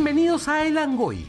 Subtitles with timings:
[0.00, 1.26] Bienvenidos a El Angoy,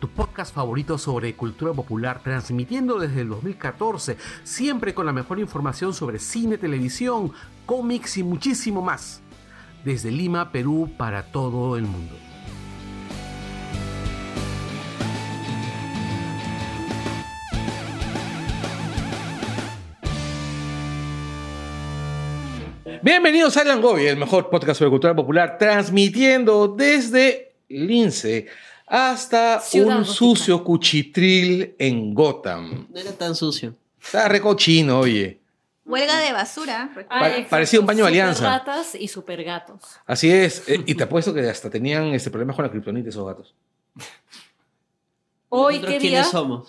[0.00, 5.94] tu podcast favorito sobre cultura popular, transmitiendo desde el 2014, siempre con la mejor información
[5.94, 7.32] sobre cine, televisión,
[7.64, 9.22] cómics y muchísimo más.
[9.82, 12.14] Desde Lima, Perú, para todo el mundo.
[23.00, 28.46] Bienvenidos a El Angoy, el mejor podcast sobre cultura popular, transmitiendo desde Lince
[28.86, 30.14] hasta Ciudad un Gótica.
[30.14, 32.86] sucio cuchitril en Gotham.
[32.90, 33.74] No era tan sucio.
[34.00, 35.40] Está recochino, oye.
[35.84, 36.90] Huelga de basura.
[37.08, 38.34] Pa- parecía un baño de alianza.
[38.58, 39.82] Supergatas y supergatos.
[40.04, 40.68] Así es.
[40.68, 43.54] eh, y te apuesto que hasta tenían este problema con la kriptonita esos gatos.
[45.48, 46.10] Hoy ¿Nosotros qué día.
[46.10, 46.68] quiénes somos?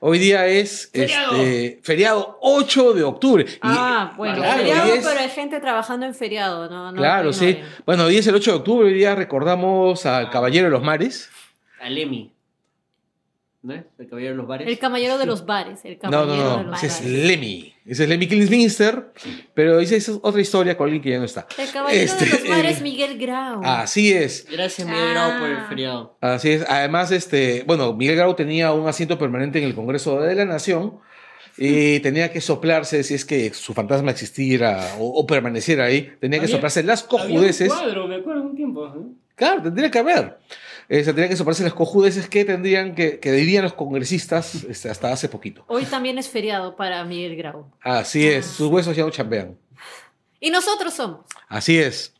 [0.00, 1.36] Hoy día es Feriado.
[1.36, 3.44] este, feriado 8 de octubre.
[3.48, 6.90] Y- Ah, bueno, Claro, feriado, es- pero hay gente trabajando en feriado, ¿no?
[6.92, 7.60] no claro, sí.
[7.86, 8.88] Bueno, hoy es el 8 de octubre.
[8.88, 11.30] Hoy día recordamos al Caballero de los Mares.
[11.80, 12.31] Alemi.
[13.62, 13.84] ¿No es?
[13.98, 14.66] El caballero de los bares.
[14.68, 15.80] El caballero de los bares.
[15.84, 16.70] El No, caballero no, de no.
[16.72, 17.26] los Ese es bares.
[17.28, 17.74] Lemmy.
[17.86, 19.12] Ese es Lemmy Kilmister.
[19.54, 21.46] Pero esa es otra historia con alguien que ya no está.
[21.56, 23.60] El caballero Este, de los bares, el- Miguel Grau.
[23.64, 24.46] Así es.
[24.50, 25.66] Gracias, Miguel Grau, por el Ah.
[25.68, 26.16] feriado.
[26.20, 26.64] Así es.
[26.68, 30.98] Además, este, bueno, Miguel Grau tenía un asiento permanente en el Congreso de la Nación
[31.56, 36.10] y tenía que soplarse si es que su fantasma existiera o, o permaneciera ahí.
[36.20, 37.68] Tenía que Había- soplarse las Había un cojudeces.
[37.72, 38.86] cuadro, me acuerdo un tiempo.
[38.88, 38.90] ¿eh?
[39.36, 40.36] Claro, tendría que haber.
[40.92, 44.90] Eh, se tendría que soplarse las cojudeces que tendrían que, que dirían los congresistas este,
[44.90, 45.64] hasta hace poquito.
[45.68, 47.64] Hoy también es feriado para Miguel Grau.
[47.80, 48.44] Así es.
[48.44, 49.56] Sus huesos ya no chambean.
[50.38, 52.12] Y nosotros somos Así es.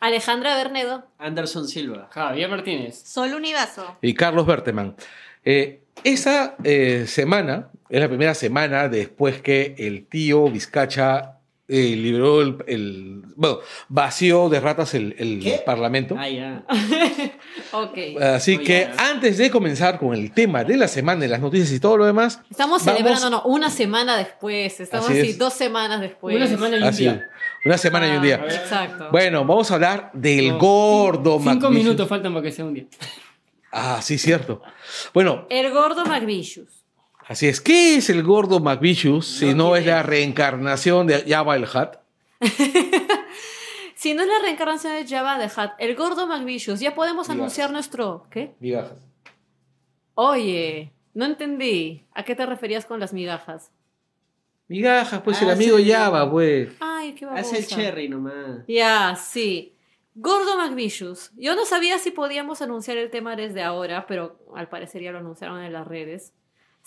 [0.00, 1.06] Alejandra Bernedo.
[1.18, 2.08] Anderson Silva.
[2.10, 2.98] Javier Martínez.
[3.04, 3.98] Sol Univaso.
[4.00, 4.96] y Carlos Berteman.
[5.44, 11.37] Eh, esa eh, semana es la primera semana después que el tío Vizcacha
[11.68, 15.62] eh, liberó el, el- Bueno, vació de ratas el, el ¿Qué?
[15.64, 16.14] parlamento.
[16.18, 16.64] Ah, ya.
[17.72, 17.98] Ok.
[18.22, 19.10] Así Oye, que ya.
[19.10, 22.06] antes de comenzar con el tema de la semana, de las noticias y todo lo
[22.06, 24.80] demás, Estamos Vamos- celebrando, no, una semana después.
[24.80, 26.34] Estamos Así dos semanas después.
[26.34, 27.28] Una semana y un así, día.
[27.64, 28.34] una semana y un Ah, día.
[28.48, 29.08] Exacto.
[29.10, 32.84] Bueno, vamos a hablar del No, gordo Cinco minutos faltan para que sea un día.
[33.70, 34.62] Ah, sí, cierto.
[35.12, 36.77] Bueno, El gordo McVicious.
[37.28, 37.60] Así es.
[37.60, 41.98] ¿Qué es el gordo McVicious si no, No es la reencarnación de Jabba el Hutt?
[43.94, 47.72] Si no es la reencarnación de Java de Hat, el gordo McVicious, ya podemos anunciar
[47.72, 48.28] nuestro.
[48.30, 48.54] ¿Qué?
[48.60, 48.96] Migajas.
[50.14, 52.06] Oye, no entendí.
[52.14, 53.72] ¿A qué te referías con las migajas?
[54.68, 55.90] Migajas, pues el Ah, amigo sí.
[55.90, 56.68] Java, pues.
[56.78, 57.40] Ay, qué babosa.
[57.42, 58.64] Hace el cherry nomás.
[58.68, 59.74] Ya, sí.
[60.14, 61.32] Gordo McVicious.
[61.36, 65.18] Yo no sabía si podíamos anunciar el tema desde ahora, pero al parecer ya lo
[65.18, 66.32] anunciaron en las redes.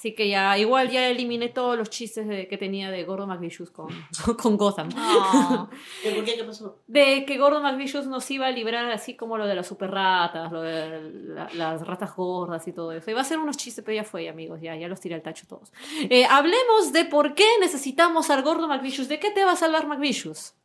[0.02, 3.70] Así que ya, igual ya eliminé todos los chistes de- que tenía de Gordo McVicious
[3.70, 3.90] con,
[4.42, 4.90] con Gotham.
[4.96, 5.70] No.
[6.02, 6.38] ¿Qué, ¿Por qué?
[6.38, 6.80] ¿Qué pasó?
[6.88, 10.52] De que Gordo McVicious nos iba a librar así como lo de las super ratas,
[10.52, 13.12] lo de la- las ratas gordas y todo eso.
[13.12, 15.46] Iba a ser unos chistes, pero ya fue, amigos, ya, ya los tiré al tacho
[15.48, 15.72] todos.
[16.10, 19.08] Eh, hablemos de por qué necesitamos al Gordo McVicious.
[19.08, 20.56] ¿De qué te va a salvar McVicious?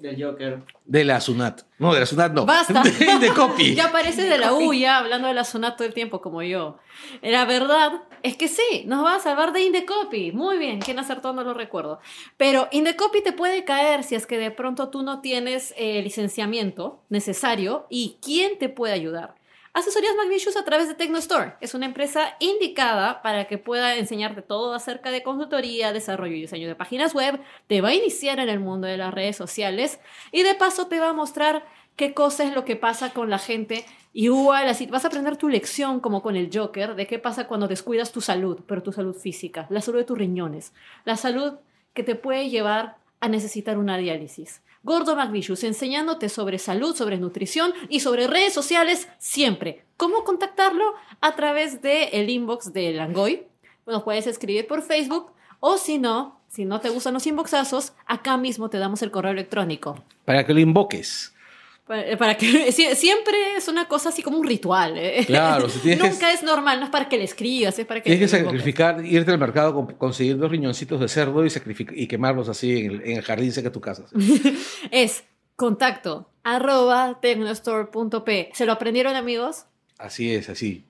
[0.00, 0.62] Del Joker.
[0.84, 1.62] De la Sunat.
[1.78, 2.46] No, de la Sunat no.
[2.46, 2.82] Basta.
[2.98, 3.74] De, de copy.
[3.74, 6.78] Ya parece de la U, ya hablando de la zona todo el tiempo, como yo.
[7.22, 10.32] La verdad es que sí, nos va a salvar de Indecopy.
[10.32, 12.00] Muy bien, quién acertó no lo recuerdo.
[12.36, 17.02] Pero Indecopy te puede caer si es que de pronto tú no tienes eh, licenciamiento
[17.08, 17.86] necesario.
[17.88, 19.39] ¿Y quién te puede ayudar?
[19.72, 21.54] Asesorías McVicious a través de TecnoStore.
[21.60, 26.66] Es una empresa indicada para que pueda enseñarte todo acerca de consultoría, desarrollo y diseño
[26.66, 27.40] de páginas web.
[27.68, 30.00] Te va a iniciar en el mundo de las redes sociales
[30.32, 31.64] y de paso te va a mostrar
[31.94, 33.84] qué cosa es lo que pasa con la gente.
[34.12, 37.68] Igual, así vas a aprender tu lección como con el Joker de qué pasa cuando
[37.68, 40.72] descuidas tu salud, pero tu salud física, la salud de tus riñones,
[41.04, 41.58] la salud
[41.94, 44.62] que te puede llevar a necesitar una diálisis.
[44.82, 49.84] Gordo McVicious enseñándote sobre salud, sobre nutrición y sobre redes sociales siempre.
[49.96, 50.94] ¿Cómo contactarlo?
[51.20, 53.46] A través del el inbox de Langoy.
[53.86, 58.38] Nos puedes escribir por Facebook o si no, si no te gustan los inboxazos, acá
[58.38, 60.02] mismo te damos el correo electrónico.
[60.24, 61.34] Para que lo invoques.
[61.90, 64.96] Para, para que sie- siempre es una cosa así como un ritual.
[64.96, 65.24] ¿eh?
[65.26, 68.10] Claro, si que- Nunca es normal, no es para que le escribas, es para que
[68.10, 71.50] Tienes que sacrificar, irte al mercado, con- conseguir dos riñoncitos de cerdo y,
[71.94, 74.04] y quemarlos así en el, en el jardín cerca de tu casa.
[74.92, 75.24] Es
[75.56, 78.50] contacto arroba tecnostore.p.
[78.54, 79.64] ¿Se lo aprendieron amigos?
[79.98, 80.84] Así es, así.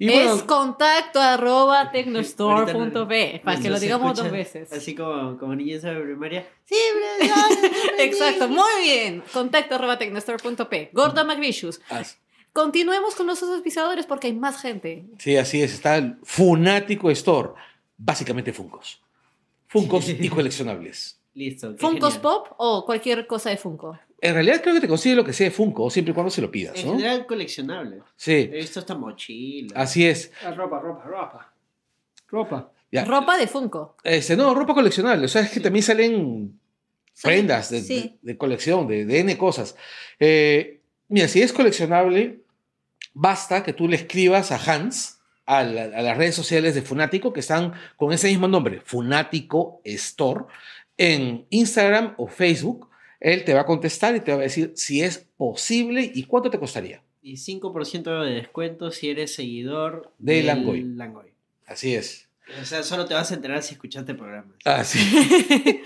[0.00, 3.42] Y es contacto arroba Ahorita tecnostore.p.
[3.44, 4.72] Para que lo digamos dos veces.
[4.72, 6.46] Así como, como niña de primaria.
[7.98, 9.22] Exacto, muy bien.
[9.32, 10.90] Contacto arroba tecnostore.p.
[10.92, 11.80] Gorda McVicious.
[11.90, 12.18] as-
[12.52, 15.04] Continuemos con nuestros auspiciadores porque hay más gente.
[15.18, 15.72] sí, así es.
[15.74, 17.50] Está el Funático Store.
[17.96, 19.00] Básicamente Funcos.
[19.68, 21.20] Funcos y coleccionables.
[21.34, 21.72] Listo.
[21.76, 22.22] qué ¿Funkos genial.
[22.22, 23.98] Pop o cualquier cosa de Funko?
[24.22, 26.42] En realidad creo que te consigue lo que sea de Funko, siempre y cuando se
[26.42, 26.92] lo pidas, En ¿no?
[26.92, 28.02] general coleccionable.
[28.16, 29.72] Sí, He visto esta mochila.
[29.80, 30.30] así es.
[30.44, 31.54] Ah, ropa, ropa, ropa.
[32.28, 32.72] Ropa.
[32.92, 33.04] Ya.
[33.04, 33.96] Ropa de Funko.
[34.04, 35.24] Este, no, ropa coleccionable.
[35.24, 36.60] O sea, es que también salen
[37.22, 38.18] prendas de, sí.
[38.22, 39.76] de- de colección, de, de N cosas.
[40.18, 42.40] Eh, mira, si es coleccionable,
[43.14, 47.32] basta que tú le escribas a Hans, a, la- a las redes sociales de Funático,
[47.32, 50.44] que están con ese mismo nombre, Funático Store,
[50.96, 52.89] en Instagram o Facebook.
[53.20, 56.50] Él te va a contestar y te va a decir si es posible y cuánto
[56.50, 57.02] te costaría.
[57.22, 60.82] Y 5% de descuento si eres seguidor De del Langoy.
[60.82, 61.34] Langoy.
[61.66, 62.28] Así es.
[62.60, 64.54] O sea, solo te vas a enterar si escuchaste el programa.
[64.64, 64.98] Así.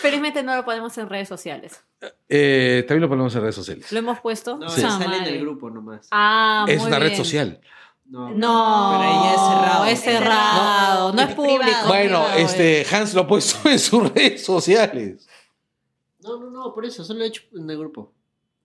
[0.00, 1.80] Felizmente no lo ponemos en redes sociales.
[2.28, 3.90] Eh, también lo ponemos en redes sociales.
[3.90, 4.56] Lo hemos puesto.
[4.58, 4.82] No, Sí.
[4.82, 6.06] Sale en el grupo nomás.
[6.10, 7.60] Ah, es muy una red social.
[8.06, 9.84] No, No, Pero ahí ya es cerrado.
[9.86, 11.62] Es cerrado, no, No, es es público.
[11.62, 11.88] privado.
[11.88, 15.26] Bueno, privado, este Hans lo ha puesto en sus redes sociales.
[16.24, 18.12] No, no, no, por eso, solo lo he hecho en el grupo.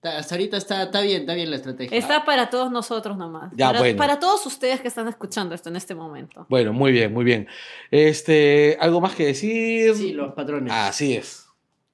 [0.02, 1.98] Ta- Hasta ahorita está, está bien, está bien la estrategia.
[1.98, 3.52] Está para todos nosotros nomás.
[3.56, 3.98] Ya, para, bueno.
[3.98, 6.46] para todos ustedes que están escuchando esto en este momento.
[6.50, 7.48] Bueno, muy bien, muy bien.
[7.92, 9.94] Este, ¿algo más que decir?
[9.96, 10.72] Sí, los patrones.
[10.74, 11.48] Así es.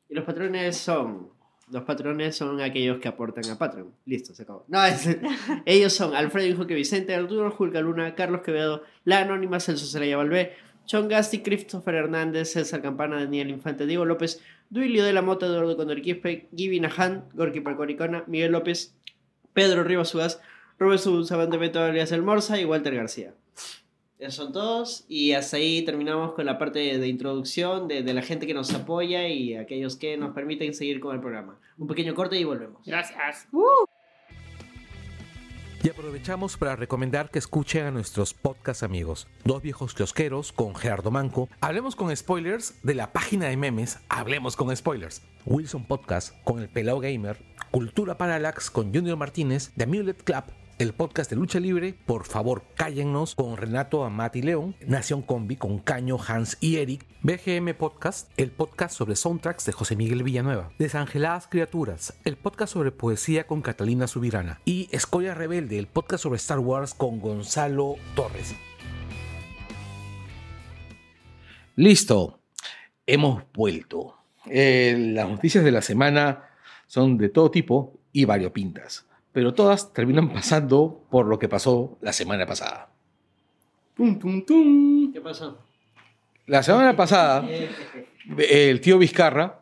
[0.09, 1.29] Y los patrones son.
[1.71, 3.91] Los patrones son aquellos que aportan a Patreon.
[4.06, 4.65] Listo, se acabó.
[4.67, 5.17] No, es-
[5.65, 10.53] ellos son Alfredo Injoque Vicente, Arturo Julca Luna, Carlos Quevedo, La Anónima, Celso Seraya Valvé,
[10.88, 15.77] John Gasti, Christopher Hernández, César Campana, Daniel Infante, Diego López, Duilio de la Mota, Eduardo
[15.77, 18.95] Condorquispe, Gibi Nahan, Gorky Percoricona, Miguel López,
[19.53, 20.41] Pedro Rivas Ugaz,
[20.77, 23.33] Roberto Sabante Beto Alias El Morza y Walter García.
[24.19, 28.21] Esos son todos y hasta ahí terminamos con la parte de, introducción de, de la
[28.21, 31.59] gente que nos apoya y aquellos que nos permiten seguir con el programa.
[31.77, 32.81] Un pequeño corte y volvemos.
[32.85, 33.47] Gracias.
[35.85, 41.11] Y aprovechamos para recomendar que escuchen a nuestros podcast amigos, Dos Viejos Kiosqueros con Gerardo
[41.11, 46.59] Manco, Hablemos con Spoilers de la página de memes Hablemos con Spoilers, Wilson Podcast con
[46.59, 47.37] el Pelao Gamer,
[47.69, 50.45] Cultura Parallax con Junior Martínez, The Amulet Club,
[50.77, 55.80] el podcast de lucha libre, por favor cállennos con Renato Amati León, Nación Combi con
[55.80, 61.48] Caño, Hans y Eric, BGM Podcast, el podcast sobre soundtracks de José Miguel Villanueva, Desangeladas
[61.48, 64.60] Criaturas, el podcast sobre poesía con Catalina Subirana.
[64.66, 68.54] Y Escoria Rebelde, el podcast sobre Star Wars con Gonzalo Torres.
[71.77, 72.39] Listo,
[73.06, 74.18] hemos vuelto.
[74.48, 76.50] Eh, las noticias de la semana
[76.86, 82.13] son de todo tipo y variopintas, pero todas terminan pasando por lo que pasó la
[82.13, 82.87] semana pasada.
[83.93, 85.11] Tum, tum, tum.
[85.11, 85.57] ¿Qué pasó?
[86.47, 87.45] La semana pasada,
[88.37, 89.59] el tío Vizcarra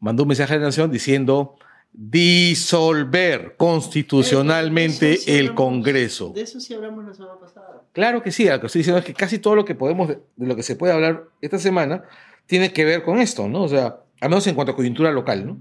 [0.00, 1.56] mandó un mensaje a la nación diciendo
[1.92, 6.32] disolver constitucionalmente el hablamos- Congreso.
[6.34, 7.82] De eso sí hablamos la semana pasada.
[7.92, 10.18] Claro que sí, lo que estoy diciendo es que casi todo lo que podemos, de
[10.38, 12.02] lo que se puede hablar esta semana,
[12.46, 13.64] tiene que ver con esto, ¿no?
[13.64, 15.58] O sea, al menos en cuanto a coyuntura local, ¿no?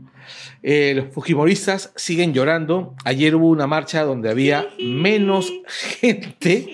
[0.63, 2.95] Eh, los fujimoristas siguen llorando.
[3.03, 5.51] Ayer hubo una marcha donde había menos
[5.99, 6.67] gente,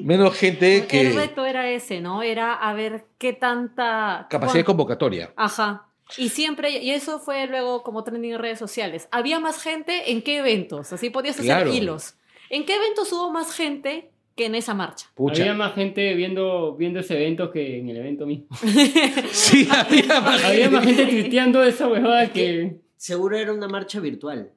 [0.00, 2.22] menos gente El que reto era ese, ¿no?
[2.22, 4.26] Era a ver qué tanta...
[4.30, 5.32] capacidad de convocatoria.
[5.36, 5.86] Ajá.
[6.18, 9.08] Y siempre, y eso fue luego como trending en redes sociales.
[9.10, 11.72] Había más gente en qué eventos, así podías hacer Claro.
[11.72, 12.14] hilos.
[12.50, 15.06] ¿En qué eventos hubo más gente que en esa marcha?
[15.14, 15.42] Pucha.
[15.42, 18.46] Había más gente viendo, viendo ese evento que en el evento mismo.
[19.32, 21.06] Sí, había más Había más gente.
[21.06, 22.80] tuiteando esa huevada que.
[22.96, 24.50] Seguro era una marcha virtual.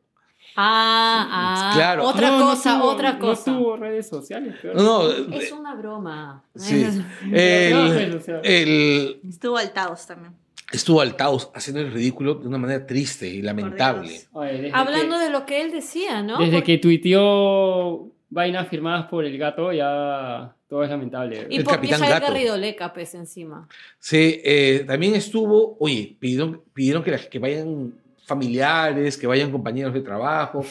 [0.56, 1.72] Ah, ah.
[1.76, 2.06] Claro.
[2.08, 3.52] Otra No, no cosa, tuvo- otra cosa.
[3.52, 4.76] No tuvo redes sociales, peor.
[4.76, 6.44] No, no, Es una broma.
[6.56, 6.84] Sí.
[7.26, 10.34] No, el, el- Estuvo altados también.
[10.72, 14.22] estuvo Altaos haciendo el ridículo de una manera triste y lamentable.
[14.32, 16.40] Oye, Hablando que, de lo que él decía, ¿no?
[16.40, 21.48] Desde Porque- que tuiteó vainas firmadas por el gato, ya todo es lamentable.
[21.50, 22.28] Y el por Capitán Gato.
[22.28, 23.68] Garrido Leca, pues, encima.
[24.00, 27.94] Sí, eh, también estuvo, oye, pidieron, pidieron que, vayan
[28.26, 30.66] familiares, que vayan compañeros de trabajo.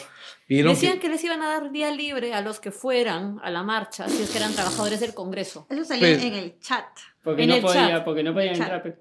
[0.45, 3.49] Pidieron Decían que- que les iban a dar día libre a los que fueran a
[3.49, 5.65] la marcha, si es que eran trabajadores del Congreso.
[5.69, 6.85] Eso salió Pero- en el chat.
[7.23, 8.05] Porque en no el podía, chat.
[8.05, 8.95] porque no podían entrar.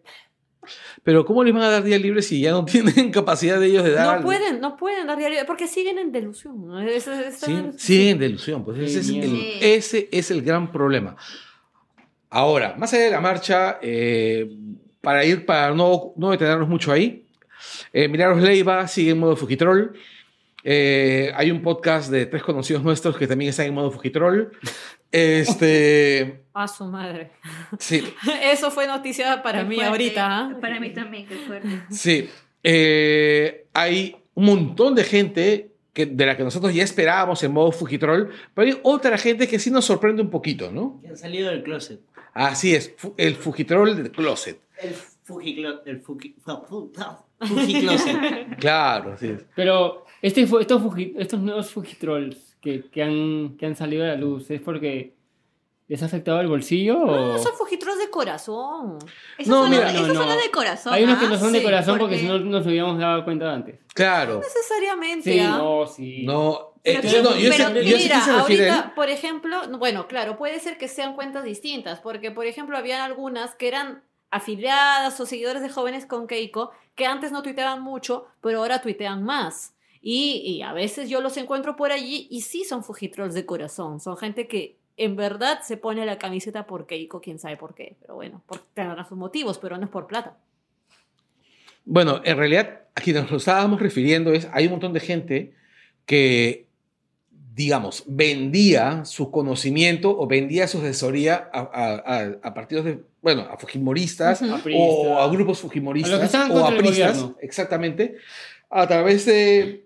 [1.02, 3.84] Pero ¿cómo les van a dar día libre si ya no tienen capacidad de ellos
[3.84, 4.18] de dar?
[4.18, 6.66] No pueden, no pueden dar día libre, porque siguen en delusión.
[6.66, 6.80] ¿no?
[6.80, 11.16] Es- es- Sí, siguen en delusión, pues ese es, el, ese es el gran problema.
[12.30, 14.50] Ahora, más allá de la marcha, eh,
[15.00, 17.24] para ir, para no, no detenernos mucho ahí,
[17.92, 19.94] eh, Milagros Leiva sigue en modo Fujitrol.
[20.68, 24.50] Eh, hay un podcast de tres conocidos nuestros que también están en modo Fujitrol.
[25.12, 27.30] Este, A su madre.
[27.78, 28.02] sí,
[28.42, 29.90] Eso fue noticia para Qué mí fuerte.
[29.90, 30.38] ahorita.
[30.38, 30.56] ¿ah?
[30.60, 31.68] Para mí también, qué fuerte.
[31.90, 32.28] sí.
[32.68, 37.70] Eh, hay un montón de gente que, de la que nosotros ya esperábamos en modo
[37.70, 40.98] Fujitrol, pero hay otra gente que sí nos sorprende un poquito, ¿no?
[41.00, 42.00] Que han salido del closet.
[42.34, 44.60] Así es, el Fujitrol del Closet.
[44.82, 45.82] El Fujiclo...
[45.86, 46.34] El Fuji...
[47.40, 48.16] Fuji Closet.
[48.58, 49.44] Claro, así es.
[49.54, 54.16] Pero este, estos, Fuji- estos nuevos Fujitrolls que, que, han, que han salido a la
[54.16, 55.14] luz, ¿es porque
[55.88, 57.06] les ha afectado el bolsillo o...?
[57.06, 58.98] No, son fujitrolls de corazón.
[59.38, 60.20] Esos No, son, mira, los, no, esos no.
[60.20, 60.92] son los de corazón.
[60.94, 61.28] Hay unos que ¿ah?
[61.28, 63.78] no son de sí, corazón porque, porque- si no nos hubiéramos dado cuenta antes.
[63.94, 64.40] Claro.
[64.40, 65.32] Necesariamente.
[65.32, 65.58] Sí, ¿ah?
[65.58, 66.24] no, sí.
[66.26, 68.94] No, Pero, eh, que- no, yo pero sé, yo sé mira, que se refiere ahorita,
[68.96, 73.54] por ejemplo, bueno, claro, puede ser que sean cuentas distintas, porque, por ejemplo, habían algunas
[73.54, 78.58] que eran afiliadas o seguidores de jóvenes con Keiko, que antes no tuiteaban mucho, pero
[78.58, 79.72] ahora tuitean más.
[80.08, 83.98] Y, y a veces yo los encuentro por allí y sí son fujitrolls de corazón,
[83.98, 87.96] son gente que en verdad se pone la camiseta por Keiko, quién sabe por qué,
[88.00, 90.36] pero bueno, por, tendrán sus motivos, pero no es por plata.
[91.84, 95.54] Bueno, en realidad, a quienes nos estábamos refiriendo es, hay un montón de gente
[96.04, 96.66] que,
[97.54, 103.42] digamos, vendía su conocimiento o vendía su asesoría a, a- a- a partidos de, bueno,
[103.50, 104.54] a fujimoristas Ujú.
[104.54, 108.14] A o a grupos fujimoristas o a pristas, exactamente,
[108.70, 109.85] a través de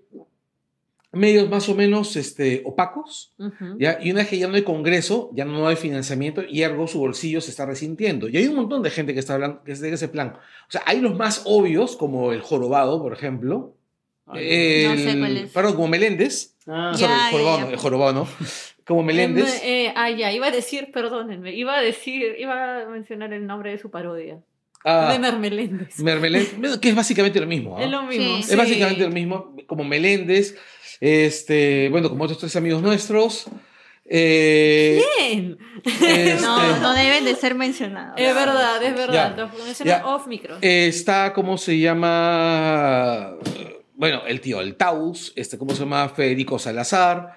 [1.12, 3.32] medios más o menos este, opacos.
[3.38, 3.76] Ujú.
[3.78, 3.98] ¿ya?
[4.02, 6.98] Y una vez que ya no hay congreso, ya no hay financiamiento y ergo su
[7.00, 8.28] bolsillo se está resintiendo.
[8.28, 10.34] Y hay un montón de gente que está hablando que es de ese plan.
[10.36, 13.74] O sea, hay los más obvios, como el jorobado, por ejemplo.
[14.26, 14.46] Ay,
[14.84, 15.50] El- No sé cuál es.
[15.50, 16.54] Perdón, como Meléndez.
[16.66, 17.72] Ah, Sorry, Ya, el jorobado, ya, no, ya.
[17.74, 18.28] el jorobado, ¿no?
[18.86, 19.62] Como Meléndez.
[19.62, 23.46] Eh, eh, ah, ya, iba a decir, perdónenme, iba a decir, iba a mencionar el
[23.46, 24.40] nombre de su parodia.
[24.84, 25.98] Ah, de Mermeléndez.
[26.00, 27.76] Mermeléndez, que es básicamente lo mismo.
[27.78, 27.84] ¿ah?
[27.84, 28.24] Es lo mismo.
[28.36, 28.40] Sí.
[28.40, 28.56] Es sí.
[28.56, 30.56] básicamente lo mismo, como Meléndez,
[31.00, 33.46] este, bueno, como otros tres amigos nuestros.
[34.12, 35.58] Eh, Bien.
[35.84, 38.14] este, No, no deben de ser mencionados.
[38.16, 39.50] Es verdad, es verdad.
[39.84, 40.06] Ya.
[40.06, 40.58] off micro.
[40.60, 43.36] Está, ¿cómo se llama?
[43.94, 46.08] Bueno, el tío, el Taus, este, ¿cómo se llama?
[46.08, 47.34] Federico Salazar.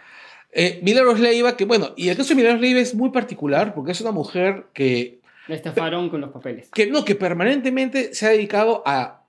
[0.51, 3.91] Eh, Milagros Leiva, que bueno, y el caso de Milagros Leiva es muy particular porque
[3.91, 6.69] es una mujer que, La estafaron con los papeles.
[6.73, 9.22] que no, que permanentemente se ha dedicado a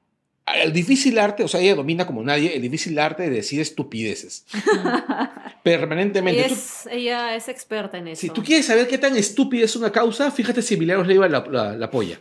[0.47, 4.45] al difícil arte, o sea, ella domina como nadie el difícil arte de decir estupideces.
[5.63, 6.45] permanentemente.
[6.49, 8.21] Tú- es, ella es experta en eso.
[8.21, 11.45] si tú quieres saber qué tan estúpida es una causa, fíjate si Milagros Leiva la,
[11.51, 12.21] la- la apoya.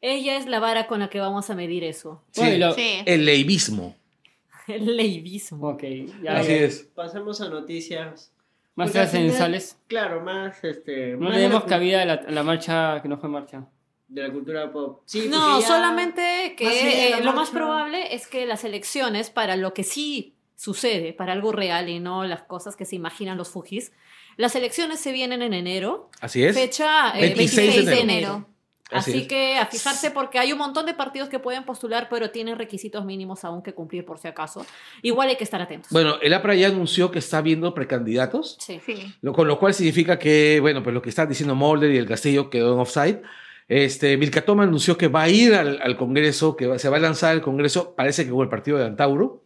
[0.00, 2.22] Ella es la vara con la que vamos a medir eso.
[2.32, 2.40] Sí.
[2.40, 2.98] Bueno, lo- Sí.
[3.06, 3.96] El leivismo.
[4.68, 5.68] El leivismo.
[5.68, 5.82] Ok,
[6.22, 6.88] ya, Así es.
[6.94, 8.30] Pasemos a noticias.
[8.76, 9.76] Más trascendentales.
[9.86, 11.12] Claro, más este.
[11.12, 13.64] No más le demos cabida a la, a la marcha que no fue marcha.
[14.08, 15.02] De la cultura pop.
[15.06, 19.30] Sí, No, porque ya- solamente que más eh, lo más probable es que las elecciones,
[19.30, 23.36] para lo que sí sucede, para algo real y no las cosas que se imaginan
[23.38, 23.92] los fujis,
[24.36, 26.54] las elecciones se vienen en enero, Así es.
[26.54, 28.28] fecha eh, 26 26, de de enero.
[28.32, 28.48] enero.
[28.90, 29.28] Así Así, es.
[29.28, 33.04] que a fijarse porque hay un montón de partidos que pueden postular, pero tienen requisitos
[33.04, 34.64] mínimos aún que cumplir por si acaso.
[35.02, 35.90] Igual hay que estar atentos.
[35.90, 38.56] Bueno, el APRA ya anunció que está viendo precandidatos.
[38.60, 38.80] Sí.
[38.84, 39.12] Sí.
[39.22, 42.06] Lo, con lo cual significa que, bueno, pues lo que están diciendo Mulder y el
[42.06, 43.22] Castillo quedó en offside.
[43.68, 47.00] Este, Vilcatoma anunció que va a ir al, al Congreso, que va- se va a
[47.00, 49.42] lanzar al Congreso, parece que con el partido de Antauro.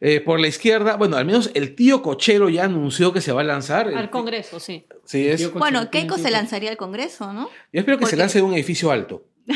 [0.00, 3.40] Eh, por la izquierda, bueno, al menos el tío Cochero ya anunció que se va
[3.40, 3.88] a lanzar.
[3.88, 4.86] Al Congreso, sí.
[5.04, 5.40] Sí, es.
[5.40, 7.48] Yo Bueno, Keiko ¿quién se lanzaría al Congreso, ¿no?
[7.72, 9.24] espero que se lance de un edificio alto.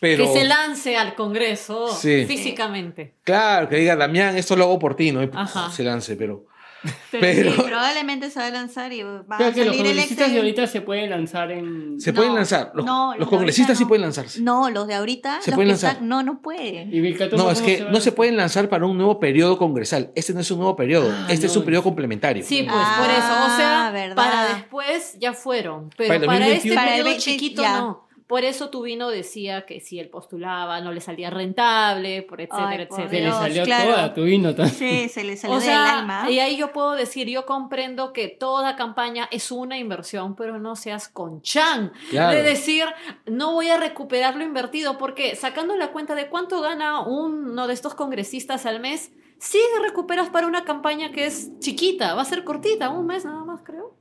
[0.00, 2.24] Pero, Que se lance al Congreso Sí.
[2.26, 3.16] físicamente.
[3.22, 5.22] claro, que diga, Damián, esto lo hago por ti, ¿no?
[5.22, 5.70] Y, Ajá.
[5.70, 6.46] se lance, pero.
[6.82, 9.76] Pero, Pero- sí, probablemente se va a lanzar y va a que los salir el
[9.86, 12.00] congresistas de ahorita se pueden lanzar en...
[12.00, 12.72] Se No, pueden lanzar.
[12.74, 14.40] Los, no, los los congresistas sí pueden lanzarse.
[14.40, 15.92] No, los de ahorita, ¿Se los pueden que lanzar?
[15.92, 16.94] están, no, no pueden.
[16.94, 20.10] Y No, es ¿cómo que se no se pueden lanzar para un nuevo periodo congresal.
[20.14, 21.10] Este no es un nuevo periodo.
[21.12, 22.44] Ah, este es un periodo complementario.
[22.44, 23.54] Sí, pues Ah, por eso.
[23.54, 24.16] O sea, verdad.
[24.16, 25.90] para después ya fueron.
[25.96, 26.54] Pero Para el para, 2021.
[26.56, 27.78] este Para periodo 20 chiquito ya.
[27.80, 28.08] no.
[28.30, 32.86] Por eso Tubino decía que si él postulaba no le salía rentable, por etcétera, Ay,
[32.86, 33.10] por etcétera.
[33.10, 33.90] Se le salió claro.
[33.90, 34.76] toda tu vino también.
[34.76, 36.30] Sí, se le salió O del sea, alma.
[36.30, 40.76] y ahí yo puedo decir, yo comprendo que toda campaña es una inversión, pero no
[40.76, 42.36] seas conchan Claro.
[42.36, 42.84] de decir,
[43.26, 47.74] no voy a recuperar lo invertido, porque sacando la cuenta de cuánto gana uno de
[47.74, 52.44] estos congresistas al mes, sí recuperas para una campaña que es chiquita, va a ser
[52.44, 53.98] cortita, un mes nada más, creo.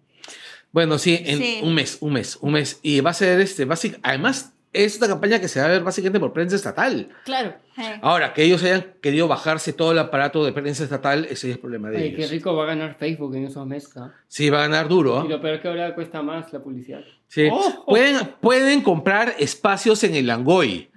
[0.72, 1.60] Bueno, sí, en Sí.
[1.64, 2.80] un mes, un mes, un mes.
[2.84, 5.84] Y va a ser este, básic, además, es una campaña que se va a ver
[5.84, 7.10] básicamente por prensa estatal.
[7.26, 7.56] Claro.
[7.78, 11.58] Eh, Ahora, que ellos hayan querido bajarse todo el aparato de prensa estatal, ese es
[11.58, 12.30] problema de qué ellos.
[12.30, 13.94] rico va a ganar Facebook en esos meses.
[14.28, 15.20] Sí, va a ganar duro.
[15.20, 15.24] ¿ah?
[15.26, 17.02] Y lo peor es que ahora cuesta más la publicidad.
[17.28, 17.50] Sí.
[17.88, 20.90] Pueden, pueden comprar espacios en el Langoy.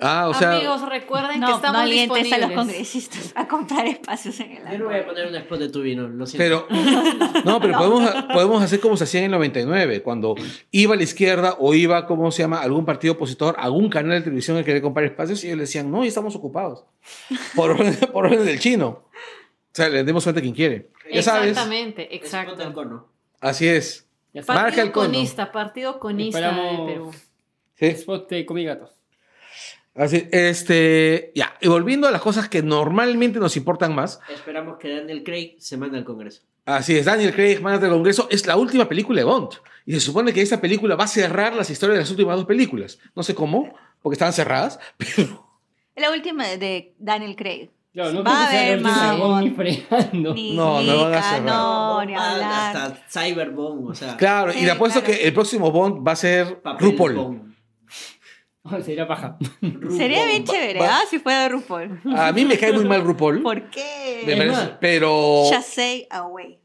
[0.00, 2.56] Ah, o sea, Amigos, recuerden que no, no estamos alientes a los disponibles.
[2.56, 5.80] congresistas a comprar espacios en el Yo no voy a poner un spot de tu
[5.82, 6.66] vino, lo siento.
[6.68, 10.34] pero no, pero podemos, podemos hacer como se hacía en el 99, cuando
[10.70, 14.22] iba a la izquierda o iba, ¿cómo se llama?, algún partido opositor, algún canal de
[14.22, 16.84] televisión que quería comprar espacios y ellos le decían, no, ya estamos ocupados.
[17.54, 18.88] Por orden, por orden del chino.
[18.88, 20.90] O sea, le demos suerte a quien quiere.
[21.12, 21.50] Ya sabes.
[21.50, 23.08] Exactamente, exacto.
[23.40, 24.06] Así es.
[24.34, 25.06] Partido Marca el cono.
[25.08, 27.10] conista, partido conista de Esperamos- Perú.
[27.74, 27.86] Sí.
[27.86, 28.90] Spot de comigatos.
[29.94, 34.96] Así, este, ya, y volviendo a las cosas que normalmente nos importan más, Esperamos que
[34.96, 36.42] Daniel Craig se mande al Congreso.
[36.64, 39.50] así es, Daniel Craig, manager del Congreso, es la última película de Bond.
[39.84, 42.46] Y se supone que esta película va a cerrar las historias de las últimas dos
[42.46, 42.98] películas.
[43.14, 45.46] No sé cómo, porque estaban cerradas, pero
[45.96, 47.68] La última de Daniel Craig.
[47.92, 49.56] Claro, no Va a haber más Bond ni Bond.
[49.56, 50.34] fregando.
[50.34, 51.42] Ni No, no van a Nika, cerrar.
[51.42, 52.76] no, ni hablar.
[52.76, 55.14] hasta Cyberbomb, o sea, claro, y Sí, le apuesto claro.
[55.18, 57.14] que el próximo Bond va a ser papel RuPaul.
[57.14, 57.51] bomb.
[58.84, 59.38] Sería paja.
[59.96, 61.00] Sería bien chévere, ¿ah?
[61.08, 62.00] Si fuera RuPaul.
[62.16, 63.42] A mí me cae muy mal RuPaul.
[63.42, 64.22] ¿Por qué?
[64.26, 65.44] Me parece, pero.
[66.10, 66.58] Away.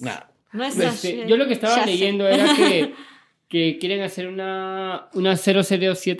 [0.00, 0.20] Nah.
[0.52, 2.94] No es este, yo lo que estaba leyendo era que,
[3.48, 5.36] que quieren hacer una, una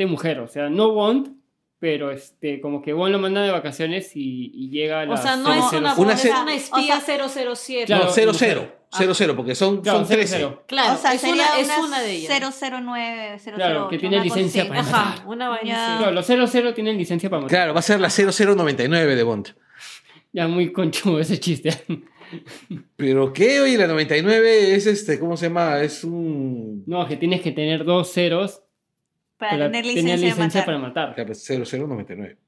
[0.07, 0.41] mujer.
[0.41, 1.37] O sea, no Bond,
[1.79, 5.15] pero este, como que Bond lo manda de vacaciones y, llega a la.
[5.15, 5.67] O sea, no 007.
[5.67, 7.87] es una, una, espía 007.
[7.87, 8.82] Claro, no, 00.
[8.93, 10.37] 0-0, porque son, claro, son 13.
[10.37, 10.65] 0, 0.
[10.67, 12.61] Claro, o sea, es, una, de ellas.
[12.61, 15.01] 009, 008, Claro, que tiene licencia para matar.
[15.01, 15.97] Ajá, una vaina.
[15.99, 17.57] Claro, los 00 tienen licencia para matar.
[17.57, 19.49] Claro, va a ser la 0099 de Bond.
[20.33, 21.71] Ya muy conchudo ese chiste.
[22.97, 25.81] Pero qué, oye, la 99 es este, ¿cómo se llama?
[25.81, 26.85] Es un.
[26.87, 28.63] No, que tienes que tener dos ceros
[29.37, 31.15] para, tener, licencia, tener licencia, para matar.
[31.15, 31.15] Para matar.
[31.15, 32.39] Claro, pues, 0099.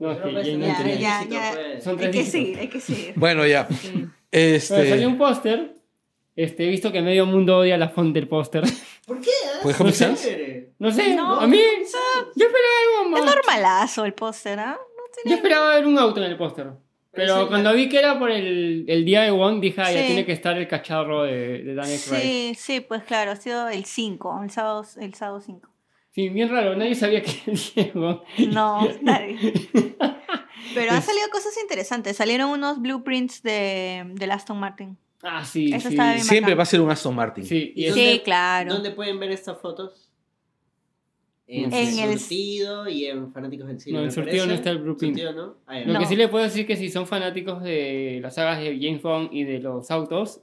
[0.00, 0.98] No, es que pues, ya no Ya, entendí.
[1.02, 1.52] ya, dígito, ya.
[1.54, 1.84] pues.
[1.84, 2.32] Son Hay tres que dígitos.
[2.32, 3.12] seguir, hay que seguir.
[3.16, 3.68] Bueno, ya.
[3.68, 3.90] Sí.
[3.92, 4.88] Bueno, Este...
[4.90, 5.76] salió un póster.
[6.36, 8.64] Este, he visto que medio mundo odia la font del póster.
[9.06, 9.30] ¿Por qué?
[9.62, 10.72] ¿Pues Comic No sé.
[10.78, 11.58] No sé, No, a mí.
[11.58, 13.34] Yo esperaba algo Es más.
[13.36, 14.78] normalazo el póster, ¿ah?
[15.26, 16.68] Yo esperaba ver un auto en el póster.
[17.12, 20.00] Pero Sí, cuando vi que era por el, el día de Wong, dije, ah, ya
[20.00, 20.06] Sí.
[20.06, 22.22] tiene que estar el cacharro de, de Daniel Craig.
[22.22, 25.68] Sí, sí, pues claro, ha sido el 5, el sábado, el sábado 5.
[26.12, 28.20] Sí, bien raro, nadie sabía que Wong.
[28.52, 29.36] No, nadie.
[30.74, 32.16] Pero han salido cosas interesantes.
[32.16, 34.96] Salieron unos blueprints de, del Aston Martin.
[35.22, 35.94] Ah, sí, Eso sí.
[35.94, 36.58] estaba bien Siempre bacán.
[36.58, 37.44] va a ser un Aston Martin.
[37.44, 38.72] Sí, y ¿Y es- dónde- Sí, claro.
[38.74, 40.06] ¿Dónde pueden ver estas fotos?
[41.46, 43.98] En, En el surtido y en Fanáticos del Cine.
[43.98, 45.16] No, en Surtido no está el blueprint.
[45.18, 45.56] Surtido, ¿no?
[45.66, 45.86] Ah, ya.
[45.86, 45.98] Lo No.
[45.98, 49.30] que sí le puedo decir que si son fanáticos de las sagas de James Bond
[49.32, 50.42] y de los autos,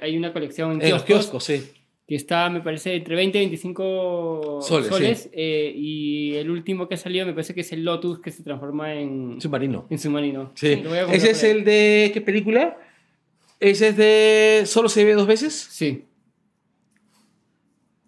[0.00, 1.60] hay una colección en En los kioscos, sí.
[2.06, 5.30] Que está, me parece, entre 20 y 25 Soles, soles.
[5.32, 8.42] eh, y el último que ha salido me parece que es el Lotus que se
[8.42, 9.86] transforma en, Submarino.
[9.88, 10.52] en submarino.
[10.54, 10.82] Sí.
[11.12, 12.10] Ese es el de...
[12.12, 12.76] ¿Qué película?
[13.58, 14.62] Ese es de...
[14.66, 15.54] ¿Solo se ve dos veces?
[15.54, 16.04] Sí.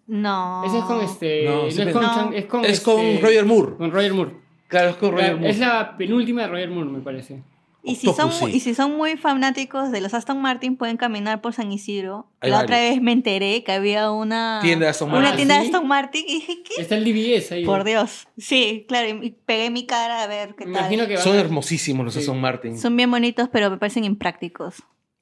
[0.07, 0.63] No.
[0.65, 1.43] Ese es con este.
[1.45, 2.15] No, No, es, con, no.
[2.15, 3.75] Chan- es con es con este- Roger Moore.
[3.77, 4.31] Con Roger Moore.
[4.67, 5.49] Claro, es con Roger Moore.
[5.49, 7.43] es la penúltima de Roger Moore, me parece.
[7.87, 11.53] Y si, son, y si son muy fanáticos de los Aston Martin, pueden caminar por
[11.53, 12.27] San Isidro.
[12.41, 12.95] Hay la otra varios.
[12.95, 15.35] vez me enteré que había una Tienda de Aston Una Martin.
[15.37, 15.71] tienda ¿Ah, de sí?
[15.73, 16.81] Aston Martin y dije, ¿qué?
[16.81, 17.65] Está el DBS ahí.
[17.65, 18.27] Por Dios.
[18.37, 20.81] Sí, claro, y pegué mi cara a ver qué Me tal.
[20.81, 22.19] imagino que van Son a- hermosísimos los Sí.
[22.19, 22.77] Aston Martin.
[22.77, 24.75] Son bien bonitos, pero me parecen imprácticos.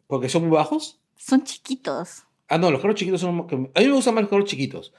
[0.08, 1.00] Porque son muy bajos.
[1.18, 2.24] Son chiquitos.
[2.48, 3.40] Ah, no, los carros chiquitos son...
[3.76, 4.94] A mí me gustan más los carros chiquitos.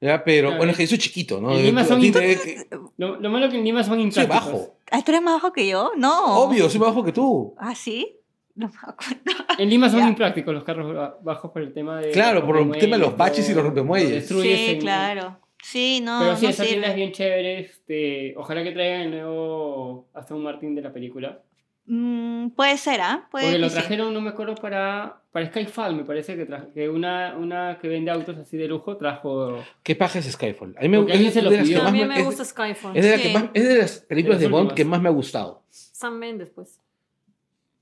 [0.00, 0.22] ¿Ya?
[0.24, 1.56] Pero, Claro, bueno, es es- que yo soy chiquito, ¿no?
[1.56, 2.66] en Lima son te-
[2.98, 4.44] Lo, lo malo que en Lima son Soy imprácticos.
[4.52, 4.73] bajo.
[4.90, 5.92] Ah, ¿tú eres más bajo que yo?
[5.96, 6.38] No.
[6.40, 7.54] Obvio, soy más bajo que tú.
[7.58, 8.16] ¿Ah, sí?
[8.54, 9.44] No me acuerdo.
[9.58, 10.08] En Lima son Ya.
[10.08, 12.10] imprácticos los carros ba- bajos por el tema de.
[12.12, 14.28] Claro, por el tema de los baches y los rompemuelles.
[14.28, 15.38] Sí, en- claro.
[15.62, 16.96] Sí, no, Pero sí, no esa tienda es sirve.
[17.00, 17.60] bien chévere.
[17.60, 21.40] Este, ojalá que traigan el nuevo Aston Martin de la película.
[21.86, 23.28] Mm, puede ser, ¿ah?
[23.30, 23.78] Puede Porque lo que sí.
[23.78, 27.88] trajeron, no me acuerdo, para, para Skyfall, me parece que, tra- que una, una que
[27.88, 29.62] vende autos así de lujo trajo.
[29.82, 30.74] ¿Qué paja es Skyfall?
[30.78, 31.78] A mí me alguien se lo pidió.
[31.78, 32.96] más También me- me es- gusta Skyfall.
[32.96, 33.22] Es de, la Sí.
[33.24, 35.62] que más- es de las películas De de Bond que más me ha gustado.
[35.68, 36.80] Sam Mendes, pues.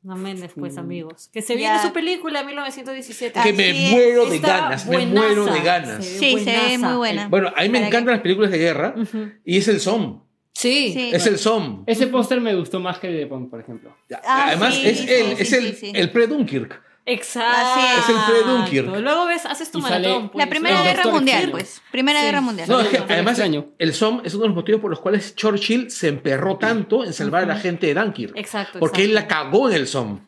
[0.05, 0.79] Sam Mendes, pues, Mm.
[0.81, 1.31] amigos.
[1.33, 3.39] Que se viene su película 1917.
[3.39, 3.91] Ah, que me Así es.
[3.93, 5.15] muero de ganas, me buenaza.
[5.29, 6.05] muero de ganas.
[6.05, 6.19] Sí.
[6.19, 6.89] Sí, se ve buenaza.
[6.89, 7.29] muy buena.
[7.29, 9.31] Bueno, a mí me encantan que- las películas de guerra Ujú.
[9.45, 10.23] y es el SOM.
[10.63, 10.93] Sí.
[10.93, 11.11] Sí.
[11.13, 11.85] Es el SOM.
[11.87, 13.95] Ese póster me gustó más que el de Bond, por ejemplo.
[14.25, 15.93] Ah, Además, sí, es sí, sí, es sí, el, sí.
[15.95, 16.81] el pre-Dunkirk.
[17.05, 17.81] Exacto.
[17.99, 18.97] Es el pre-Dunkirk.
[19.01, 20.29] Luego ves, haces tu Y maratón.
[20.31, 20.45] pues.
[20.45, 21.51] La Primera el Guerra Mundial, Kirk.
[21.53, 21.83] pues.
[21.91, 22.27] Primera Sí.
[22.27, 22.69] Guerra Mundial.
[22.69, 23.67] No, es que además extraño.
[23.79, 27.13] el SOM es uno de los motivos por los cuales Churchill se emperró tanto en
[27.13, 28.37] salvar a la gente de Dunkirk.
[28.37, 28.79] Exacto.
[28.79, 29.51] Porque él la exacto.
[29.51, 30.21] cagó en el SOM.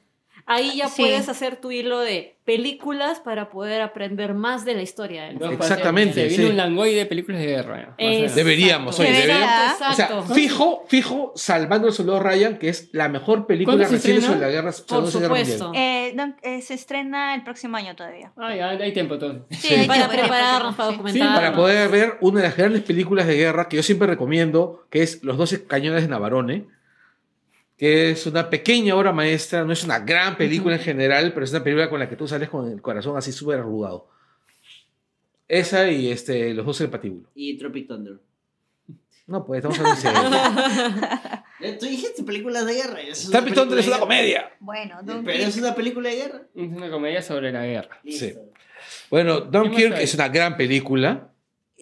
[0.47, 1.03] Ahí ya Sí.
[1.03, 5.59] puedes hacer tu hilo de películas para poder aprender más de la historia del Entonces,
[5.59, 6.51] Exactamente, Se viene sí.
[6.51, 7.95] un langoy de películas de guerra.
[7.99, 9.35] Deberíamos, oye, Debería.
[9.37, 9.81] deberíamos.
[9.91, 13.95] O sea, fijo, fijo, Salvando el Soldado Ryan, que es la mejor película ¿Cuándo se
[13.97, 15.73] reciente sobre la guerra, Por supuesto.
[15.75, 18.31] Eh, no, eh, se estrena el próximo año todavía.
[18.37, 19.43] Ya, hay tiempo entonces.
[19.59, 19.85] Sí, Sí.
[19.89, 21.35] Para prepararnos, para Sí, documentar.
[21.37, 25.03] Para poder ver una de las grandes películas de guerra que yo siempre recomiendo, que
[25.03, 26.67] es Los 12 Cañones de Navarone,
[27.85, 31.51] que es una pequeña obra maestra, no es una gran película en general, pero es
[31.51, 34.09] una película con la que tú sales con el corazón así súper arrugado.
[35.47, 37.29] Esa y este, Los 12 del Patíbulo.
[37.35, 38.15] Y Tropic Thunder.
[39.27, 40.19] No, pues estamos hablando serio.
[41.61, 43.01] Eh, Tú dijiste películas de guerra.
[43.03, 44.53] Python película es una de comedia.
[44.61, 46.43] Bueno, Pero es una película de guerra.
[46.55, 48.01] Es una comedia sobre la guerra.
[48.03, 48.25] Listo.
[48.25, 48.35] Sí.
[49.11, 51.34] Bueno, Dunkirk es una gran película.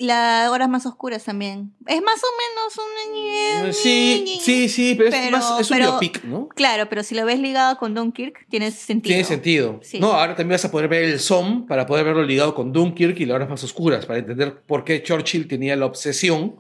[0.03, 1.73] Las horas más oscuras también.
[1.87, 3.73] Es más o menos un...
[3.73, 6.49] Sí, sí, sí, pero es, Pero- más, es un pero- biopic, ¿no?
[6.49, 9.09] Claro, pero si lo ves ligado con Dunkirk, tiene sentido.
[9.15, 9.81] Tiene sentido.
[9.83, 9.99] Sí.
[10.01, 13.19] No, ahora también vas a poder ver el SOM para poder verlo ligado con Dunkirk
[13.21, 16.57] y las horas más oscuras, para entender por qué Churchill tenía la obsesión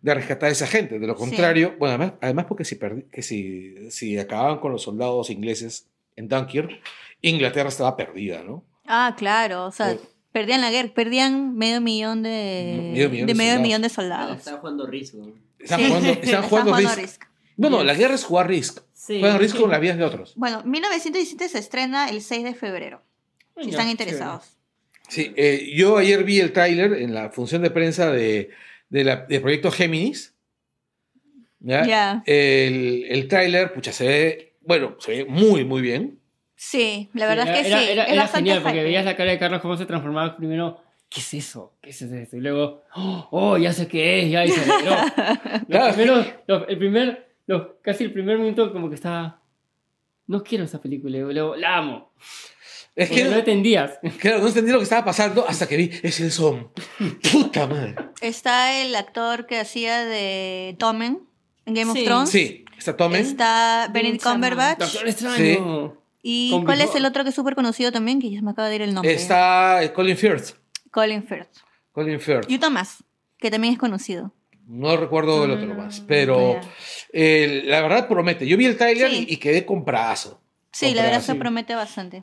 [0.00, 0.98] de rescatar a esa gente.
[0.98, 1.20] De lo Sí.
[1.20, 5.86] contrario, bueno, además, además porque si, perdi- que si, si acababan con los soldados ingleses
[6.16, 6.70] en Dunkirk,
[7.20, 8.64] Inglaterra estaba perdida, ¿no?
[8.86, 10.00] Ah, claro, o sea, Sí.
[10.32, 13.62] Perdían la guerra, perdían medio millón de, Medio millón de de medio soldados.
[13.62, 14.38] millón de soldados.
[14.38, 15.14] Estaba jugando Risk.
[15.58, 15.86] Están Sí.
[15.86, 16.96] jugando, están jugando Risk.
[16.96, 17.22] Risk.
[17.56, 18.80] No, no, la guerra es jugar Risk.
[18.94, 19.20] Sí.
[19.20, 20.32] Juegan Risk con las vidas de otros.
[20.36, 23.02] Bueno, 1917 se estrena el 6 de febrero,
[23.58, 24.56] si Ya, están interesados.
[25.08, 28.50] Sí, eh, yo ayer vi el tráiler en la función de prensa de,
[28.88, 30.32] de la- del proyecto Géminis.
[31.60, 31.86] ¿ya?
[31.86, 32.22] Ya.
[32.26, 36.18] El, el tráiler, pucha, se ve, bueno, se ve muy, muy bien.
[36.64, 37.88] Sí, la verdad es que era- sí.
[37.90, 38.84] Era, es era bastante genial porque hype.
[38.84, 40.80] veías la cara de Carlos cómo se transformaba primero.
[41.08, 41.72] ¿Qué es eso?
[41.82, 42.36] ¿Qué es eso?
[42.36, 44.94] Y luego, oh, oh, ya sé qué es, ya y se alegró.
[45.52, 45.94] Los Claro.
[45.94, 49.40] primeros- los- el primer, los- casi el primer minuto como que estaba,
[50.28, 52.12] no quiero esa película, y luego la amo.
[52.94, 53.98] Es que, no entendías.
[54.20, 56.68] claro, no entendí lo que estaba pasando hasta que vi, es el Som.
[57.32, 57.96] Puta madre.
[58.20, 61.22] Está el actor que hacía de Tommen
[61.66, 61.98] en Game Sí.
[62.00, 62.30] of Thrones.
[62.30, 63.20] Sí, está Tommen.
[63.20, 64.78] Está Benedict Cumberbatch.
[64.78, 66.01] Doctor Extraño.
[66.22, 68.20] ¿Y Con cuál es el otro que es súper conocido también?
[68.20, 69.12] Que ya me acaba de ir el nombre.
[69.12, 70.50] Está Colin Firth.
[70.90, 71.48] Colin Firth.
[71.92, 72.48] Colin Firth.
[72.48, 73.02] Y Thomas,
[73.38, 74.32] que también es conocido.
[74.66, 76.60] No recuerdo el otro más, pero
[77.12, 78.46] eh, la verdad promete.
[78.46, 79.26] Yo vi el tráiler Sí.
[79.28, 80.40] y, y quedé compradazo.
[80.70, 82.22] Sí, la verdad se promete bastante.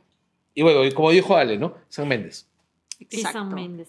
[0.54, 1.74] Y bueno, y como dijo Ale, ¿no?
[1.88, 2.48] San Méndez.
[3.00, 3.44] Exacto.
[3.44, 3.88] Méndez.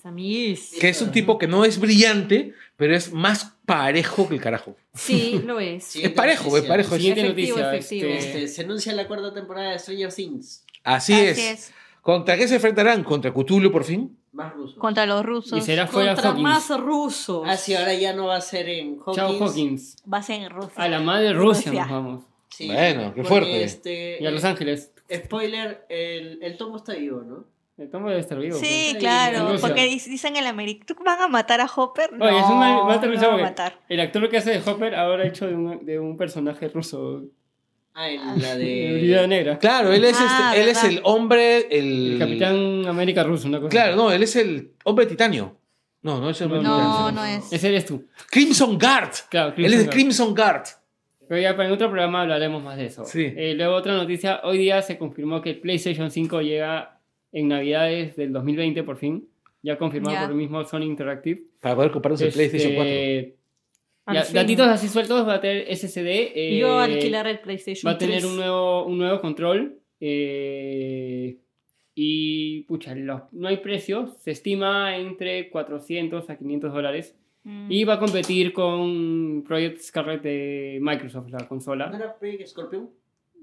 [0.79, 4.75] Que es un tipo que no es brillante, pero es más parejo que el carajo.
[4.93, 5.95] Sí, lo es.
[5.95, 6.95] Es parejo, es parejo.
[6.95, 7.75] es- Siguiente Efectivo, noticia.
[7.77, 8.09] efectivo.
[8.09, 10.63] este, Este, se anuncia la cuarta temporada de Stranger Things.
[10.83, 11.37] Así, Así es.
[11.37, 11.73] es.
[12.01, 13.03] ¿Contra qué se enfrentarán?
[13.03, 14.17] ¿Contra Cthulhu por fin?
[14.31, 14.79] Más ruso.
[14.79, 15.59] Contra los rusos.
[15.59, 16.43] y será fuera Contra Hawkins.
[16.43, 17.43] más rusos.
[17.45, 19.15] Ah, sí, ahora ya no va a ser en Hawkins.
[19.17, 19.95] Chao Hawkins.
[20.11, 20.73] Va a ser en Rusia.
[20.77, 21.81] A la madre Rusia Rusia.
[21.83, 22.23] nos vamos.
[22.49, 23.63] Sí, Bueno, qué fuerte.
[23.63, 24.91] Este, Y a Los Ángeles.
[25.13, 27.45] Spoiler, el, el tomo está vivo, ¿no?
[27.81, 28.57] El tomo debe estar vivo.
[28.59, 29.55] Sí, claro.
[29.59, 30.85] Porque dic- dicen en el América.
[30.85, 32.13] ¿Tú van a matar a Hopper?
[32.13, 33.79] No, Oye, es una, va a no a porque matar.
[33.89, 37.23] El actor que hace de Hopper ahora ha hecho de un, de un personaje ruso.
[37.93, 39.27] Ah, en la De Brigada.
[39.27, 39.57] Negra.
[39.57, 42.13] Claro, él es, Ah, este- él es el hombre, el...
[42.13, 43.69] El Capitán América ruso, una cosa.
[43.69, 45.57] Claro, no, él es el hombre titanio.
[46.03, 46.99] No, no es el hombre No, titanio.
[46.99, 47.51] No, no es.
[47.51, 48.05] Ese eres tú.
[48.29, 49.11] Crimson Guard.
[49.29, 49.89] Claro, él es el Guard.
[49.95, 50.63] Crimson Guard.
[51.27, 53.05] Pero ya para en otro programa hablaremos más de eso.
[53.05, 53.33] Sí.
[53.35, 54.41] Eh, luego otra noticia.
[54.43, 56.99] Hoy día se confirmó que el PlayStation 5 llega
[57.31, 59.27] en Navidades del 2020 por fin.
[59.63, 61.41] Ya confirmado por el mismo Sony Interactive.
[61.61, 63.35] Para poder comprarse el Este, PlayStation 4.
[64.05, 66.31] Al ya, datitos así sueltos va a tener SSD.
[66.35, 68.25] eh, Yo alquilar el PlayStation Va a tener 3.
[68.31, 69.77] un nuevo, un nuevo control.
[70.03, 71.37] eh,
[71.93, 74.07] y, pucha, los- no hay precio.
[74.19, 77.15] Se estima entre 400 a 500 dólares.
[77.43, 77.67] Mm.
[77.71, 81.91] Y va a competir con Project Scarlet de Microsoft, la ¿No consola.
[81.93, 82.89] era Project Scorpion?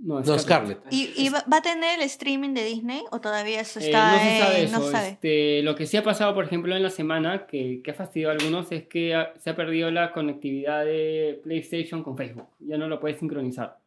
[0.00, 0.78] No, No, Scarlett.
[0.90, 4.18] ¿Y, y va, a tener el streaming de Disney o todavía eso Eh, está no
[4.18, 4.78] se sabe eso.
[4.78, 5.08] no sabe?
[5.08, 8.32] Este, lo que sí ha pasado, por ejemplo, en la semana, que, que ha fastidiado
[8.32, 12.46] a algunos, es que ha- se ha perdido la conectividad de PlayStation con Facebook.
[12.60, 13.78] Ya no lo puedes sincronizar.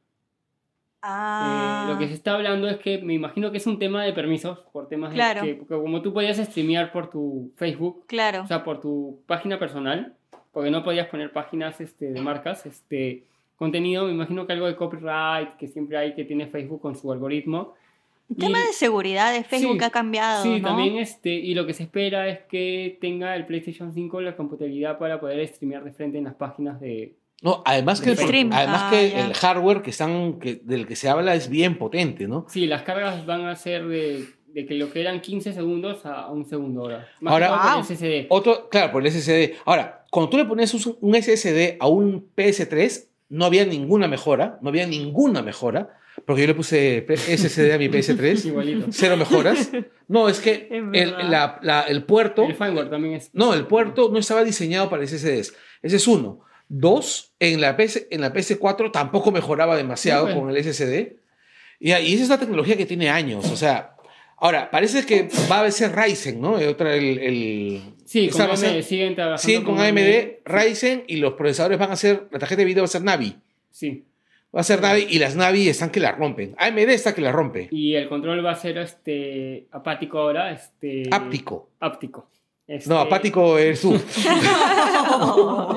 [1.01, 4.03] Ah, Eh, lo que se está hablando es que me imagino que es un tema
[4.03, 5.41] de permisos, por temas Claro.
[5.41, 8.43] de que porque como tú podías streamear por tu Facebook, claro.
[8.43, 10.13] o sea, por tu página personal,
[10.51, 13.23] porque no podías poner páginas este, de marcas, este
[13.61, 17.11] contenido, me imagino que algo de copyright que siempre hay que tiene Facebook con su
[17.11, 17.75] algoritmo.
[18.27, 20.67] El tema Y- de seguridad de Facebook Sí, ha cambiado, Sí, ¿no?
[20.69, 24.97] también este, y lo que se espera es que tenga el PlayStation 5 la compatibilidad
[24.97, 27.13] para poder streamear de frente en las páginas de...
[27.43, 28.49] No, además que, el, Stream.
[28.51, 32.27] además Ah, que el hardware que están, que, del que se habla es bien potente,
[32.27, 32.45] ¿no?
[32.49, 36.31] Sí, las cargas van a ser de, de que lo que eran 15 segundos a
[36.31, 37.07] un segundo hora.
[37.19, 37.83] Más Ahora- que todo por Wow.
[37.83, 38.25] SSD.
[38.29, 39.55] Otro, claro, por el SSD.
[39.65, 44.59] Ahora, cuando tú le ponías un, un SSD a un PS3, no había ninguna mejora,
[44.61, 48.87] no había ninguna mejora, porque yo le puse SSD a mi PS3, Igualito.
[48.91, 49.71] cero mejoras.
[50.07, 51.29] No, es que Es el, verdad.
[51.29, 53.29] la- la- el puerto, El firmware también es...
[53.33, 55.53] no, el puerto no estaba diseñado para SSDs.
[55.81, 56.41] Ese es uno.
[56.67, 61.15] Dos, en la, PS, en la PS4 tampoco mejoraba demasiado Sí, con el SSD.
[61.79, 63.95] Y, y esa es la tecnología que tiene años, o sea...
[64.43, 66.53] Ahora, parece que va a ser Ryzen, ¿no?
[66.53, 71.03] Otra, el, el- Sí, con va a ser- AMD siguen trabajando Sí, con AMD, Ryzen
[71.07, 73.37] y los procesadores van a ser, la tarjeta de video va a ser Navi.
[73.69, 74.03] Sí.
[74.53, 76.53] Va a ser Navi y las Navi están que la rompen.
[76.57, 77.69] AMD está que la rompe.
[77.71, 81.69] Y el control va a ser este apático ahora, este Áptico.
[81.79, 82.27] áptico.
[82.71, 83.93] Este, No, apático eres tú.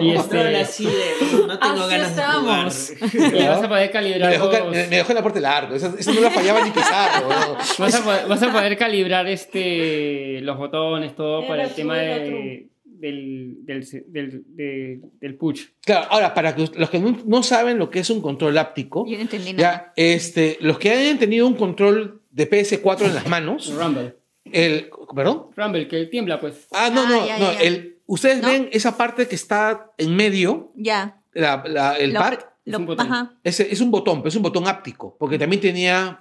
[0.00, 1.46] Y este Control así de...
[1.46, 2.66] No tengo Así ganas de jugar.
[2.68, 2.92] estamos.
[3.14, 5.40] y vas a poder Me calibrar dejó, ca- los- me, me dejó en la parte
[5.40, 5.74] largo.
[5.74, 7.28] Eso, eso no la fallaba ni Pizarro.
[7.28, 7.54] ¿no?
[7.78, 11.96] vas, a poder, vas a poder calibrar este los botones todo Era para el tema
[11.98, 15.62] de, del, del, del, de- del push.
[15.84, 19.16] Claro, ahora, para los que no, no saben lo que es un control áptico, Yo
[19.16, 19.62] no entendí nada.
[19.86, 24.16] ya, este, los que hayan tenido un control de PS4 en las manos, Rumble.
[24.52, 25.46] El, ¿perdón?
[25.56, 26.66] Rumble, que tiembla, pues.
[26.72, 27.60] Ah, no, Ah, no, ya, no, ya.
[27.60, 28.48] el, ustedes ¿No?
[28.48, 31.20] ven esa parte que está en medio, Ya.
[31.32, 33.06] la- la- el Lo- pad, Es un botón.
[33.12, 33.34] Ajá.
[33.44, 36.20] ese es un botón, pero es un botón áptico, porque también tenía,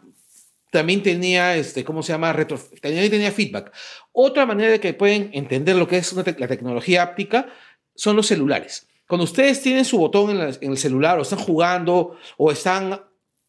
[0.71, 2.33] también tenía, este, ¿cómo se llama?
[2.33, 3.71] Retro, también tenía feedback.
[4.11, 7.47] Otra manera de que pueden entender lo que es una tec- la tecnología áptica
[7.95, 8.87] son los celulares.
[9.07, 12.99] Cuando ustedes tienen su botón en, la- en el celular o están jugando o están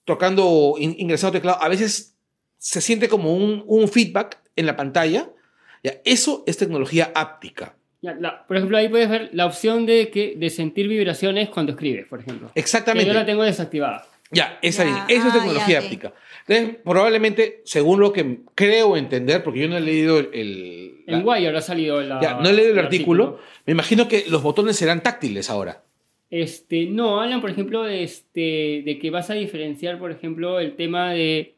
[0.04, 2.14] tocando, in- ingresando teclado, a veces
[2.58, 5.28] se siente como un, un feedback en la pantalla.
[5.82, 7.74] Ya, eso es tecnología áptica.
[8.02, 11.72] Ya, la- por ejemplo, ahí puedes ver la opción de, que, de sentir vibraciones cuando
[11.72, 12.50] escribes, por ejemplo.
[12.54, 13.06] Que Exactamente.
[13.08, 14.06] yo la tengo desactivada.
[14.30, 16.12] Ya, esa Ya, es ah, tecnología ya, áptica.
[16.46, 20.28] Entonces, probablemente, según lo que creo entender, porque yo no he leído el...
[20.32, 24.24] el- la- Wire ha salido la, ya, no he leído el artículo, me imagino que
[24.28, 25.82] los botones serán táctiles ahora.
[26.30, 30.74] Este, no, hablan, por ejemplo, de, este, de que vas a diferenciar, por ejemplo, el
[30.76, 31.54] tema de,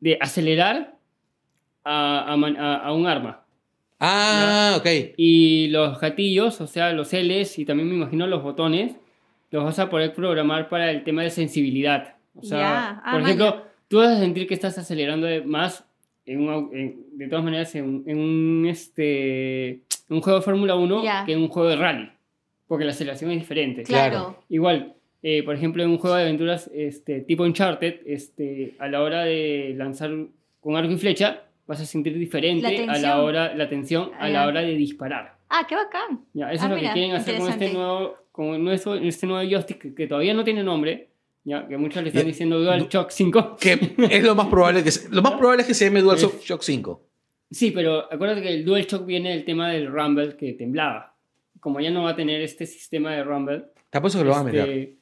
[0.00, 0.94] de acelerar
[1.84, 3.40] a, a man- a- a un arma.
[4.00, 4.86] Ah, ok.
[5.16, 8.96] Y los gatillos, o sea, los Ls y también me imagino los botones,
[9.50, 12.14] los vas a poder programar para el tema de sensibilidad.
[12.34, 13.00] O sea.
[13.04, 13.62] Ah, por ejemplo, maña.
[13.88, 15.84] tú vas a sentir que estás acelerando más
[16.26, 20.44] en un au- en- de todas maneras en, en un, este, en un juego de
[20.44, 21.24] Fórmula 1 Ya.
[21.24, 22.10] que en un juego de rally,
[22.66, 23.84] porque la aceleración es diferente.
[23.84, 24.10] Claro.
[24.12, 24.44] Claro.
[24.48, 29.00] Igual, eh, por ejemplo, en un juego de aventuras este, tipo Uncharted, este, a la
[29.02, 30.10] hora de lanzar
[30.60, 33.20] con arco y flecha, vas a sentir diferente La a la tensión.
[33.20, 35.36] hora, la tensión a la hora de disparar.
[35.48, 36.24] Ah, qué bacán.
[36.34, 39.26] Ya, eso Ah, es lo mira, que quieren hacer con este nuevo, con nuestro- este
[39.26, 41.08] nuevo joystick que, que todavía no tiene nombre,
[41.44, 43.56] ya, que muchos le están diciendo DualShock 5.
[43.60, 46.62] Que es lo más probable que se- lo más probable es que se llame DualShock
[46.62, 47.02] 5.
[47.50, 51.14] Sí, pero acuérdate que el DualShock viene del tema del Rumble que temblaba.
[51.60, 53.64] Como ya no va a tener este sistema de Rumble.
[53.90, 54.92] Te apuesto que lo van a este, meter.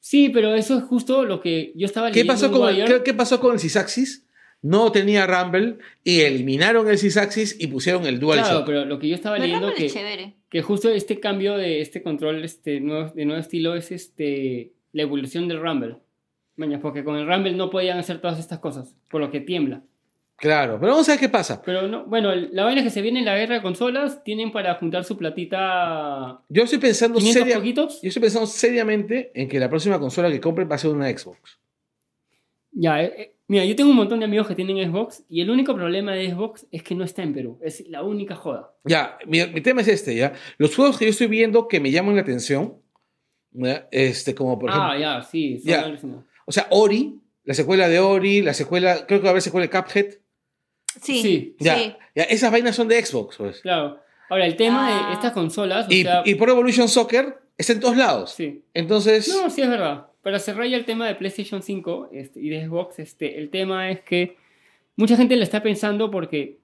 [0.00, 2.84] Sí, pero eso es justo lo que yo estaba ¿Qué leyendo pasó, en con el,
[2.86, 4.23] qué, qué pasó con el Sysaxis?
[4.64, 8.48] No tenía Rumble y eliminaron el Sysaxis y pusieron el DualShock.
[8.48, 9.94] Claro, pero lo que yo estaba leyendo que, es
[10.48, 15.02] que justo este cambio de este control este nuevo, de nuevo estilo es este la
[15.02, 15.96] evolución del Rumble.
[16.56, 19.82] Maña, porque con el Rumble no podían hacer todas estas cosas, por lo que tiembla.
[20.36, 21.60] Claro, pero vamos a ver qué pasa.
[21.60, 24.76] Pero no, bueno, la vaina es que se viene la guerra de consolas, tienen para
[24.76, 27.62] juntar su platita Yo estoy pensando 500 seria-
[28.02, 31.08] yo estoy pensando seriamente en que la próxima consola que compren va a ser una
[31.10, 31.58] Xbox.
[32.72, 35.50] Ya, eh, eh, mira, yo tengo un montón de amigos que tienen Xbox y el
[35.50, 37.58] único problema de Xbox es que no está en Perú.
[37.62, 38.72] Es la única joda.
[38.84, 40.32] Ya, mi, mi tema es este, ¿ya?
[40.58, 42.76] Los juegos que yo estoy viendo que me llaman la atención,
[43.52, 43.88] ¿ya?
[43.90, 45.58] Este, como por ejemplo, ah, ya, sí.
[45.58, 45.98] son Ya.
[46.46, 49.66] o sea, Ori, la secuela de Ori, la secuela, creo que va a haber secuela
[49.66, 50.06] de Cuphead,
[51.02, 51.20] Sí.
[51.22, 51.56] Sí.
[51.58, 51.94] ya, Sí.
[52.14, 53.60] ya, esas vainas son de Xbox, pues.
[53.62, 53.98] Claro.
[54.30, 55.08] Ahora, el tema Ah.
[55.08, 58.30] de estas consolas, o Y, sea, y Pro Evolution Soccer está en todos lados.
[58.32, 58.62] sí.
[58.74, 60.06] Entonces, No, sí es verdad.
[60.24, 63.90] Para cerrar ya el tema de PlayStation 5 este, y de Xbox, este, el tema
[63.90, 64.38] es que
[64.96, 66.58] mucha gente le está pensando porque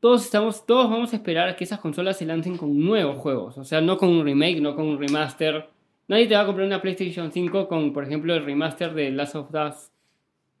[0.00, 3.56] todos estamos, todos vamos a esperar a que esas consolas se lancen con nuevos juegos.
[3.56, 5.66] O sea, no con un remake, no con un remaster.
[6.08, 9.34] Nadie te va a comprar una PlayStation 5 con, por ejemplo, el remaster de Last
[9.34, 9.90] of Us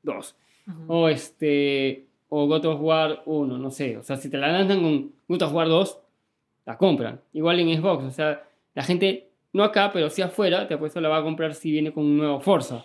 [0.02, 0.36] 2.
[0.88, 2.06] O este.
[2.30, 3.98] O God of War 1, no sé.
[3.98, 5.98] O sea, si te la lanzan con God of War 2,
[6.64, 7.20] la compran.
[7.34, 8.04] Igual en Xbox.
[8.04, 8.42] O sea,
[8.74, 11.92] la gente, no acá, pero sí afuera, te apuesto la va a comprar si viene
[11.92, 12.84] con un nuevo Forza.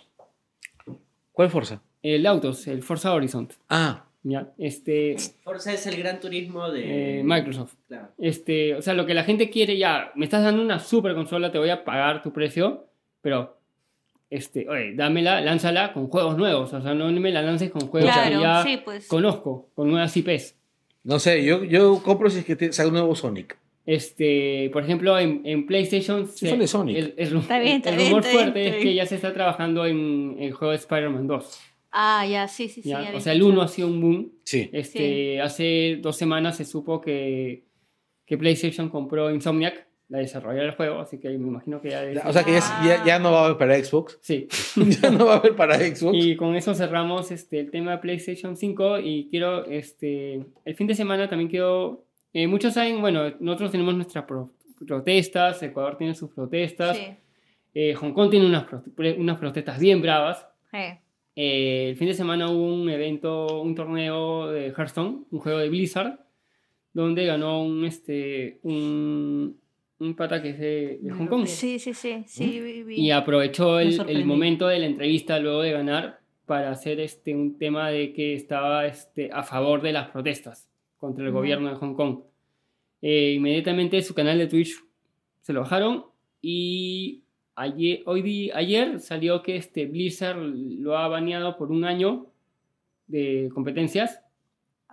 [1.32, 1.82] ¿cuál fuerza?
[2.04, 3.48] El Autos, el Forza Horizon.
[3.70, 4.52] Ah, ¿Ya?
[4.60, 5.16] Este.
[5.44, 7.74] Forza es el gran turismo de eh, Microsoft.
[7.88, 8.10] Claro.
[8.20, 11.52] Este, o sea, lo que la gente quiere ya, me estás dando una super consola,
[11.52, 12.86] te voy a pagar tu precio,
[13.22, 13.58] pero,
[14.30, 18.12] este, oye, dámela, lánzala con juegos nuevos, o sea, no me la lances con juegos
[18.12, 19.08] que ya sí, pues.
[19.08, 20.56] conozco, con nuevas IPs.
[21.04, 23.58] no sé, yo, yo compro si es que te- sale un nuevo Sonic.
[23.86, 26.98] Este, por ejemplo, en, en PlayStation, Sí, fan de Sonic.
[26.98, 28.96] el, el- Está bien, está el bien, rumor está bien, fuerte está es que bien.
[28.98, 31.60] ya se está trabajando en el juego de Spider-Man 2.
[31.92, 32.90] Ah, ya, sí, sí, sí.
[32.90, 33.02] ¿ya?
[33.02, 34.32] ya había o sea, el 1 ha sido un boom.
[34.46, 34.70] Sí.
[34.72, 37.66] Este, Hace dos semanas se supo que,
[38.26, 42.02] que PlayStation compró Insomniac, la desarrolladora del juego, así que me imagino que ya...
[42.02, 44.20] debe Ya, O sea que ya, ya, ya no va a haber para Xbox.
[44.22, 44.48] Sí.
[45.02, 46.18] ya no va a haber para Xbox.
[46.18, 50.88] Y con eso cerramos este, el tema de PlayStation 5 y quiero, este, el fin
[50.88, 54.52] de semana también quiero, eh, muchos saben, bueno, nosotros tenemos nuestras pro-
[54.88, 57.04] protestas, Ecuador tiene sus protestas, Sí.
[57.74, 58.84] eh, Hong Kong tiene unas, pro-
[59.18, 60.48] unas protestas bien bravas.
[60.74, 61.00] Eh.
[61.36, 65.70] Eh, el fin de semana hubo un evento, un torneo de Hearthstone, un juego de
[65.70, 66.20] Blizzard,
[66.94, 69.58] donde ganó un, este, un,
[70.00, 71.46] un pata que es de, de Hong Kong.
[71.46, 72.24] Sí, sí, sí.
[72.28, 72.96] sí vi- vi.
[72.96, 77.58] Y aprovechó el, el momento de la entrevista luego de ganar para hacer este, un
[77.58, 80.68] tema de que estaba este, a favor de las protestas
[81.02, 81.40] contra el Ujú.
[81.40, 82.20] gobierno de Hong Kong.
[83.02, 84.76] Eh, inmediatamente su canal de Twitch
[85.42, 86.06] se lo bajaron
[86.42, 87.24] y
[87.56, 92.28] ayer, hoy di- ayer salió que este Blizzard lo ha baneado por un año
[93.08, 94.22] de competencias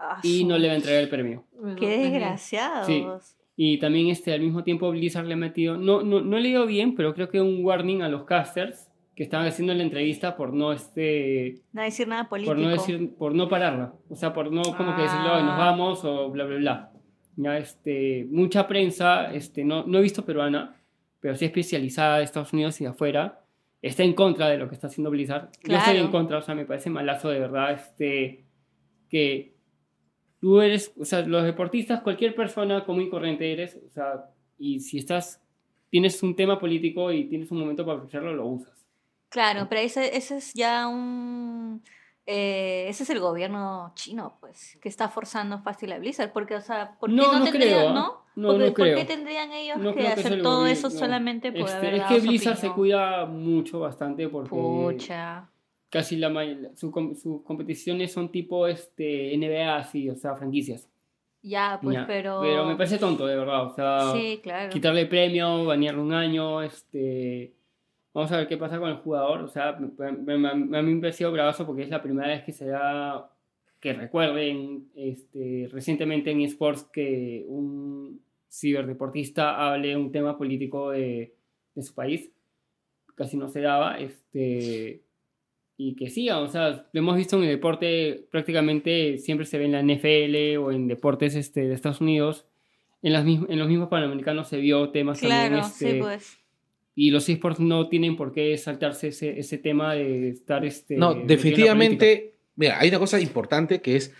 [0.00, 1.44] Ah, y no le va a entregar el premio.
[1.78, 3.36] Qué desgraciados.
[3.56, 6.64] Y también este, al mismo tiempo Blizzard le ha metido, no, no, no he leído
[6.66, 8.87] bien, pero creo que un warning a los casters
[9.18, 12.54] que estaban haciendo la entrevista por no este No decir nada político.
[12.54, 15.54] por no decir por no pararla o sea por no como que decirlo "Ay, nos
[15.54, 15.58] Ah.
[15.58, 16.92] vamos o bla bla bla
[17.34, 20.76] ya este mucha prensa este no, no he visto peruana
[21.18, 23.40] pero sí especializada de Estados Unidos y de afuera
[23.82, 25.98] está en contra de lo que está haciendo Blizzard yo estoy Claro.
[26.06, 28.44] en contra o sea me parece malazo de verdad este
[29.10, 29.52] que
[30.40, 34.26] tú eres o sea los deportistas cualquier persona común y corriente eres o sea
[34.58, 35.42] y si estás
[35.90, 38.77] tienes un tema político y tienes un momento para aprovecharlo lo usas
[39.30, 41.82] Claro, pero ese, ese es ya un...
[42.26, 46.60] eh, ese es el gobierno chino, pues, que está forzando fácil a Blizzard, porque, o
[46.60, 47.92] sea, ¿por qué No, no, no tendrían, creo, ¿ah?
[47.92, 48.28] no?
[48.36, 49.06] No, Porque- no ¿Por qué creo.
[49.06, 52.14] tendrían ellos que creo que hacer el todo eso solamente por Este, haber es dado
[52.14, 55.50] que Blizzard se cuida mucho, bastante, porque Pucha.
[55.90, 60.88] casi la may- su com- sus competiciones son tipo este, NBA, así, o sea, franquicias.
[61.42, 62.06] Ya, pues, Ya.
[62.06, 62.40] pero...
[62.40, 63.64] Pero me parece tonto, de verdad.
[63.66, 64.70] O sea, Sí, claro.
[64.70, 67.54] quitarle premio, banearle un año, este...
[68.14, 69.40] Vamos a ver qué pasa con el jugador.
[69.42, 72.52] O sea, me- me- me- a mí me bravazo porque es la primera vez que
[72.52, 73.30] se da,
[73.80, 81.34] que recuerden este, recientemente en eSports que un ciberdeportista hable un tema político de,
[81.74, 82.30] de su país.
[83.14, 83.98] Casi no se daba.
[83.98, 85.02] Este,
[85.76, 89.66] y que siga, o sea, lo hemos visto en el deporte, prácticamente siempre se ve
[89.66, 92.46] en la NFL o en deportes este, de Estados Unidos.
[93.00, 95.64] En, las, en los mismos panamericanos se vio temas Claro, también.
[95.64, 96.38] este, sí, pues.
[97.00, 101.12] Y los esports no tienen por qué saltarse ese, ese tema de estar este No,
[101.12, 104.12] en definitivamente, mira, hay una cosa importante que es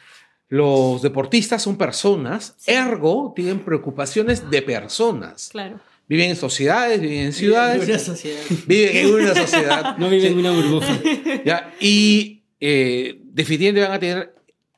[0.46, 2.70] los deportistas son personas, Sí.
[2.70, 5.48] ergo tienen preocupaciones de personas.
[5.50, 5.80] Claro.
[6.08, 8.40] Viven en sociedades, viven en Una ciudades, sociedad.
[8.68, 9.96] viven en una sociedad.
[9.98, 11.00] no viven en una burbuja
[11.44, 11.74] ¿ya?
[11.80, 14.34] Y eh, definitivamente van a tener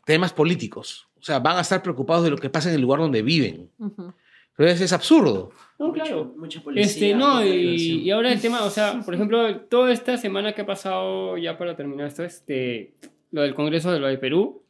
[0.07, 1.07] temas políticos.
[1.21, 3.69] O sea, van a estar preocupados de lo que pasa en el lugar donde viven.
[3.79, 4.15] Ujú.
[4.61, 5.51] Entonces es absurdo.
[5.79, 6.87] no claro Mucho- mucha policía.
[6.87, 10.61] este no y, y ahora el tema o sea por ejemplo toda esta semana que
[10.63, 12.95] ha pasado ya para terminar esto este
[13.31, 14.63] lo del Congreso de lo de Perú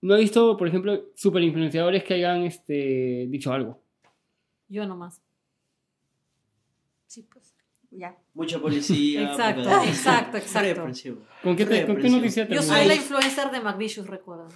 [0.00, 3.82] no he visto por ejemplo super influenciadores que hayan este dicho algo
[4.68, 5.20] Yo nomás.
[7.06, 7.54] Sí, pues.
[7.90, 8.16] Ya.
[8.34, 9.22] Mucha policía.
[9.30, 10.84] Exacto, exacto, exacto.
[11.42, 12.66] Con qué, te- con qué noticia Yo terminas?
[12.66, 14.48] soy la influencer de McVicious, recuerdan.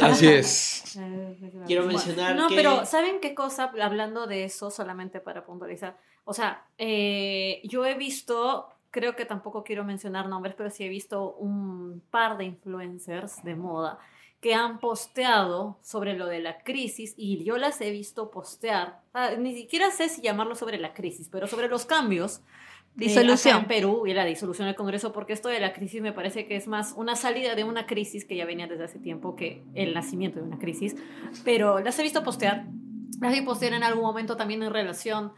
[0.00, 0.84] Así es.
[1.66, 3.72] Quiero Bueno, mencionar No, que- pero ¿saben qué cosa?
[3.82, 5.96] Hablando de eso, solamente para puntualizar.
[6.24, 10.88] O sea, eh, yo he visto, creo que tampoco quiero mencionar nombres, pero sí he
[10.88, 13.98] visto un par de influencers de moda
[14.42, 19.30] que han posteado sobre lo de la crisis y yo las he visto postear, ah,
[19.38, 23.60] ni siquiera sé si llamarlo sobre la crisis, pero sobre los cambios eh, Disolución.
[23.60, 26.56] en Perú y la disolución del Congreso, porque esto de la crisis me parece que
[26.56, 29.94] es más una salida de una crisis que ya venía desde hace tiempo que el
[29.94, 30.96] nacimiento de una crisis.
[31.44, 32.66] Pero las he visto postear,
[33.20, 35.32] las vi postear en algún momento también en relación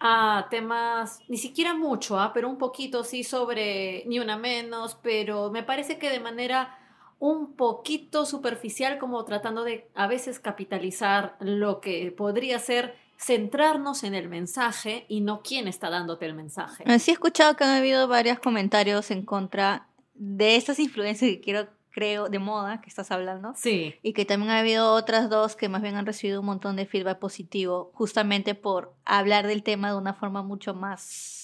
[0.00, 2.32] a temas, ni siquiera mucho, ¿ah?
[2.34, 6.77] pero un poquito sí sobre ni una menos, pero me parece que de manera
[7.18, 14.14] un poquito superficial, como tratando de a veces capitalizar lo que podría ser centrarnos en
[14.14, 16.84] el mensaje y no quién está dándote el mensaje.
[17.00, 21.68] Sí he escuchado que han habido varios comentarios en contra de estas influencias que quiero,
[21.90, 23.52] creo, de moda que estás hablando.
[23.56, 26.76] Sí, Y que también ha habido otras dos que más bien han recibido un montón
[26.76, 31.37] de feedback positivo, justamente por hablar del tema de una forma mucho más,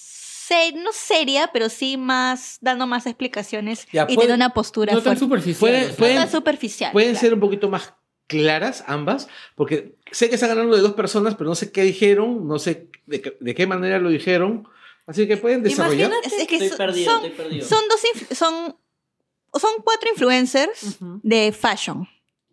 [0.75, 5.01] no seria, pero sí más, dando más explicaciones Ya, y puede- tener una postura no
[5.01, 6.91] tan superficial Puede- o sea, puede- No tan superficial.
[6.91, 7.21] Pueden claro.
[7.21, 7.93] ser un poquito más
[8.27, 12.47] claras ambas, porque sé que están hablando de dos personas, pero no sé qué dijeron,
[12.47, 14.67] no sé de, qué- de qué manera lo dijeron,
[15.05, 16.09] así que pueden desarrollar.
[16.09, 17.67] Imagínate- Es, que Estoy son, perdido, son, estoy perdido.
[17.67, 18.77] son dos, son,
[19.59, 22.07] son cuatro influencers de fashion,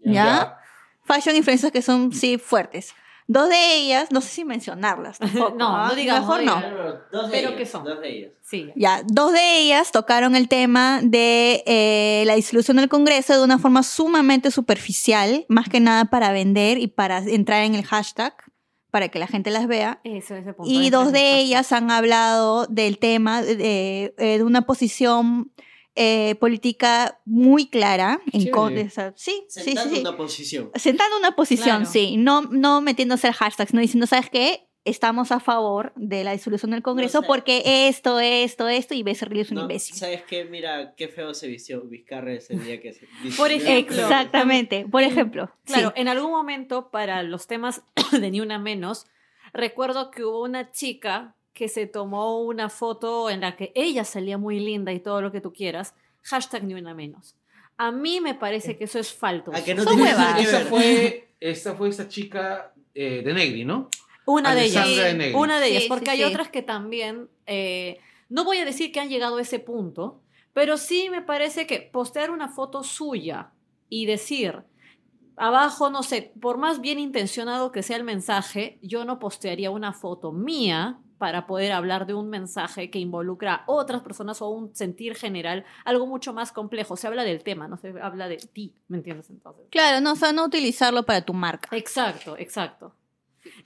[0.05, 0.59] ¿ya?
[1.05, 2.95] Fashion influencers que son, sí, fuertes.
[3.29, 5.55] Dos de ellas, no sé si mencionarlas tampoco.
[5.57, 6.67] No, no digamos, Mejor no no.
[6.67, 6.95] digamos.
[7.13, 7.85] Dos de Pero ellas, ¿qué son?
[7.85, 8.33] Dos de ellas.
[8.43, 8.71] sí.
[8.77, 13.59] Ya, dos de ellas tocaron el tema de eh, la disolución del Congreso de una
[13.59, 18.35] forma sumamente superficial, más que nada para vender y para entrar en el hashtag,
[18.91, 20.01] para que la gente las vea.
[20.05, 20.71] Eso, ese punto.
[20.71, 25.51] Y dos de el ellas han hablado del tema de, de- eh, de una posición
[25.95, 28.21] eh, política muy clara.
[28.33, 28.87] En con- Chévere.
[28.89, 30.01] o sea, sí, sí, sí, Sentando sí.
[30.01, 30.71] una posición.
[30.75, 31.87] Sentando una posición, Claro.
[31.91, 32.17] sí.
[32.17, 34.69] No, no metiéndose el hashtag, sino diciendo, ¿sabes qué?
[34.85, 37.27] estamos a favor de la disolución del Congreso sé.
[37.29, 39.95] porque esto, esto, esto, y Becerril es un No, imbécil.
[39.95, 40.45] ¿Sabes qué?
[40.45, 43.95] Mira, qué feo se vistió Vizcarra ese día que se Por ejemplo.
[43.95, 45.53] Exactamente, por ejemplo.
[45.67, 46.01] Claro, sí.
[46.01, 49.07] en algún momento para los temas de Ni Una Menos,
[49.53, 54.39] recuerdo que hubo una chica que se tomó una foto en la que ella salía
[54.39, 57.37] muy linda y todo lo que tú quieras, hashtag Ni Una Menos.
[57.77, 59.51] A mí me parece que eso es falto.
[59.55, 60.01] ¿A que no Son
[60.39, 63.89] Esa fue, esta fue esta chica eh, de Negri, ¿no?
[64.25, 64.85] Una de ellas.
[64.85, 65.35] Alessandra de Negri.
[65.35, 66.25] Una de Sí, ellas, porque sí, hay sí.
[66.25, 67.99] otras que también, eh,
[68.29, 70.21] no voy a decir que han llegado a ese punto,
[70.53, 73.51] pero sí me parece que postear una foto suya
[73.89, 74.63] y decir,
[75.37, 79.93] abajo, no sé, por más bien intencionado que sea el mensaje, yo no postearía una
[79.93, 84.75] foto mía para poder hablar de un mensaje que involucra a otras personas o un
[84.75, 86.97] sentir general, algo mucho más complejo.
[86.97, 89.67] Se habla del tema, no se habla de ti, ¿me entiendes entonces?
[89.71, 91.69] Claro, no, o sea, no utilizarlo para tu marca.
[91.77, 92.97] Exacto, exacto.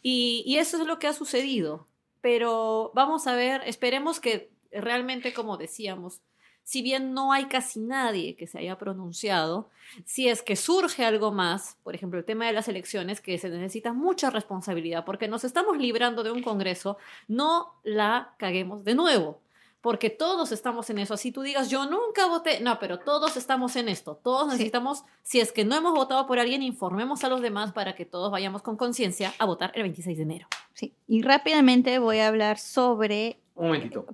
[0.02, 1.88] Y, y eso es lo que ha sucedido.
[2.20, 6.20] Pero vamos a ver, esperemos que realmente, como decíamos,
[6.67, 9.69] si bien no hay casi nadie que se haya pronunciado,
[10.05, 13.49] si es que surge algo más, por ejemplo, el tema de las elecciones, que se
[13.49, 16.99] necesita mucha responsabilidad, porque nos estamos librando de un Congreso,
[17.29, 19.39] no la caguemos de nuevo.
[19.81, 21.14] Porque todos estamos en eso.
[21.14, 22.59] Así tú digas, yo nunca voté.
[22.59, 24.19] No, pero todos estamos en esto.
[24.21, 27.95] Todos necesitamos, si es que no hemos votado por alguien, informemos a los demás para
[27.95, 30.49] que todos vayamos con conciencia a votar el 26 de enero.
[30.75, 30.93] Sí.
[31.07, 33.39] Y rápidamente voy a hablar sobre...
[33.55, 34.07] Un momentito.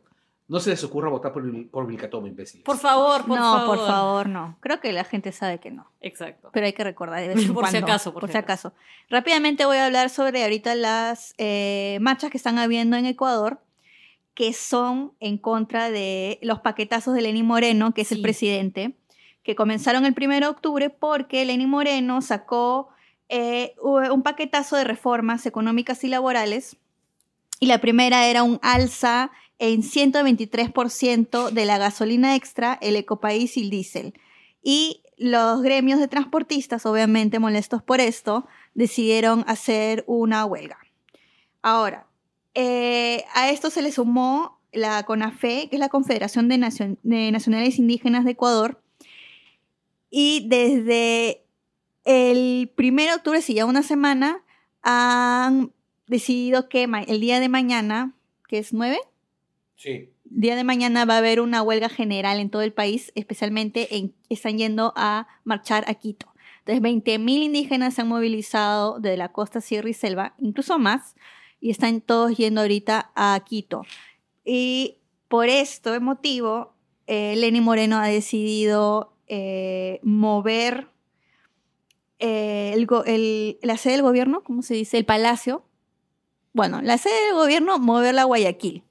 [0.53, 2.61] No se les ocurra votar por, por Vilcatoma, imbécil.
[2.61, 3.79] Por favor, por no, favor.
[3.79, 4.59] por favor, no.
[4.61, 5.91] Creo que la gente sabe que no.
[6.03, 6.51] Exacto.
[6.53, 8.75] Pero hay que recordar de vez en Por si cuando, acaso, por si si acaso.
[9.09, 13.63] Rápidamente voy a hablar sobre ahorita las eh, marchas que están habiendo en Ecuador,
[14.35, 18.95] que son en contra de los paquetazos de Lenín Moreno, que es el presidente,
[19.45, 22.91] que comenzaron el 1 de octubre porque Lenín Moreno sacó
[23.31, 26.77] eh, un paquetazo de reformas económicas y laborales.
[27.59, 29.31] Y la primera era un alza
[29.63, 34.15] en 123% de la gasolina extra, el ecopaís y el diésel.
[34.61, 38.45] Y los gremios de transportistas, obviamente molestos por esto,
[38.75, 40.79] decidieron hacer una huelga.
[41.63, 42.09] Ahora,
[42.55, 47.31] eh, a esto se le sumó la CONAFE, que es la Confederación de, Nacion- de
[47.31, 48.83] Nacionales Indígenas de Ecuador,
[50.11, 51.45] y desde
[52.05, 54.43] el 1 de octubre, si ya una semana,
[54.83, 55.71] han
[56.09, 58.13] decidido que el día de mañana,
[58.49, 58.99] que es 9,
[60.25, 64.15] Día de mañana va a haber una huelga general en todo el país, especialmente en,
[64.29, 66.33] están yendo a marchar a Quito.
[66.65, 71.17] Entonces, 20.000 indígenas se han movilizado de la costa, sierra y selva, incluso más,
[71.61, 73.83] y están todos yendo ahorita a Quito.
[74.45, 76.75] Y por este motivo,
[77.07, 80.89] eh, Lenny Moreno ha decidido eh, mover
[82.19, 84.99] eh, el- la sede del gobierno, ¿cómo se dice?
[84.99, 85.65] El palacio.
[86.53, 88.85] Bueno, la sede del gobierno, moverla a Guayaquil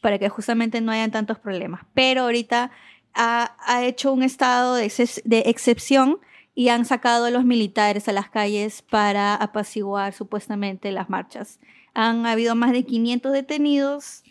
[0.00, 1.82] para que justamente no hayan tantos problemas.
[1.94, 2.70] Pero ahorita
[3.14, 6.18] ha, ha hecho un estado de, exces- de excepción
[6.54, 11.58] y han sacado a los militares a las calles para apaciguar supuestamente las marchas.
[11.94, 14.22] Han habido más de 500 detenidos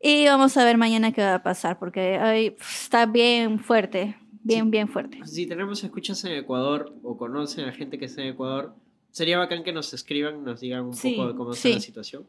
[0.00, 4.64] y vamos a ver mañana qué va a pasar porque ay, está bien fuerte, bien,
[4.66, 4.70] Sí.
[4.70, 5.20] bien fuerte.
[5.26, 8.74] Si tenemos escuchas en Ecuador o conocen a gente que está en Ecuador,
[9.10, 11.74] sería bacán que nos escriban, nos digan un Sí, poco de cómo está sí.
[11.74, 12.26] la situación.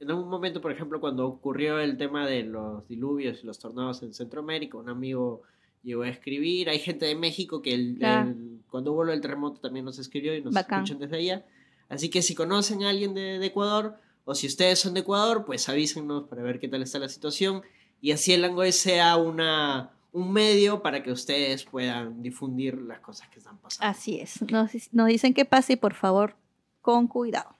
[0.00, 4.02] En algún momento, por ejemplo, cuando ocurrió el tema de los diluvios y los tornados
[4.02, 5.42] en Centroamérica, un amigo
[5.82, 6.68] llegó a escribir.
[6.68, 8.30] Hay gente de México que el- Claro.
[8.30, 10.84] el- cuando hubo el terremoto también nos escribió y nos Bacán.
[10.84, 11.46] escuchan desde allá.
[11.88, 15.44] Así que si conocen a alguien de, de Ecuador o si ustedes son de Ecuador,
[15.44, 17.62] pues avísenos para ver qué tal está la situación
[18.00, 23.28] y así el Langoy sea una, un medio para que ustedes puedan difundir las cosas
[23.30, 23.90] que están pasando.
[23.90, 24.42] Así es.
[24.50, 26.36] Nos, nos dicen que pase y por favor,
[26.82, 27.56] con cuidado.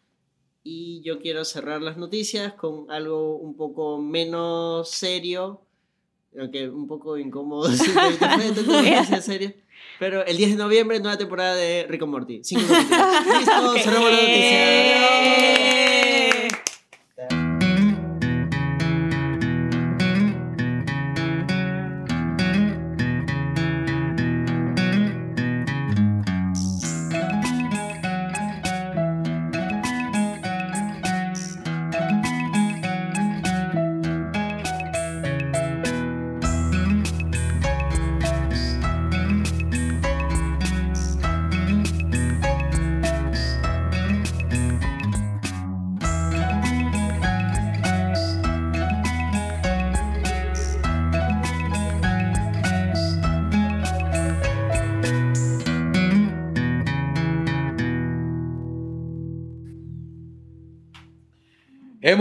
[0.71, 5.63] Y yo quiero cerrar las noticias con algo un poco menos serio,
[6.39, 7.71] aunque un poco incómodo.
[7.73, 9.55] sí, de- noticias serias.
[9.99, 12.41] Pero el 10 de noviembre, nueva temporada de and Morty.
[12.45, 12.65] Cinco.
[13.39, 15.98] Listo, cerramos la noticia.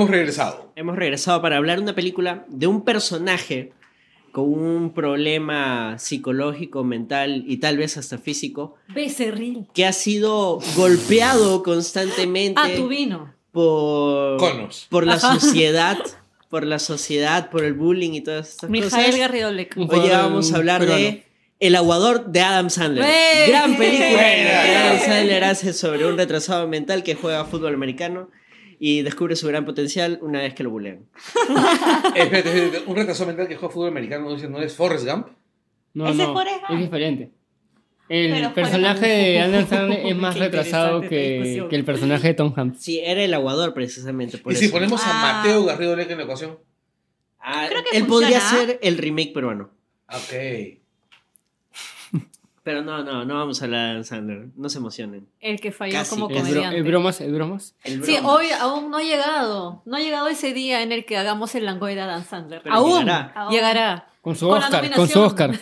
[0.07, 0.71] Hemos regresado.
[0.77, 3.73] Hemos regresado para hablar de una película de un personaje
[4.31, 9.65] con un problema psicológico, mental y tal vez hasta físico Becerril.
[9.73, 13.33] que ha sido golpeado constantemente Ah, tu vino.
[13.51, 14.87] por, Conos.
[14.89, 15.39] por la Ajá.
[15.39, 15.97] sociedad,
[16.49, 19.17] por la sociedad, por el bullying y todas estas Mijael cosas.
[19.19, 19.79] Garrido Leca.
[19.81, 21.01] Un Hoy vamos a hablar peruano.
[21.03, 21.23] de
[21.59, 23.03] El aguador de Adam Sandler.
[23.49, 28.29] Gran película que Adam Sandler hace sobre un retrasado mental que juega fútbol americano
[28.79, 31.05] y descubre su gran potencial una vez que lo bulean.
[32.15, 35.27] Espérate, espérate, un retraso mental que juega fútbol americano no dice, ¿no es Forrest Gump?
[35.93, 36.71] No, Ese no, Forrest Gump.
[36.71, 37.31] es diferente.
[38.09, 42.33] El Pero personaje de Adam Sandler es más Qué retrasado que, que el personaje de
[42.35, 42.79] Tom Hanks.
[42.81, 44.37] Sí, era el aguador precisamente.
[44.37, 45.37] Por y si ponemos a Ah.
[45.43, 46.57] Mateo Garrido Leca en la ecuación.
[47.39, 48.39] Ah, Creo que él funciona.
[48.39, 49.71] podría ser el remake peruano.
[50.09, 50.79] Ok.
[52.67, 54.47] Pero no, no, no vamos a hablar de Adam Sandler.
[54.57, 55.29] No se emocionen.
[55.39, 56.09] El que falló Casi.
[56.09, 56.77] como ¿Es, bro- comediante.
[56.79, 57.21] es bromas?
[57.21, 57.75] ¿Es bromas?
[57.85, 59.83] El Sí, hoy aún no ha llegado.
[59.85, 62.61] No ha llegado ese día en el que hagamos el Langoy de Adam Sandler.
[62.63, 63.31] Pero aún llegará.
[63.35, 63.53] Aún.
[63.53, 64.09] llegará.
[64.21, 65.21] Con su Con Oscar, con su.
[65.21, 65.51] Oscar.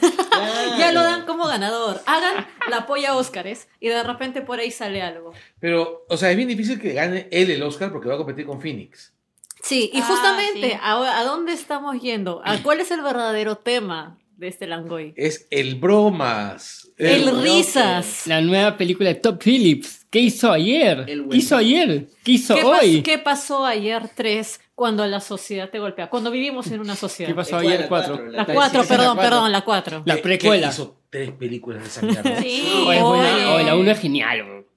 [0.80, 2.02] Ya lo dan como ganador.
[2.08, 5.32] Hagan la polla Óscares y de repente por ahí sale algo.
[5.60, 8.46] Pero, o sea, es bien difícil que gane él el Oscar porque va a competir
[8.46, 9.14] con Phoenix.
[9.62, 10.78] Sí, y Ah, justamente, sí.
[10.82, 12.42] ¿a, a dónde estamos yendo?
[12.44, 15.14] ¿A cuál es el verdadero tema de este Langoy?
[15.16, 16.90] Es el bromas.
[16.98, 17.44] El, Joker.
[17.44, 18.28] risas.
[18.28, 20.06] La nueva película de Top Phillips.
[20.10, 21.04] ¿Qué hizo ayer?
[21.08, 22.08] El ¿Qué hizo ayer?
[22.24, 23.02] ¿Qué hizo ¿Qué, pas- hoy?
[23.02, 26.10] qué pasó ayer 3 cuando la sociedad te golpea?
[26.10, 27.30] Cuando vivimos en una sociedad.
[27.30, 28.14] ¿Qué pasó ayer La 4?
[28.16, 29.30] cuatro, La Sí, 4, sí, sí, perdón, la cuatro.
[29.30, 30.04] perdón, la 4.
[30.06, 30.68] La precuela.
[30.70, 32.42] hizo tres películas de esa mierda.
[32.42, 32.64] Sí.
[32.88, 33.36] Oye, buena.
[33.36, 33.46] Oye.
[33.56, 34.44] Oye, la 1 es genial.
[34.44, 34.68] bro.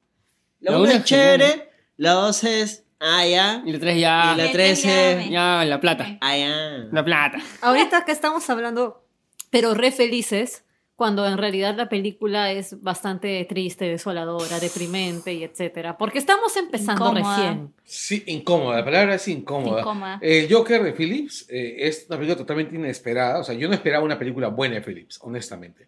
[0.60, 2.84] La La 1 una es chévere, la 2 es.
[3.00, 3.62] Ah, ya.
[3.64, 4.32] Y la 3 ya.
[4.34, 5.30] Y la Que tres te es- llame.
[5.30, 6.18] Ya, la plata.
[6.20, 6.88] Ah, ya.
[6.90, 7.38] La plata.
[7.60, 9.04] Ahorita que estamos hablando,
[9.50, 10.64] pero re felices,
[10.96, 15.96] cuando en realidad la película es bastante triste, desoladora, deprimente y etcétera.
[15.96, 17.36] Porque estamos empezando Incómoda.
[17.36, 17.72] recién.
[17.84, 18.78] Sí, incómoda.
[18.78, 19.80] La palabra es incómoda.
[19.82, 20.18] Incómoda.
[20.20, 23.38] El Joker de Phillips eh, es una película totalmente inesperada.
[23.38, 25.86] O sea, yo no esperaba una película buena de Phillips, honestamente.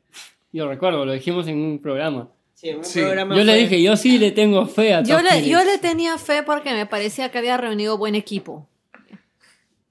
[0.53, 2.29] Yo recuerdo, lo dijimos en un programa.
[2.55, 3.01] Sí, en un Sí.
[3.01, 5.79] programa Yo le fue- dije, yo sí le tengo fe a Yo le, yo le
[5.79, 8.69] tenía fe porque me parecía que había reunido buen equipo.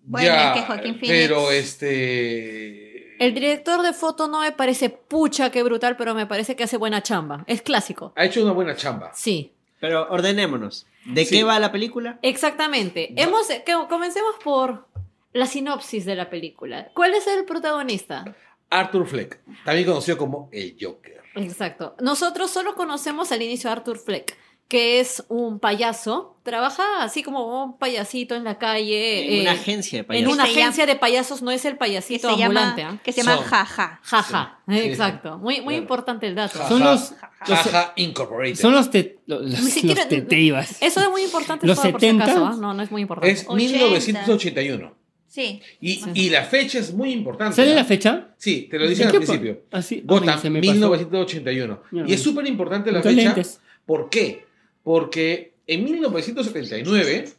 [0.03, 2.88] Bueno, es que Joaquín Phoenix- Pero este.
[3.19, 6.77] El director de foto no me parece pucha que brutal, pero me parece que hace
[6.77, 7.43] buena chamba.
[7.47, 8.13] Es clásico.
[8.15, 9.11] Ha hecho una buena chamba.
[9.13, 10.87] Sí, Pero ordenémonos.
[11.05, 11.37] ¿De Sí.
[11.37, 12.19] qué va la película?
[12.21, 13.13] exactamente.
[13.21, 14.87] Hemos, que, comencemos por
[15.33, 16.89] la sinopsis de la película.
[16.93, 18.25] ¿Cuál es el protagonista?
[18.69, 21.21] Arthur Fleck, también conocido como el Joker.
[21.35, 21.95] Exacto.
[22.01, 24.35] Nosotros solo conocemos al inicio a Arthur Fleck,
[24.69, 26.37] que es un payaso.
[26.43, 29.33] Trabaja así como un payasito en la calle.
[29.35, 30.33] En una eh, agencia de en payasos.
[30.33, 32.83] una Se llama- agencia de payasos, no es el Que payasito se llama, ambulante.
[32.83, 33.01] ¿ah?
[33.03, 33.37] que se llama.
[33.43, 33.99] Jaja.
[34.03, 34.79] Jaja, Sí, sí.
[34.87, 35.37] exacto.
[35.39, 35.77] Muy, muy Claro.
[35.81, 36.59] importante el dato.
[36.59, 36.69] Ja.
[36.69, 38.55] Son los, Jaja Incorporated.
[38.55, 40.81] son los, te- los, los, Ni siquiera- los teteivas.
[40.81, 42.23] Eso es muy importante Los solo por si 70.
[42.25, 42.49] acaso.
[42.61, 43.31] No, no es muy importante.
[43.33, 43.55] Es 80.
[43.73, 44.95] 1981.
[45.27, 45.61] Sí.
[45.81, 47.55] Y, y la fecha es muy importante.
[47.55, 48.29] ¿Sale la fecha?
[48.37, 49.61] Sí, te lo dicen ¿En al principio.
[49.71, 50.71] Así, Gotham, ay, se me pasó.
[50.73, 51.81] 1981.
[51.91, 53.15] Mira, Y es súper importante la fecha.
[53.15, 53.59] lentes.
[53.85, 54.45] ¿Por qué?
[54.83, 57.29] Porque en 1979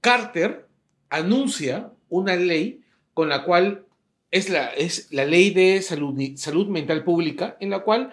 [0.00, 0.66] Carter
[1.08, 2.82] anuncia una ley
[3.14, 3.84] con la cual
[4.30, 8.10] es la, es la ley de salud, salud mental pública, en la cual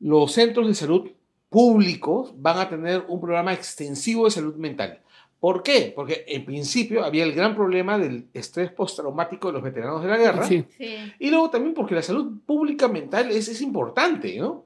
[0.00, 1.10] los centros de salud
[1.48, 5.00] públicos van a tener un programa extensivo de salud mental.
[5.38, 5.92] ¿Por qué?
[5.94, 10.16] Porque en principio había el gran problema del estrés postraumático de los veteranos de la
[10.16, 10.46] guerra.
[10.46, 10.64] Sí.
[10.76, 10.96] Sí.
[11.18, 14.64] Y luego también porque la salud pública mental es, es importante, ¿no?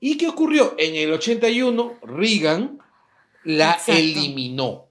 [0.00, 0.74] ¿Y qué ocurrió?
[0.78, 2.78] En el 81, Reagan
[3.44, 3.92] la Exacto.
[3.92, 4.82] eliminó.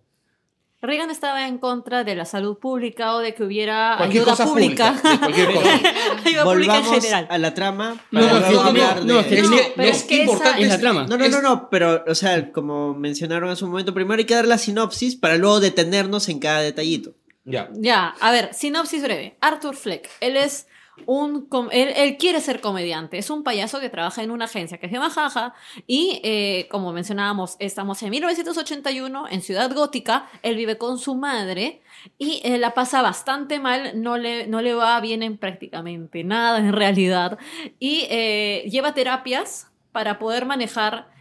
[0.82, 4.45] Reagan estaba en contra de la salud pública o de que hubiera Cualquier ayuda cosa
[4.45, 4.93] pública.
[4.93, 5.10] pública.
[5.12, 5.70] de cualquier cosa.
[6.26, 7.28] ayuda pública en Volvamos general.
[7.30, 8.03] a la trama.
[8.12, 10.82] No, para no, no, no, de- que No, pero es que importante Es la es-
[10.82, 11.08] trama.
[11.08, 14.26] No, no, es- no, no, pero, o sea, como mencionaron hace un momento, primero hay
[14.26, 17.16] que dar la sinopsis para luego detenernos en cada detallito.
[17.45, 17.70] Ya.
[17.74, 19.38] Ya, a ver, sinopsis breve.
[19.41, 20.68] Arthur Fleck, él es
[21.05, 21.47] un...
[21.71, 25.09] Él, quiere ser comediante, es un payaso que trabaja en una agencia que se llama
[25.09, 25.53] Jaja
[25.87, 31.81] y eh, como mencionábamos, estamos en 1981 en Ciudad Gótica, él vive con su madre
[32.17, 36.59] y eh, la pasa bastante mal, no le, no le va bien en prácticamente nada
[36.59, 37.37] en realidad
[37.79, 41.13] y eh, lleva terapias para poder manejar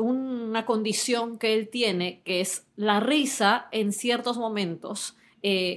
[0.00, 5.14] una condición que él tiene, que es la risa en ciertos momentos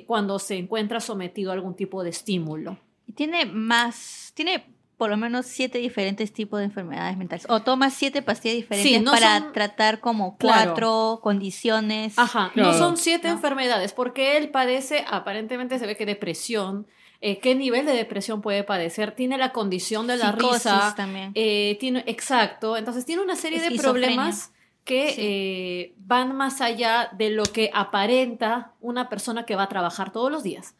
[0.07, 2.79] cuando se encuentra sometido a algún tipo de estímulo.
[3.15, 4.65] Tiene más, tiene
[4.97, 7.45] por lo menos siete diferentes tipos de enfermedades mentales.
[7.49, 10.71] O toma siete pastillas diferentes Sí, no para son- tratar como Claro.
[10.71, 12.17] cuatro condiciones.
[12.17, 12.71] Ajá, Claro.
[12.71, 13.33] no son siete No.
[13.33, 16.87] enfermedades, porque él padece, aparentemente se ve que depresión.
[17.25, 19.15] eh, ¿Qué nivel de depresión puede padecer?
[19.15, 20.93] Tiene la condición de la Psicosis risa.
[20.97, 21.31] también.
[21.35, 24.51] eh, tiene, exacto, entonces tiene una serie de problemas
[24.83, 25.15] que Sí.
[25.21, 30.29] eh, van más allá de lo que aparenta una persona que va a trabajar todos
[30.29, 30.75] los días.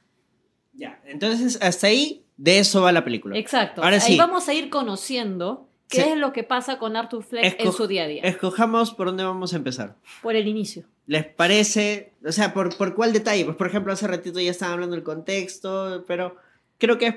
[0.73, 3.37] Ya, entonces hasta ahí, de eso va la película.
[3.37, 3.83] Exacto.
[3.83, 4.17] Ahora Ahí sí.
[4.17, 6.09] vamos a ir conociendo qué Sí.
[6.09, 8.23] es lo que pasa con Arthur Fleck en su día a día.
[8.23, 9.95] Escojamos por dónde vamos a empezar.
[10.23, 10.85] Por el inicio.
[11.05, 12.13] ¿Les parece?
[12.25, 13.45] O sea, ¿por, por cuál detalle?
[13.45, 16.37] Pues, por ejemplo, hace ratito ya estaban hablando del contexto, pero
[16.79, 17.15] creo que es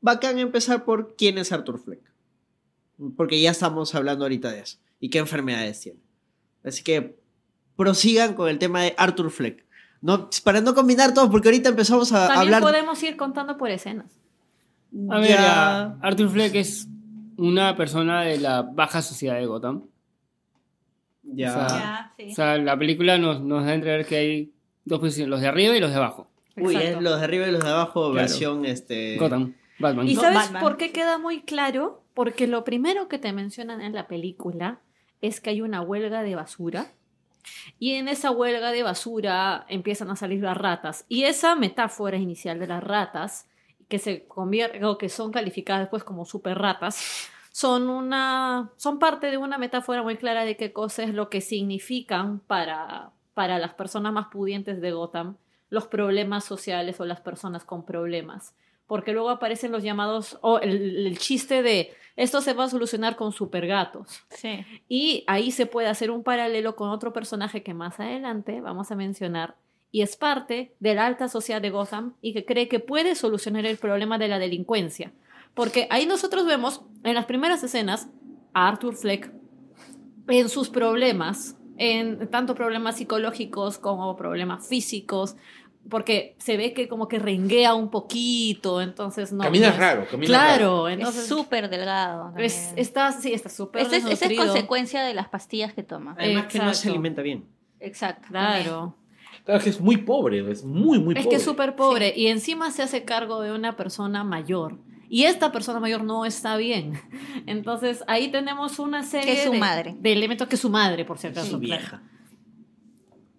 [0.00, 2.00] bacán empezar por quién es Arthur Fleck.
[3.16, 4.78] Porque ya estamos hablando ahorita de eso.
[5.00, 5.98] Y qué enfermedades tiene.
[6.62, 7.16] Así que
[7.76, 9.64] prosigan con el tema de Arthur Fleck.
[10.02, 12.62] No, para no combinar todo, porque ahorita empezamos a También hablar...
[12.62, 14.12] podemos ir contando por escenas.
[15.08, 16.88] A ver, Ya- Arthur Fleck es
[17.36, 19.84] una persona de la baja sociedad de Gotham.
[21.22, 21.48] ya.
[21.50, 22.32] O sea, Ya, sí.
[22.32, 24.52] O sea, la película nos, nos da a entrever que hay
[24.84, 26.28] dos posiciones, los de arriba y los de abajo.
[26.56, 26.98] Uy, Exacto.
[26.98, 28.14] es los de arriba y los de abajo, Claro.
[28.14, 29.16] versión este...
[29.16, 30.08] Gotham, Batman.
[30.08, 30.62] ¿Y sabes Batman.
[30.62, 32.02] por qué queda muy claro?
[32.14, 34.80] Porque lo primero que te mencionan en la película
[35.22, 36.92] es que hay una huelga de basura.
[37.78, 41.04] Y en esa huelga de basura empiezan a salir las ratas.
[41.08, 43.48] Y esa metáfora inicial de las ratas,
[43.88, 48.70] que se convierte, o que son calificadas después como super ratas, son una.
[48.76, 53.10] son parte de una metáfora muy clara de qué cosa es lo que significan para,
[53.34, 55.36] para las personas más pudientes de Gotham
[55.72, 58.54] los problemas sociales o las personas con problemas
[58.92, 63.16] porque luego aparecen los llamados, o el, el chiste de esto se va a solucionar
[63.16, 64.22] con supergatos.
[64.28, 64.66] Sí.
[64.86, 68.94] Y ahí se puede hacer un paralelo con otro personaje que más adelante vamos a
[68.94, 69.56] mencionar
[69.90, 73.64] y es parte de la alta sociedad de Gotham y que cree que puede solucionar
[73.64, 75.10] el problema de la delincuencia.
[75.54, 78.10] Porque ahí nosotros vemos en las primeras escenas
[78.52, 79.32] a Arthur Fleck
[80.28, 85.34] en sus problemas, en tanto problemas psicológicos como problemas físicos,
[85.90, 89.42] porque se ve que como que renguea un poquito, entonces no.
[89.44, 90.56] camina no es- raro, camina raro.
[90.56, 92.32] Claro, entonces es súper delgado.
[92.38, 96.14] es- está, sí, está súper Esa es, esa es consecuencia de las pastillas que toma.
[96.18, 96.90] Además que no se Exacto.
[96.90, 97.44] alimenta bien.
[97.80, 98.28] Exacto.
[98.28, 98.96] Claro.
[99.44, 101.28] Claro, es que es muy pobre, es muy, muy Es pobre.
[101.30, 104.78] que es súper pobre y encima se hace cargo de una persona mayor.
[105.08, 106.92] Y esta persona mayor no está bien.
[107.46, 109.94] Entonces ahí tenemos una serie Que es su de, madre.
[109.98, 111.50] de elementos que es su madre, por si acaso.
[111.50, 112.02] Su claro, vieja.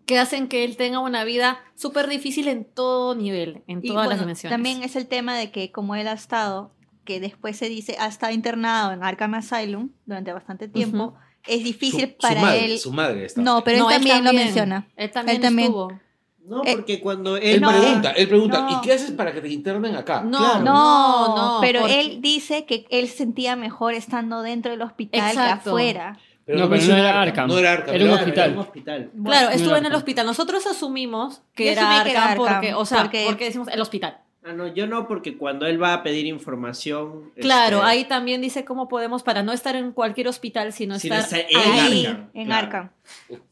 [0.06, 4.08] Que hacen que él tenga una vida súper difícil en todo nivel, en Y, todas
[4.08, 4.54] las dimensiones.
[4.54, 6.74] También es el tema de que como él ha estado,
[7.06, 11.16] que después se dice, ha estado internado en Arkham Asylum durante bastante tiempo,
[11.48, 12.80] es difícil Su- para su madre, él.
[12.80, 13.42] Su madre está.
[13.42, 14.88] No, pero No, él también, lo menciona.
[14.96, 15.68] Él también, Él también.
[15.68, 16.00] estuvo.
[16.46, 17.62] No, Eh, porque cuando Él él...
[17.62, 18.72] no, pregunta, él pregunta, no.
[18.78, 20.22] ¿y qué haces para que te internen acá?
[20.24, 20.60] No, Claro.
[20.66, 25.30] No, no, no, pero porque- él dice que él sentía mejor estando dentro del hospital
[25.30, 25.64] Exacto.
[25.64, 26.20] que afuera.
[26.46, 27.48] No, pero no era Arkham.
[27.48, 27.96] No era Arkham.
[27.96, 28.52] Era un era- hospital.
[28.52, 29.12] un hospital.
[29.24, 30.26] Claro, estuvo no en el hospital.
[30.26, 33.46] Nosotros asumimos que Yo era asumí que era Arkham porque, Arkham, o sea, porque- porque
[33.46, 34.18] decimos el hospital.
[34.46, 37.32] Ah, no, yo no, porque cuando él va a pedir información...
[37.40, 41.26] Claro, este, ahí también dice cómo podemos para no estar en cualquier hospital, sino estar
[41.32, 42.06] en ahí.
[42.06, 42.30] Arkham.
[42.34, 42.66] en claro.
[42.66, 42.90] Arkham.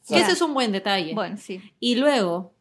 [0.10, 1.14] Y ese es un buen detalle.
[1.14, 1.62] Bueno, sí.
[1.80, 2.52] Y luego,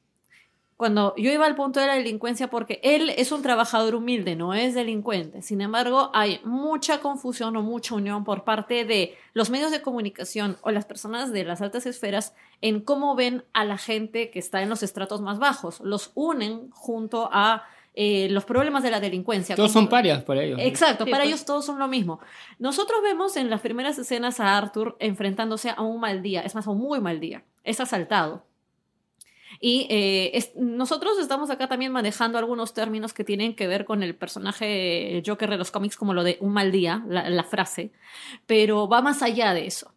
[0.81, 4.55] cuando yo iba al punto de la delincuencia, porque él es un trabajador humilde, no
[4.55, 5.43] es delincuente.
[5.43, 10.57] Sin embargo, hay mucha confusión o mucha unión por parte de los medios de comunicación
[10.63, 14.63] o las personas de las altas esferas en cómo ven a la gente que está
[14.63, 15.81] en los estratos más bajos.
[15.81, 19.57] Los unen junto a eh, los problemas de la delincuencia.
[19.57, 20.61] Todos son parias para ellos.
[20.63, 21.35] Exacto, Sí, para pues.
[21.35, 22.21] ellos todos son lo mismo.
[22.59, 26.67] Nosotros vemos en las primeras escenas a Arthur enfrentándose a un mal día, es más,
[26.67, 27.45] a un muy mal día.
[27.65, 28.47] Es asaltado.
[29.63, 34.03] Y eh, es- nosotros estamos acá también manejando algunos términos que tienen que ver con
[34.03, 37.93] el personaje Joker de los cómics, como lo de un mal día, la, la frase,
[38.47, 39.93] pero va más allá de eso.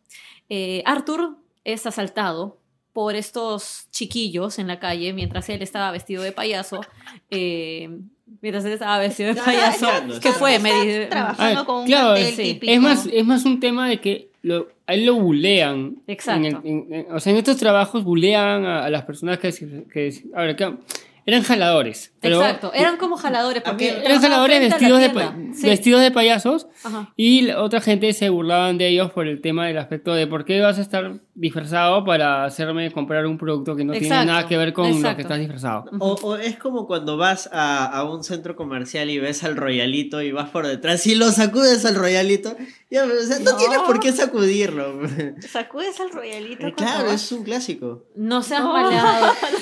[0.49, 2.59] Eh, Arthur es asaltado
[2.91, 6.81] por estos chiquillos en la calle mientras él estaba vestido de payaso.
[7.31, 7.89] eh,
[8.41, 9.87] mientras él estaba vestido de payaso.
[10.21, 10.55] ¿Qué fue?
[10.55, 12.59] Está Me trabajando Ah, con un claro, sí.
[12.61, 15.95] Es más, es más un tema de que lo, a él lo bulean.
[16.05, 16.45] Exacto.
[16.45, 19.49] En el- en- en- o sea, en estos trabajos bulean a, a las personas que,
[19.91, 20.73] que a ver, que
[21.25, 22.13] eran jaladores.
[22.19, 23.63] Pero Exacto, eran como jaladores.
[23.63, 25.53] Porque Eran jaladores vestidos de.
[25.55, 25.67] Sí.
[25.67, 27.13] vestidos de payasos Ajá.
[27.15, 30.43] y la otra gente se burlaban de ellos por el tema del aspecto de por
[30.43, 34.55] qué vas a estar disfrazado para hacerme comprar un producto que no tiene nada que
[34.57, 35.85] ver con lo que estás disfrazado.
[35.99, 40.21] O, o es como cuando vas a, a un centro comercial y ves al royalito
[40.21, 42.55] y vas por detrás y lo sacudes al royalito.
[42.91, 43.57] Ya, o sea, no, No.
[43.57, 44.99] tienes por qué sacudirlo.
[45.49, 46.67] Sacudes al royalito.
[46.67, 47.23] Eh, claro, vas.
[47.23, 48.03] es un clásico.
[48.15, 48.73] No seas No.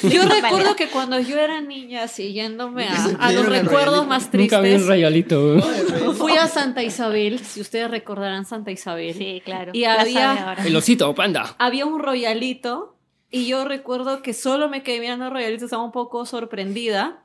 [0.10, 4.06] Yo recuerdo que cuando yo era niña, siguiéndome a, los recuerdos royalito.
[4.06, 5.62] más Nunca vi un tristes, rayalito.
[6.18, 9.14] fui a Santa Isabel, si ustedes recordarán Santa Isabel.
[9.14, 9.72] Sí, claro.
[9.74, 10.56] Y había-.
[10.66, 11.56] El osito, panda.
[11.66, 12.98] Había un royalito
[13.30, 17.24] y yo recuerdo que solo me quedé mirando el royalito, estaba un poco sorprendida.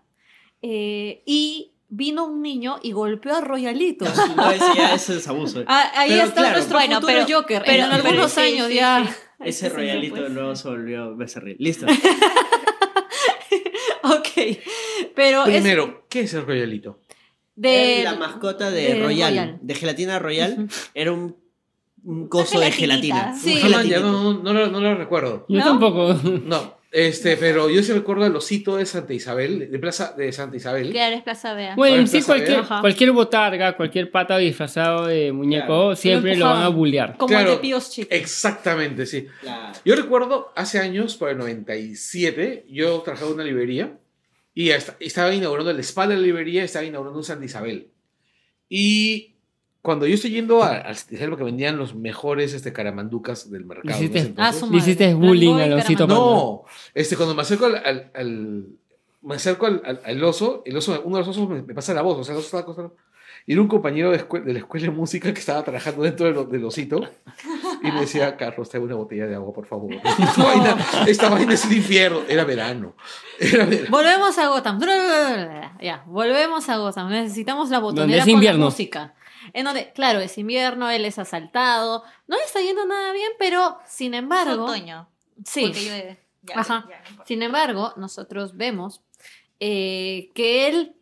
[0.62, 4.05] eh, y vino un niño y golpeó a Royalito.
[4.37, 5.62] No, ese ya ese es abuso.
[5.68, 7.62] Ah, ahí Pero está claro, nuestro bueno, futuro pero- Joker.
[7.64, 9.07] pero- en algunos sí, años sí, ya.
[9.07, 9.12] sí.
[9.45, 10.30] Ese royalito pues.
[10.32, 11.57] luego se volvió becerril.
[11.61, 11.87] Listo.
[14.03, 14.59] Ok.
[15.14, 17.01] Pero es Primero, ¿qué es el royalito?
[17.57, 19.59] de la mascota de, de Royal, Royal.
[19.62, 20.74] de gelatina Royal, Ujú.
[20.95, 21.37] era un,
[22.07, 23.36] un coso de gelatina.
[23.36, 23.59] Sí.
[23.88, 25.44] ya no, no, no, lo- no lo recuerdo.
[25.48, 25.64] Yo ¿No?
[25.64, 26.14] tampoco.
[26.44, 30.57] No, este, pero yo sí recuerdo el osito de Santa Isabel, de Plaza de Santa
[30.57, 30.92] Isabel.
[30.92, 31.74] Claro, es Plaza Vea.
[31.76, 35.96] Bueno, en sí cualquier, cualquier botarga, cualquier pata disfrazado de muñeco, Claro.
[35.96, 37.16] siempre Lo lo van a bullear.
[37.18, 37.50] como Claro.
[37.50, 38.09] el de Píos Chico.
[38.11, 39.26] Exactamente, sí.
[39.42, 39.76] Claro.
[39.84, 43.98] Yo recuerdo hace años, por el 97, yo trabajaba en una librería
[44.54, 47.88] y est- estaba inaugurando el spa de la librería, estaba inaugurando un Santa Isabel.
[48.70, 49.36] Y
[49.87, 53.97] cuando yo estoy yendo a- al Isabel porque vendían los mejores este, caramanducas del mercado.
[53.97, 54.34] Hiciste-.
[54.37, 56.09] Ah, Le hiciste bullying al osito.
[56.09, 58.66] No, este, cuando me acerco al, al- al-
[59.22, 61.95] me acerco al, al- al oso, el oso, uno de los osos me, me pasa
[61.95, 62.97] la voz, o sea, el oso estaba acostado.
[63.49, 66.49] Y era un compañero de, de la escuela de música que estaba trabajando dentro del,
[66.51, 67.01] del osito
[67.80, 69.95] y me decía, Carlos, trae una botella de agua, por favor.
[70.18, 70.76] Esta, vaina,
[71.07, 72.22] esta vaina es el infierno.
[72.28, 72.97] Era verano.
[73.39, 73.87] Era verano.
[73.91, 74.80] Volvemos a Gotham.
[75.80, 77.09] Ya, volvemos a Gotham.
[77.11, 78.59] Necesitamos la botonera es con invierno.
[78.59, 79.14] la música.
[79.57, 82.04] En donde, claro, es invierno, él es asaltado.
[82.26, 84.64] No le está yendo nada bien, pero sin Es embargo.
[84.64, 85.09] otoño.
[85.44, 85.62] Sí.
[85.66, 86.18] Porque llueve.
[86.42, 86.86] Ya, Ajá.
[86.88, 87.24] ya, no importa.
[87.26, 89.00] Sin embargo, nosotros vemos
[89.59, 90.94] eh, que él,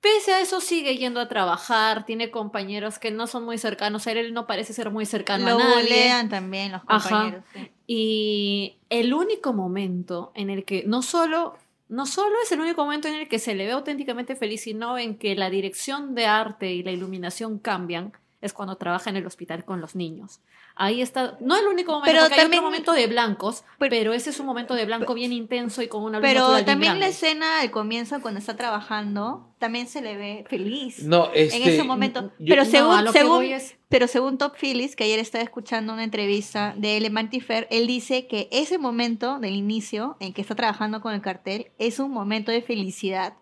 [0.00, 4.12] pese a eso, sigue yendo a trabajar, tiene compañeros que no son muy cercanos a
[4.12, 5.82] él, no parece ser muy cercano Lo a nadie.
[5.82, 7.08] bulean también los Ajá.
[7.10, 7.44] compañeros.
[7.52, 7.70] sí.
[7.86, 11.58] Y el único momento en el que no solo,
[11.92, 14.96] no solo es el único momento en el que se le ve auténticamente feliz, sino
[14.96, 19.26] en que la dirección de arte y la iluminación cambian, es cuando trabaja en el
[19.26, 20.40] hospital con los niños.
[20.84, 23.90] Ahí está, no el único momento, Pero porque hay también- otro momento de blancos, pero-
[23.90, 26.98] pero, ese es un momento de blanco bien intenso y con una luz Pero también
[26.98, 31.04] la escena al comienzo, cuando está trabajando, también se le ve feliz.
[31.04, 32.32] No, este, en ese momento.
[32.40, 36.74] yo- pero según, según, es- pero según Top Phillips, que ayer estaba escuchando una entrevista
[36.76, 41.14] de él Mantifer, él dice que ese momento del inicio en que está trabajando con
[41.14, 43.34] el cartel es un momento de felicidad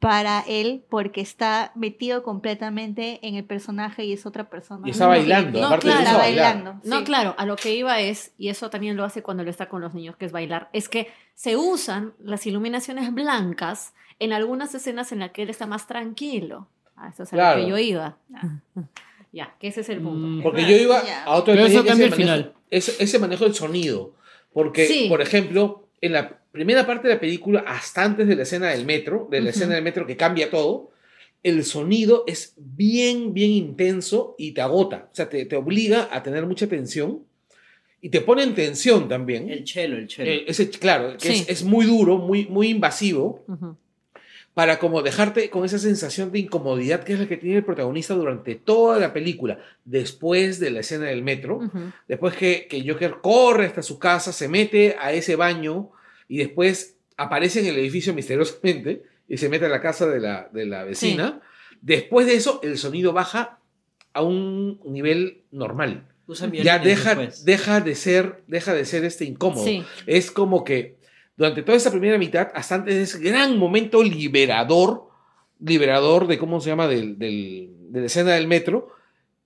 [0.00, 4.88] para él porque está metido completamente en el personaje y es otra persona.
[4.88, 6.80] Y está bailando, No, aparte de claro, eso, está bailando.
[6.84, 7.04] No, sí.
[7.04, 9.80] claro, a lo que iba es, y eso también lo hace cuando lo está con
[9.82, 15.12] los niños, que es bailar, es que se usan las iluminaciones blancas en algunas escenas
[15.12, 16.66] en las que él está más tranquilo.
[16.96, 17.58] Ah, eso es a Claro.
[17.60, 18.16] lo que yo iba.
[18.34, 18.48] Ah.
[19.32, 20.26] Ya, que ese es el punto.
[20.26, 20.42] Mm.
[20.42, 21.22] Porque yo iba Ya.
[21.22, 22.52] a otro Pero eso cambia el manejo- final.
[22.68, 24.12] es- ese manejo del sonido.
[24.52, 25.06] Porque, Sí.
[25.08, 28.84] por ejemplo, en la primera parte de la película, hasta antes de la escena del
[28.86, 30.90] metro, de la escena del metro que cambia todo,
[31.42, 35.08] el sonido es bien, bien intenso y te agota.
[35.12, 37.22] O sea, te, te obliga a tener mucha tensión
[38.02, 39.48] y te pone en tensión también.
[39.50, 40.30] El chelo, el chelo.
[40.30, 41.42] Eh, ese, claro, que Sí.
[41.42, 43.76] es, es muy duro, muy, muy invasivo, Ujú.
[44.60, 48.12] Para como dejarte con esa sensación de incomodidad que es la que tiene el protagonista
[48.12, 51.60] durante toda la película, después de la escena del metro.
[52.06, 55.92] Después que, que Joker corre hasta su casa, se mete a ese baño
[56.28, 60.50] y después aparece en el edificio misteriosamente y se mete a la casa de la,
[60.52, 61.40] de la vecina.
[61.80, 63.60] Después de eso, el sonido baja
[64.12, 66.06] a un nivel normal.
[66.62, 67.46] Ya deja, después.
[67.46, 69.64] deja de ser, deja de ser este incómodo.
[69.64, 69.82] Sí.
[70.04, 70.99] Es como que
[71.40, 75.08] durante toda esa primera mitad, hasta antes de ese gran momento liberador,
[75.58, 78.88] liberador de cómo se llama, del, del- de la escena del metro,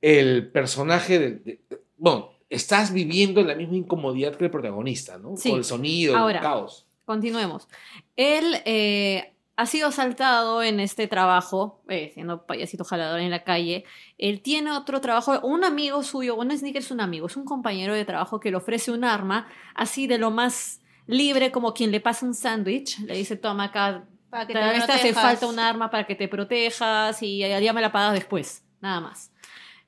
[0.02, 1.44] el personaje del...
[1.44, 1.60] de-
[1.96, 5.36] bueno, estás viviendo la misma incomodidad que el protagonista, ¿no?
[5.36, 5.50] Sí.
[5.50, 6.38] Con el sonido, Ahora.
[6.38, 6.84] el caos.
[7.04, 7.68] Continuemos.
[8.16, 13.84] Él eh, ha sido asaltado en este trabajo, eh, siendo payasito jalador en la calle.
[14.18, 17.36] Él tiene otro trabajo, un amigo suyo, no es ni que es un amigo, es
[17.36, 21.74] un compañero de trabajo que le ofrece un arma, así de lo más libre como
[21.74, 22.98] quien le pasa un sándwich.
[23.00, 25.22] Le dice, toma acá, Para que te hace protejas.
[25.22, 29.30] falta un arma para que te protejas y ya me la pagas después, nada más.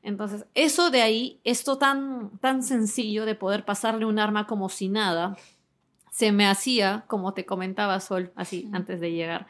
[0.03, 4.89] Entonces, eso de ahí, esto tan, tan sencillo de poder pasarle un arma como si
[4.89, 5.37] nada,
[6.13, 9.49] se me hacía, como te comentaba Sol, así antes de llegar.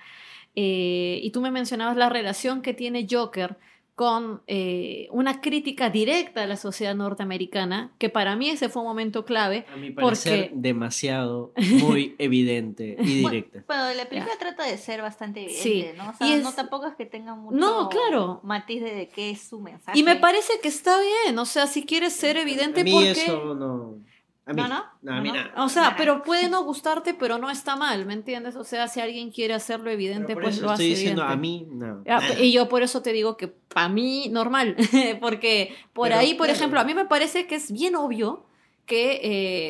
[0.55, 3.59] Eh, y tú me mencionabas la relación que tiene Joker
[3.97, 8.89] con eh, una crítica directa a la sociedad norteamericana, que para mí ese fue un
[8.89, 9.65] momento clave.
[9.73, 13.65] A mi porque- demasiado, muy evidente y directa.
[13.67, 16.11] Bueno, la película trata de ser bastante evidente, Sí, ¿no?
[16.11, 18.41] O sea, y es- no tampoco es que tenga mucho No, claro.
[18.43, 19.99] matiz de, de qué es su mensaje.
[19.99, 23.11] Y me parece que está bien, o sea, si quieres ser evidente, a mí porque...
[23.13, 23.95] eso no...
[24.49, 24.77] A mí ¿No, no?
[24.77, 25.43] a mí ¿No, no?
[25.45, 25.65] nada.
[25.65, 28.55] O sea, pero puede no gustarte, pero no está mal, ¿me entiendes?
[28.55, 31.33] O sea, si alguien quiere hacerlo evidente, por pues eso lo hace estoy diciendo, evidente.
[31.35, 32.05] a mí, no.
[32.05, 34.77] Ya, Y yo por eso te digo que para mí normal,
[35.21, 36.57] porque por Pero, ahí, por claro.
[36.59, 38.47] ejemplo, a mí me parece que es bien obvio
[38.87, 39.21] que,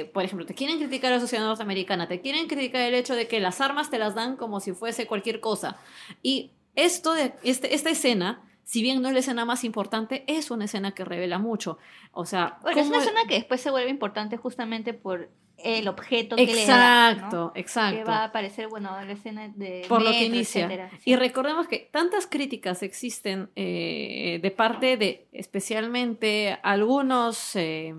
[0.00, 3.14] eh, por ejemplo, te quieren criticar a la sociedad norteamericana, te quieren criticar el hecho
[3.14, 5.78] de que las armas te las dan como si fuese cualquier cosa.
[6.22, 10.50] Y esto de, este, esta escena, si bien no es la escena más importante, es
[10.50, 11.78] una escena que revela mucho.
[12.10, 16.34] O sea, Bueno, es una escena que después se vuelve importante justamente por el objeto
[16.34, 17.12] que le da.
[17.12, 17.52] Exacto, ¿no?
[17.52, 18.10] Que exacto.
[18.10, 19.84] va a aparecer, bueno, la escena de.
[19.88, 20.90] por lo que metro, inicia.
[21.04, 27.94] Y recordemos que tantas críticas existen eh, de parte de especialmente algunos eh,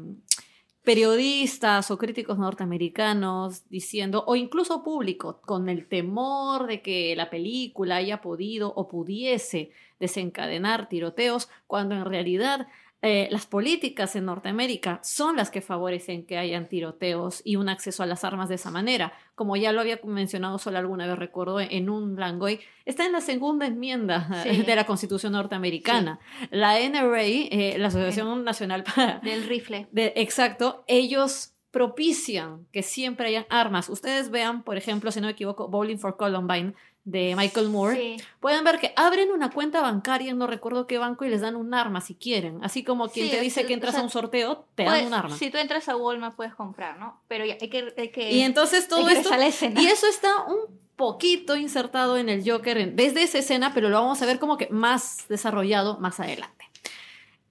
[0.84, 7.96] periodistas o críticos norteamericanos diciendo, o incluso público, con el temor de que la película
[7.96, 12.68] haya podido o pudiese desencadenar tiroteos, cuando en realidad
[13.04, 18.02] eh, las políticas en Norteamérica son las que favorecen que hayan tiroteos y un acceso
[18.02, 19.14] a las armas de esa manera.
[19.36, 23.22] Como ya lo había mencionado solo alguna vez, recuerdo, en un Langoy, está en la
[23.22, 24.64] segunda enmienda Sí.
[24.64, 26.20] de la Constitución norteamericana.
[26.50, 29.20] La NRA, eh, la Asociación Nacional para...
[29.20, 29.88] Del rifle.
[29.92, 33.90] de- exacto, ellos propician que siempre hayan armas.
[33.90, 36.74] Ustedes vean, por ejemplo, si no me equivoco, Bowling for Columbine
[37.10, 37.96] de Michael Moore.
[37.96, 38.24] Sí.
[38.42, 41.74] Pueden ver que abren una cuenta bancaria, no recuerdo qué banco, y les dan un
[41.74, 42.60] arma si quieren.
[42.66, 45.08] Así como quien Sí, te dice que entras sea, a un sorteo, te Puedes- dan
[45.08, 45.38] un arma.
[45.38, 47.22] Si tú entras a Walmart puedes comprar, ¿no?
[47.30, 47.94] Pero ya, hay que.
[47.98, 49.30] Hay que Y entonces todo esto...
[49.78, 54.02] Y eso está un poquito insertado en el Joker en- desde esa escena, pero lo
[54.02, 56.66] vamos a ver como que más desarrollado más adelante.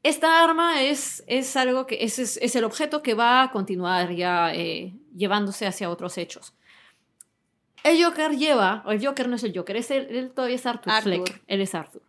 [0.03, 4.13] Esta arma es, es algo que es, es, es el objeto que va a continuar
[4.13, 6.53] ya eh, llevándose hacia otros hechos.
[7.87, 10.67] El Joker lleva, o el Joker no es el Joker, es el, él todavía es
[10.67, 11.13] Arthur, Arthur.
[11.13, 12.03] Fleck, él es Arthur.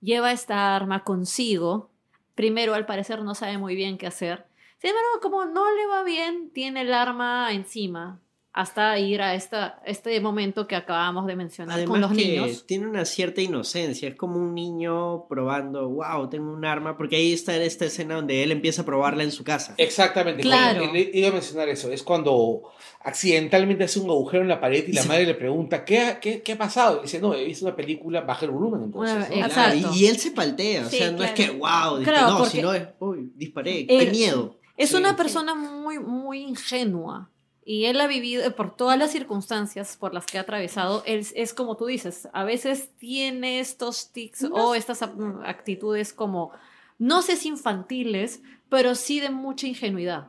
[0.00, 1.90] Lleva esta arma consigo.
[2.34, 4.46] Primero, al parecer, no sabe muy bien qué hacer.
[4.78, 8.20] Sin embargo, como no le va bien, tiene el arma encima
[8.52, 12.66] hasta ir a esta, este momento que acabamos de mencionar con Además los que niños.
[12.66, 17.32] tiene una cierta inocencia, es como un niño probando, wow, tengo un arma, porque ahí
[17.32, 19.74] está en esta escena donde él empieza a probarla en su casa.
[19.78, 20.80] Exactamente, Claro.
[20.80, 21.92] cuando- iba a mencionar eso.
[21.92, 22.62] Es cuando
[23.04, 25.08] accidentalmente hace un agujero en la pared y la Sí.
[25.08, 26.98] madre le pregunta, ¿qué ha, qué, qué ha pasado?
[26.98, 29.14] Y dice, no, he visto una película, baja el volumen entonces.
[29.16, 29.34] Una- ¿no?
[29.34, 29.90] Claro, Exacto.
[29.94, 31.52] y, y él se paltea, o Sí, sea, no es claro.
[31.52, 34.56] que, wow, disparé", Claro, no, porque- sino es, uy, disparé, qué miedo.
[34.76, 34.96] Es Sí.
[34.96, 37.30] una persona muy, muy ingenua.
[37.64, 41.26] Y él ha vivido, eh, por todas las circunstancias por las que ha atravesado, él
[41.34, 46.52] es, como tú dices, a veces tiene estos tics o estas ap- actitudes como,
[46.98, 50.28] no sé si infantiles, pero sí de mucha ingenuidad.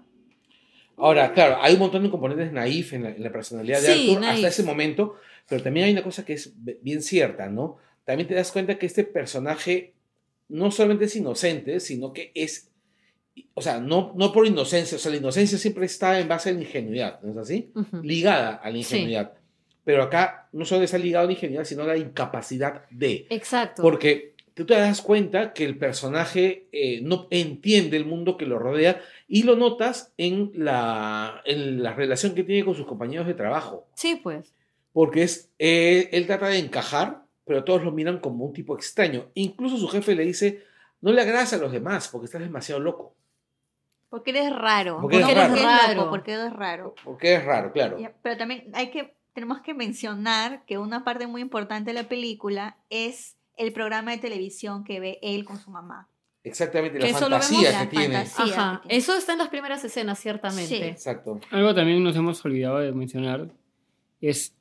[0.98, 4.10] Ahora, claro, hay un montón de componentes naif en la, en la personalidad de Sí,
[4.12, 4.34] Arthur naif.
[4.36, 5.16] hasta ese momento,
[5.48, 7.78] pero también hay una cosa que es bien cierta, ¿no?
[8.04, 9.94] También te das cuenta que este personaje
[10.50, 12.70] no solamente es inocente, sino que es,
[13.54, 16.54] o sea, no, no por inocencia, o sea, la inocencia siempre está en base a
[16.54, 17.72] la ingenuidad, ¿no es así?
[17.76, 18.02] Ujú.
[18.04, 19.34] Ligada a la ingenuidad.
[19.84, 23.26] Pero acá no solo está ligado a la ingenuidad, sino a la incapacidad de.
[23.30, 23.82] Exacto.
[23.82, 28.60] Porque tú te das cuenta que el personaje eh, no entiende el mundo que lo
[28.60, 33.34] rodea y lo notas en la, en la relación que tiene con sus compañeros de
[33.34, 33.88] trabajo.
[33.96, 34.54] Sí, pues.
[34.94, 39.32] Porque es, eh, él trata de encajar, pero todos lo miran como un tipo extraño.
[39.34, 40.64] Incluso su jefe le dice,
[41.02, 43.16] no le agradas a los demás porque estás demasiado loco.
[44.10, 45.00] Porque eres raro.
[45.02, 45.94] Porque eres No raro.
[45.96, 46.96] loco, porque eres raro.
[47.04, 47.98] Porque es raro, claro.
[48.22, 52.78] Pero también hay que, tenemos que mencionar que una parte muy importante de la película
[52.90, 56.10] es el programa de televisión que ve él con su mamá.
[56.44, 58.16] Exactamente, la Que eso lo vemos fantasía la que tiene.
[58.26, 58.46] fantasía.
[58.46, 58.80] Sí, Ajá.
[58.82, 58.98] que tiene.
[58.98, 60.76] Eso está en las primeras escenas, ciertamente.
[60.76, 60.84] Sí.
[60.84, 61.40] Exacto.
[61.52, 63.50] Algo también nos hemos olvidado de mencionar
[64.20, 64.56] es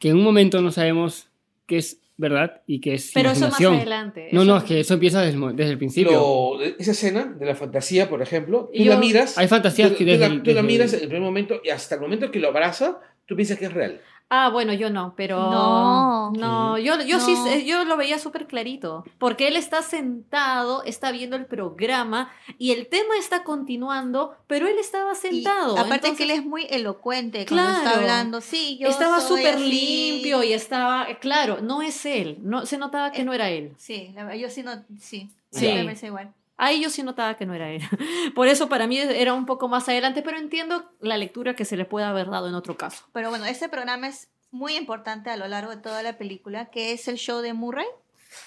[0.00, 1.30] que en un momento no sabemos
[1.66, 4.28] qué es verdad y qué es Pero eso más adelante.
[4.32, 6.12] No, eso- no, es que eso empieza desde desde el principio.
[6.12, 9.36] Lo- esa escena de la fantasía, por ejemplo, tú Yo- la miras.
[9.38, 11.22] Hay fantasías tú, que tú desde, la, el- tú la desde- miras en el primer
[11.22, 14.00] momento y hasta el momento que lo abraza, tú piensas que es real.
[14.30, 15.36] Ah, bueno, yo no, pero.
[15.38, 16.30] No.
[16.32, 17.46] No, yo, yo sí, No.
[17.46, 19.04] eh, yo lo veía súper clarito.
[19.18, 24.76] Porque él está sentado, está viendo el programa y el tema está continuando, pero él
[24.78, 25.72] estaba Y sentado.
[25.78, 27.84] aparte entonces que él es muy elocuente cuando Claro.
[27.86, 28.40] está hablando.
[28.40, 31.06] Sí, yo estaba súper limpio y estaba.
[31.20, 32.38] Claro, no es él.
[32.42, 33.72] No, se notaba que Eh, no era él.
[33.76, 35.30] Sí, la verdad, yo sí no, sí.
[35.50, 35.66] Sí.
[35.66, 36.32] Me parece igual.
[36.56, 37.82] Ahí yo sí notaba que no era él.
[38.34, 41.76] Por eso para mí era un poco más adelante, pero entiendo la lectura que se
[41.76, 43.04] le puede haber dado en otro caso.
[43.12, 46.92] Pero bueno, este programa es muy importante a lo largo de toda la película, que
[46.92, 47.86] es el show de Murray,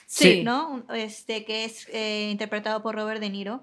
[0.06, 0.84] Sí, ¿no?
[0.94, 3.62] Este, que es eh, interpretado por Robert De Niro.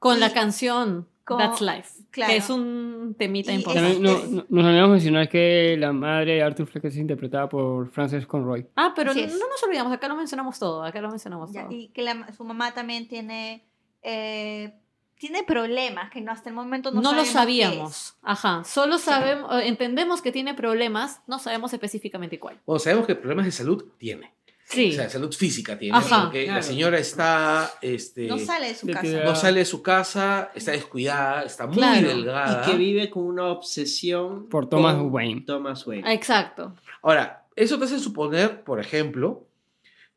[0.00, 2.30] con la canción That's Life, claro.
[2.30, 3.94] que es un temita Y importante.
[3.94, 7.90] También no- no- nos olvidamos mencionar que la madre de Arthur Fleck es interpretada por
[7.90, 8.66] Frances Conroy.
[8.76, 11.72] Ah, pero no, nos olvidamos, acá lo mencionamos todo, acá lo mencionamos Ya, todo.
[11.72, 13.64] y que la- su mamá también tiene,
[14.02, 14.74] eh,
[15.16, 19.68] tiene problemas que no, hasta el momento no, No, lo sabíamos, ajá, solo sabemos, eh,
[19.68, 22.60] entendemos que tiene problemas, no sabemos específicamente cuál.
[22.66, 24.34] Bueno, sabemos que problemas de salud tiene.
[24.66, 25.96] Sí, O sea, salud física tiene.
[25.96, 26.62] Ajá, porque la claro.
[26.62, 27.70] señora está.
[27.82, 28.30] Este, es.
[28.30, 29.24] No sale de su casa.
[29.24, 32.08] no sale de su casa, está descuidada, está muy Claro.
[32.08, 32.62] delgada.
[32.66, 35.42] Y que vive con una obsesión Por Thomas con Wayne.
[35.42, 36.12] Thomas Wayne.
[36.14, 36.74] exacto.
[37.02, 39.46] Ahora, eso te hace suponer, por ejemplo,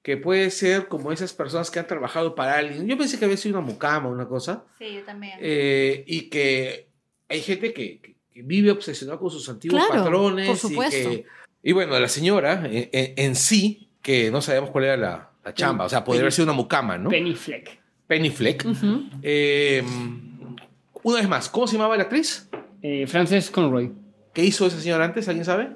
[0.01, 2.87] que puede ser como esas personas que han trabajado para alguien.
[2.87, 5.37] Yo pensé que había sido una mucama o una cosa, Sí, yo también.
[5.41, 6.87] eh, y que
[7.27, 10.47] hay gente que, que- vive obsesionada con sus antiguos Claro, patrones.
[10.47, 11.09] por y supuesto.
[11.09, 11.25] que-
[11.63, 15.53] Y, bueno, la señora en, en- en sí, que no sabemos cuál era la, la
[15.53, 17.09] chamba, o sea, podría haber sido una mucama, ¿no?
[17.09, 17.77] Penny Fleck.
[18.07, 18.65] Penny Fleck.
[19.21, 19.83] Eh,
[21.03, 22.49] una vez más, ¿cómo se llamaba la actriz?
[22.81, 23.91] Eh, Frances Conroy.
[24.33, 25.27] ¿Qué hizo esa señora antes?
[25.27, 25.71] ¿Alguien sabe?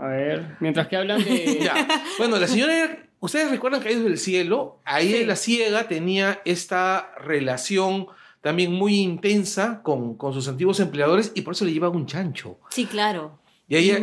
[0.00, 1.58] A ver, mientras que hablan de...
[1.62, 1.86] Ya.
[2.16, 4.80] Bueno, la señora era- Ustedes recuerdan Caídos del Cielo.
[4.86, 5.24] Ahí Sí.
[5.26, 8.06] la ciega tenía esta relación
[8.40, 12.58] también muy intensa con, con sus antiguos empleadores y por eso le llevaba un chancho.
[12.70, 13.38] Sí, claro.
[13.68, 13.98] Y ella.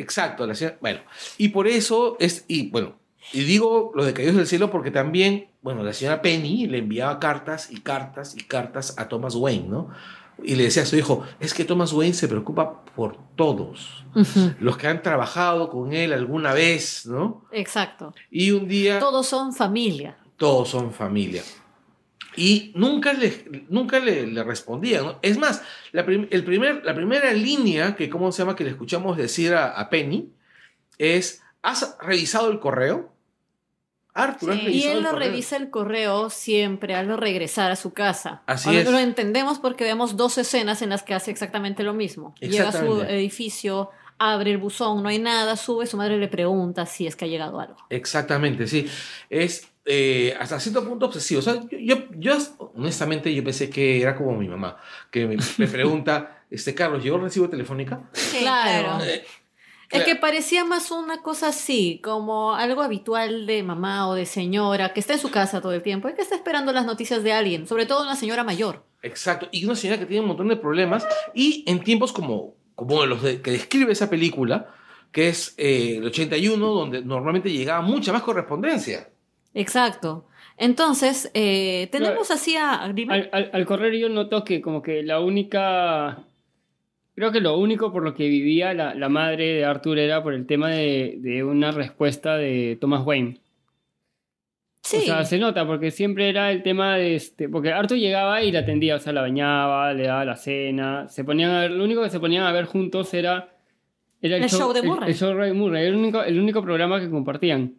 [0.00, 0.78] Exacto, la señora.
[0.80, 1.00] Bueno,
[1.36, 2.44] y por eso es.
[2.48, 2.94] Y bueno,
[3.32, 7.18] y digo lo de Caídos del Cielo porque también, bueno, la señora Penny le enviaba
[7.18, 9.88] cartas y cartas y cartas a Thomas Wayne, ¿no?
[10.42, 14.04] Y le decía a su hijo: Es que Thomas Wayne se preocupa por todos.
[14.60, 17.44] Los que han trabajado con él alguna vez, ¿no?
[17.52, 18.14] Exacto.
[18.30, 20.16] Y un día Todos son familia.
[20.36, 21.42] todos son familia.
[22.40, 25.04] Y nunca le, nunca le, le respondían.
[25.04, 25.18] ¿no?
[25.22, 25.62] Es más,
[25.92, 28.54] la, prim- el primer, la primera línea que, ¿cómo se llama?
[28.54, 30.30] Que le escuchamos decir a, a Penny
[30.98, 33.12] es, ¿has revisado el correo?
[34.14, 34.66] Arthur, ¿has Sí.
[34.68, 35.18] Y él correo?
[35.18, 38.42] revisa el correo siempre al regresar a su casa.
[38.46, 38.90] Así Ahora, es.
[38.90, 42.34] Lo entendemos porque vemos dos escenas en las que hace exactamente lo mismo.
[42.40, 46.84] Llega a su edificio, abre el buzón, no hay nada, sube, su madre le pregunta
[46.86, 47.76] si es que ha llegado algo.
[47.90, 48.88] Exactamente, sí.
[49.30, 51.40] Es eh, hasta cierto punto obsesivo.
[51.40, 52.36] O sea, yo, yo, yo,
[52.74, 54.76] honestamente, yo pensé que era como mi mamá,
[55.10, 58.08] que me, me pregunta, este, Carlos, ¿llegó el recibo telefónica?
[58.12, 59.02] Sí, claro.
[59.04, 59.24] Eh,
[59.90, 64.92] Es que parecía más una cosa así, como algo habitual de mamá o de señora
[64.92, 67.32] que está en su casa todo el tiempo y que está esperando las noticias de
[67.32, 68.84] alguien, sobre todo una señora mayor.
[69.02, 73.06] Exacto, y una señora que tiene un montón de problemas y en tiempos como, como
[73.06, 74.74] los de- que describe esa película,
[75.10, 79.08] que es eh, el 81, donde normalmente llegaba mucha más correspondencia.
[79.54, 80.26] Exacto.
[80.56, 82.74] Entonces, eh, tenemos así a...
[82.82, 82.94] Al,
[83.32, 86.24] al- al correr yo noto que como que la única...
[87.14, 90.34] Creo que lo único por lo que vivía la, la madre de Arthur era por
[90.34, 93.40] el tema de, de una respuesta de Thomas Wayne.
[94.82, 97.48] sí, O sea, se nota porque siempre era el tema de este...
[97.48, 101.24] Porque Arthur llegaba y la atendía, o sea, la bañaba, le daba la cena, se
[101.24, 101.70] ponían a ver...
[101.72, 103.52] Lo único que se ponían a ver juntos era...
[104.20, 105.10] Era El show de el- Murray.
[105.10, 107.74] El, show de Murray, el único, el único programa que compartían.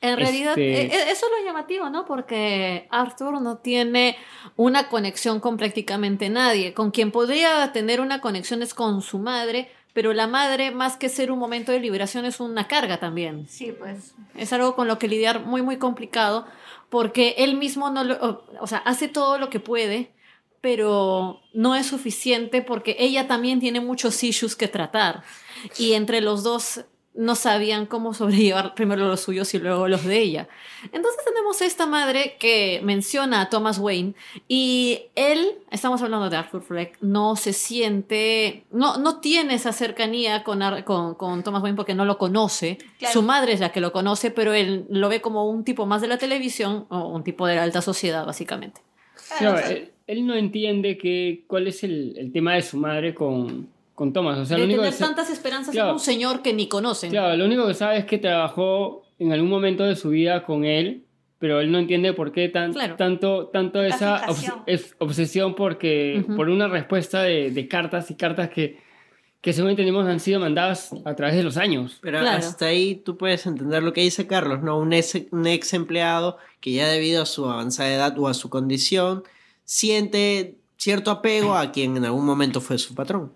[0.00, 2.04] En realidad, Este- eh, eh, eso es lo llamativo, ¿no?
[2.04, 4.16] Porque Arthur no tiene
[4.56, 6.72] una conexión con prácticamente nadie.
[6.72, 11.08] Con quien podría tener una conexión es con su madre, pero la madre, más que
[11.08, 13.48] ser un momento de liberación, es una carga también.
[13.48, 14.14] Sí, pues.
[14.36, 16.46] Es algo con lo que lidiar muy, muy complicado,
[16.90, 20.12] porque él mismo no lo, o sea, hace todo lo que puede,
[20.60, 25.22] pero no es suficiente porque ella también tiene muchos issues que tratar.
[25.76, 26.84] Y entre los dos
[27.18, 30.48] no sabían cómo sobrellevar primero los suyos y luego los de ella.
[30.92, 34.14] Entonces tenemos a esta madre que menciona a Thomas Wayne
[34.46, 40.44] y él, estamos hablando de Arthur Fleck, no se siente, no, no tiene esa cercanía
[40.44, 42.78] con, Ar- con, con Thomas Wayne porque no lo conoce.
[42.98, 43.12] Claro.
[43.12, 46.00] Su madre es la que lo conoce, pero él lo ve como un tipo más
[46.00, 48.80] de la televisión o un tipo de la alta sociedad, básicamente.
[49.38, 52.76] Claro, o sea, él, él no entiende que, cuál es el, el tema de su
[52.78, 54.38] madre con, con Thomas.
[54.38, 55.88] O sea, de lo único tener que tantas esperanzas Claro.
[55.88, 57.10] en un señor que ni conocen.
[57.10, 60.64] Claro, lo único que sabe es que trabajó en algún momento de su vida con
[60.64, 61.04] él,
[61.40, 62.94] pero él no entiende por qué tan, Claro.
[62.96, 64.58] tanto, tanto La esa fijación.
[64.60, 68.78] obs- es obsesión porque, por una respuesta de, de cartas y cartas que,
[69.40, 71.98] que según entendemos han sido mandadas a través de los años.
[72.00, 72.38] Pero Claro.
[72.38, 74.78] hasta ahí tú puedes entender lo que dice Carlos, ¿no?
[74.78, 78.48] Un ex, un ex empleado que ya debido a su avanzada edad o a su
[78.48, 79.24] condición
[79.64, 83.32] siente cierto apego a quien en algún momento fue su patrón.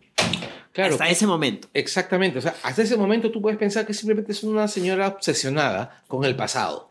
[0.73, 1.69] Claro, Hasta ese momento.
[1.75, 2.39] exactamente.
[2.39, 6.25] O sea, hasta ese momento tú puedes pensar que simplemente es una señora obsesionada con
[6.25, 6.89] el pasado.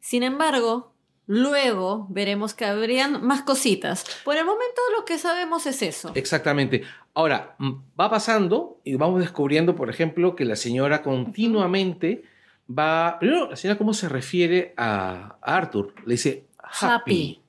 [0.00, 0.92] Sin embargo,
[1.26, 4.04] luego veremos que habrían más cositas.
[4.24, 6.12] Por el momento lo que sabemos es eso.
[6.14, 6.82] Exactamente.
[7.12, 7.56] Ahora,
[7.98, 12.22] va pasando y vamos descubriendo, por ejemplo, que la señora continuamente
[12.68, 13.18] va...
[13.18, 15.92] Primero, la señora cómo se refiere a, Arthur.
[16.06, 16.86] Le dice happy.
[16.86, 17.40] Happy.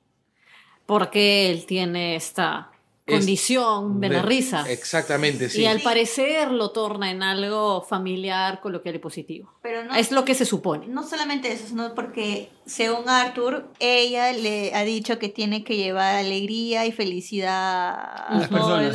[0.86, 2.75] Porque él tiene esta Es-
[3.06, 4.64] condición de la risa.
[4.68, 5.62] Exactamente, sí.
[5.62, 9.52] Y al parecer lo torna en algo familiar, coloquial y positivo.
[9.62, 10.88] Pero no, Es lo que se supone.
[10.88, 16.16] no solamente eso, sino porque según Arthur, ella le ha dicho que tiene que llevar
[16.16, 18.48] alegría y felicidad a,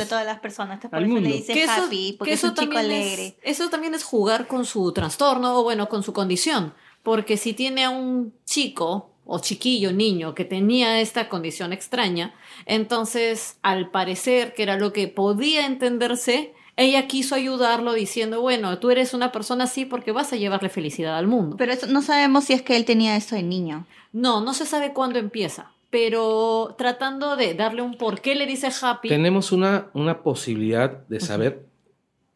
[0.08, 0.74] todas las personas.
[0.74, 1.28] Entonces, por Al eso mundo.
[1.28, 3.36] le dice Que eso, happy, porque que es un chico también alegre.
[3.42, 6.74] Es, eso también es jugar con su trastorno o bueno, con su condición.
[7.02, 12.34] Porque si tiene a un chico o chiquillo, niño, que tenía esta condición extraña,
[12.66, 18.90] entonces al parecer que era lo que podía entenderse, ella quiso ayudarlo diciendo, bueno, tú
[18.90, 21.56] eres una persona así porque vas a llevarle felicidad al mundo.
[21.56, 23.86] Pero eso, no sabemos si es que él tenía eso de niño.
[24.12, 28.68] No, no se sabe cuándo empieza, pero tratando de darle un por qué le dice
[28.82, 29.08] happy.
[29.08, 31.66] Tenemos una, una posibilidad de saber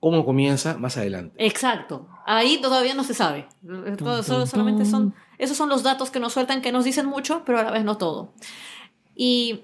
[0.00, 1.34] cómo comienza más adelante.
[1.44, 2.06] Exacto.
[2.26, 3.46] Ahí todavía no se sabe.
[3.98, 5.14] Todo- solo- solamente son.
[5.38, 7.84] Esos son los datos que nos sueltan, que nos dicen mucho, pero a la vez
[7.84, 8.32] no todo.
[9.14, 9.60] Y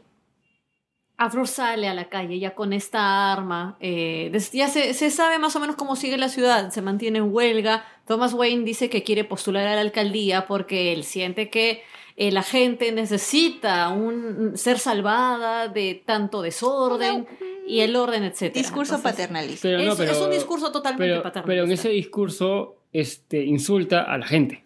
[1.16, 3.76] Afro sale a la calle ya con esta arma.
[3.80, 6.70] eh, ya se, se sabe más o menos cómo sigue la ciudad.
[6.70, 7.84] Se mantiene en huelga.
[8.06, 11.82] Thomas Wayne dice que quiere postular a la alcaldía porque él siente que
[12.16, 17.26] eh, la gente necesita un, ser salvada de tanto desorden
[17.66, 18.52] y el orden, etc.
[18.52, 19.62] Discurso paternalista.
[19.62, 21.46] Pero no, es, un discurso totalmente Pero, paternalista.
[21.46, 24.64] pero en ese discurso este, insulta a la gente.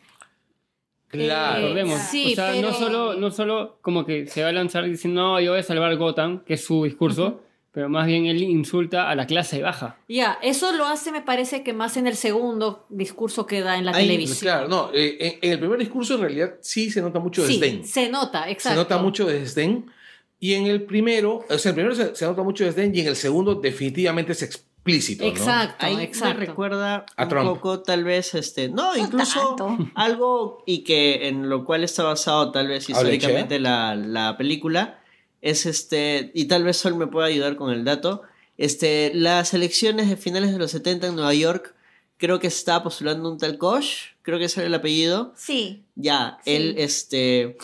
[1.25, 1.61] Claro.
[1.63, 2.01] Recordemos.
[2.11, 5.23] sí, o sea, no, pero- solo, no solo como que se va a lanzar diciendo,
[5.23, 7.43] no, yo voy a salvar Gotham, que es su discurso,
[7.73, 9.99] pero más bien él insulta a la clase baja.
[10.09, 13.85] Ya, eso lo hace, me parece que más en el segundo discurso que da en
[13.85, 14.39] la Ahí, televisión.
[14.41, 17.59] Claro, no, eh, en, en el primer discurso en realidad sí se nota mucho Sí,
[17.59, 17.85] desdén.
[17.85, 18.71] se nota, exacto.
[18.81, 19.91] Se nota mucho desdén.
[20.39, 23.01] Y en el primero, o sea, en el primero se, se nota mucho desdén y
[23.01, 25.31] en el segundo definitivamente es explícito, ¿no?
[25.31, 26.39] Exacto, Ahí exacto.
[26.41, 27.49] me recuerda A un Trump.
[27.49, 29.77] poco, tal vez, este, no, incluso tanto.
[29.95, 35.01] algo y que en lo cual está basado tal vez históricamente la, la película
[35.43, 38.23] es este, y tal vez Sol me pueda ayudar con el dato,
[38.59, 41.75] este, las elecciones de finales de los 70 en Nueva York,
[42.17, 45.85] creo que estaba postulando un tal Koch, creo que ese era el apellido, Sí.
[45.95, 46.53] ya, Sí.
[46.57, 47.59] él, este,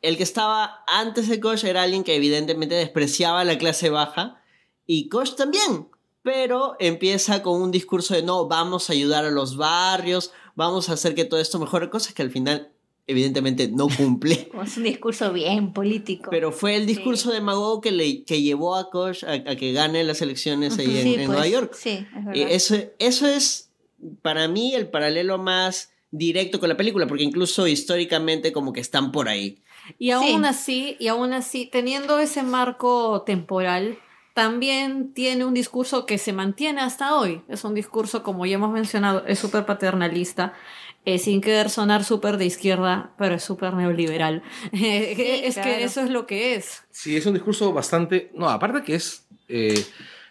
[0.00, 4.40] el que estaba antes de Koch era alguien que evidentemente despreciaba a la clase baja
[4.86, 5.88] y Koch también,
[6.30, 10.92] pero empieza con un discurso de no, vamos a ayudar a los barrios, vamos a
[10.92, 12.70] hacer que todo esto mejore, cosas que al final
[13.06, 14.50] evidentemente no cumple.
[14.62, 16.28] Es un discurso bien político.
[16.30, 19.72] Pero fue el discurso de Mago que, le, que llevó a Koch a, a que
[19.72, 21.72] gane las elecciones ahí en, Sí, en pues, Nueva York.
[21.74, 22.52] Sí, es Eh, verdad.
[22.52, 23.70] eso, eso es
[24.20, 29.12] para mí el paralelo más directo con la película, porque incluso históricamente como que están
[29.12, 29.62] por ahí.
[29.98, 30.48] Y aún Sí.
[30.48, 33.98] así, y aún así, teniendo ese marco temporal,
[34.38, 37.42] también tiene un discurso que se mantiene hasta hoy.
[37.48, 40.54] Es un discurso, como ya hemos mencionado, es súper paternalista,
[41.04, 44.44] eh, sin querer sonar súper de izquierda, pero es súper neoliberal.
[44.70, 45.68] es claro.
[45.68, 46.84] que eso es lo que es.
[46.92, 48.30] Sí, es un discurso bastante.
[48.32, 49.26] No, aparte que es.
[49.48, 49.84] eh,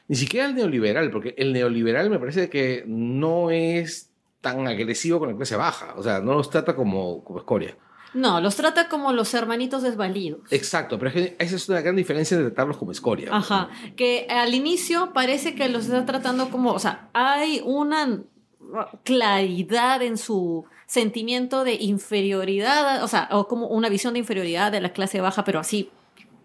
[0.07, 5.31] ni siquiera el neoliberal, porque el neoliberal me parece que no es tan agresivo con
[5.31, 5.95] la clase baja.
[5.97, 7.75] O sea, no los trata como, como escoria.
[8.17, 10.41] No, los trata como los hermanitos desvalidos.
[10.51, 13.29] Exacto, pero es que esa es una gran diferencia de tratarlos como escoria.
[13.31, 18.23] Ajá, que al inicio parece que los está tratando como, o sea, hay una
[19.03, 24.81] claridad en su sentimiento de inferioridad, o sea, o como una visión de inferioridad de
[24.81, 25.91] la clase baja, pero así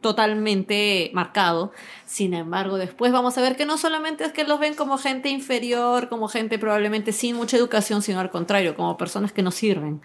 [0.02, 1.72] totalmente marcado.
[2.04, 5.30] Sin embargo, después vamos a ver que no solamente es que los ven como gente
[5.30, 10.02] inferior, como gente probablemente sin mucha educación, sino al contrario, como personas que no sirven.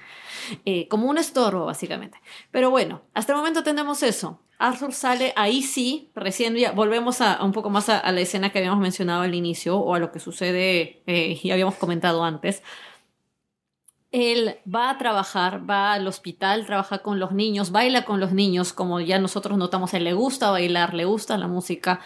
[0.66, 2.22] Eh, como un estorbo, básicamente.
[2.52, 4.40] Pero bueno, hasta el momento tenemos eso.
[4.60, 8.52] Arthur sale, ahí sí, recién ya volvemos a, un poco más a, a la escena
[8.52, 12.64] que habíamos mencionado al inicio, o a lo que sucede, eh, y habíamos comentado antes.
[14.20, 18.74] Él va a trabajar, va al hospital, trabaja con los niños, baila con los niños,
[18.74, 22.00] como ya nosotros notamos, a él le gusta bailar, le gusta la música,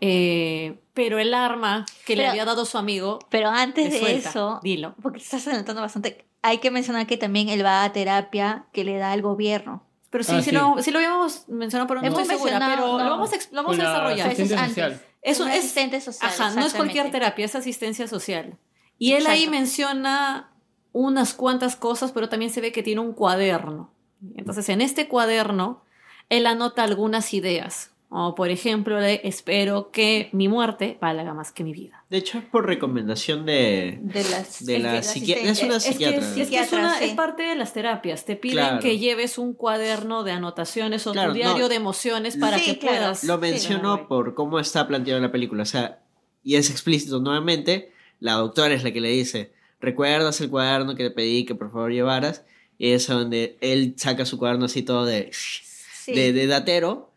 [0.00, 3.98] eh, pero el arma que le Pero- había dado su amigo, Pero antes le de
[4.00, 4.28] suelta.
[4.30, 4.94] eso, dilo.
[5.02, 8.82] porque te estás adelantando bastante, hay que mencionar que también él va a terapia que
[8.84, 9.84] le da el gobierno.
[10.10, 10.56] Pero sí, Ah, sí, sí.
[10.56, 13.04] Lo, sí lo habíamos mencionado, pero no Hemos estoy segura, pero no.
[13.04, 14.30] lo vamos a, lo vamos a la desarrollar.
[14.32, 15.00] Es social.
[15.24, 16.30] Un es, asistente social.
[16.30, 18.58] ajá, no es cualquier terapia, es asistencia social.
[18.98, 20.51] Y él ahí menciona
[20.92, 23.90] unas cuantas cosas, pero también se ve que tiene un cuaderno.
[24.36, 25.82] Entonces, en este cuaderno,
[26.28, 27.88] él anota algunas ideas.
[28.14, 32.04] O, por ejemplo, de espero que mi muerte valga más que mi vida.
[32.10, 34.00] De hecho, es por recomendación de...
[34.02, 36.18] De las De la es que psiqui- es una Es que, psiquiatra.
[36.20, 36.34] es, ¿no?
[36.34, 37.04] que es Psiquiatra, una- sí.
[37.06, 38.26] es parte de las terapias.
[38.26, 38.80] Te piden Claro.
[38.80, 41.68] que lleves un cuaderno de anotaciones o Claro, tu diario no.
[41.70, 42.96] de emociones para Sí, que claro.
[42.98, 43.24] puedas...
[43.24, 44.08] Lo Sí, menciono claro.
[44.08, 45.62] por cómo está planteado en la película.
[45.62, 46.00] O sea,
[46.44, 47.92] y es explícito nuevamente.
[48.20, 51.70] La doctora es la que le dice: ¿Recuerdas el cuaderno que te pedí que por
[51.70, 52.44] favor llevaras?
[52.78, 56.12] Y es donde él saca su cuaderno así todo de, Sí.
[56.14, 57.10] de, de datero.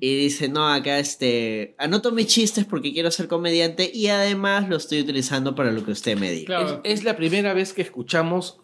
[0.00, 4.76] Y dice, no, acá este, anoto mis chistes porque quiero ser comediante y además lo
[4.76, 6.46] estoy utilizando para lo que usted me diga.
[6.58, 6.80] Claro.
[6.82, 8.58] Es, es la primera vez que escuchamos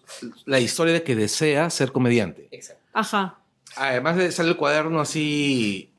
[0.47, 2.49] la historia de que desea ser comediante.
[2.93, 3.39] Ajá.
[3.77, 5.91] Además de sale el cuaderno así,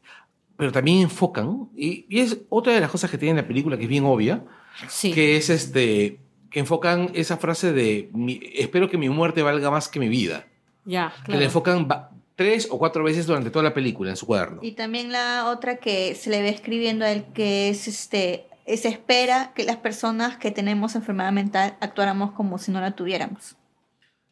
[0.57, 3.83] pero también enfocan, y, y es otra de las cosas que tiene la película que
[3.83, 4.43] es bien obvia,
[4.89, 5.13] Sí.
[5.13, 6.19] que es este,
[6.57, 10.47] que enfocan esa frase de mi- espero que mi muerte valga más que mi vida.
[10.85, 11.39] Ya, Que claro.
[11.41, 14.59] la enfocan va- tres o cuatro veces durante toda la película en su cuaderno.
[14.63, 18.87] Y también la otra que se le ve escribiendo a él, que es este, se
[18.87, 23.55] espera que las personas que tenemos enfermedad mental actuáramos como si no la tuviéramos.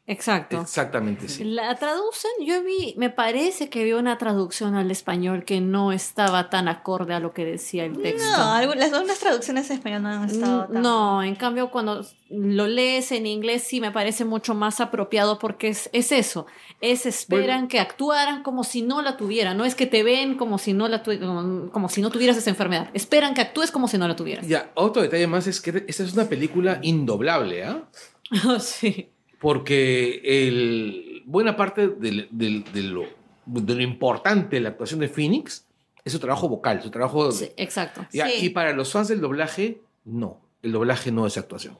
[0.07, 0.61] Exacto.
[0.61, 1.43] Exactamente, sí.
[1.45, 6.51] La traducen, yo vi, me parece que vi una traducción al español que no estaba
[6.51, 8.23] tan acorde a lo que decía el texto.
[8.37, 10.81] No, las dos traducciones en español no han estado tan...
[10.83, 15.69] No, en cambio cuando lo lees en inglés sí me parece mucho más apropiado porque
[15.69, 16.45] es, es eso,
[16.81, 20.59] es esperan que actuaran como si no la tuvieran, no es que te ven como
[20.59, 23.87] si no la tu- como, como si no tuvieras esa enfermedad, esperan que actúes como
[23.87, 24.47] si no la tuvieras.
[24.47, 27.83] Ya, otro detalle más es que esta es una película indoblable, ¿ah?
[28.59, 29.09] sí.
[29.45, 33.03] Porque el, buena parte del- del- de, lo,
[33.45, 35.67] de lo importante de la actuación de Phoenix
[36.03, 37.31] es su trabajo vocal, su trabajo...
[37.31, 38.07] Sí, exacto.
[38.11, 38.47] Ya, Sí.
[38.47, 40.41] Y para los fans del doblaje, no.
[40.63, 41.77] El doblaje no es actuación.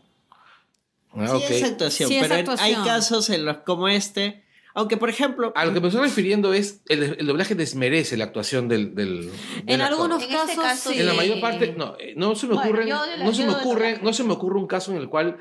[1.14, 1.44] Ah, Sí, ok.
[1.50, 2.80] es actuación, Sí, es pero en- actuación.
[2.82, 4.44] hay casos en los como este,
[4.76, 8.26] aunque por ejemplo, A lo que me estoy refiriendo es el, el doblaje desmerece la
[8.26, 9.32] actuación del, del, del
[9.66, 10.02] En actor.
[10.02, 11.00] algunos En este casos caso, sí.
[11.00, 13.34] En la mayor parte, no, eh, no se me Bueno, ocurre, yo de la- no
[13.34, 15.38] se me de ocurre, no se me ocurre un caso en el cual,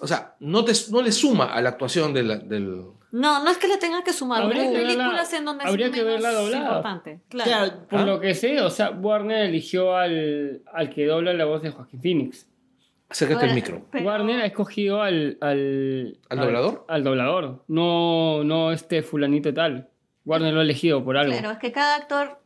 [0.00, 3.50] o sea, no te, no le suma a la actuación de la- del, No, no
[3.50, 5.92] es que le tengan que sumar, Habría hay que verla- películas en donde habría es
[5.92, 6.66] que verla doblada.
[6.68, 7.20] importante.
[7.28, 7.72] Claro.
[7.88, 8.04] Por ¿Ah?
[8.04, 12.00] lo que sé, o sea, Warner eligió al, al que dobla la voz de Joaquín
[12.02, 12.46] Phoenix.
[13.08, 13.86] acércate al micro.
[13.90, 15.38] Pero- Warner ha escogido al...
[15.40, 16.84] ¿Al, ¿Al doblador?
[16.88, 17.64] Al, doblador.
[17.66, 19.88] No, no este fulanito tal.
[20.24, 21.32] Warner lo ha elegido por algo.
[21.32, 22.39] Claro, es que cada actor,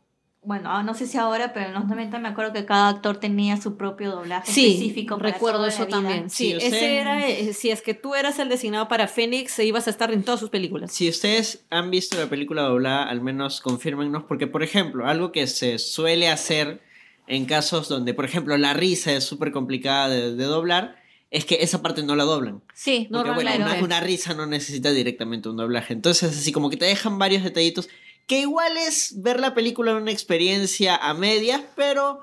[0.45, 3.17] bueno, ah, no sé si ahora, pero en los 90 me acuerdo que cada actor
[3.17, 5.17] tenía su propio doblaje Sí, específico.
[5.17, 6.29] para recuerdo eso también.
[6.29, 9.87] Sí, Sí, ese era, eh, si es que tú eras el designado para Phoenix, ibas
[9.87, 10.91] a estar en todas sus películas.
[10.91, 15.47] si ustedes han visto la película doblada, al menos confírmenos, porque por ejemplo, algo que
[15.47, 16.81] se suele hacer
[17.27, 20.95] en casos donde, por ejemplo, la risa es súper complicada de, de doblar,
[21.31, 22.61] es que esa parte no la doblan.
[22.73, 25.93] Sí, No, Porque, bueno, una, una risa no necesita directamente un doblaje.
[25.93, 27.89] Entonces, así como que te dejan varios detallitos,
[28.27, 32.21] que igual es ver la película una experiencia a medias, pero,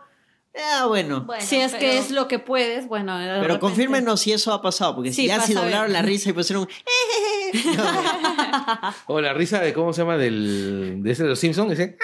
[0.73, 1.23] ah, bueno.
[1.23, 3.17] Bueno, si es que es lo que puedes, bueno.
[3.19, 6.31] Pero repente- confírmenos si eso ha pasado, porque Sí, si ya si doblaron la risa
[6.31, 6.69] y pusieron...
[7.77, 10.17] No, O la risa de, ¿cómo se llama?
[10.17, 11.97] Del, de ese de los Simpsons, dice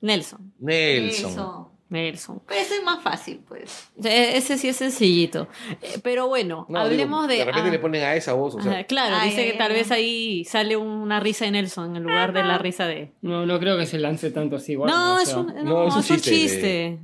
[0.00, 0.54] Nelson.
[0.58, 1.30] Nelson.
[1.30, 1.69] Eso.
[1.90, 2.40] Nelson.
[2.46, 3.90] Pero eso es más fácil, pues.
[4.02, 5.48] E- Ese sí es sencillito.
[5.82, 7.38] Eh, Pero bueno, No, hablemos digo, de.
[7.38, 8.84] De repente ah, le ponen a esa voz, o sea.
[8.84, 12.02] claro, Ay, dice ay, que tal ay, vez ahí sale una risa de Nelson en
[12.04, 13.10] lugar de la risa de.
[13.22, 14.76] No, no creo que se lance tanto así.
[14.76, 16.98] No, o es un, no, no, es un chiste.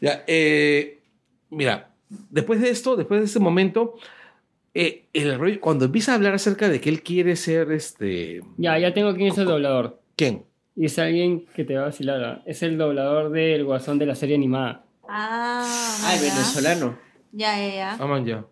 [0.00, 1.02] Ya, eh,
[1.50, 3.94] mira, después de esto, después de este momento,
[4.74, 8.40] eh, el rollo- cuando empieza a hablar acerca de que él quiere ser este.
[8.56, 10.00] Ya, ya tengo quién es el doblador.
[10.16, 10.44] ¿Quién?
[10.74, 12.42] Y es alguien que te va a vacilar.
[12.46, 14.84] Es el doblador del guasón de la serie animada.
[15.08, 15.62] Ah,
[16.04, 16.98] ah, el venezolano.
[17.32, 17.96] Ya, ya, ya.
[18.00, 18.44] Ah, man, ya.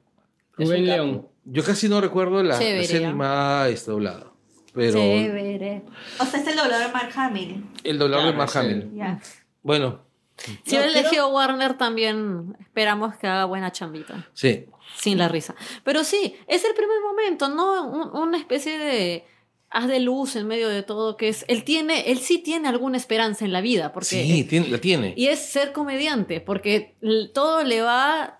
[0.56, 0.84] Rubén.
[0.86, 1.26] León.
[1.44, 3.08] Yo casi no recuerdo la, la serie ¿ya?
[3.08, 4.26] animada este, doblada.
[4.74, 5.82] Pero Chévere.
[6.20, 7.64] O sea, es el doblador Mark Hamill.
[7.82, 8.58] el doblador de Mark sí.
[8.58, 8.90] Hamill.
[8.94, 9.18] Ya.
[9.62, 10.00] Bueno,
[10.36, 14.28] Si No, quiero- elegido Warner también esperamos que haga buena chambita.
[14.34, 14.66] sí.
[14.96, 15.54] Sin la risa.
[15.84, 17.88] Pero sí, es el primer momento, ¿no?
[17.88, 19.24] Un- una especie de
[19.70, 22.96] haz de luz en medio de todo, que es, él tiene, él sí tiene alguna
[22.96, 25.14] esperanza en la vida, porque Sí, tiene- la tiene.
[25.16, 26.96] y es ser comediante, porque
[27.32, 28.39] todo le va,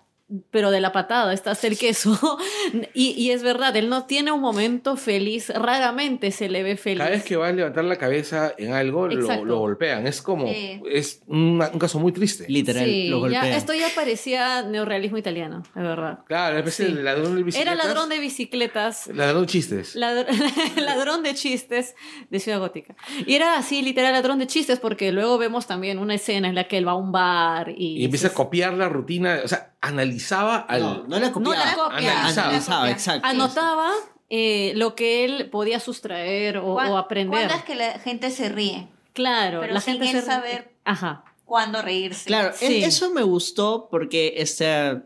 [0.51, 2.19] pero de la patada, está hasta el queso.
[2.95, 6.99] y, y es verdad, él no tiene un momento feliz, raramente se le ve feliz.
[6.99, 10.07] Cada vez que va a levantar la cabeza en algo, lo, lo golpean.
[10.07, 10.47] Es como.
[10.47, 10.81] Sí.
[10.91, 12.45] Es una- un caso muy triste.
[12.49, 13.47] Literal, Sí, lo ya, golpean.
[13.49, 16.21] esto ya parecía neorealismo italiano, de verdad.
[16.27, 16.85] Claro, es Sí.
[16.85, 17.77] el ladrón de Era bicicletas.
[17.87, 19.97] ladrón de bicicletas, Ladrón de chistes.
[19.97, 20.27] Ladr-
[20.77, 21.95] ladrón de chistes
[22.31, 22.95] de Ciudad Gótica.
[23.27, 26.65] Y era así, literal, ladrón de chistes, porque luego vemos también una escena en la
[26.65, 27.99] que él va a un bar y...
[28.01, 29.41] Y empieza a copiar la rutina.
[29.45, 30.81] O sea, analizaba al.
[30.83, 31.57] No, no la copiaba.
[31.57, 32.13] No la copia.
[32.21, 32.49] Analizaba.
[32.49, 33.27] Analizaba, exacto.
[33.27, 33.91] Anotaba
[34.29, 37.39] eh, lo que él podía sustraer o, ¿Cuán- o aprender.
[37.47, 38.89] ¿Cuándo es que la gente se ríe?
[39.13, 40.27] Claro, Pero la sin gente él se...
[40.31, 41.25] saber- Ajá.
[41.45, 42.27] ¿Cuándo reírse?
[42.27, 42.67] Claro, Sí.
[42.67, 45.03] e- eso me gustó porque este,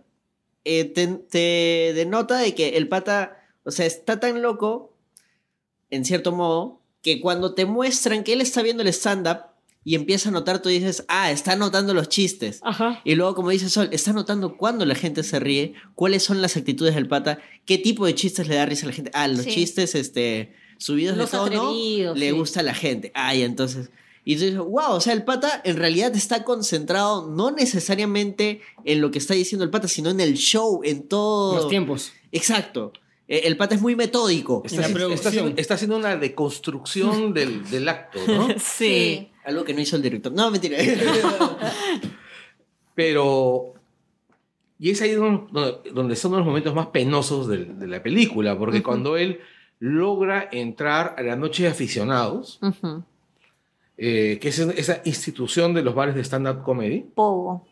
[0.64, 4.92] eh, te, te denota de que el pata, o sea, está tan loco,
[5.90, 9.44] en cierto modo, que cuando te muestran que él está viendo el stand-up
[9.84, 12.60] y empieza a notar, tú dices, ah, está notando los chistes.
[12.62, 13.00] Ajá.
[13.04, 16.56] Y luego, como dice Sol, está notando cuándo la gente se ríe, cuáles son las
[16.56, 19.10] actitudes del pata, qué tipo de chistes le da risa a la gente.
[19.14, 19.50] Ah, los Sí.
[19.50, 22.32] chistes este, subidos Los de tono atrevidos, le sí.
[22.32, 23.12] gusta a la gente.
[23.14, 23.90] Ah, y entonces.
[24.26, 29.02] Y tú dices, wow, o sea, el pata en realidad está concentrado no necesariamente en
[29.02, 31.56] lo que está diciendo el pata, sino en el show, en todo.
[31.56, 32.12] Los tiempos.
[32.32, 32.92] Exacto.
[33.28, 34.62] Eh, El pata es muy metódico.
[34.64, 38.48] Está, En la está está haciendo una deconstrucción del, del acto, ¿no?
[38.58, 39.30] Sí.
[39.44, 40.32] Algo que no hizo el director.
[40.32, 40.78] No, mentira.
[42.94, 43.74] Pero.
[44.78, 49.16] Y es ahí donde, donde son los momentos más penosos de, la película, porque cuando
[49.16, 49.40] él
[49.78, 52.58] logra entrar a la noche de aficionados,
[53.96, 57.66] eh, que es esa institución de los bares de stand-up comedy, Pogo.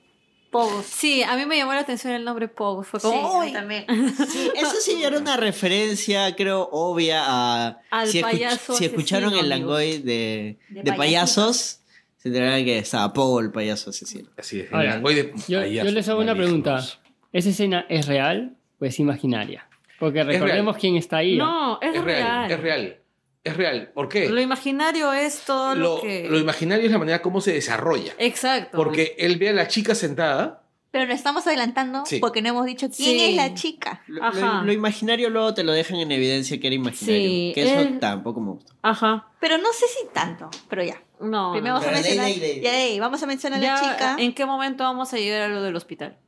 [0.53, 0.87] Pogos.
[0.87, 2.85] Sí, a mí me llamó la atención el nombre Pog.
[2.85, 3.53] Fue Sí, como, "Uy".
[3.53, 3.85] también.
[4.29, 7.81] Sí, eso sí era una referencia, creo, obvia a...
[7.91, 9.49] Al si, escuch- payaso si escucharon el.
[9.49, 11.81] Langoy de, De de payasos,
[12.19, 14.29] se enterarán que estaba Pogo el payaso asesino.
[14.37, 16.85] Así es, Ahora, el Langoy de Yo, payasos yo les hago una pregunta.
[17.33, 19.67] ¿Esa escena es real o es imaginaria?
[19.99, 21.37] Porque recordemos quién está ahí.
[21.39, 22.51] No, es, Es real, real.
[22.53, 22.97] es real.
[23.45, 23.91] Es real.
[23.95, 24.29] ¿Por qué?
[24.29, 26.29] Lo imaginario es todo lo, Lo, que...
[26.29, 28.13] lo imaginario es la manera como se desarrolla.
[28.19, 28.77] Exacto.
[28.77, 30.61] Porque él ve a la chica sentada.
[30.93, 32.19] Pero nos estamos adelantando Sí.
[32.21, 33.25] porque no hemos dicho quién Sí.
[33.31, 34.03] es la chica.
[34.07, 34.59] Lo, Ajá.
[34.59, 37.21] lo- lo imaginario luego te lo dejan en evidencia que era imaginario.
[37.29, 38.75] Sí, que eso él- tampoco me gustó.
[38.83, 39.29] Ajá.
[39.41, 41.03] Pero no sé si tanto, pero ya.
[41.19, 41.53] No.
[41.53, 42.63] Primero no, vamos a Pero de ahí, mencionar.
[42.65, 42.95] de de.
[42.95, 44.17] Ya vamos a mencionar a la chica.
[44.19, 46.19] ¿En qué momento vamos a llegar a lo del hospital?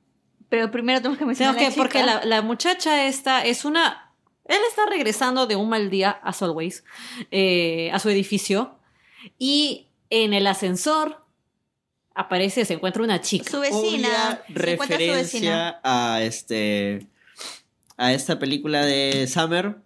[0.49, 2.15] Pero primero tenemos que mencionar Tengo a que, la porque chica.
[2.21, 4.04] la, la muchacha esta es una...
[4.47, 6.85] Él está regresando de un mal día, as always,
[7.31, 8.77] eh, a su edificio.
[9.39, 11.25] Y en el ascensor
[12.15, 13.51] aparece, se encuentra una chica.
[13.51, 13.79] Su vecina.
[14.09, 15.17] Obvia se encuentra su vecina.
[15.17, 17.07] referencia a este
[17.97, 19.77] a esta película de Summer.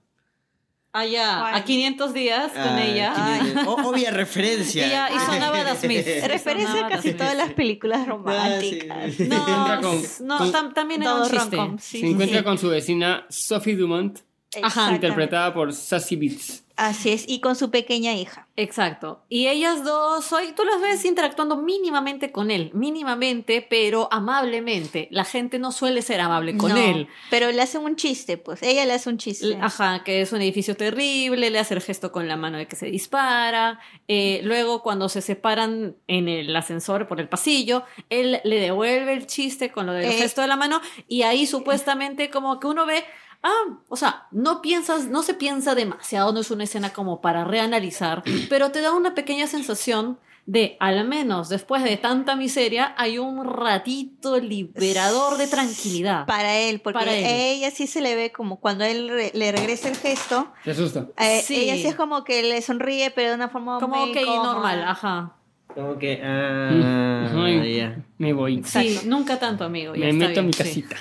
[0.93, 1.55] Allá, ¿Cuál?
[1.55, 3.15] a 500 días con Ah, ella.
[3.15, 5.11] quinientos- o- obvia referencia.
[5.15, 6.07] Y sonaba The Smith.
[6.27, 9.15] Referencia a casi todas las películas románticas.
[9.15, 9.29] sí.
[9.29, 9.45] No,
[9.83, 11.57] con- no con- tam- también era un chiste.
[11.81, 12.45] sí, Se encuentra sí.
[12.45, 14.21] con su vecina Sophie Dumont,
[14.63, 16.65] Ajá, interpretada por Sassy Beats.
[16.77, 18.47] Así es, y con su pequeña hija.
[18.55, 19.25] Exacto.
[19.29, 25.09] Y ellas dos, hoy tú las ves interactuando mínimamente con él, mínimamente, pero amablemente.
[25.11, 27.09] La gente no suele ser amable con No, él.
[27.31, 28.63] Pero le hacen un chiste, pues.
[28.63, 29.59] Ella le hace un chiste.
[29.61, 32.77] Ajá, que es un edificio terrible, le hace el gesto con la mano de que
[32.77, 33.81] se dispara.
[34.07, 39.27] eh, luego, cuando se separan en el ascensor por el pasillo, él le devuelve el
[39.27, 40.13] chiste con lo del Eh.
[40.13, 43.05] gesto de la mano y ahí supuestamente como que uno ve,
[43.43, 47.45] ah, o sea, no piensas, no se piensa demasiado, no es una escena como para
[47.45, 53.19] reanalizar, pero te da una pequeña sensación de, al menos después de tanta miseria, hay
[53.19, 56.25] un ratito liberador de tranquilidad.
[56.25, 57.25] Para él, porque Para él.
[57.27, 60.51] a ella sí se le ve como cuando él re- le regresa el gesto.
[60.65, 61.07] Se asusta.
[61.19, 61.55] eh, Sí.
[61.65, 64.53] Ella sí es como que le sonríe, pero de una forma Como muy que cómoda.
[64.55, 65.35] normal, ajá.
[65.75, 68.03] Como que ah, Ay, ya.
[68.17, 68.63] Me voy.
[68.65, 69.11] Sí, Exacto.
[69.11, 69.95] nunca tanto, amigo.
[69.95, 70.83] ya Me está meto a mi bien, sí.
[70.83, 70.97] casita.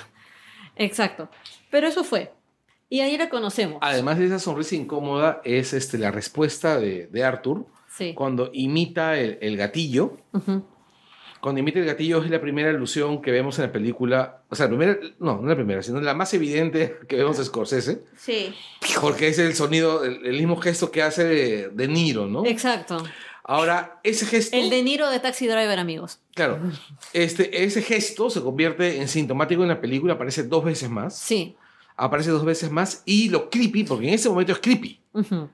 [0.76, 1.30] Exacto.
[1.70, 2.32] Pero eso fue.
[2.90, 3.78] Y ahí la conocemos.
[3.82, 8.14] Además de esa sonrisa incómoda, es este, la respuesta de, de Arthur Sí.
[8.14, 10.16] cuando imita el, el gatillo.
[10.32, 10.62] Ujú.
[11.40, 14.42] Cuando imita el gatillo es la primera alusión que vemos en la película.
[14.48, 17.44] O sea, la primera, no, no la primera, sino la más evidente que vemos de
[17.44, 18.02] Scorsese.
[18.16, 18.54] Sí.
[19.00, 22.44] Porque es el sonido, el, el mismo gesto que hace de, de Niro, ¿no?
[22.46, 23.02] Exacto.
[23.50, 24.54] Ahora, ese gesto.
[24.54, 26.20] El de Niro de Taxi Driver, amigos.
[26.34, 26.58] Claro,
[27.14, 31.18] este, ese gesto se convierte en sintomático en la película, aparece dos veces más.
[31.18, 31.56] Sí.
[31.96, 35.00] Aparece dos veces más y lo creepy, porque en ese momento es creepy.
[35.14, 35.48] En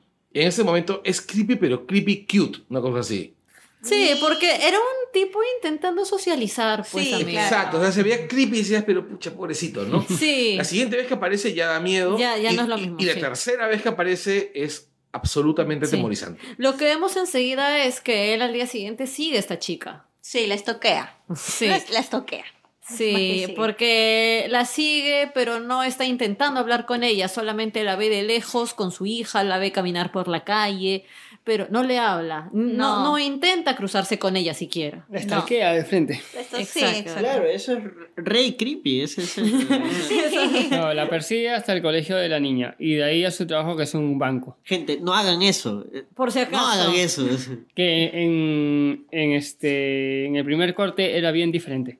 [0.48, 3.32] ese momento es creepy, pero creepy cute, una cosa así.
[3.80, 7.14] Sí, porque era un tipo intentando socializar, pues, Sí.
[7.36, 10.04] Exacto, o sea, se veía creepy y decías, pero pucha, pobrecito, ¿no?
[10.18, 10.56] Sí.
[10.56, 12.18] La siguiente vez que aparece ya da miedo.
[12.18, 13.20] Ya- ya y, no es lo y- mismo, Y la sí.
[13.20, 15.94] tercera vez que aparece es absolutamente Sí.
[15.96, 16.40] atemorizante.
[16.58, 20.04] Lo que vemos enseguida es que él al día siguiente sigue a esta chica.
[20.20, 21.18] Sí, la estoquea.
[21.34, 21.66] Sí.
[21.68, 22.44] La, la estoquea.
[22.86, 28.22] Sí, porque la sigue, pero no está intentando hablar con ella, solamente la ve de
[28.22, 31.06] lejos con su hija, la ve caminar por la calle,
[31.44, 33.04] pero no le habla, no, No.
[33.04, 35.04] no intenta cruzarse con ella siquiera.
[35.10, 36.14] La estalquea de frente.
[36.14, 36.96] Esto sí, Exacto.
[36.98, 37.20] exacto.
[37.20, 37.84] Claro, eso es
[38.16, 39.02] rey creepy.
[39.02, 43.24] Ese es el- No, la persigue hasta el colegio de la niña y de ahí
[43.26, 44.56] a su trabajo que es un banco.
[44.64, 45.84] Gente, no hagan eso.
[46.14, 46.62] Por si acaso.
[46.62, 47.26] No hagan eso.
[47.74, 51.98] Que en, en, este, en el primer corte era bien diferente.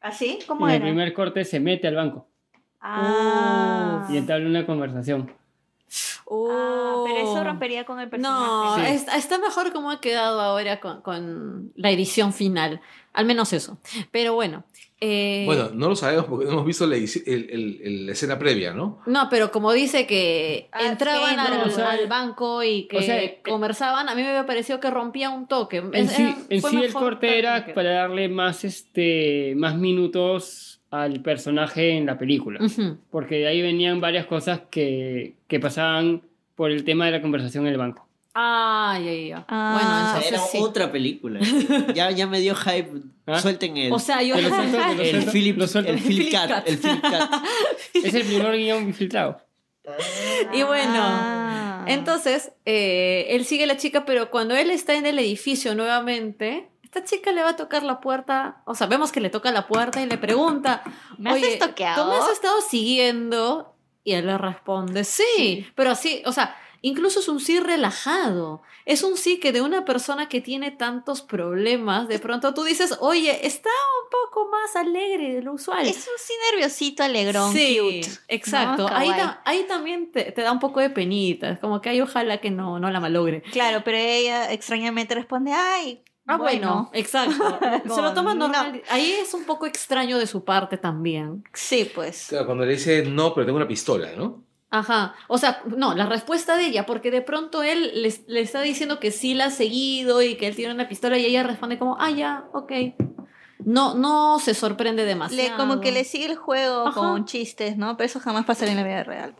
[0.00, 0.38] ¿Así?
[0.46, 0.86] ¿Cómo En el era?
[0.86, 2.26] primer corte se mete al banco
[2.80, 4.06] Ah.
[4.10, 5.30] y entabla una conversación.
[6.30, 7.44] Ah, pero eso Oh.
[7.44, 8.88] rompería con el No, personaje.
[8.90, 8.94] Sí.
[8.96, 12.80] está, está mejor como ha quedado ahora con, con la edición final.
[13.12, 13.78] Al menos eso.
[14.10, 14.64] Pero bueno.
[15.00, 18.12] eh, Bueno, no lo sabemos porque no hemos visto la, edici- el- el- el- la
[18.12, 19.00] escena previa, ¿no?
[19.06, 22.86] No, pero como dice que Ah, entraban sí, al, no, o sea, al banco y
[22.88, 25.78] que o sea, eh, conversaban, a mí me había parecido que rompía un toque.
[25.78, 30.73] En Es- sí, era- en sí el corte era para darle más, este, más minutos
[31.02, 32.60] al personaje en la película.
[33.10, 36.22] Porque de ahí venían varias cosas que, que pasaban
[36.54, 38.06] por el tema de la conversación en el banco.
[38.36, 39.44] Ah, ya, ya.
[39.48, 39.72] Ah.
[39.74, 40.58] bueno, Era entonces sí.
[40.60, 41.38] otra película.
[41.94, 42.90] Ya, ya me dio hype.
[43.26, 43.38] ¿Ah?
[43.40, 44.34] Suelten el, O sea, yo...
[44.34, 45.90] Te lo suelto, te lo el suelto, Philip, lo suelto.
[45.92, 46.48] el Philip Cat.
[46.48, 46.68] Cat.
[46.68, 47.30] El Philip Cat.
[47.94, 49.40] Es el primer guion infiltrado.
[50.52, 51.84] y bueno, Ah.
[51.86, 56.68] entonces, eh, él sigue a la chica, pero cuando él está en el edificio nuevamente,
[56.94, 59.66] esta chica le va a tocar la puerta, o sea, vemos que le toca la
[59.66, 60.82] puerta y le pregunta,
[61.18, 61.58] ¿Me has Oye?
[61.58, 63.74] ¿tú me has estado siguiendo?
[64.04, 68.62] Y él le responde, sí, pero así, o sea, incluso es un sí relajado.
[68.84, 72.98] Es un sí que de una persona que tiene tantos problemas, de pronto tú dices,
[73.00, 75.86] oye, está un poco más alegre de lo usual.
[75.86, 78.08] Es un sí nerviosito, alegrón, sí, cute.
[78.28, 78.88] exacto.
[78.88, 78.94] ¿no?
[78.94, 79.22] Ahí, Kawaii.
[79.22, 81.48] ta- ahí también te, te da un poco de penita.
[81.48, 83.40] Es como que ay, ojalá que no, no la malogre.
[83.52, 87.58] Claro, pero ella extrañamente responde, ay, Ah, bueno, exacto.
[87.94, 88.48] Se lo toma No.
[88.48, 88.82] normal.
[88.90, 91.44] Ahí es un poco extraño de su parte también.
[91.52, 92.26] Sí, pues.
[92.30, 94.42] Claro, cuando le dice no, pero tengo una pistola, ¿no?
[94.70, 95.14] Ajá.
[95.28, 98.98] O sea, no, la respuesta de ella, porque de pronto él le, le está diciendo
[98.98, 101.96] que sí la ha seguido y que él tiene una pistola y ella responde como,
[102.00, 102.72] ah, ya, ok.
[103.60, 105.56] No, no se sorprende Le, demasiado.
[105.56, 107.00] como que le sigue el juego Ajá.
[107.00, 107.96] con chistes, ¿no?
[107.96, 109.36] Pero eso jamás pasaría en la vida real.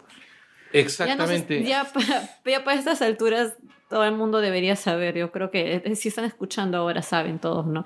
[0.72, 1.64] Exactamente.
[1.64, 3.54] Ya, no sé, ya, ya para estas alturas
[3.88, 5.14] todo el mundo debería saber.
[5.16, 7.84] Yo creo que eh, si están escuchando ahora saben todos, ¿no?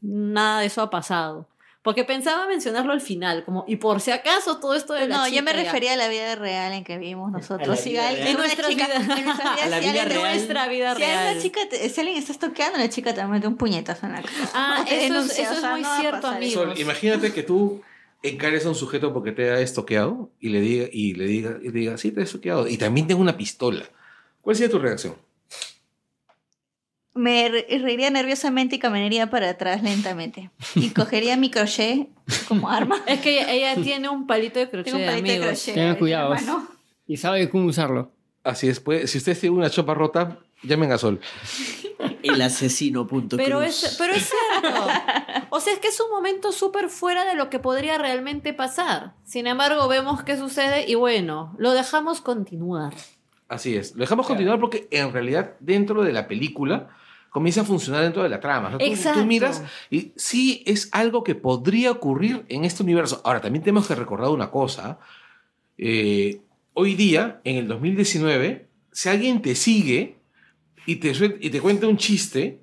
[0.00, 1.46] Nada de eso ha pasado.
[1.82, 5.28] Porque pensaba mencionarlo al final, como, y por si acaso todo esto de la No,
[5.28, 5.62] yo me chica ya.
[5.64, 7.80] refería a la vida real en que vivimos nosotros.
[7.80, 8.28] Si vida alguien- real.
[8.28, 8.96] En una nuestra chica- vida.
[8.96, 10.08] en nuestra vida, A la si real.
[10.34, 11.32] Nuestra vida Si, a real.
[11.32, 14.20] una chica te- si alguien está toqueando, la chica te mete un puñetazo en la
[14.22, 14.34] cara.
[14.52, 16.52] Ah, eso es, eso o es sea, muy no cierto, amigo.
[16.64, 17.80] Sol, imagínate que tú
[18.22, 21.70] encares a un sujeto porque te ha estoqueado y le diga, y le diga, y
[21.70, 22.68] diga, sí, te he estoqueado.
[22.68, 23.84] Y también tengo una pistola.
[24.50, 25.14] ¿Cuál sería tu reacción?
[27.14, 30.50] Me re- reiría nerviosamente y caminaría para atrás lentamente.
[30.74, 32.08] Y cogería mi crochet
[32.48, 33.00] como arma.
[33.06, 35.74] Es que ella, ella tiene un palito de crochet, Tengo un palito de crochet.
[35.74, 36.34] Tengan cuidado.
[37.06, 38.10] Y sabe cómo usarlo.
[38.42, 41.20] Así es, pues, si ustedes tienen una chopa rota, llamen a Sol.
[42.24, 43.84] El asesino punto Pero cruz.
[43.84, 44.28] es, pero es
[44.60, 44.78] cierto.
[45.50, 49.14] O sea, es que es un momento súper fuera de lo que podría realmente pasar.
[49.24, 52.94] Sin embargo, vemos qué sucede y bueno, lo dejamos continuar.
[53.50, 53.94] Así es.
[53.94, 56.88] Lo dejamos continuar porque en realidad dentro de la película
[57.30, 58.68] comienza a funcionar dentro de la trama.
[58.68, 59.20] O sea, tú- Exacto.
[59.20, 63.20] Tú, miras y sí es algo que podría ocurrir en este universo.
[63.24, 64.98] Ahora, también tenemos que recordar una cosa.
[65.78, 66.40] Eh,
[66.74, 70.16] hoy día, en el 2019, si alguien te sigue
[70.86, 72.60] y te, y te cuenta un chiste,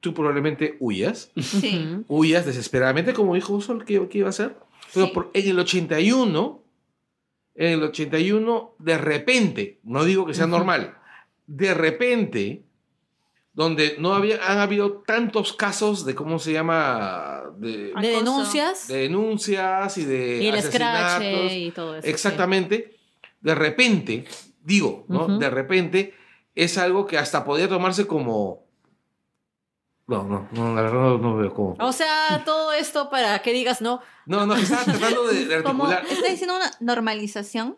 [0.00, 1.30] tú probablemente huyas.
[1.40, 2.04] Sí.
[2.08, 4.56] Huyas desesperadamente, como dijo Sol que, que iba a hacer.
[4.94, 5.12] Pero Sí.
[5.12, 6.62] por- en el 81,
[7.58, 10.96] en el 81, de repente, no digo que sea normal,
[11.48, 12.62] de repente,
[13.52, 17.42] donde no había, han habido tantos casos de, ¿cómo se llama?
[17.56, 21.52] De, denuncias de denuncias y de y el scratch asesinatos.
[21.52, 22.04] y todo eso.
[22.04, 22.10] sí.
[22.10, 22.96] Exactamente.
[23.40, 24.24] De repente,
[24.62, 25.38] digo, ¿no?
[25.38, 26.14] De repente
[26.54, 28.67] es algo que hasta podría tomarse como...
[30.08, 31.76] No, no, no, la verdad no, no veo cómo.
[31.78, 35.84] O sea, todo esto para que digas, no, No, no, estaba tratando de, de Como
[35.86, 36.12] articular.
[36.18, 37.76] está diciendo una normalización.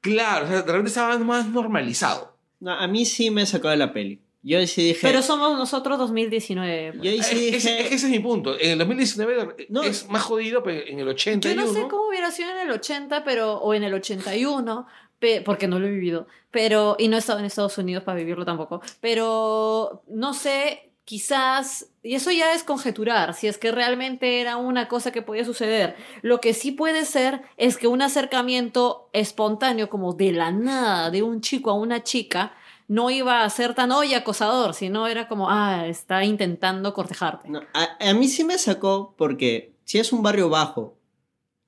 [0.00, 2.36] Claro, o sea, de repente estaba más normalizado.
[2.60, 4.20] No, a mí sí me sacó de la peli.
[4.42, 5.00] Yo sí dije.
[5.02, 7.00] pero somos nosotros 2019.
[7.02, 7.80] yo ahí Es, sí es- dije.
[7.82, 8.54] es que ese es mi punto.
[8.58, 9.82] En el 2019 No.
[9.82, 12.70] es más jodido, pero en el 80 Yo no sé cómo hubiera sido en el
[12.70, 14.86] 80, pero, o en el 81,
[15.18, 18.16] pe- porque no lo he vivido, pero, y no he estado en Estados Unidos para
[18.18, 24.42] vivirlo tampoco, pero no sé, quizás, y eso ya es conjeturar, si es que realmente
[24.42, 25.96] era una cosa que podía suceder.
[26.20, 31.22] Lo que sí puede ser es que un acercamiento espontáneo, como de la nada, de
[31.22, 32.52] un chico a una chica,
[32.88, 37.48] no iba a ser tan hoy acosador, sino era como, ah, está intentando cortejarte.
[37.48, 40.98] No, a, a mí sí me sacó porque si es un barrio bajo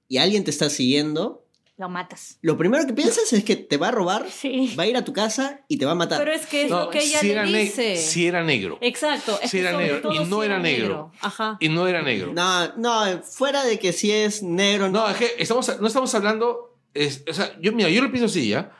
[0.06, 1.39] y alguien te está siguiendo,
[1.80, 2.38] Lo matas.
[2.42, 4.74] lo primero que piensas es que te va a robar, Sí.
[4.78, 6.18] va a ir a tu casa y te va a matar.
[6.18, 7.96] Pero es que es No, lo que ella si le era ne- dice.
[7.96, 8.76] si era negro.
[8.82, 9.38] Exacto.
[9.42, 11.10] es que era negro, y no era negro.
[11.22, 11.56] Ajá.
[11.58, 12.32] Y no era negro.
[12.34, 15.00] No, no, fuera de que si es negro, no.
[15.04, 16.76] No, es que estamos, no estamos hablando.
[16.92, 18.72] es- o sea, yo, mira, yo lo pienso así, ¿ya?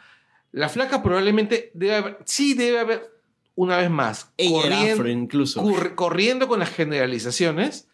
[0.53, 2.19] La flaca probablemente debe haber.
[2.27, 3.09] Sí, debe haber,
[3.55, 5.63] una vez más, Ella era corriendo, afro incluso.
[5.63, 7.87] corri- corriendo con las generalizaciones.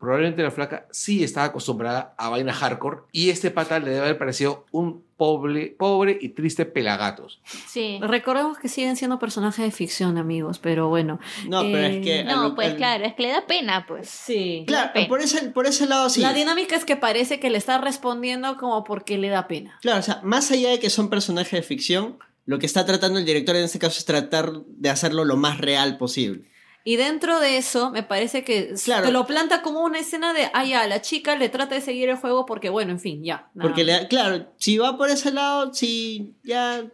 [0.00, 4.16] Probablemente la flaca sí estaba acostumbrada a vaina hardcore y este pata le debe haber
[4.18, 7.38] parecido un pobre, pobre y triste pelagatos.
[7.68, 7.98] Sí.
[8.00, 11.20] Recordemos que siguen siendo personajes de ficción, amigos, pero bueno.
[11.46, 12.20] No, pero Eh, es que.
[12.20, 14.08] a No, lo- pues claro, es que le da pena, pues.
[14.08, 14.64] Sí.
[14.66, 15.06] Claro, pena.
[15.08, 16.22] por ese, por ese lado sí.
[16.22, 19.78] La dinámica es que parece que le está respondiendo como porque le da pena.
[19.82, 22.16] Claro, o sea, más allá de que son personajes de ficción,
[22.46, 25.58] lo que está tratando el director en este caso es tratar de hacerlo lo más
[25.58, 26.48] real posible.
[26.84, 29.06] Y dentro de eso, me parece que Claro.
[29.06, 32.08] te lo planta como una escena de, ah, ya, la chica le trata de seguir
[32.08, 33.50] el juego porque, bueno, en fin, ya.
[33.54, 36.84] nada Porque, le, claro, si va por ese lado, sí, ya.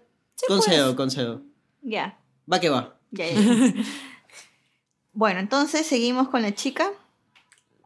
[0.48, 0.96] concedo, pues.
[0.96, 1.42] concedo.
[1.82, 2.18] Ya,
[2.52, 2.98] Va que va.
[3.12, 3.36] ya, ya.
[5.12, 6.90] bueno, entonces seguimos con la chica.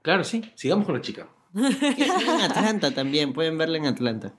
[0.03, 0.43] Claro, sí.
[0.55, 1.29] Sigamos con la chica.
[1.55, 4.33] En Atlanta también, pueden verla en Atlanta.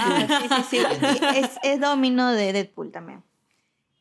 [0.00, 0.86] Ah, sí, sí, sí.
[1.36, 3.22] Es, es domino de Deadpool también.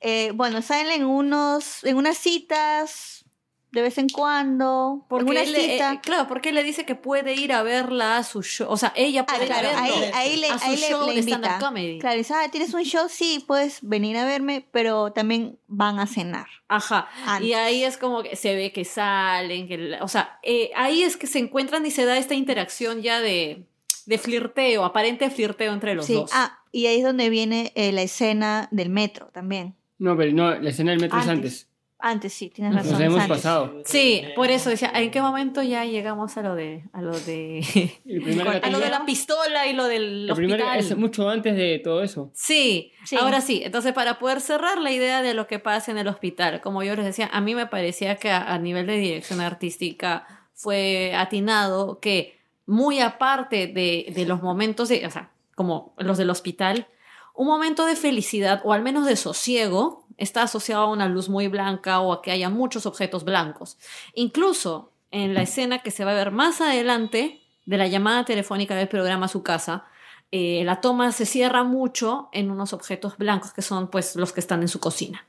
[0.07, 3.23] Eh, bueno, salen en unos, en unas citas
[3.72, 5.94] de vez en cuando, Porque alguna él le- cita.
[5.94, 8.68] eh, claro, porque él le dice que puede ir a verla a su show.
[8.69, 10.77] O sea, ella Ah, puede claro, ir a ahí, verlo ahí le, a su ahí
[10.77, 11.60] le- show le stand-up invita.
[11.60, 11.99] comedy.
[11.99, 13.07] Claro, dice, ah, ¿tienes un show?
[13.10, 16.48] Sí, puedes venir a verme, pero también van a cenar.
[16.69, 17.10] Ajá.
[17.26, 17.49] Antes.
[17.49, 21.18] Y ahí es como que se ve que salen, que, o sea, eh, ahí es
[21.18, 23.65] que se encuentran y se da esta interacción ya de,
[24.06, 26.32] de flirteo, aparente flirteo entre los Sí, dos.
[26.34, 29.76] ah, y ahí es donde viene eh, la escena del metro también.
[29.98, 31.70] No, pero no, la escena del metro es Antes.
[32.00, 32.34] antes.
[32.34, 33.02] Sí, tienes Nos razón.
[33.02, 33.38] hemos antes.
[33.38, 33.82] pasado.
[33.86, 37.64] Sí, por eso decía, ¿en qué momento ya llegamos a lo de, a lo de,
[38.64, 40.80] a lo de la pistola y lo del el primer hospital?
[40.80, 42.32] es mucho antes de todo eso.
[42.34, 43.16] Sí, Sí.
[43.20, 43.62] ahora sí.
[43.64, 46.96] Entonces, para poder cerrar la idea de lo que pasa en el hospital, como yo
[46.96, 52.00] les decía, a mí me parecía que a, a nivel de dirección artística fue atinado
[52.00, 56.88] que muy aparte de, de los momentos, de, o sea, como los del hospital,
[57.36, 61.48] un momento de felicidad o al menos de sosiego está asociado a una luz muy
[61.48, 63.78] blanca o a que haya muchos objetos blancos.
[64.14, 68.76] Incluso en la escena que se va a ver más adelante de la llamada telefónica
[68.76, 69.86] del programa a su casa,
[70.32, 74.40] eh, la toma se cierra mucho en unos objetos blancos que son pues los que
[74.40, 75.26] están en su cocina.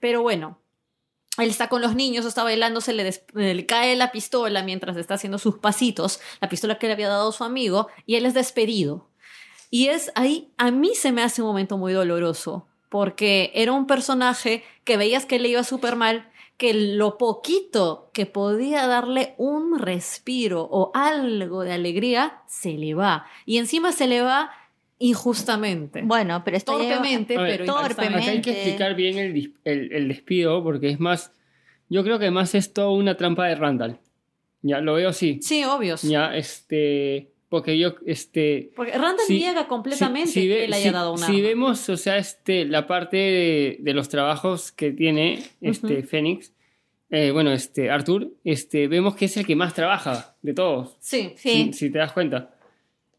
[0.00, 0.58] Pero bueno,
[1.38, 5.38] él está con los niños, está bailando, se le, cae la pistola mientras está haciendo
[5.38, 9.08] sus pasitos, la pistola que le había dado su amigo, y él es despedido.
[9.74, 13.88] Y es ahí, a mí se me hace un momento muy doloroso, porque era un
[13.88, 19.80] personaje que veías que le iba súper mal, que lo poquito que podía darle un
[19.80, 23.26] respiro o algo de alegría, se le va.
[23.46, 24.52] Y encima se le va
[25.00, 26.02] injustamente.
[26.04, 28.22] Bueno, pero esto lleva- torpemente, A ver, pero torpemente.
[28.22, 31.32] Acá hay que explicar bien el, el despido porque es más,
[31.88, 33.98] yo creo que más es toda una trampa de Randall.
[34.62, 35.40] Ya, lo veo así.
[35.42, 35.96] Sí, obvio.
[36.02, 38.72] Ya, este, porque yo, este...
[38.74, 41.38] Porque Randall si- niega completamente si- si ve- que él haya dado un Si arma.
[41.40, 46.08] vemos, o sea, este, la parte de, de los trabajos que tiene este Ujú.
[46.08, 46.52] Fénix,
[47.10, 50.96] eh, bueno, este, Arthur, este, vemos que es el que más trabaja de todos.
[50.98, 51.72] Sí, Sí.
[51.72, 52.50] si, te das cuenta.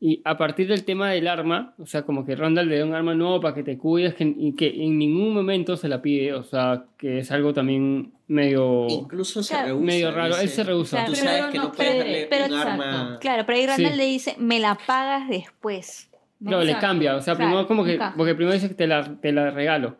[0.01, 2.93] Y a partir del tema del arma, o sea, como que Randall le da un
[2.93, 6.33] arma nuevo para que te cuides que, y que en ningún momento se la pide,
[6.33, 9.67] o sea, que es algo también medio, Incluso se Claro.
[9.67, 9.85] rehúsa.
[9.85, 10.35] medio raro.
[10.35, 10.97] Él dice, se rehúsa.
[10.97, 12.69] Claro, Tú sabes no que no puedes darle pero un exacto.
[12.83, 13.17] arma.
[13.21, 13.97] Claro, pero ahí Randall Sí.
[13.97, 16.09] le dice, me la pagas después.
[16.43, 18.13] Claro, le cambia, o sea, Claro, primero como que, nunca.
[18.17, 19.97] porque primero dice que te la, te la regalo.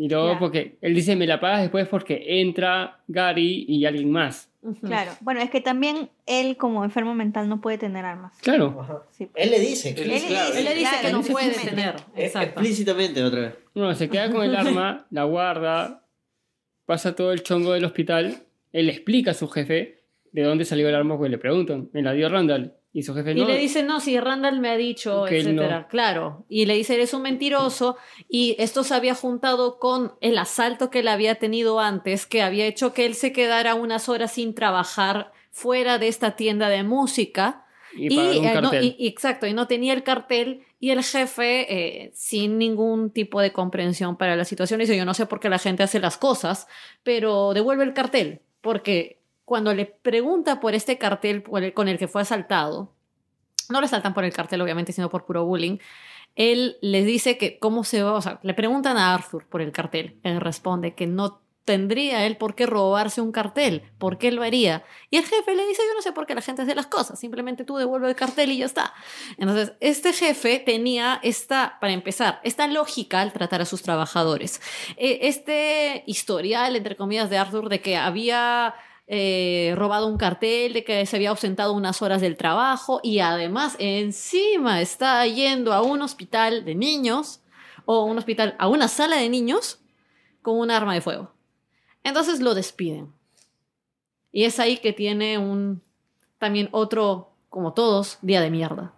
[0.00, 0.38] Y luego Ya.
[0.38, 4.48] porque él dice me la pagas después porque entra Gary y alguien más.
[4.62, 4.86] Ujú.
[4.86, 5.10] Claro.
[5.20, 8.32] Bueno, es que también él como enfermo mental no puede tener armas.
[8.40, 8.76] Claro.
[8.80, 9.02] Ajá.
[9.10, 9.28] Sí.
[9.34, 11.50] Él le dice que Él- Él, claro, Él le dice claro, que no él puede
[11.50, 11.96] tener.
[12.16, 12.60] Exacto.
[12.60, 13.54] explícitamente otra vez.
[13.74, 16.02] Bueno, se queda con el arma, la guarda,
[16.88, 20.02] pasa todo el chongo del hospital, él le explica a su jefe
[20.32, 22.74] de dónde salió el arma porque le preguntan, me la dio Randall.
[22.94, 23.46] Y su jefe Y no.
[23.46, 25.80] le dice, no, si Randall me ha dicho, Que etcétera.
[25.82, 25.88] no.
[25.88, 26.46] Claro.
[26.48, 27.96] Y le dice, eres un mentiroso.
[28.30, 32.64] Y esto se había juntado con el asalto que él había tenido antes, que había
[32.66, 37.66] hecho que él se quedara unas horas sin trabajar fuera de esta tienda de música.
[37.96, 40.62] y eh, no, y- y exacto, y no tenía el cartel.
[40.80, 45.14] Y el jefe, eh, sin ningún tipo de comprensión para la situación, dice, yo no
[45.14, 46.68] sé por qué la gente hace las cosas,
[47.02, 48.42] pero devuelve el cartel.
[48.60, 52.92] Porque cuando le pregunta por este cartel con el que fue asaltado,
[53.68, 55.78] no le asaltan por el cartel, obviamente, sino por puro bullying.
[56.36, 59.72] Él les dice que cómo se va, o sea, le preguntan a Arthur por el
[59.72, 60.20] cartel.
[60.22, 64.84] Él responde que no tendría él por qué robarse un cartel, por qué lo haría.
[65.10, 67.20] Y el jefe le dice, yo no sé por qué la gente hace las cosas,
[67.20, 68.94] simplemente tú devuelve el cartel y ya está.
[69.36, 74.62] Entonces, este jefe tenía esta, para empezar, esta lógica al tratar a sus trabajadores.
[74.96, 78.74] Eh, Este historial, entre comillas, de Arthur, de que había
[79.06, 83.76] eh, robado un cartel, de que se había ausentado unas horas del trabajo y además
[83.78, 87.42] encima está yendo a un hospital de niños
[87.84, 89.80] o un hospital, a una sala de niños
[90.40, 91.37] con un arma de fuego.
[92.08, 93.12] Entonces lo despiden.
[94.32, 95.82] Y es ahí que tiene un
[96.38, 98.94] también otro, como todos, día de mierda.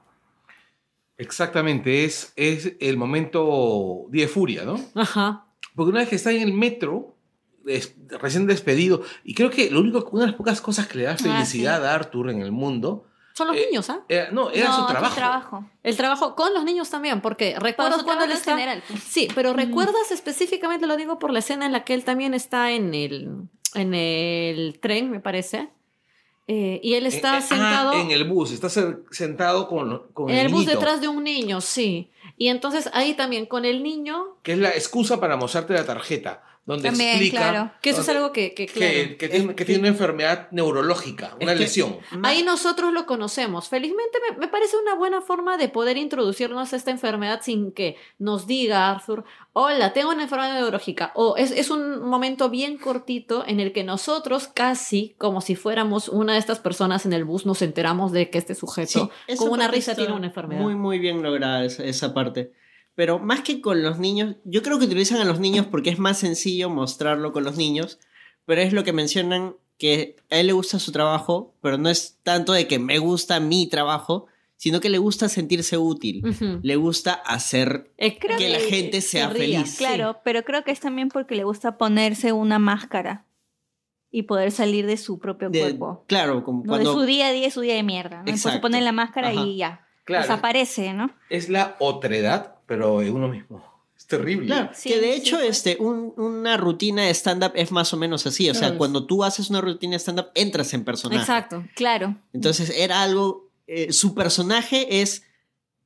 [1.16, 4.80] Exactamente, es, es el momento día de furia, ¿no?
[4.94, 5.46] Ajá.
[5.74, 7.16] Porque una vez que está en el metro,
[8.20, 11.16] recién despedido, y creo que lo único, una de las pocas cosas que le da
[11.16, 14.01] felicidad a Arthur en el mundo, Son los Eh, niños, ¿ah?
[14.09, 15.15] era- no, era No, su trabajo.
[15.15, 15.65] trabajo.
[15.82, 18.52] El trabajo con los niños también, porque recuerdas cuando él está...
[18.57, 18.82] general.
[18.89, 19.02] pues.
[19.02, 22.70] Sí, pero recuerdas específicamente, lo digo por la escena en la que él también está
[22.73, 23.28] en el,
[23.74, 25.69] en el tren, me parece.
[26.48, 30.09] Eh, y él está Eh, eh, sentado ah, en el bus, está ser- sentado con,
[30.12, 30.73] con en el bus niñito.
[30.81, 32.11] detrás de un niño, sí.
[32.36, 36.43] Y entonces ahí también con el niño que es la excusa para mostrarte la tarjeta,
[36.66, 37.72] donde También, explica claro.
[37.80, 39.18] Que eso es algo que, que, que, claro.
[39.18, 41.98] que tiene, Es que tiene una enfermedad neurológica, una lesión.
[42.22, 43.68] Ahí nosotros lo conocemos.
[43.68, 47.96] Felizmente me, me parece una buena forma de poder introducirnos a esta enfermedad sin que
[48.18, 51.12] nos diga Arthur, hola, tengo una enfermedad neurológica.
[51.14, 56.08] O es, es un momento bien cortito en el que nosotros casi, como si fuéramos
[56.08, 59.68] una de estas personas en el bus, nos enteramos de que este sujeto con una
[59.68, 60.60] risa tiene una enfermedad.
[60.60, 62.52] Muy, muy bien lograda esa, esa parte.
[62.94, 65.98] Pero más que con los niños, yo creo que utilizan a los niños porque es
[65.98, 67.98] más sencillo mostrarlo con los niños,
[68.44, 72.18] pero es lo que mencionan que a él le gusta su trabajo, pero no es
[72.22, 74.26] tanto de que me gusta mi trabajo,
[74.56, 76.60] sino que le gusta sentirse útil, Ujú.
[76.62, 79.70] le gusta hacer Eh, creo que la gente sea ría, feliz.
[79.70, 79.78] sí.
[79.78, 83.24] Claro, pero creo que es también porque le gusta ponerse una máscara
[84.10, 86.04] y poder salir de su propio de- cuerpo.
[86.08, 88.16] claro, como No, cuando de su día a día es su día de mierda.
[88.16, 88.20] ¿no?
[88.22, 89.46] Entonces se pone la máscara Ajá.
[89.46, 89.86] y ya.
[90.04, 91.10] Claro, Desaparece, ¿no?
[91.30, 93.64] es la otredad, pero en uno mismo.
[93.97, 94.47] Es terrible.
[94.47, 97.97] Claro, Sí, que de sí, hecho este, un- una rutina de stand-up es más o
[97.97, 98.48] menos así.
[98.48, 101.20] O sea, Claro, es- cuando tú haces una rutina de stand-up, entras en personaje.
[101.20, 101.64] Exacto.
[101.74, 102.14] Claro.
[102.32, 103.51] Entonces era algo.
[103.66, 105.24] eh, su personaje es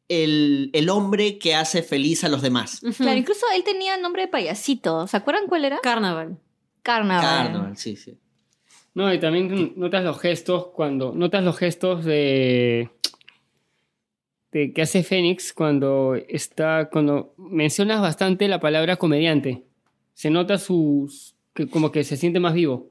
[0.08, 2.80] el, el hombre que hace feliz a los demás.
[2.98, 5.06] Claro, incluso él tenía nombre de payasito.
[5.06, 5.80] ¿Se acuerdan cuál era?
[5.82, 6.38] Carnaval.
[6.82, 7.24] Carnaval.
[7.46, 8.16] Carnaval, sí, sí.
[8.94, 11.12] No, y también notas los gestos cuando.
[11.12, 12.90] Notas los gestos de.
[14.54, 16.88] De que hace Fénix cuando está.
[16.90, 19.64] cuando mencionas bastante la palabra comediante.
[20.14, 21.34] Se nota sus.
[21.52, 22.88] que como que se siente más vivo.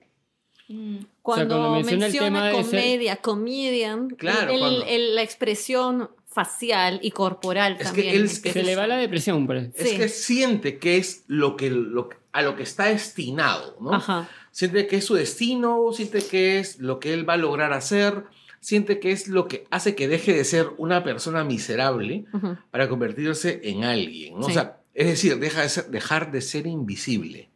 [0.69, 0.97] Mm.
[1.21, 5.21] Cuando, cuando menciona menciona, el tema de ser- comedia, comedian, Claro, el- cuando- el- la
[5.21, 8.07] expresión facial y corporal Es que también.
[8.15, 9.69] él- empieza Se le va la depresión, pues.
[9.75, 9.97] Es Sí.
[9.97, 13.93] que siente que es lo que, lo, a lo que está destinado, ¿no?
[13.93, 14.29] Ajá.
[14.51, 18.23] Siente que es su destino, siente que es lo que él va a lograr hacer,
[18.63, 22.25] siente que es lo que hace que deje de ser una persona miserable
[22.71, 24.47] para convertirse en alguien, ¿no?
[24.47, 27.49] O sea, es decir, deja de ser- dejar de ser invisible.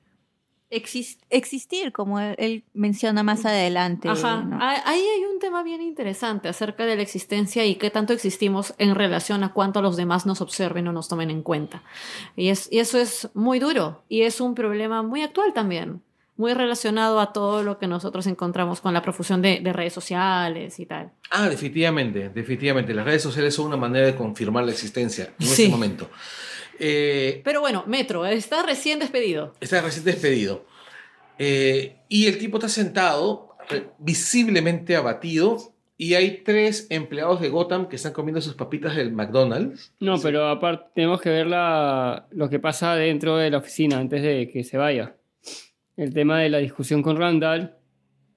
[0.69, 4.09] Exis- existir, como él, él menciona más adelante.
[4.09, 4.41] Ajá.
[4.43, 4.57] ¿no?
[4.59, 8.73] Ah, Ahí hay un tema bien interesante acerca de la existencia y qué tanto existimos
[8.77, 11.83] en relación a cuánto los demás nos observen o nos tomen en cuenta.
[12.35, 16.01] Y, es, y eso es muy duro y es un problema muy actual también,
[16.37, 20.79] muy relacionado a todo lo que nosotros encontramos con la profusión de, de redes sociales
[20.79, 21.11] y tal.
[21.31, 22.93] Ah, definitivamente, definitivamente.
[22.93, 25.63] Las redes sociales son una manera de confirmar la existencia en Sí.
[25.63, 26.09] este momento.
[26.79, 29.53] Eh, Pero bueno, Metro, está recién despedido.
[29.59, 30.65] está recién despedido.
[31.39, 33.55] Eh, y el tipo está sentado,
[33.97, 39.91] visiblemente abatido, y hay tres empleados de Gotham que están comiendo sus papitas del McDonald's.
[39.99, 44.21] No, pero aparte tenemos que ver la- lo que pasa dentro de la oficina antes
[44.21, 45.15] de que se vaya.
[45.97, 47.73] El tema de la discusión con Randall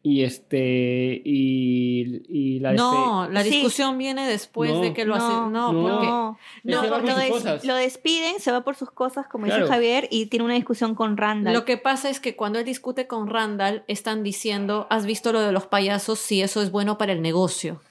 [0.03, 3.51] y este y, y la No, la Sí.
[3.51, 4.81] discusión viene después No.
[4.81, 5.27] de que lo hace.
[5.31, 5.83] No, No.
[5.83, 9.45] porque No, no, porque por lo, des- lo despiden, se va por sus cosas, como
[9.45, 9.65] Claro.
[9.65, 11.53] dice Javier, y tiene una discusión con Randall.
[11.53, 15.43] Lo que pasa es que cuando él discute con Randall, están diciendo, ¿has visto lo
[15.43, 16.19] de los payasos?
[16.19, 17.83] Si eso es bueno para el negocio.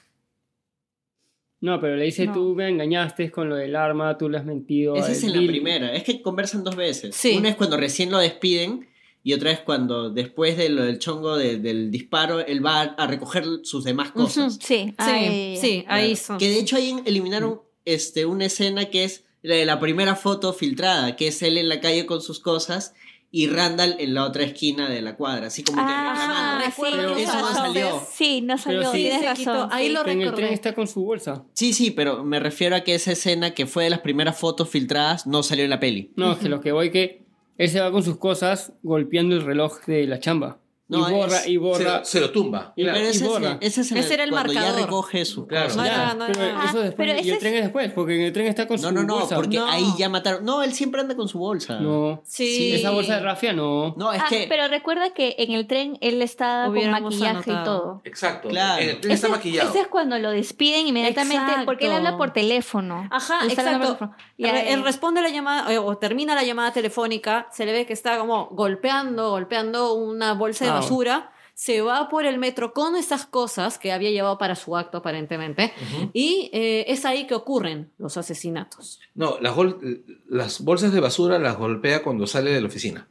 [1.60, 2.32] No, pero le dice No.
[2.32, 4.96] tú me engañaste con lo del arma, tú le has mentido.
[4.96, 5.50] Esa es en la Bill".
[5.50, 5.92] primera.
[5.94, 7.14] Es que conversan dos veces.
[7.14, 7.36] Sí.
[7.36, 8.88] Una es cuando recién lo despiden
[9.22, 13.06] y otra es cuando después de lo del chongo de- del disparo, él va a
[13.06, 14.54] recoger sus demás cosas.
[14.56, 14.62] Ujú.
[14.66, 16.38] Sí, Sí, ay, sí, ahí son.
[16.38, 20.52] Que de hecho ahí eliminaron este, una escena que es la de la primera foto
[20.52, 22.94] filtrada, que es él en la calle con sus cosas
[23.32, 27.14] y Randall en la otra esquina de la cuadra, así como que Ah, recuerdo Pero
[27.14, 28.02] que eso no salió.
[28.12, 28.98] Sí, no salió, sí.
[28.98, 29.36] tienes Sí, se razón.
[29.44, 29.68] quitó.
[29.74, 29.92] Ahí sí.
[29.92, 30.42] lo Que en el recordé.
[30.42, 31.44] tren está con su bolsa.
[31.54, 34.68] Sí, sí, pero me refiero a que esa escena que fue de las primeras fotos
[34.68, 36.10] filtradas no salió en la peli.
[36.16, 37.22] No, es que lo que voy que
[37.62, 40.58] él se va con sus cosas golpeando el reloj de la chamba.
[40.88, 41.98] No, y borra, es- y Se, borra.
[42.00, 42.72] lo- se lo tumba.
[42.74, 42.96] Y- claro.
[42.98, 43.58] Pero y ese es, borra.
[43.60, 44.82] ese es en Ese el- era el cuando ya marcador.
[44.86, 45.72] recoge sus Claro.
[45.76, 46.48] No, Ya, no, pero no.
[46.48, 48.80] eso Ah, después, pero y el tren es después, porque en el tren está con
[48.80, 49.36] No, su no, no, bolsa.
[49.36, 49.70] porque No.
[49.70, 50.44] ahí ya mataron.
[50.44, 51.78] No, él siempre anda con su bolsa.
[51.78, 52.22] No.
[52.26, 52.72] Sí.
[52.74, 53.94] Esa bolsa de rafia no.
[53.96, 54.46] No, es Ah, que.
[54.48, 57.80] pero recuerda que en el tren él está con maquillaje y anotado.
[57.82, 58.00] todo.
[58.02, 58.48] Exacto.
[58.48, 58.82] Claro.
[58.82, 59.70] El tren está Ese- maquillado.
[59.70, 61.66] Ese es cuando lo despiden inmediatamente Exacto.
[61.66, 63.06] porque él habla por teléfono.
[63.12, 64.16] Ajá, Él está hablando por exacto.
[64.16, 64.29] teléfono.
[64.40, 67.92] Y Él responde la llamada eh, o termina la llamada telefónica, se le ve que
[67.92, 73.26] está como golpeando, golpeando una bolsa de basura, se va por el metro con esas
[73.26, 75.74] cosas que había llevado para su acto aparentemente
[76.14, 78.98] y eh, es ahí que ocurren los asesinatos.
[79.14, 83.08] No, las bolsas de basura las golpea cuando sale de la oficina.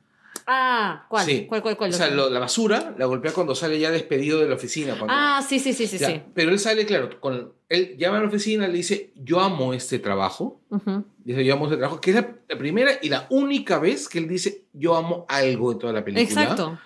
[0.52, 1.26] Ah, ¿cuál?
[1.28, 1.46] Sí.
[1.48, 1.92] ¿Cuál, cuál, cuál?
[1.92, 4.96] O sea, lo- la basura la golpea cuando sale ya despedido de la oficina.
[4.98, 6.22] cuando- Ah, sí, sí, sí, sí, Ya, sí.
[6.34, 10.00] Pero él sale, claro, con, él llama a la oficina, le dice, yo amo este
[10.00, 10.60] trabajo.
[10.72, 11.04] Ujú.
[11.24, 14.18] Dice, yo amo este trabajo, que es la, la primera y la única vez que
[14.18, 16.42] él dice, yo amo algo en toda la película.
[16.42, 16.80] Exacto.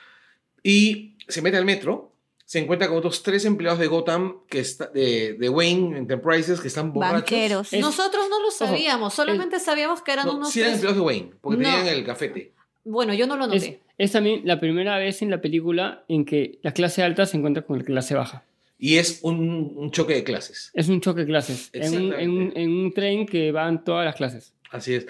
[0.62, 2.12] Y se mete al metro,
[2.46, 6.68] se encuentra con otros tres empleados de Gotham, que está, de, de Wayne Enterprises, que
[6.68, 7.22] están borrachos.
[7.22, 7.72] Banqueros.
[7.74, 10.98] Es- Nosotros no lo sabíamos, solamente sabíamos que eran No, unos sí eran tres- empleados
[10.98, 11.70] de Wayne, porque No.
[11.70, 12.54] tenían el cafete.
[12.86, 13.80] Bueno, yo no lo Es, noté.
[13.98, 17.64] es también la primera vez en la película en que la clase alta se encuentra
[17.64, 18.44] con la clase baja.
[18.80, 20.72] Y es un, un choque de clases.
[20.74, 21.70] Es un choque de clases.
[21.74, 24.54] En un, en un- en un tren que van todas las clases.
[24.72, 25.08] Así es.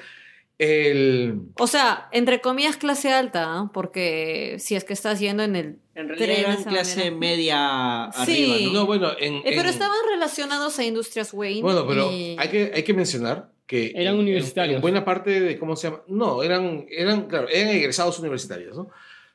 [0.60, 3.72] El, O sea, entre comillas clase alta, ¿no?
[3.74, 5.80] porque si es que estás yendo en el...
[5.96, 7.18] En realidad Tren, eran clase manera.
[7.18, 8.44] media Sí.
[8.54, 8.74] arriba, ¿no?
[8.82, 11.62] no, bueno, en, Eh, pero en- estaban relacionados a Industrias Wayne.
[11.64, 13.92] Bueno, pero y- hay que, hay que mencionar que...
[13.96, 14.76] Eran en- universitarios.
[14.78, 16.04] En, buena parte de, ¿cómo se llama?
[16.08, 18.90] No, eran, eran, claro, eran egresados universitarios, ¿no?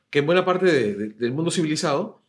[0.09, 2.21] Que en buena parte de- de- del mundo civilizado...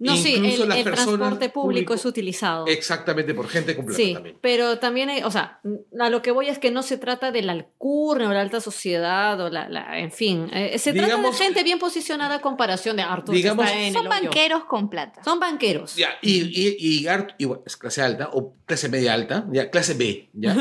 [0.00, 2.66] No, sí, el, transporte público, público- es utilizado.
[2.68, 4.38] Exactamente, por gente completa Sí, también.
[4.40, 5.60] pero también, hay- o sea,
[5.98, 8.60] a lo que voy es que no se trata de la alcurnia o la alta
[8.60, 12.96] sociedad o la, la- en fin, eh, se trata de gente bien posicionada a comparación
[12.96, 15.24] de Arthur que digamos, está en Son el banqueros con plata.
[15.24, 15.96] Son banqueros.
[15.96, 19.94] Ya, y, y, y Gart- igual, es clase alta o clase media alta, ya, clase
[19.94, 20.54] B, ¿ya?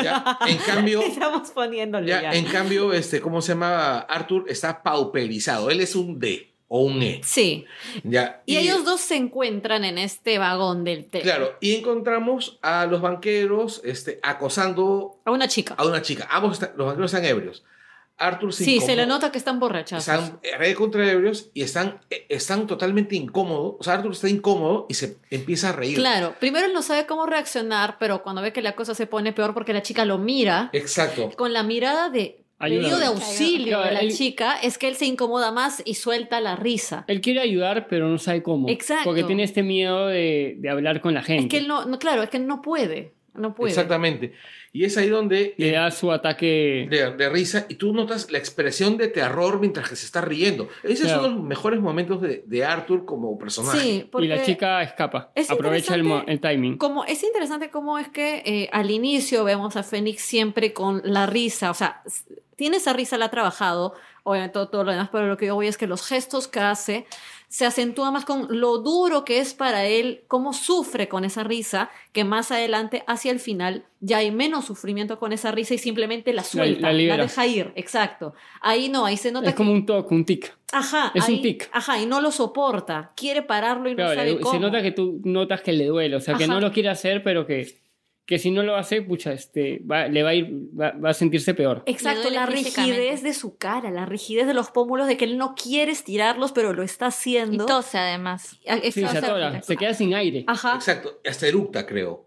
[0.00, 2.32] Ya, En cambio, Estamos poniéndole ya, ya.
[2.34, 3.98] en cambio, este, ¿cómo se llama?
[3.98, 5.70] Arthur está pauperizado.
[5.70, 7.64] Él es un D o un E, Sí,
[8.02, 8.42] ¿ya?
[8.46, 11.22] y, ellos dos se encuentran en este vagón del tren.
[11.22, 15.74] Claro, y encontramos a los banqueros este, acosando A una chica.
[15.78, 16.26] a una chica.
[16.30, 17.64] Ambos están- los banqueros están ebrios.
[18.18, 18.96] Arthur se Sí, se incomoda.
[18.96, 20.08] le nota que están borrachazos.
[20.08, 23.74] Están re contra ebrios y están, eh, están totalmente incómodos.
[23.78, 25.96] O sea, Arthur está incómodo y se empieza a reír.
[25.96, 29.34] Claro, primero él no sabe cómo reaccionar, pero cuando ve que la cosa se pone
[29.34, 31.30] peor porque la chica lo mira, Exacto.
[31.36, 32.42] con la mirada de.
[32.58, 36.40] Pedido de auxilio de la él- chica, es que él se incomoda más y suelta
[36.40, 37.04] la risa.
[37.08, 38.68] Él quiere ayudar, pero no sabe cómo.
[38.68, 39.04] Exacto.
[39.04, 41.44] Porque tiene este miedo de, de hablar con la gente.
[41.44, 43.70] Es que él no, no, claro, es que no puede, no puede.
[43.72, 44.32] Exactamente.
[44.72, 46.86] Y es ahí donde Le da su ataque.
[46.90, 50.68] de, de risa y tú notas la expresión de terror mientras que se está riendo.
[50.82, 51.08] Ese Claro.
[51.08, 53.80] es uno de los mejores momentos de, de Arthur como personaje.
[53.80, 55.30] Sí, porque Y la chica escapa.
[55.34, 56.76] es Aprovecha el, el timing.
[56.76, 61.24] como es interesante cómo es que eh, al inicio vemos a Fénix siempre con la
[61.24, 62.02] risa, o sea,
[62.56, 65.54] tiene esa risa, la ha trabajado, obviamente todo, todo lo demás, pero lo que yo
[65.54, 67.06] voy es que los gestos que hace
[67.48, 71.90] se acentúa más con lo duro que es para él, cómo sufre con esa risa,
[72.12, 76.32] que más adelante, hacia el final, ya hay menos sufrimiento con esa risa y simplemente
[76.32, 78.34] la suelta, la deja ir, exacto.
[78.60, 80.46] Ahí no, ahí se nota Es como un toque, un tic.
[80.48, 81.68] que, ajá, es un ahí- tic.
[81.72, 84.50] Ajá, y no lo soporta, quiere pararlo y no sabe le- cómo.
[84.52, 86.16] se nota que tú notas que le duele.
[86.16, 87.78] O sea, que no lo quiere hacer, pero que,
[88.26, 91.14] que si no lo hace, pucha, este, va- le va a ir, va, va a
[91.14, 91.84] sentirse peor.
[91.86, 95.54] Exacto, la rigidez de su cara, la rigidez de los pómulos, de que él no
[95.54, 97.66] quiere estirarlos, pero lo está Y haciendo.
[97.66, 98.58] tose además.
[98.82, 99.26] Sí, se exacto.
[99.26, 100.44] atora, se queda sin aire.
[100.48, 101.20] Ajá, Exacto.
[101.24, 102.26] Hasta eructa, creo.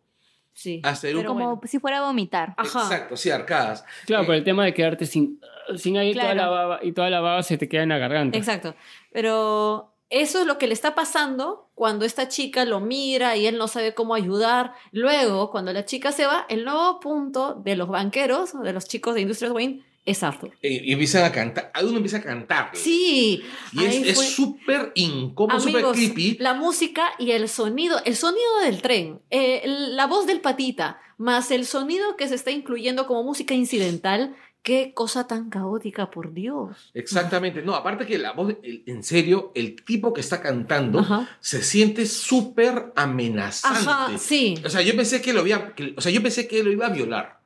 [0.53, 0.79] sí.
[0.83, 1.23] Hasta eructa.
[1.27, 1.61] Pero Como bueno.
[1.67, 2.53] si fuera a vomitar.
[2.57, 2.81] Ajá.
[2.83, 3.83] Exacto, sí, arcadas.
[4.05, 5.39] Claro, Eh, por el tema de quedarte sin,
[5.75, 6.49] sin aire toda Claro.
[6.51, 8.37] la baba, y toda la baba se te queda en la garganta.
[8.37, 8.73] Exacto.
[9.11, 13.57] Pero eso es lo que le está pasando cuando esta chica lo mira y él
[13.57, 14.73] no sabe cómo ayudar.
[14.91, 19.13] Luego, cuando la chica se va, el nuevo punto de los banqueros, de los chicos
[19.15, 20.51] de Industrias Wayne, es Arthur.
[20.63, 21.71] eh, y empiezan a cantar.
[21.83, 22.71] Uno empieza a cantar.
[22.73, 23.43] Sí.
[23.73, 26.37] Y es- súper incómodo, súper creepy.
[26.39, 31.51] la música y el sonido, el sonido del tren, eh, la voz del patita, más
[31.51, 36.91] el sonido que se está incluyendo como música incidental, qué cosa tan caótica, por Dios.
[36.93, 37.61] Exactamente.
[37.61, 41.29] No, aparte que la voz, el- en serio, el tipo que está cantando Ajá.
[41.39, 43.89] se siente súper amenazante.
[43.89, 44.55] Ajá, sí.
[44.65, 46.87] O sea, yo pensé que lo había, que- o sea, yo pensé que lo iba
[46.87, 47.39] a violar.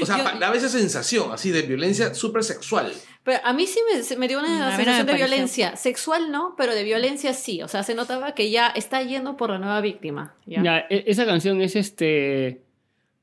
[0.00, 2.92] O sea, Yo- daba esa sensación así de violencia súper sexual.
[3.24, 3.78] Pero a mí sí
[4.18, 5.26] me, dio Mm, a una me sensación de pareció.
[5.28, 6.54] violencia sexual, ¿no?
[6.56, 7.62] Pero de violencia sí.
[7.62, 10.34] O sea, se notaba que ya está yendo por la nueva víctima.
[10.44, 10.60] ¿ya?
[10.62, 12.62] Ya, e- esa canción es este.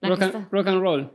[0.01, 1.11] Rock and, rock and roll.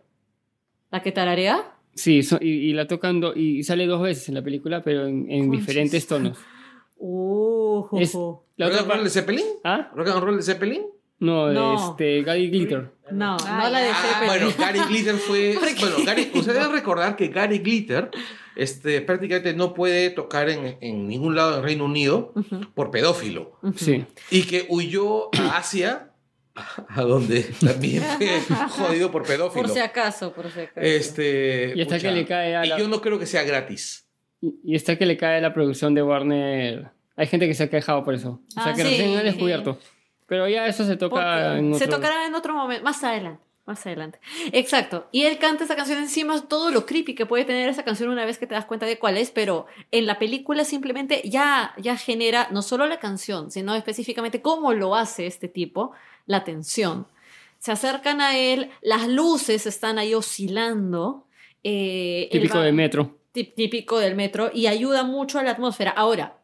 [0.91, 1.73] ¿La que tararea?
[1.95, 5.07] Sí, so- y, y la tocan do- y sale dos veces en la película, pero
[5.07, 6.39] en, diferentes tonos.
[6.97, 8.15] Uh, Es-
[8.57, 9.45] La ¿Rock otra and roll de Zeppelin?
[9.65, 9.91] ¿Ah?
[9.95, 10.83] ¿Rock and roll de Zeppelin?
[11.21, 11.91] No, de No.
[11.91, 12.91] este Gary Glitter.
[13.13, 13.89] No, Ah, no la de.
[13.91, 14.27] Ah, Zeppelin.
[14.27, 15.55] bueno, Gary Glitter fue.
[15.81, 18.11] Bueno, Gary, ustedes deben recordar que Gary Glitter
[18.57, 22.33] este, prácticamente no puede tocar en, en ningún lado del Reino Unido
[22.75, 23.59] por pedófilo.
[23.77, 24.05] Sí.
[24.31, 26.13] Y que huyó a Asia,
[26.89, 28.03] a donde también
[28.49, 29.63] fue jodido por pedófilo.
[29.67, 30.81] Por si acaso, por si acaso.
[30.81, 34.07] Este, Y pucha, que le cae a y la- yo no creo que sea gratis.
[34.41, 36.91] Y, y está que le cae la producción de Warner.
[37.17, 38.41] Hay gente que se ha quejado por eso.
[38.57, 38.89] O sea, Ah, que sí.
[38.89, 39.79] recién han descubierto.
[40.27, 41.79] Pero ya eso se toca Porque en otro...
[41.79, 43.41] Se tocará en otro momento, más adelante.
[43.67, 44.19] Más adelante.
[44.53, 45.09] Exacto.
[45.11, 48.27] Y él canta esa canción encima, todo lo creepy que puede tener esa canción una
[48.27, 51.97] vez que te das cuenta de cuál es, pero en la película simplemente ya, ya
[51.97, 55.93] genera no solo la canción, sino específicamente cómo lo hace este tipo,
[56.27, 57.07] la tensión.
[57.59, 61.27] Se acercan a él, las luces están ahí oscilando.
[61.63, 63.17] eh, Típico va- de metro.
[63.33, 65.91] típico del metro y ayuda mucho a la atmósfera.
[65.91, 66.39] Ahora,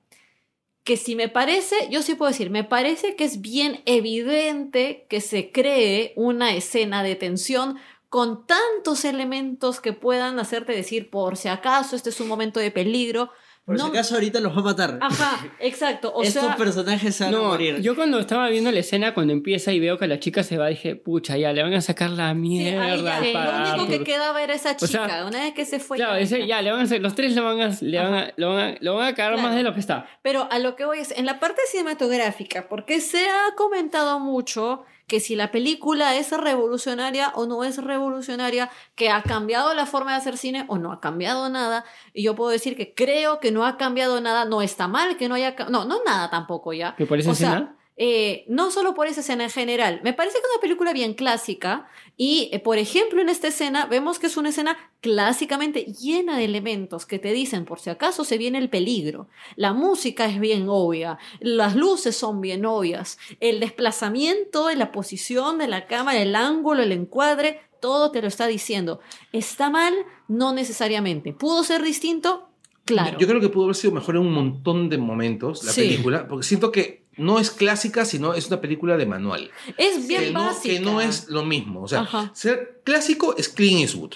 [0.82, 5.20] que si me parece, yo sí puedo decir, me parece que es bien evidente que
[5.20, 7.76] se cree una escena de tensión
[8.08, 12.70] con tantos elementos que puedan hacerte decir, por si acaso este es un momento de
[12.72, 13.30] peligro.
[13.64, 14.98] Por No- si acaso ahorita los va a matar.
[15.00, 16.12] Ajá, exacto.
[16.12, 17.80] O Estos sea, personajes se van a No, morir.
[17.82, 20.66] yo cuando estaba viendo la escena, cuando empieza y veo que la chica se va,
[20.68, 23.74] dije, pucha, ya le van a sacar la sí, mierda ahí ya, al lo para-
[23.74, 25.24] único que quedaba era esa O sea, chica.
[25.26, 25.98] Una vez que se fue.
[25.98, 26.62] Claro, ya, ese- ya.
[26.62, 28.76] le van a hacer, los tres le van a, le van a, lo van a,
[28.80, 29.48] lo van a cagar Claro.
[29.48, 30.06] más de lo que está.
[30.22, 34.84] Pero a lo que voy es, en la parte cinematográfica, porque se ha comentado mucho
[35.10, 40.12] que si la película es revolucionaria o no es revolucionaria, que ha cambiado la forma
[40.12, 41.84] de hacer cine o no ha cambiado nada,
[42.14, 45.28] y yo puedo decir que creo que no ha cambiado nada, no está mal que
[45.28, 46.94] no haya, no, no nada tampoco ya.
[46.94, 47.74] ¿Que por esa O sea?
[48.02, 51.12] Eh, no solo por esa escena en general, me parece que es una película bien
[51.12, 51.86] clásica
[52.16, 56.44] y, eh, por ejemplo, en esta escena vemos que es una escena clásicamente llena de
[56.46, 59.28] elementos que te dicen por si acaso se viene el peligro.
[59.56, 65.68] La música es bien obvia, las luces son bien obvias, el desplazamiento, la posición de
[65.68, 69.00] la cámara, el ángulo, el encuadre, todo te lo está diciendo.
[69.32, 69.92] ¿Está mal?
[70.26, 71.34] No necesariamente.
[71.34, 72.48] ¿Pudo ser distinto?
[72.86, 73.18] Claro.
[73.18, 75.82] Yo creo que pudo haber sido mejor en un montón de momentos la Sí.
[75.82, 79.50] película, porque siento que no es clásica, sino es una película de manual.
[79.76, 80.74] es bien que, no, básica.
[80.74, 81.82] que no es lo mismo.
[81.82, 82.30] O sea, Ajá.
[82.34, 84.14] ser clásico es Clint Eastwood.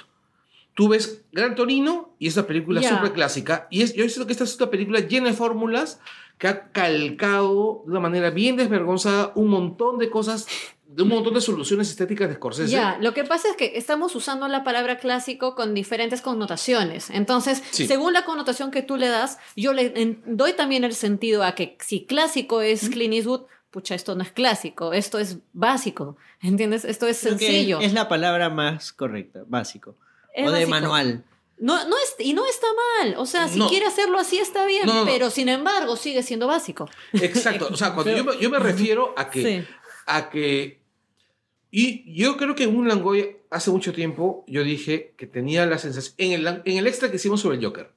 [0.74, 3.68] Tú ves Gran Torino y es una película súper clásica.
[3.70, 6.00] Y es, yo siento que esta es una película llena de fórmulas
[6.38, 10.48] que ha calcado de una manera bien desvergonzada un montón de cosas,
[10.86, 12.70] de un montón de soluciones estéticas de Scorsese.
[12.70, 17.10] Ya, lo que pasa es que estamos usando la palabra clásico con diferentes connotaciones.
[17.10, 17.86] Entonces, Sí.
[17.86, 21.76] según la connotación que tú le das, yo le doy también el sentido a que
[21.80, 26.16] si clásico es Clint Eastwood, pucha, esto no es clásico, esto es básico.
[26.40, 26.84] ¿Entiendes?
[26.84, 27.80] Esto es sencillo.
[27.80, 29.96] Es la palabra más correcta, básico.
[30.34, 30.70] Es o de básico.
[30.70, 31.24] manual.
[31.58, 32.66] No, no es, y no está
[33.00, 33.14] mal.
[33.16, 33.68] O sea, si No.
[33.68, 35.06] quiere hacerlo así está bien, No, no, no.
[35.06, 36.88] pero sin embargo sigue siendo básico.
[37.14, 37.68] Exacto.
[37.72, 39.68] O sea, cuando yo, me- yo me refiero a que, Sí.
[40.06, 40.80] A que.
[41.70, 45.78] Y yo creo que en un Langoy hace mucho tiempo yo dije que tenía la
[45.78, 46.14] sensación.
[46.18, 47.90] En el, en el extra que hicimos sobre el Joker.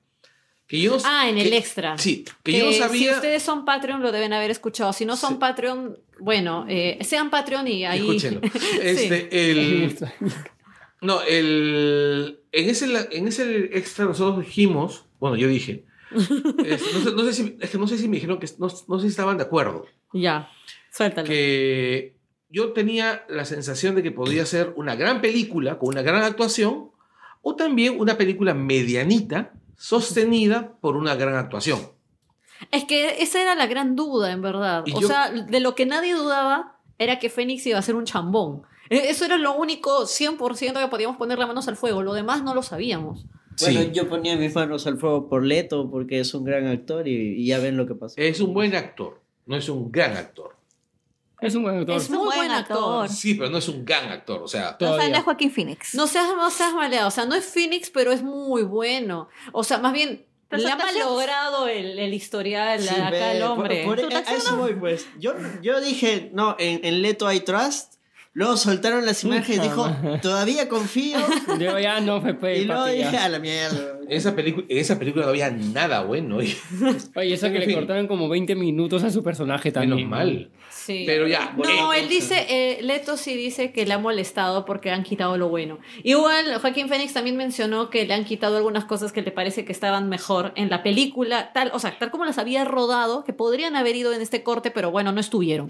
[0.68, 1.98] Que yo, Ah, en el que- extra.
[1.98, 3.14] Sí, que, Que yo no Si sabía.
[3.14, 4.92] ustedes son Patreon, lo deben haber escuchado.
[4.94, 5.38] Si no son Sí.
[5.40, 8.00] Patreon, bueno, eh, sean Patreon y ahí.
[8.00, 8.42] Escúchenlo.
[8.52, 8.80] Sí.
[8.82, 9.96] Este, el,
[11.02, 15.86] no, el, en, ese, en ese extra nosotros dijimos, bueno, yo dije,
[16.66, 18.68] es- no, sé, no sé si, es que no sé si me dijeron que no,
[18.88, 20.50] no sé si estaban de acuerdo, Ya,
[20.98, 21.28] suéltalo.
[21.28, 22.16] que
[22.50, 26.90] yo tenía la sensación de que podía ser una gran película con una gran actuación
[27.42, 31.80] o también una película medianita sostenida por una gran actuación.
[32.72, 34.84] Es que esa era la gran duda, en verdad.
[34.86, 37.96] Y o yo- sea, de lo que nadie dudaba era que Fénix iba a ser
[37.96, 38.64] un chambón.
[38.90, 42.02] E- Eso era lo único 100% que podíamos poner las manos al fuego.
[42.02, 43.26] Lo demás no lo sabíamos.
[43.62, 43.92] Bueno, Sí.
[43.94, 47.12] yo ponía mis manos al fuego por Leto porque es un gran actor y,
[47.42, 48.16] y ya ven lo que pasó.
[48.18, 50.56] Es un buen actor, no es un gran actor.
[51.40, 51.96] Es un buen actor.
[51.98, 53.10] Es muy buen actor.
[53.10, 54.70] Sí, pero no es un gran actor, o sea...
[54.76, 55.18] O sea, no Todavía.
[55.18, 55.94] es Joaquín Phoenix.
[55.94, 57.08] No seas, no seas maleado.
[57.08, 59.30] O sea, no es Phoenix, pero es muy bueno.
[59.52, 63.44] O sea, más bien, Pero le ha malogrado el, el historial Sí, acá ve, el
[63.44, 63.84] hombre.
[63.86, 65.06] por- por- a eso voy, pues.
[65.20, 67.96] Yo, yo dije, no, en, en Leto hay trust.
[68.34, 69.90] Luego soltaron las imágenes y dijo,
[70.22, 71.18] todavía confío.
[71.60, 73.97] Yo ya no me puede y luego dije, a la mierda.
[74.10, 76.42] En esa, película, en esa película no había nada bueno.
[76.42, 76.56] y-
[77.16, 77.76] Oye, eso que En le fin.
[77.76, 79.96] cortaron como 20 minutos a su personaje también.
[79.98, 80.50] Menos mal.
[80.70, 81.04] Sí.
[81.06, 81.54] Pero ya.
[81.58, 85.38] No, eh, él dice, eh, Leto sí dice que le ha molestado porque han quitado
[85.38, 85.80] lo bueno.
[86.04, 89.74] Igual, Joaquín Phoenix también mencionó que le han quitado algunas cosas que le parece que
[89.74, 93.76] estaban mejor en la película, tal, o sea, tal como las había rodado, que podrían
[93.76, 95.68] haber ido en este corte, pero bueno, no estuvieron.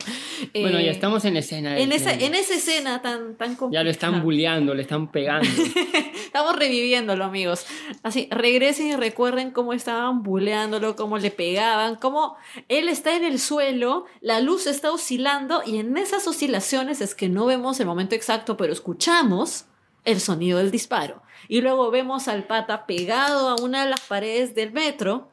[0.53, 1.79] Bueno, Eh, ya estamos en escena.
[1.79, 3.83] en esa, en esa escena tan, tan Ya complicada.
[3.85, 5.47] lo están bulleando, le están pegando.
[6.25, 7.65] Estamos reviviéndolo, amigos.
[8.03, 12.35] Así, regresen y recuerden cómo estaban buleándolo, cómo le pegaban, cómo
[12.67, 17.29] él está en el suelo, la luz está oscilando y en esas oscilaciones es que
[17.29, 19.65] no vemos el momento exacto, pero escuchamos
[20.05, 21.21] el sonido del disparo.
[21.47, 25.29] Y luego vemos al pata pegado a una de las paredes del metro,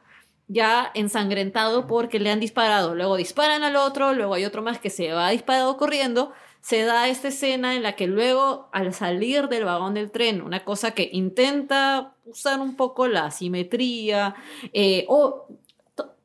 [0.47, 2.95] ya ensangrentado porque le han disparado.
[2.95, 6.31] Luego disparan al otro, luego hay otro más que se va disparado corriendo.
[6.61, 10.63] Se da esta escena en la que luego, al salir del vagón del tren, una
[10.63, 14.35] cosa que intenta usar un poco la simetría,
[14.73, 15.47] eh, o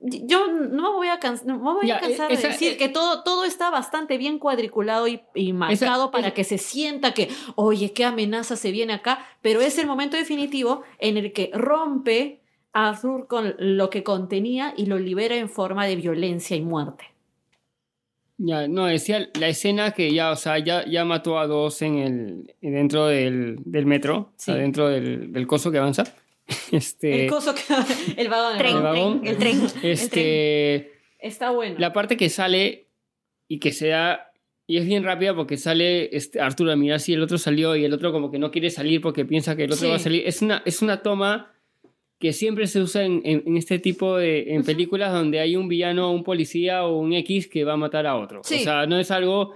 [0.00, 2.76] yo no me voy a, no me voy Ya, a cansar esa- de decir eh,
[2.78, 7.12] que todo, todo está bastante bien cuadriculado y, y marcado para esa- que se sienta
[7.12, 11.50] que, oye, qué amenaza se viene acá, pero es el momento definitivo en el que
[11.52, 12.40] rompe
[12.72, 17.04] Arthur con lo que contenía y lo libera en forma de violencia y muerte.
[18.38, 21.98] Ya, no, decía la escena que ya, o sea, ya, ya mató a dos en
[21.98, 24.60] el, dentro del, del metro, o sea, Sí.
[24.60, 26.04] dentro del, del coso que avanza.
[26.72, 27.62] Este, El coso que.
[28.20, 28.52] El vagón.
[28.54, 28.98] el Tren, el vagón.
[29.20, 29.26] vagón.
[29.26, 29.60] el tren.
[29.60, 29.90] el tren.
[29.92, 31.76] Este, Está bueno.
[31.78, 32.86] la parte que sale
[33.46, 34.32] y que se da.
[34.66, 37.84] Y es bien rápida porque sale este, Arturo a mirar si el otro salió y
[37.84, 39.90] el otro como que no quiere salir porque piensa que el otro Sí.
[39.90, 40.22] va a salir.
[40.26, 41.49] Es una, es una toma
[42.20, 45.66] que siempre se usa en, en- en este tipo de en películas donde hay un
[45.68, 48.42] villano, un policía o un X que va a matar a otro.
[48.44, 48.56] Sí.
[48.56, 49.54] O sea, no es algo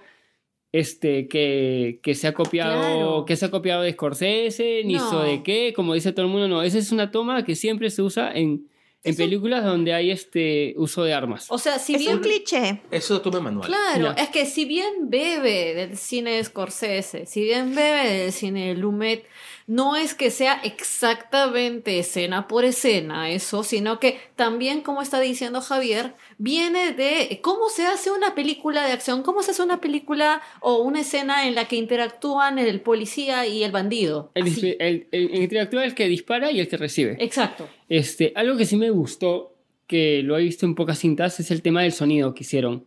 [0.73, 3.25] este, que, que se ha copiado Claro.
[3.27, 5.09] que se ha copiado de Scorsese, ni No.
[5.11, 6.63] so de qué, como dice todo el mundo, no.
[6.63, 8.67] Esa es una toma que siempre se usa en,
[9.05, 11.47] en películas donde hay este uso de armas.
[11.51, 12.81] O sea, si es bien un cliché.
[12.91, 13.69] Eso toma manual.
[13.69, 18.69] Claro, es que si bien bebe del cine de Scorsese, si bien bebe del cine
[18.69, 19.25] de Lumet,
[19.67, 25.61] no es que sea exactamente escena por escena eso, sino que también, como está diciendo
[25.61, 30.43] Javier, viene de cómo se hace una película de acción, cómo se hace una película
[30.61, 34.31] o una escena en la que interactúan el policía y el bandido.
[34.35, 37.17] El, el- el interactúa el que dispara y el que recibe.
[37.21, 37.69] Exacto.
[37.89, 39.55] Este, algo que sí me gustó,
[39.87, 42.87] que lo he visto en pocas cintas, es el tema del sonido que hicieron.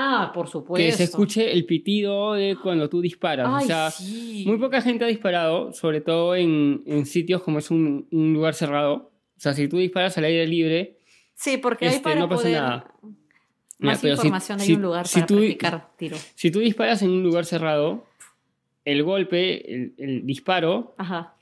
[0.00, 0.84] Ah, por supuesto.
[0.86, 3.46] Que se escuche el pitido de cuando tú disparas.
[3.50, 4.44] Ay, o sea, sí.
[4.46, 8.54] muy poca gente ha disparado, sobre todo en, en sitios como es un, un lugar
[8.54, 9.10] cerrado.
[9.36, 10.98] O sea, si tú disparas al aire libre,
[11.34, 12.60] Sí, porque hay este, para no pasa poder...
[12.60, 12.94] nada.
[13.80, 16.16] Más Mira, si- información, hay si- un lugar si para tú- practicar tiro.
[16.34, 18.04] Si tú disparas en un lugar cerrado,
[18.84, 21.34] el golpe, el, el disparo, Ajá.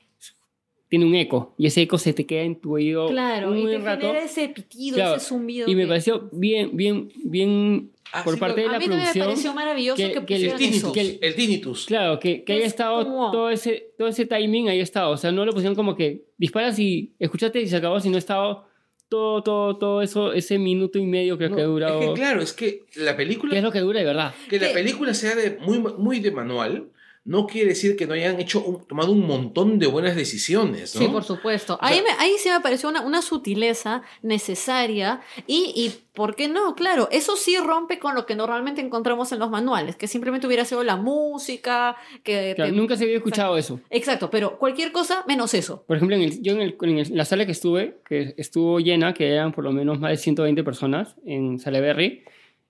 [0.90, 1.54] tiene un eco.
[1.56, 4.06] Y ese eco se te queda en tu oído Claro, un y te rato.
[4.08, 5.66] genera ese pitido, Claro, ese zumbido.
[5.70, 9.00] Y me pareció bien, bien, bien Ah, por sí, parte de A la mí también
[9.00, 9.26] me producción.
[9.26, 10.76] pareció maravilloso que- que, que el tinnitus.
[10.78, 10.92] eso.
[10.92, 11.86] que el- El tinnitus.
[11.86, 15.10] Claro, que, que Es haya estado como- todo ese, todo ese timing ahí estado.
[15.10, 18.66] O sea, no lo pusieron como que disparas y escuchaste y se acabó, sino estaba
[19.08, 22.00] todo, todo, todo eso, ese minuto y medio creo No, que ha durado.
[22.00, 24.34] Es que claro, es que la película que es lo que dura de verdad.
[24.48, 26.88] Que la película sea de muy, muy de manual
[27.26, 31.00] no quiere decir que no hayan hecho un- tomado un montón de buenas decisiones, ¿no?
[31.00, 31.76] Sí, por supuesto.
[31.82, 36.74] Ahí, me- ahí sí me pareció una, una sutileza necesaria y, y, ¿por qué no?
[36.76, 40.64] Claro, eso sí rompe con lo que normalmente encontramos en los manuales, que simplemente hubiera
[40.64, 42.52] sido la música, que...
[42.54, 43.80] Claro, te- nunca se había escuchado eso.
[43.90, 45.82] Exacto, pero cualquier cosa menos eso.
[45.86, 48.78] Por ejemplo, en el- yo en, el- en el- la sala que estuve, que estuvo
[48.78, 52.22] llena, que eran por lo menos más de 120 personas en Saleberry,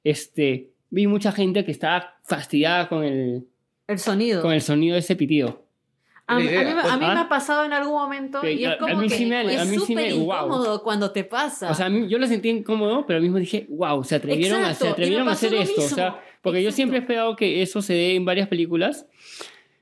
[0.03, 3.45] este, vi mucha gente que estaba fastidiada con el,
[3.89, 4.43] El sonido.
[4.43, 5.63] con el sonido de ese pitido.
[6.29, 6.97] A, a mí, a mí ¿ah?
[7.15, 9.55] me ha pasado en algún momento y a- es a como mí que sí me-
[9.55, 10.23] es a mí sí me- súper wow.
[10.37, 11.71] incómodo cuando te pasa.
[11.71, 14.59] O sea, a mí- yo lo sentí incómodo, pero al mismo dije, wow, se atrevieron,
[14.59, 15.83] a, Exacto, se atrevieron a hacer esto.
[15.83, 16.77] O sea, porque yo Exacto.
[16.77, 19.07] siempre he esperado que eso se dé en varias películas,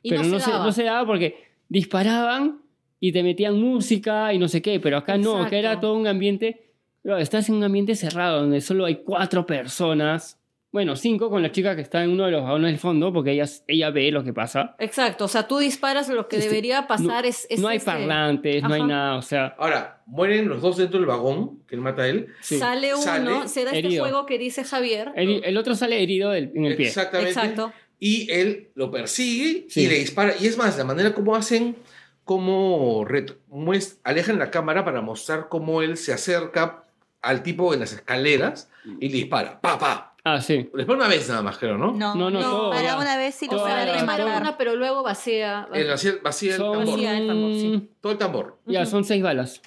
[0.03, 0.65] y pero no, se, daba.
[0.67, 2.61] no se daba porque disparaban
[3.01, 5.87] y te metían música y no sé qué, pero acá no, acá era Exacto.
[5.89, 6.73] todo un ambiente,
[7.19, 10.39] estás en un ambiente cerrado donde solo hay cuatro personas,
[10.75, 13.31] bueno, cinco con la chica que está en uno de los vagones del fondo, porque
[13.31, 14.75] ella, ella ve lo que pasa.
[14.81, 17.77] Exacto, o sea, tú disparas, lo que Este, debería pasar no, es, es no hay
[17.77, 18.89] este, parlantes, no hay Ajá.
[18.89, 22.27] nada, o sea, Ahora, mueren los dos dentro del vagón, que él mata a él.
[22.41, 22.59] sí.
[22.59, 24.03] Sale uno, Sale se da este herido.
[24.05, 25.13] juego que dice Javier.
[25.15, 26.89] el, el otro sale herido del- en el pie.
[26.89, 27.31] Exactamente.
[27.31, 27.73] Exacto.
[28.01, 29.83] Y él lo persigue Sí.
[29.83, 30.35] y le dispara.
[30.41, 31.77] Y es más, la manera como hacen,
[32.25, 33.07] como
[34.03, 36.85] alejan la cámara para mostrar cómo él se acerca
[37.23, 38.69] al tipo en las escaleras
[39.01, 39.61] y le dispara.
[39.61, 40.14] ¡Pa, pa!
[40.27, 40.71] Ah, sí.
[40.73, 41.93] Le dispara una vez nada más, creo, ¿no?
[41.93, 42.99] No, No, no, todo, para ya.
[42.99, 43.85] una vez sí lo Todo, O sea, ya.
[43.85, 44.43] le dispara rematar.
[44.43, 45.69] una, pero luego vacía.
[45.75, 46.95] El vacía, vacía el Son- tambor.
[46.95, 47.91] Vacía el tambor, sí.
[48.01, 48.59] Todo el tambor.
[48.67, 49.61] Ya, son seis balas.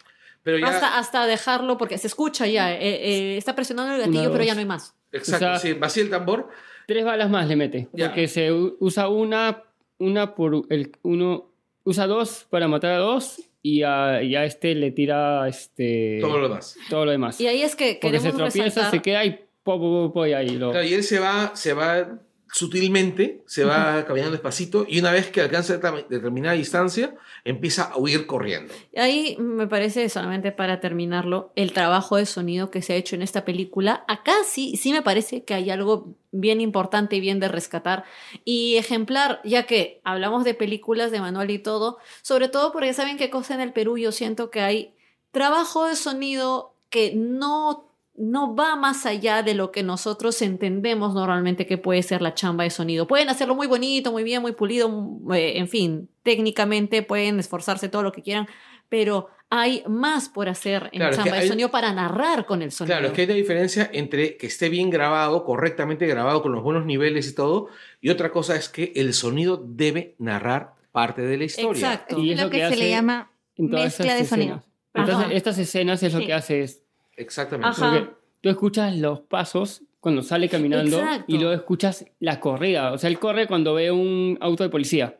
[0.43, 0.67] Pero ya.
[0.67, 2.73] Hasta, hasta dejarlo, porque se escucha ya.
[2.73, 4.55] eh, eh, está presionando el gatillo, Una, pero ya dos.
[4.55, 4.95] no hay más.
[5.11, 6.49] Exacto, o sea- sí, vacía el tambor.
[6.88, 7.88] Tres balas más le mete.
[7.93, 8.07] Ya.
[8.07, 9.63] Porque se u- usa una,
[9.99, 11.51] una por el uno.
[11.84, 13.41] Usa dos para matar a dos.
[13.61, 16.77] Y a, y a este le tira este, Todo lo demás.
[16.89, 17.39] todo lo demás.
[17.41, 18.91] Y ahí es que Porque se tropieza, resaltar.
[18.91, 19.41] se queda y
[19.73, 20.72] po, po, po, po, y ahí lo.
[20.72, 22.19] Claro, y él se va, se va
[22.49, 27.14] sutilmente, se va caminando despacito y una vez que alcanza determin- determinada distancia,
[27.44, 28.73] empieza a huir corriendo.
[28.95, 33.22] Ahí me parece, solamente para terminarlo, el trabajo de sonido que se ha hecho en
[33.22, 34.06] esta película.
[34.07, 38.06] Acá sí, sí me parece que hay algo bien importante y bien de rescatar
[38.45, 43.18] y ejemplar, ya que hablamos de películas de manual y todo, sobre todo porque saben
[43.18, 44.94] qué cosa en el Perú yo siento que hay
[45.31, 47.86] trabajo de sonido que no
[48.18, 52.64] no va más allá de lo que nosotros entendemos normalmente que puede ser la chamba
[52.64, 53.07] de sonido.
[53.07, 57.89] Pueden hacerlo muy bonito, muy bien, muy pulido, mm, eh, en fin, técnicamente pueden esforzarse
[57.89, 58.48] todo lo que quieran,
[58.89, 62.72] pero hay más por hacer en Claro, chamba de hay- sonido para narrar con el
[62.72, 62.95] sonido.
[62.98, 66.64] Claro, es que hay una diferencia entre que esté bien grabado, correctamente grabado, con los
[66.64, 67.68] buenos niveles y todo,
[68.02, 71.94] y otra cosa es que el sonido debe narrar parte de la historia.
[71.94, 72.19] Exacto.
[72.19, 74.64] Y es lo lo que, que se le llama mezcla de sonido.
[74.94, 75.34] Entonces, Ajá.
[75.34, 76.26] estas escenas es lo Sí.
[76.26, 76.81] que hace es.
[77.18, 77.68] Exactamente.
[77.68, 78.10] Ajá.
[78.41, 81.26] Tú escuchas los pasos cuando sale caminando Exacto.
[81.27, 82.94] y luego escuchas la corrida.
[82.94, 85.18] O sea, él corre cuando ve un auto de policía.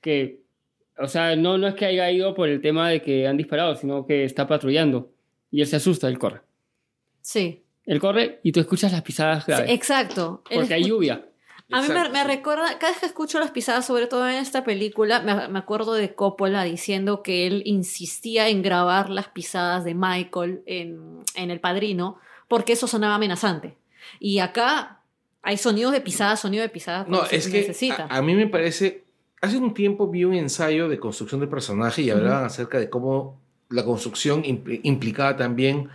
[0.00, 0.42] Que,
[0.98, 3.76] o sea, no, no es que haya ido por el tema de que han disparado,
[3.76, 5.10] sino que está patrullando.
[5.50, 6.40] Y él se asusta, él corre.
[7.22, 7.62] Sí.
[7.86, 9.70] Él corre y tú escuchas las pisadas graves.
[9.70, 10.42] exacto.
[10.52, 11.24] Porque hay lluvia.
[11.72, 15.20] A mí me, recuerda, cada vez que escucho las pisadas, sobre todo en esta película,
[15.20, 20.62] me, me acuerdo de Coppola diciendo que él insistía en grabar las pisadas de Michael
[20.66, 22.18] en, en El Padrino,
[22.48, 23.76] porque eso sonaba amenazante.
[24.18, 25.00] Y acá
[25.42, 27.06] hay sonidos de pisadas, sonido de pisadas.
[27.08, 28.06] No, es que necesita.
[28.10, 29.04] a, a mí me parece.
[29.40, 33.40] Hace un tiempo vi un ensayo de construcción de personaje y hablaban acerca de cómo
[33.70, 35.88] la construcción impl- implicaba también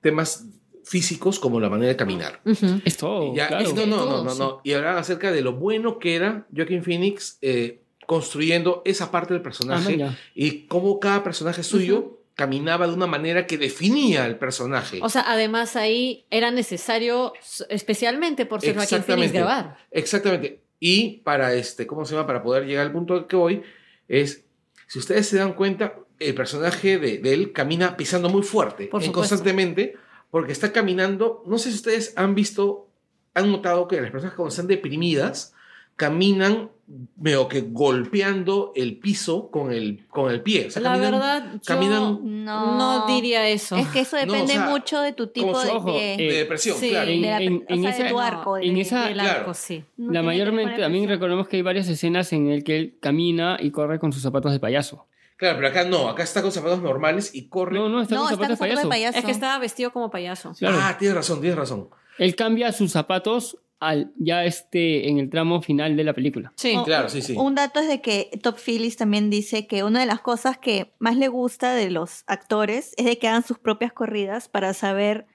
[0.00, 0.46] temas
[0.90, 2.40] físicos como la manera de caminar.
[2.44, 2.80] Ujú.
[2.84, 3.70] Es todo, ya- claro.
[3.70, 4.38] y no, no, no, Todo, no, sí.
[4.40, 4.60] no.
[4.64, 9.40] Y hablaban acerca de lo bueno que era Joaquin Phoenix eh, construyendo esa parte del
[9.40, 10.18] Ah, personaje maña.
[10.34, 14.98] y cómo cada personaje suyo caminaba de una manera que definía el personaje.
[15.02, 17.34] O sea, además ahí era necesario,
[17.68, 19.38] especialmente por ser Joaquin Phoenix, Exactamente.
[19.38, 19.76] grabar.
[19.92, 20.60] Exactamente.
[20.80, 22.26] Y para este, ¿cómo se llama?
[22.26, 23.62] Para poder llegar al punto al que voy,
[24.08, 24.44] es,
[24.88, 29.02] si ustedes se dan cuenta, el personaje de, de él camina pisando muy fuerte, Por
[29.02, 29.12] supuesto.
[29.36, 29.94] constantemente,
[30.30, 32.88] porque está caminando, no sé si ustedes han visto,
[33.34, 35.54] han notado que las personas cuando están deprimidas,
[35.96, 36.70] caminan
[37.16, 40.66] medio que golpeando el piso con el, con el pie.
[40.66, 42.78] O sea, La caminan verdad, yo caminan- No.
[42.78, 43.76] no diría eso.
[43.76, 46.14] Es que eso No, o depende sea, mucho de tu tipo de ojo, pie.
[46.14, 47.10] eh, de depresión, sí, claro.
[47.10, 48.56] En- de, en- o en sea, de esa- tu arco.
[48.58, 49.40] en de- esa- del claro.
[49.40, 49.84] arco, sí.
[49.98, 53.70] no La mayormente, también recordemos que hay varias escenas en el que él camina y
[53.70, 55.06] corre con sus zapatos de payaso.
[55.40, 57.76] Claro, pero acá no, acá está con zapatos normales y corre.
[57.76, 59.12] No, no, está No, con está zapatos con de zapatos de payaso.
[59.12, 59.18] payaso.
[59.18, 60.52] Es que estaba vestido como payaso.
[60.58, 60.78] Claro.
[60.80, 61.88] Ah, tienes razón, tienes razón.
[62.18, 66.52] Él cambia sus zapatos al, ya este, en el tramo final de la película.
[66.56, 66.74] Sí.
[66.76, 67.34] Oh, Claro, sí, sí.
[67.34, 70.92] Un dato es de que Top Phillips también dice que una de las cosas que
[70.98, 75.26] más le gusta de los actores es de que hagan sus propias corridas para saber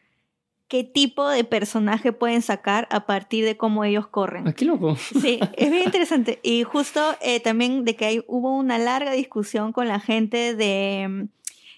[0.67, 4.47] qué tipo de personaje pueden sacar a partir de cómo ellos corren.
[4.47, 4.95] Ah, qué loco.
[4.95, 6.39] Sí, es bien interesante.
[6.43, 11.07] Y justo eh, también de que hay, hubo una larga discusión con la gente de,
[11.07, 11.23] mm,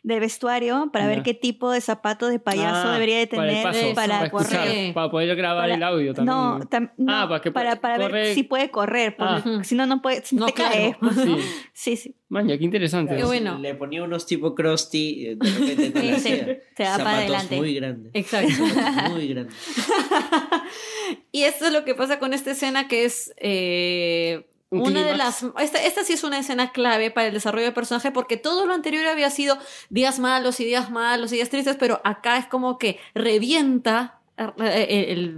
[0.04, 3.64] de vestuario para ver qué tipo de zapatos de payaso Ah, debería de para tener
[3.64, 4.54] paso, para, para correr.
[4.62, 4.94] escuchar.
[4.94, 6.36] Para poder grabar Para- el audio también.
[6.38, 9.64] No, tam- no, Ah, para que para, para ver si puede correr, porque Ah.
[9.64, 10.74] si no, no puede, si No, te claro.
[10.74, 10.96] caes.
[11.00, 11.38] pues, ¿no?
[11.38, 11.44] Sí.
[11.74, 12.16] Sí, sí.
[12.30, 13.16] Maña, qué interesante.
[13.16, 13.58] Qué bueno.
[13.60, 16.38] Le ponía unos tipo crusty, eh, de repente te Sí,
[16.76, 17.56] se va para adelante.
[17.56, 18.12] muy grandes.
[18.14, 18.52] Exacto.
[18.68, 19.56] Zapatos muy grandes.
[21.32, 25.16] y esto es lo que pasa con esta escena que es eh, Un una de
[25.16, 25.44] las...
[25.60, 28.74] Esta, esta sí es una escena clave para el desarrollo del personaje porque todo lo
[28.74, 29.58] anterior había sido
[29.90, 34.86] días malos y días malos y días tristes, pero acá es como que revienta eh,
[34.90, 35.20] el...
[35.20, 35.38] el-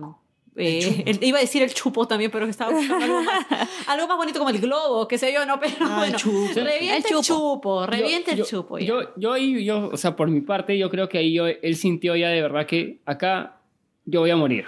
[0.56, 3.46] eh, el- iba a decir el chupo también, pero estaba algo más,
[3.88, 6.50] algo más bonito como el globo, qué sé yo, no, pero Ah, bueno, chupo.
[6.56, 7.86] revienta el El chupo.
[7.86, 8.78] revienta Yo- el chupo.
[8.80, 11.76] Yo, yo ahí, yo, o sea, por mi parte, yo creo que ahí yo- él
[11.78, 13.62] sintió ya de verdad que acá
[14.04, 14.66] yo voy a morir.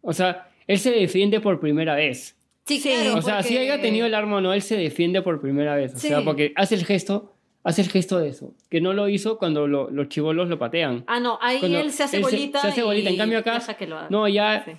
[0.00, 2.36] O sea, él se defiende por primera vez.
[2.68, 5.22] Sí, sí, claro, O sea, si haya tenido el arma o no, él se defiende
[5.22, 5.94] por primera vez.
[5.94, 6.08] O Sí.
[6.08, 7.32] sea, porque hace el gesto,
[7.64, 8.54] hace el gesto de eso.
[8.70, 11.04] Que no lo hizo cuando lo- los chivolos lo patean.
[11.06, 12.60] Ah, no, ahí Cuando él se hace él bolita.
[12.60, 13.10] se hace bolita.
[13.10, 14.08] En cambio acá, deja que lo haga.
[14.10, 14.72] No, ya, Sí.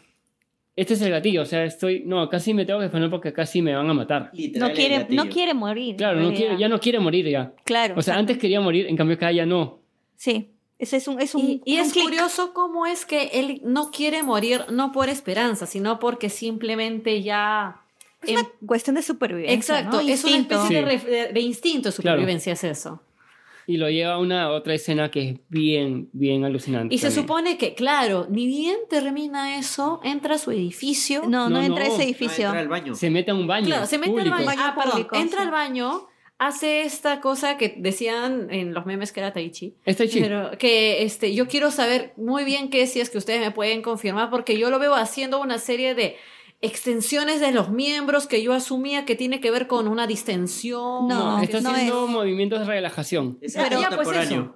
[0.75, 1.41] este es el gatillo.
[1.41, 4.29] O sea, estoy, no, casi me tengo que defender porque casi me van a matar.
[4.33, 5.95] Literal, No quiere, no quiere morir.
[5.97, 7.53] Claro, no quiere, ya no quiere morir ya.
[7.65, 7.95] Claro.
[7.97, 9.79] O sea, antes quería morir, en cambio acá ya no.
[10.15, 10.49] Sí.
[10.79, 13.91] Ese es un, es un, Y, y un es curioso cómo es que él no
[13.91, 17.81] quiere morir, no por esperanza, sino porque simplemente ya.
[18.21, 19.53] Es una cuestión de supervivencia.
[19.55, 20.07] Exacto, ¿no?
[20.07, 20.55] es una Instinto.
[20.63, 21.05] especie de, Sí.
[21.05, 22.17] de- de instinto de Claro.
[22.17, 23.01] supervivencia, es eso.
[23.67, 26.95] Y lo lleva a una otra escena que es bien, bien alucinante.
[26.95, 27.23] Y se también.
[27.23, 31.21] supone que, claro, ni bien termina eso, entra a su edificio.
[31.27, 32.45] No, no, No, entra a ese No, edificio.
[32.45, 32.95] entra al baño.
[32.95, 33.67] Se mete a un baño.
[33.67, 34.35] Claro, se mete público.
[34.35, 34.57] al baño.
[34.57, 35.45] Baño Ah, perdón, entra sí.
[35.45, 36.07] al baño,
[36.39, 39.75] hace esta cosa que decían en los memes que era Taichi.
[39.85, 40.23] Está chido.
[40.25, 43.51] Pero que este, yo quiero saber muy bien qué es, si es que ustedes me
[43.51, 46.15] pueden confirmar, porque yo lo veo haciendo una serie de
[46.61, 51.07] extensiones de los miembros que yo asumía que tiene que ver con una distensión.
[51.07, 52.11] No, está no haciendo es.
[52.11, 53.37] movimientos de relajación.
[53.41, 54.55] Es Pero- ya, pues eso.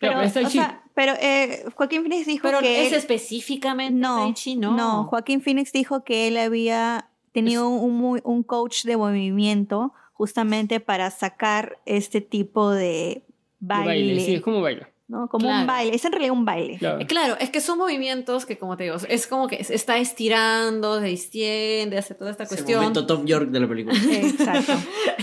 [0.00, 0.62] Pero, pero está o chido.
[0.64, 4.76] sea, pero eh, Joaquín Phoenix dijo Pero que es él- específicamente no, Taichi, no.
[4.76, 10.80] no, Joaquín Phoenix dijo que él había tenido un, muy- un coach de movimiento justamente
[10.80, 13.22] para sacar este tipo de
[13.60, 14.90] De baile, baile, sí, es como baila.
[15.06, 15.26] ¿no?
[15.28, 15.60] Como Claro.
[15.62, 16.76] un baile, es en realidad un baile.
[16.76, 17.00] Claro.
[17.00, 19.96] Eh, Claro, es que son movimientos que, como te digo, es como que se está
[19.96, 22.80] estirando, se distiende, hace toda esta Es el cuestión.
[22.80, 23.96] momento Tom York de la película.
[24.12, 24.74] Exacto.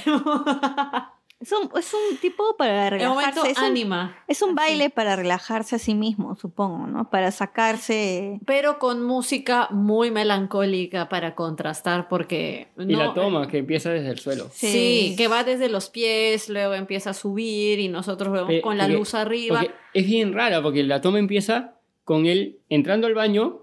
[1.46, 4.18] Es un, es un tipo para El relajarse, es un, anima.
[4.28, 4.56] es un Así.
[4.56, 7.10] baile para relajarse a sí mismo, supongo, ¿no?
[7.12, 8.40] Para sacarse...
[8.48, 12.70] Pero con música muy melancólica para contrastar, porque.
[12.80, 14.50] Y no- la toma, que empieza desde el suelo.
[14.52, 15.16] Sí, Sí.
[15.16, 18.98] que va desde los pies, luego empieza a subir y nosotros vemos con la porque-
[18.98, 19.64] luz arriba.
[19.94, 23.60] Es bien rara, porque la toma empieza con él entrando al baño,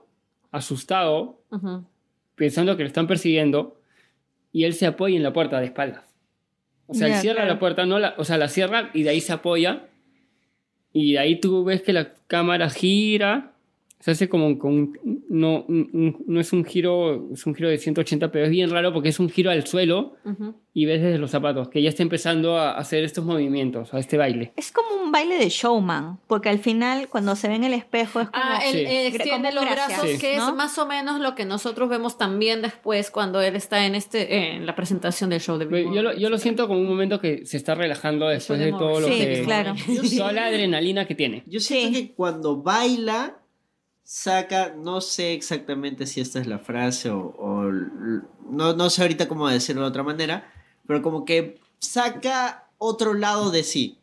[0.52, 1.40] asustado,
[2.36, 3.76] pensando que lo están persiguiendo,
[4.52, 6.11] y él se apoya en la puerta de espaldas.
[6.86, 7.54] O sea, él cierra claro.
[7.54, 9.86] la puerta, no la, o sea, la cierra y de ahí se apoya.
[10.92, 13.51] Y de ahí tú ves que la cámara gira,
[14.02, 17.78] Se hace como con un- no, un- no es un giro, es un giro de
[17.78, 20.56] 180, pero es bien raro porque es un giro al suelo Ujú.
[20.74, 24.16] y ves desde los zapatos que ya está empezando a hacer estos movimientos, a este
[24.18, 24.52] baile.
[24.56, 28.18] Es como un baile de showman, porque al final cuando se ve en el espejo
[28.20, 28.42] es como...
[28.44, 28.78] Ah, él Sí.
[28.80, 30.18] eh, extiende los gracias, brazos, Sí.
[30.18, 30.48] que ¿no?
[30.48, 34.34] es más o menos lo que nosotros vemos también después cuando él está en este
[34.34, 36.88] eh, en la presentación del show de Big Yo lo, yo lo siento como un
[36.88, 39.42] momento que se está relajando después de todo lo Sí, que...
[39.44, 39.74] claro.
[40.18, 41.44] Toda la adrenalina que tiene.
[41.46, 42.08] Yo siento Sí.
[42.08, 43.36] que cuando baila,
[44.04, 47.70] saca, no sé exactamente si esta es la frase o,
[48.50, 50.50] no, no sé ahorita cómo decirlo de otra manera,
[50.86, 53.98] pero como que saca otro lado de sí.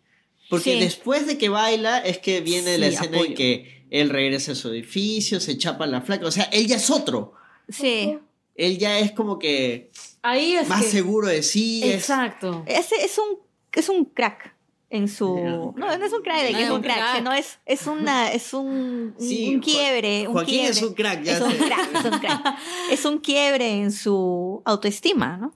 [0.50, 0.80] Porque Sí.
[0.80, 3.26] después de que baila es que viene la escena apoyo.
[3.32, 6.78] en que él regresa a su edificio, se chapa la flaca, o sea, él ya
[6.78, 7.34] es otro.
[7.68, 8.18] Sí.
[8.56, 11.82] Él ya es como que Ahí es más que- seguro de sí.
[11.84, 12.64] es- Exacto.
[12.68, 13.38] Ese es un,
[13.74, 14.56] es un crack
[14.92, 15.74] en su...
[15.76, 17.16] No, no es un crack No, es un crack, crack.
[17.18, 20.28] sino es, es, una, es un, un- Sí, un Jo- quiebre.
[20.28, 20.70] Un Joaquín quiebre.
[20.72, 21.58] es un crack, ya Es un sé.
[21.58, 22.58] crack, es un crack.
[22.92, 25.54] Es un quiebre en su autoestima, ¿no?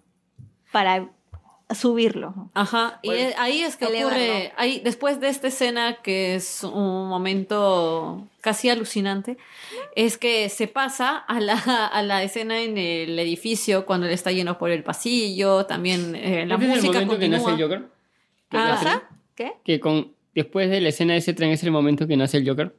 [0.71, 1.09] Para
[1.73, 2.51] subirlo.
[2.53, 4.09] Ajá, y Bueno, ahí es que elevarlo.
[4.23, 9.37] ocurre, ahí, después de esta escena que es un momento casi alucinante,
[9.95, 14.31] es que se pasa a la, a la escena en el edificio cuando él está
[14.31, 17.39] lleno por el pasillo, también eh, la Este es el música momento que continúa.
[17.39, 17.89] nace el Joker.
[18.51, 19.03] Que Ah.
[19.35, 19.53] ¿Qué?
[19.63, 22.47] que con después de la escena de ese tren es el momento que nace el
[22.47, 22.75] Joker.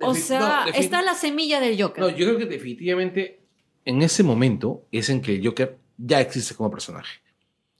[0.00, 2.02] O Defi- sea, no, está la semilla del Joker.
[2.02, 3.40] No, yo creo que definitivamente
[3.84, 7.18] en ese momento es en que el Joker ya existe como personaje.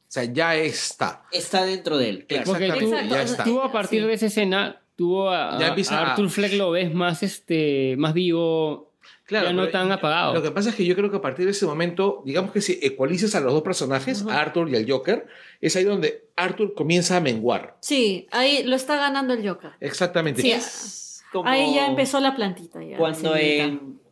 [0.09, 1.25] O sea, ya está.
[1.33, 2.27] Está dentro de él.
[2.27, 2.45] claro.
[2.45, 3.15] Porque tú, Exacto.
[3.15, 3.45] ya está.
[3.45, 4.07] tú a partir Sí.
[4.09, 7.95] de esa escena, tú a, Ya empieza a a- Arthur Fleck lo ves más, este,
[7.97, 8.92] más vivo,
[9.33, 10.35] Claro, ya no pero tan yo- apagado.
[10.35, 12.61] Lo que pasa es que yo creo que a partir de ese momento, digamos que
[12.61, 15.27] si ecualizas a los dos personajes, a Arthur y al Joker,
[15.61, 17.77] es ahí donde Arthur comienza a menguar.
[17.81, 19.73] Sí, ahí lo está ganando el Joker.
[19.81, 20.43] Exactamente.
[20.43, 22.83] Sí, Es como Ahí ya empezó la plantita.
[22.85, 23.35] Ya, Cuando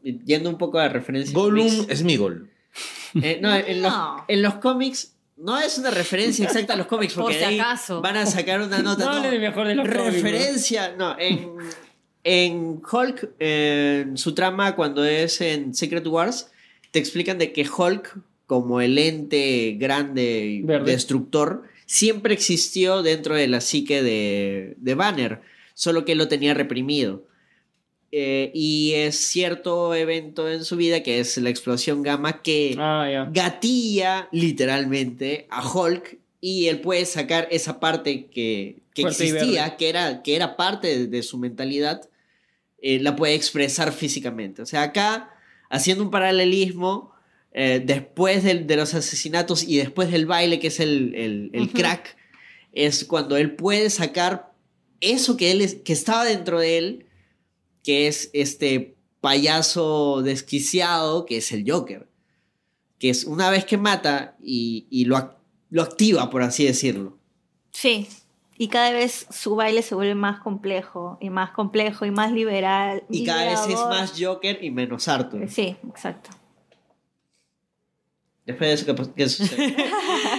[0.02, 1.34] yendo un poco a referencia.
[1.34, 2.50] Gollum es mi gol.
[3.22, 4.24] eh, no, en los, No.
[4.28, 8.00] en los cómics no es una referencia exacta a los cómics Por porque si acaso.
[8.00, 9.04] van a sacar una nota.
[9.22, 10.10] No no, mejor de los cómics, ¿no?
[10.12, 11.50] referencia, no, en,
[12.24, 16.50] en Hulk, en su trama cuando es en Secret Wars,
[16.90, 20.92] te explican de que Hulk, como el ente grande y Verde.
[20.92, 25.40] destructor, siempre existió dentro de la psique de, de Banner,
[25.74, 27.24] solo que él lo tenía reprimido.
[28.12, 33.28] Eh, y es cierto evento en su vida que es la explosión gamma que Ah,
[33.32, 40.22] gatilla literalmente a Hulk y él puede sacar esa parte que, que existía, que era,
[40.22, 42.09] que era parte de, de su mentalidad,
[42.82, 44.62] eh, la puede expresar físicamente.
[44.62, 45.30] O sea, acá,
[45.70, 47.12] haciendo un paralelismo,
[47.52, 52.16] eh, después del- de los asesinatos y después del baile, que es el, el- crack,
[52.72, 54.52] es cuando él puede sacar
[55.00, 57.06] eso que, él es- que estaba dentro de él,
[57.82, 62.08] que es este payaso desquiciado, que es el Joker.
[62.98, 65.34] Que es una vez que mata y, y lo,
[65.70, 67.18] lo activa, por así decirlo.
[67.72, 68.06] Sí.
[68.60, 73.04] Y cada vez su baile se vuelve más complejo y más complejo y más liberal.
[73.08, 75.48] Y cada vez es más Joker y menos Arthur.
[75.48, 76.28] Sí, exacto.
[78.50, 79.76] Después de eso, ¿qué, sucede?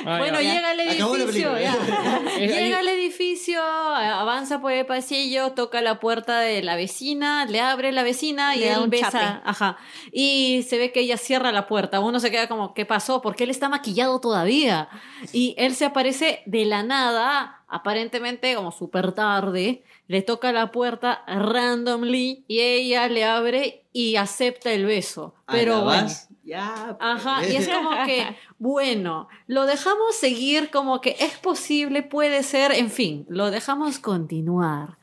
[0.04, 0.56] Ah, bueno, ya.
[0.56, 1.56] llega al edificio.
[2.40, 7.92] llega al edificio, avanza por el pasillo, toca la puerta de la vecina, le abre
[7.92, 9.12] la vecina y da él un besa.
[9.12, 9.42] chape.
[9.46, 9.78] Ajá.
[10.12, 12.00] Y se ve que ella cierra la puerta.
[12.00, 13.22] Uno se queda como, ¿qué pasó?
[13.22, 14.90] Porque él está maquillado todavía.
[15.32, 19.84] Y él se aparece de la nada, aparentemente como súper tarde.
[20.08, 25.36] Le toca la puerta randomly y ella le abre y acepta el beso.
[25.48, 26.04] Pero ¿la bueno.
[26.04, 26.31] vas?
[26.44, 26.98] Ya.
[27.00, 27.54] Ajá, pues.
[27.54, 32.90] y es como que, bueno, lo dejamos seguir como que es posible, puede ser, en
[32.90, 34.98] fin, lo dejamos continuar.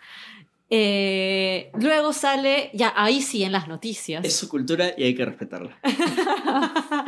[0.71, 4.25] Eh, luego sale, ya ahí sí en las noticias.
[4.25, 5.79] Es su cultura y hay que respetarla.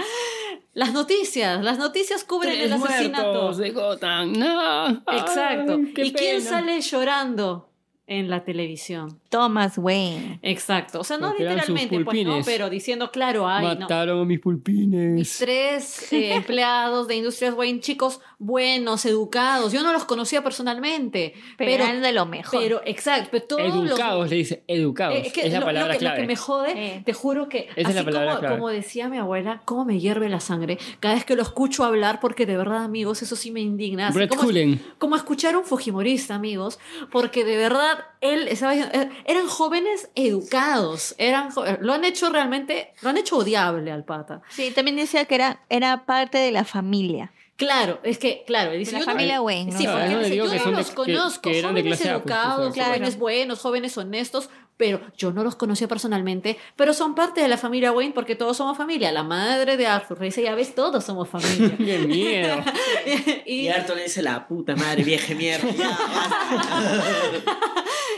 [0.73, 3.53] las noticias, las noticias cubren Tres el asesinato.
[3.55, 4.33] de Gotham.
[4.33, 4.89] No.
[5.13, 5.75] Exacto.
[5.75, 6.51] Ay, ¿Y quién pena.
[6.51, 7.69] sale llorando
[8.07, 9.20] en la televisión?
[9.31, 10.39] Thomas Wayne.
[10.43, 11.01] Exacto.
[11.01, 13.81] O sea, no literalmente, pues no, pero diciendo, claro, ay, no.
[13.83, 15.37] Mataron a mis mis pulpines.
[15.39, 19.73] tres eh, empleados de Industrias Wayne, chicos buenos, educados.
[19.73, 22.61] Yo no los conocía personalmente, Pero, pero, eran de lo mejor.
[22.61, 25.15] pero exacto, pero todos Educados, los le dice, educados.
[25.17, 26.21] eh, es que es la lo- palabra lo, que, lo clave.
[26.23, 27.03] que me jode, Eh.
[27.07, 28.55] te juro que Esa es la así palabra como, clave.
[28.57, 32.19] como decía mi abuela, cómo me hierve la sangre cada vez que lo escucho hablar,
[32.21, 34.09] porque de verdad, amigos, eso sí me indigna.
[34.09, 34.83] Así Brett como, Cullen.
[34.99, 36.79] como escuchar a un fujimorista, amigos,
[37.13, 42.93] porque de verdad él estaba eh, eran jóvenes educados, eran jo- lo han hecho realmente,
[43.03, 44.43] lo han hecho odiable al pata.
[44.49, 47.33] Sí, también decía que era, era parte de la familia.
[47.57, 49.79] Claro, es que, claro, dice, la yo no- familia Wayne, ¿no?
[49.79, 52.07] Sí, Claro, porque es donde dice, yo no de- los que- conozco, que jóvenes pues,
[52.11, 54.49] educados, jóvenes buenos, jóvenes honestos,
[54.81, 58.57] pero yo no los conocía personalmente, pero son parte de la familia Wayne porque todos
[58.57, 59.13] somos familia.
[59.13, 61.77] La madre de Arthur le dice, ya ves, todos somos familia.
[61.85, 62.63] ¡Qué miedo!
[63.45, 65.69] y Y Arthur le dice la puta madre, vieja mierda.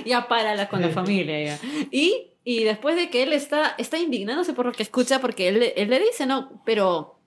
[0.05, 1.59] Ya, párala con la familia ya.
[1.93, 5.72] Y, y después de que él está, está indignándose por lo que escucha, porque él,
[5.76, 7.20] él le dice, no, pero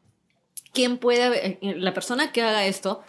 [0.73, 3.01] ¿quién puede, la persona que haga esto,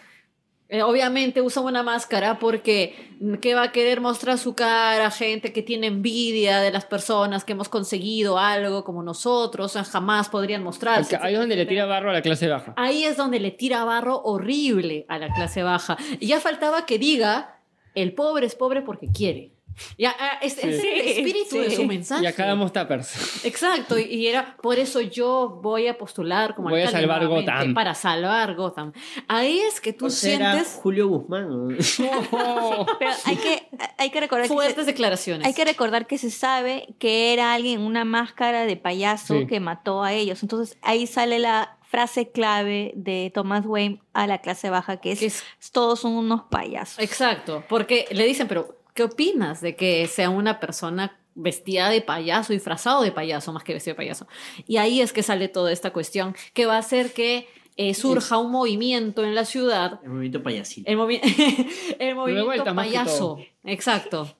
[0.69, 5.09] eh, obviamente usa una máscara porque mm, ¿qué va a querer mostrar su cara?
[5.11, 9.83] Gente que tiene envidia de las personas que hemos conseguido algo como nosotros, o sea,
[9.85, 11.17] jamás podrían mostrarse.
[11.21, 12.73] Ahí es donde le tira barro a la clase baja.
[12.75, 15.97] Ahí es donde le tira barro horrible a la clase baja.
[16.19, 17.61] Y ya faltaba que diga,
[17.95, 19.56] el pobre es pobre porque quiere.
[19.97, 22.23] Ya, es, el espíritu de su mensaje.
[22.23, 23.45] Y acá damos tappers.
[23.45, 27.73] Exacto, y- era por eso yo voy a postular como Voy a salvar Gotham.
[27.73, 28.93] Para salvar Gotham.
[29.27, 31.49] Ahí es que tú O sea, sientes Julio Guzmán.
[31.49, 32.85] ¿no?
[32.99, 33.67] Pero hay que,
[33.97, 35.45] hay que recordar que se- fuertes declaraciones.
[35.47, 39.47] Hay que recordar que se sabe que era alguien, una máscara de payaso Sí.
[39.47, 40.41] que mató a ellos.
[40.43, 45.19] Entonces ahí sale la frase clave de Thomas Wayne a la clase baja, que es,
[45.19, 46.99] Que es- todos son unos payasos.
[46.99, 52.51] Exacto, porque le dicen, pero ¿qué opinas de que sea una persona vestida de payaso,
[52.51, 54.27] disfrazado de payaso, más que vestido de payaso?
[54.67, 57.47] Y ahí es que sale toda esta cuestión, que va a hacer que
[57.77, 60.89] eh, surja un movimiento en la ciudad, El movimiento payasito.
[60.91, 61.21] el, movi-
[61.99, 63.37] el movimiento vuelta, payaso.
[63.63, 64.35] Exacto.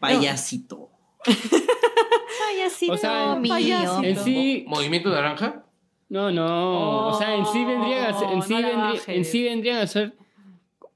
[0.00, 0.90] Payasito.
[2.48, 3.52] Payasito O sea, mío.
[3.52, 4.02] payasito.
[4.04, 5.64] En sí, ¿Movimiento naranja?
[6.08, 7.08] no, no.
[7.08, 9.08] o sea, en sí vendrían a ser, en sí Oh, no la vendrí- bajes.
[9.08, 10.14] en sí vendrían a ser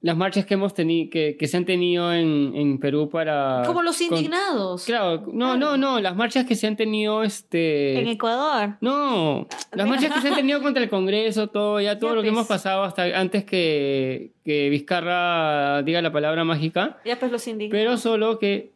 [0.02, 3.62] las marchas que hemos tenido, que, que se han tenido en, en Perú para.
[3.66, 4.85] Como los con- indignados.
[4.86, 6.01] claro, no, no, no.
[6.01, 7.98] Las marchas que se han tenido, este.
[8.01, 8.77] En Ecuador.
[8.81, 12.22] No, las marchas que se han tenido contra el Congreso, todo, ya todo Ya lo
[12.22, 17.47] que hemos pasado hasta antes que, que Vizcarra diga la palabra mágica, Ya pues los
[17.47, 17.78] indignados.
[17.85, 18.72] pero solo que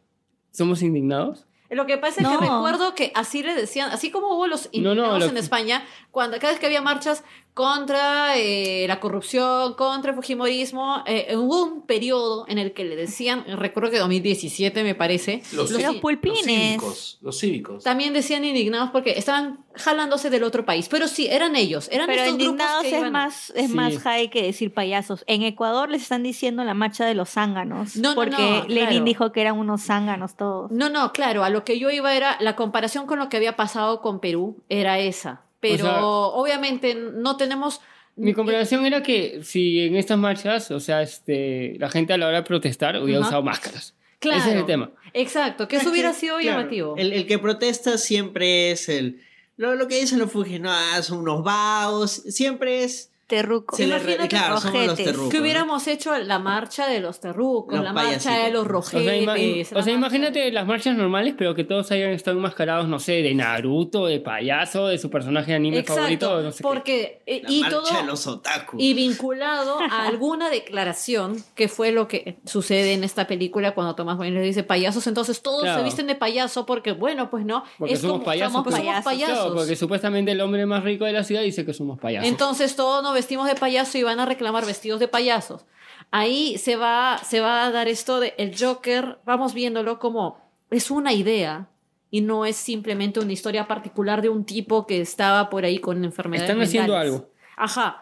[0.51, 1.45] somos indignados.
[1.71, 2.39] Lo que pasa es No.
[2.39, 5.33] que recuerdo que así le decían, así como hubo los No, no, indignados lo en
[5.33, 7.23] que- España, cuando cada vez que había marchas
[7.55, 12.97] contra eh, la corrupción, contra el fujimorismo, eh, hubo un periodo en el que le
[12.97, 16.43] decían, recuerdo que 2017 me parece, Los, los- Los Los pulpines.
[16.43, 17.17] cívicos.
[17.21, 17.83] Los cívicos.
[17.83, 22.23] también decían indignados porque estaban jalándose del otro país, pero sí, eran ellos, eran Pero
[22.23, 23.73] estos grupos indignados que es iban- más, es Sí.
[23.73, 25.23] más high que decir payasos.
[25.25, 27.95] En Ecuador les están diciendo la marcha de los zánganos.
[27.95, 29.05] No, no, porque no, Lenin claro.
[29.05, 30.71] dijo que eran unos zánganos todos.
[30.71, 33.55] No, no, claro, a lo que yo iba era, la comparación con lo que había
[33.55, 37.81] pasado con Perú era esa, pero sea- obviamente no tenemos...
[38.17, 42.27] Mi comparación era que si en estas marchas, o sea, este, la gente a la
[42.27, 43.27] hora de protestar hubiera Ajá.
[43.29, 43.93] usado máscaras.
[44.19, 44.39] Claro.
[44.39, 44.91] Ese es el tema.
[45.13, 46.95] Exacto, que eso Es hubiera sido claro, llamativo.
[46.97, 49.21] El, el que protesta siempre es el.
[49.57, 52.11] Lo, lo que dicen los Fujis, no, ah, son unos vagos.
[52.29, 53.11] Siempre es.
[53.27, 53.79] Terrucos.
[53.79, 55.29] Imagínate claro, los terrucos.
[55.31, 55.41] que ¿no?
[55.43, 59.71] hubiéramos hecho la marcha de los terrucos, Los la marcha de los O sea, rojetes.
[59.71, 63.13] la o sea, imagínate las marchas normales, pero que todos hayan estado enmascarados, no sé,
[63.23, 66.63] de Naruto, de payaso, de su personaje de anime Exacto, favorito, no sé qué.
[66.63, 68.79] porque eh, La y marcha todo de los otakus.
[68.81, 74.19] y vinculado a alguna declaración que fue lo que sucede en esta película cuando Tomás
[74.19, 75.79] Wayne le dice payasos, entonces todos Claro.
[75.79, 78.75] se visten de payaso porque bueno, pues no, Porque es somos como payasos, somos, pues.
[78.75, 79.25] somos Payasos.
[79.25, 79.57] Claro, payasos.
[79.57, 82.29] porque supuestamente el hombre más rico de la ciudad dice que somos payasos.
[82.29, 85.65] Entonces todos nos vestimos de payaso y van a reclamar vestidos de payasos.
[86.11, 90.39] Ahí se va, se va a dar esto de el Joker, vamos viéndolo como
[90.69, 91.67] es una idea
[92.11, 96.05] y no es simplemente una historia particular de un tipo que estaba por ahí con
[96.05, 97.13] enfermedades Están haciendo mentales.
[97.15, 97.29] algo.
[97.57, 98.01] Ajá.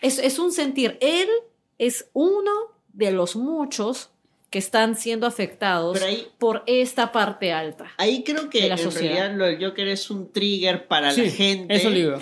[0.00, 0.96] Es, es un sentir.
[1.00, 1.28] Él
[1.78, 2.50] es uno
[2.92, 4.08] de los muchos
[4.50, 7.92] que están siendo afectados ahí- por esta parte alta.
[7.98, 9.14] Ahí creo que de la en sociedad.
[9.14, 11.74] realidad lo del Joker es un trigger para Sí, la gente.
[11.74, 12.18] eso digo.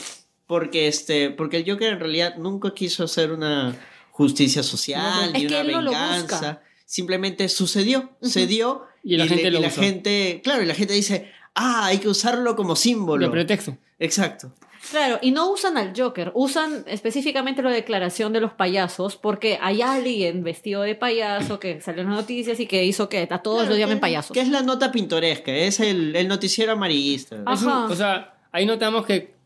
[0.50, 3.72] Porque este, porque el Joker en realidad nunca quiso hacer una
[4.10, 6.36] justicia social No, ni una él no lo venganza.
[6.36, 6.62] busca.
[6.84, 10.92] Simplemente sucedió, se dio Y la gente le- lo la gente, claro, y la gente
[10.92, 13.26] dice, ah, hay que usarlo como símbolo.
[13.26, 13.78] De pretexto.
[14.00, 14.52] Exacto.
[14.90, 19.82] Claro, y no usan al Joker, usan específicamente la declaración de los payasos, porque hay
[19.82, 23.58] alguien vestido de payaso que salió en las noticias y que hizo que a todos
[23.58, 24.32] Claro, los llamen payasos.
[24.32, 27.36] Que es la nota pintoresca, es el, el noticiero amarillista.
[27.46, 27.54] Ah.
[27.54, 27.84] Es un- Ajá.
[27.86, 29.38] o sea, ahí notamos que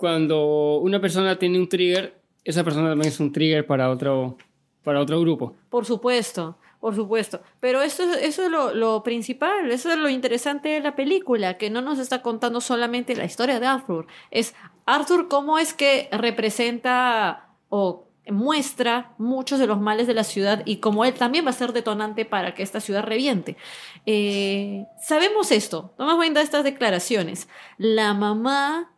[0.00, 4.38] cuando una persona tiene un trigger, esa persona también es un trigger para otro,
[4.82, 5.54] para otro grupo.
[5.68, 7.42] Por supuesto, por supuesto.
[7.60, 11.58] Pero eso, es- eso es lo, lo principal, eso es lo interesante de la película,
[11.58, 14.06] que no nos está contando solamente la historia de Arthur.
[14.30, 14.54] Es
[14.86, 20.76] Arthur cómo es que representa o muestra muchos de los males de la ciudad y
[20.76, 23.58] cómo él también va a ser detonante para que esta ciudad reviente.
[24.06, 27.48] Eh, sabemos esto, Wayne da estas declaraciones.
[27.76, 28.92] La mamá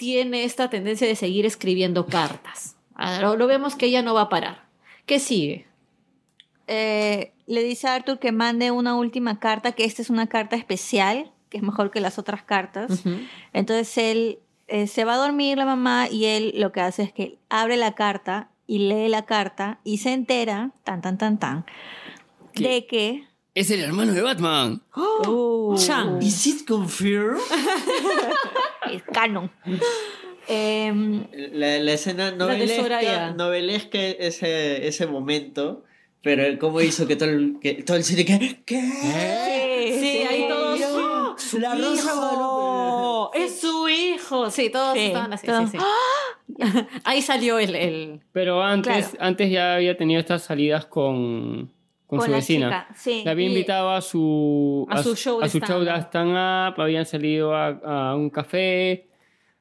[0.00, 4.22] tiene esta tendencia de seguir escribiendo cartas Ah, Lo, lo vemos que ella no va
[4.22, 4.64] a parar.
[5.06, 5.66] ¿Qué sigue?
[6.66, 10.56] Eh, le dice a Arthur que mande una última carta, que esta es una carta
[10.56, 13.02] especial, que es mejor que las otras cartas.
[13.52, 17.12] Entonces él eh, se va a dormir la mamá y él lo que hace es
[17.12, 21.66] que abre la carta y lee la carta y se entera, tan, tan, tan, tan,
[22.54, 22.68] ¿Qué?
[22.68, 23.24] de que...
[23.54, 24.82] Es el hermano de Batman.
[24.94, 26.22] Uh, Chan.
[26.22, 27.40] ¿Is it confirmed?
[28.96, 29.50] es canon.
[30.48, 35.84] Em, La, la escena novelesca, novelesca ese, ese momento,
[36.22, 38.80] pero cómo hizo que todo el, que todo el cine que ¿qué?
[40.00, 40.80] Sí, ahí todos.
[40.92, 41.36] ¡Oh!
[41.58, 42.16] La Rosa de ¡Hijo!
[42.16, 43.44] Guadalupe.
[43.44, 44.50] ¡Es su hijo!
[44.50, 45.46] Sí, todos Sí, estaban así.
[45.46, 45.70] todos.
[45.70, 46.80] sí, sí.
[47.04, 47.74] Ahí salió el.
[47.76, 49.24] el- Pero antes, Claro.
[49.26, 51.70] antes ya había tenido estas salidas con,
[52.10, 52.66] con, con su la vecina.
[52.88, 53.22] chica, sí.
[53.24, 57.06] La había invitado a su, A su show de a su show de stand-up, habían
[57.06, 57.68] salido a,
[58.10, 59.06] a un café,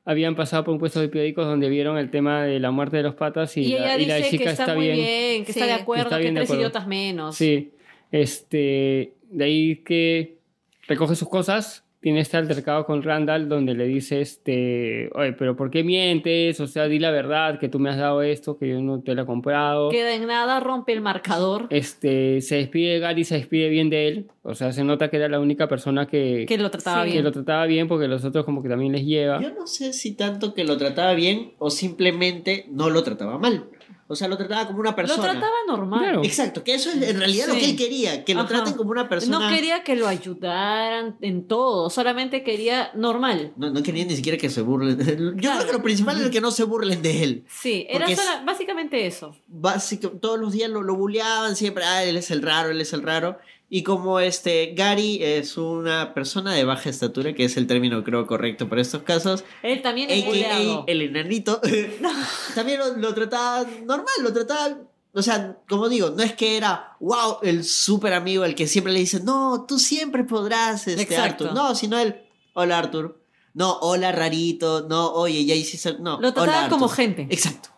[0.04, 3.04] habían pasado por un puesto de periódicos donde vieron el tema de la muerte de
[3.04, 5.72] los patas y, Y, la, y la chica que está, muy bien, que Sí, está
[5.72, 7.36] de que acuerdo, está que, bien de tres idiotas menos.
[7.36, 7.72] Sí,
[8.12, 10.40] este, de ahí que
[10.88, 15.70] recoge sus cosas, tiene este altercado con Randall donde le dice, este, oye, pero ¿por
[15.70, 16.60] qué mientes?
[16.62, 19.14] O sea, di la verdad, que tú me has dado esto, que yo no te
[19.16, 19.90] lo he comprado.
[19.90, 21.68] Queda en nada, rompe el marcador.
[21.70, 24.28] Este, se despide de Gary, se despide bien de él.
[24.44, 27.10] O sea, se nota que era la única persona que, Que lo trataba Sí.
[27.10, 27.24] que bien.
[27.26, 29.42] lo trataba bien porque los otros como que también les lleva.
[29.42, 33.66] Yo no sé si tanto que lo trataba bien o simplemente no lo trataba mal.
[34.12, 35.22] O sea, lo trataba como una Lo persona.
[35.22, 36.00] trataba normal.
[36.00, 36.24] Claro.
[36.24, 37.60] Exacto, que eso es en realidad lo Sí.
[37.60, 38.50] que él quería, que lo Ajá.
[38.50, 39.38] traten como una persona.
[39.40, 43.54] No quería que lo ayudaran en todo, solamente quería normal.
[43.56, 44.98] No, no quería ni siquiera que se burlen.
[45.40, 47.46] Yo creo que lo principal es que no se burlen de él.
[47.48, 49.36] Sí, era es- sola- básicamente eso.
[49.48, 52.94] Básico, todos los días lo, lo bulleaban siempre, ah, él es el raro, él es
[52.94, 53.38] el raro.
[53.72, 58.26] Y como este Gary es una persona de baja estatura, que es el término creo
[58.26, 60.84] correcto para estos casos, Él también es a.k.a.
[60.88, 61.62] el enanito,
[62.56, 64.80] también lo, lo trataba normal, lo trataba,
[65.14, 68.92] o sea, como digo, no es que era, wow, el súper amigo, el que siempre
[68.92, 71.46] le dice, no, tú siempre podrás, este, Exacto.
[71.46, 71.54] Arthur.
[71.54, 72.24] No, sino él,
[72.54, 73.22] hola Arthur,
[73.54, 76.98] no, hola rarito, no, oye, ya hiciste, no, Lo trataba hola, como Arthur.
[76.98, 77.28] gente.
[77.30, 77.70] Exacto.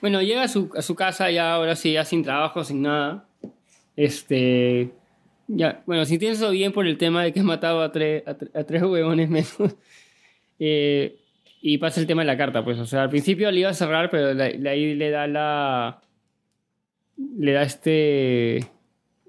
[0.00, 3.25] Bueno, llega a su, a su casa ya ahora sí, ya sin trabajo, sin nada.
[3.96, 4.90] Este.
[5.48, 8.22] Ya, bueno, si tienes eso bien por el tema de que has matado a, tres
[8.26, 9.56] a, tre- a tres huevones menos.
[10.58, 11.18] Eh,
[11.60, 12.78] y pasa el tema de la carta, pues.
[12.78, 16.00] O sea, al principio le iba a cerrar, pero la- la- ahí le da la.
[17.38, 18.64] Le da este.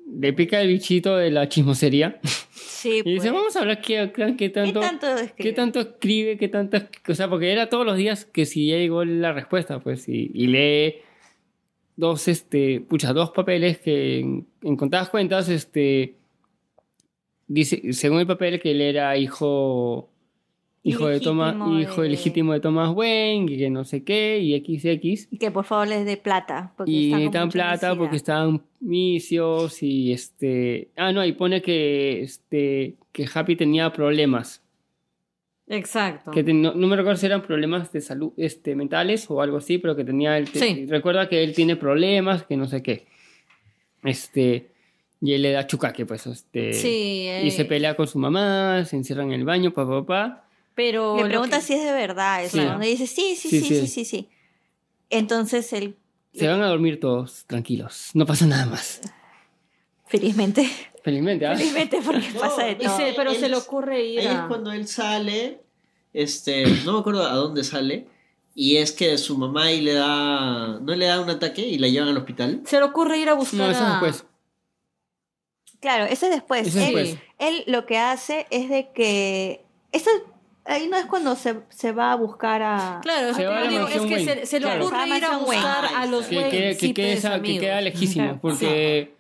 [0.10, 2.20] Le pica el bichito de la chismosería.
[2.54, 3.34] Sí, Y dice, pues.
[3.34, 4.80] vamos a hablar qué, qué ¿Qué tanto.
[4.80, 5.34] tanto escribe?
[5.36, 6.38] ¿Qué tanto escribe?
[6.38, 6.78] ¿Qué tanto.?
[7.10, 10.32] O sea, porque era todos los días que si ya llegó la respuesta, pues, y,
[10.34, 10.96] y lee
[11.98, 16.16] dos, este, pucha, dos papeles que en, en contadas cuentas, este,
[17.48, 20.10] dice, según el papel que él era hijo,
[20.84, 24.58] hijo de Thomas, hijo de- ilegítimo de Thomas Wayne, y que no sé qué, y
[24.58, 26.74] XX, Y que por favor les dé plata.
[26.78, 32.22] Porque y están necesitan plata porque estaban misios y este, ah, no, y pone que,
[32.22, 34.62] este, que Happy tenía problemas.
[35.70, 36.32] Exacto.
[36.32, 39.78] que no, no me recuerdo si eran problemas de salud este, mentales o algo así,
[39.78, 40.50] pero que tenía él.
[40.50, 40.86] te- Sí.
[40.88, 43.06] Recuerda que él tiene problemas, que no sé qué.
[44.04, 44.72] Este.
[45.20, 46.28] Y él le da chucaque, pues.
[46.28, 50.02] Este, Sí, Y eh, se pelea con su mamá, se encierra en el baño, papá,
[50.06, 50.48] papá.
[50.76, 52.54] pero Le pregunta que- si es de verdad eso.
[52.54, 52.72] Claro.
[52.74, 53.76] Donde dice, sí, sí, Sí, sí, sí.
[53.82, 54.30] sí, sí, sí.
[55.10, 55.96] Entonces él,
[56.34, 58.12] Se van a dormir todos tranquilos.
[58.14, 59.02] No pasa nada más.
[60.06, 60.70] felizmente,
[61.08, 61.56] Felizmente, ¿ah?
[61.56, 62.98] felizmente porque No, pasa de y todo.
[62.98, 65.62] se- pero Él- se le ocurre ir Ahí es cuando él sale,
[66.14, 68.08] este, no me acuerdo a dónde sale,
[68.54, 71.88] y es que su mamá ahí le da, no le da un ataque y la
[71.88, 72.62] llevan al hospital.
[72.66, 73.90] Se le ocurre ir a buscar No, eso a...
[73.92, 74.26] después.
[75.80, 76.68] Claro, eso es después.
[76.68, 77.24] Eso es él, después.
[77.40, 79.64] él lo que hace es de que...
[79.92, 80.10] Eso,
[80.66, 83.00] ahí no es cuando se, se va a buscar a...
[83.04, 84.36] Claro, Se es, va a la digo, es mansión que Wayne.
[84.42, 84.86] se, se le Claro.
[84.88, 88.40] ocurre ir a buscar a los Que- Que, que, esa- que queda lejísimo, Claro.
[88.42, 89.16] porque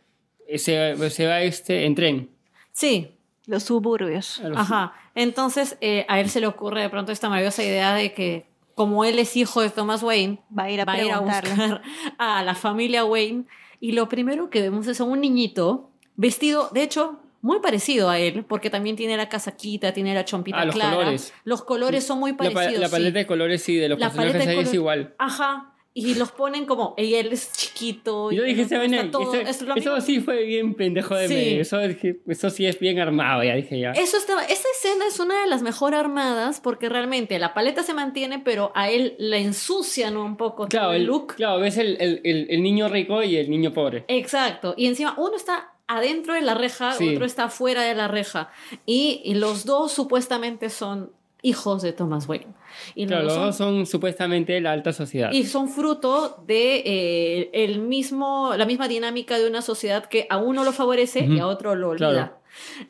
[0.55, 2.29] se, se va este, en tren.
[2.71, 3.11] Sí,
[3.45, 4.39] Los suburbios.
[4.41, 4.93] a los- Ajá.
[5.15, 8.45] Entonces, eh, a él se le ocurre de pronto esta maravillosa idea de que,
[8.75, 11.15] como él es hijo de Thomas Wayne, Va a ir a va a ir a
[11.15, 11.49] preguntarle.
[11.51, 11.81] buscar
[12.19, 13.45] a la familia Wayne.
[13.79, 18.19] Y lo primero que vemos es a un niñito vestido, de hecho, muy parecido a
[18.19, 20.95] él, porque también tiene la casaquita, tiene la chompita Ah, los clara.
[20.95, 21.33] colores.
[21.43, 22.81] Los colores son muy La, pa- parecidos.
[22.81, 22.91] la sí.
[22.91, 25.13] paleta de colores, sí, de los La personajes ahí es igual.
[25.17, 25.73] Ajá.
[25.99, 28.31] Y los ponen como, y él es chiquito.
[28.31, 31.27] Y yo dije, se ven ahí, todo- eso, es eso sí fue bien pendejo de
[31.27, 31.33] Sí.
[31.33, 31.61] medio.
[31.61, 33.91] Eso, eso sí es bien armado, ya dije ya.
[33.93, 37.95] Eso estaba, esa escena es una de las mejor armadas porque realmente la paleta se
[37.95, 41.33] mantiene, pero a él la ensucian un poco Claro, todo el, look.
[41.35, 44.05] claro, ves el, el, el, el niño rico y el niño pobre.
[44.07, 44.75] Exacto.
[44.77, 47.09] Y encima uno está adentro de la reja, Sí.
[47.15, 48.51] otro está fuera de la reja.
[48.85, 51.11] Y, y los dos supuestamente son
[51.41, 52.53] hijos de Thomas Wayne.
[52.95, 55.31] Y Claro, los dos son supuestamente la alta sociedad.
[55.31, 60.37] y son fruto de eh, el mismo, la misma dinámica de una sociedad que a
[60.37, 62.11] uno lo favorece y a otro lo olvida.
[62.11, 62.37] Claro.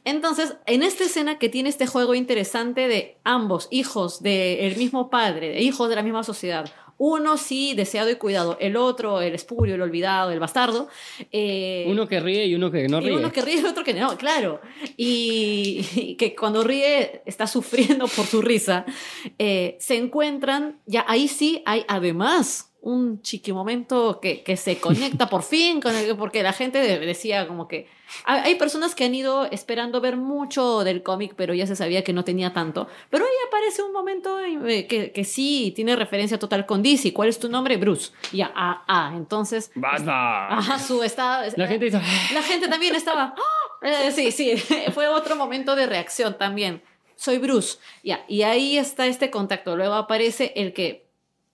[0.05, 5.49] Entonces, en esta escena que tiene este juego interesante de ambos hijos del mismo padre,
[5.49, 9.75] de hijos de la misma sociedad, uno sí deseado y cuidado, el otro el espurio,
[9.75, 10.87] el olvidado, el bastardo.
[11.31, 13.15] eh, Uno que ríe y uno que no y ríe.
[13.17, 14.61] uno que ríe y otro que no, claro.
[14.95, 18.85] Y, y que cuando ríe está sufriendo por su risa.
[19.37, 25.29] Eh, se encuentran, ya ahí sí hay además un chiqui momento que, que se conecta
[25.29, 27.87] por fin con el, porque la gente de- decía como que
[28.23, 32.13] hay personas que han ido esperando ver mucho del cómic pero ya se sabía que
[32.13, 36.65] no tenía tanto pero ahí aparece un momento eh, que, que sí tiene referencia total
[36.65, 37.75] con DC ¿cuál es tu nombre?
[37.75, 40.47] Bruce ya ah, ah entonces ¡Basta!
[40.57, 41.91] ajá su estado La gente
[42.33, 43.35] la gente también estaba.
[43.37, 43.41] ¡Ah!
[43.81, 44.55] Eh, sí, sí,
[44.93, 46.81] fue otro momento de reacción también.
[47.15, 47.77] Soy Bruce.
[48.03, 49.75] Ya, y ahí está este contacto.
[49.75, 51.06] Luego aparece el que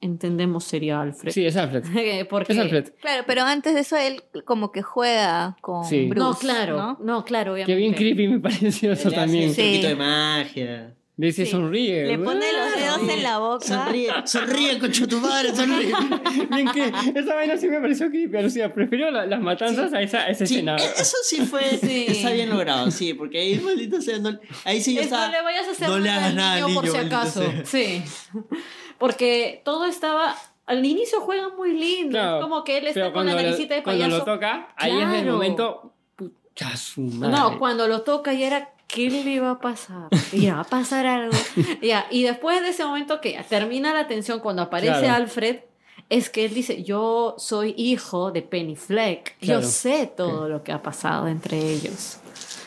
[0.03, 1.31] entendemos sería Alfred.
[1.31, 1.83] sí, es Alfred.
[2.29, 2.91] Porque, Es Alfred.
[3.01, 6.05] Claro, pero antes de eso él como que juega con Sí.
[6.07, 6.19] Bruce.
[6.19, 6.97] no, claro, ¿no?
[7.01, 7.75] no, claro, Qué obviamente.
[7.75, 9.49] bien creepy me pareció eso Le hace también.
[9.49, 9.61] un Sí.
[9.61, 10.93] poquito de magia.
[11.15, 11.51] Dice, Sí.
[11.51, 12.07] sonríe.
[12.07, 13.13] Le pone los dedos Sonríe.
[13.17, 13.65] en la boca.
[13.67, 15.93] Sonríe, sonríe, concho tu madre, sonríe.
[16.49, 18.41] Bien que esa vaina sí me pareció creepy.
[18.41, 20.75] Lucía, prefiero la- las matanzas a esa, a esa Sí, escena.
[20.75, 22.05] e- eso sí fue, Sí.
[22.07, 25.33] está bien logrado, sí, porque ahí maldito sea, no- ahí sí yo Es, estaba, no
[25.33, 27.41] le vayas a hacer no le nada hagas niño por si maldito acaso.
[27.43, 27.63] sea.
[27.65, 28.01] Sí.
[29.03, 30.33] Porque todo estaba.
[30.65, 32.11] Al inicio juega muy lindo.
[32.11, 34.17] Claro, como que él está con la naricita de lo, cuando payaso.
[34.19, 35.31] lo toca, ahí es el Claro.
[35.33, 35.93] momento.
[36.15, 37.37] Pucha su madre.
[37.37, 40.07] No, cuando lo toca y era, ¿qué le iba a pasar?
[40.31, 41.33] Ya va a pasar algo.
[41.81, 45.15] ya, y después de ese momento que termina la tensión, cuando aparece Claro.
[45.15, 45.57] Alfred,
[46.09, 49.37] es que él dice, yo soy hijo de Penny Fleck.
[49.39, 49.59] Claro.
[49.59, 52.19] Yo sé todo lo que ha pasado entre ellos.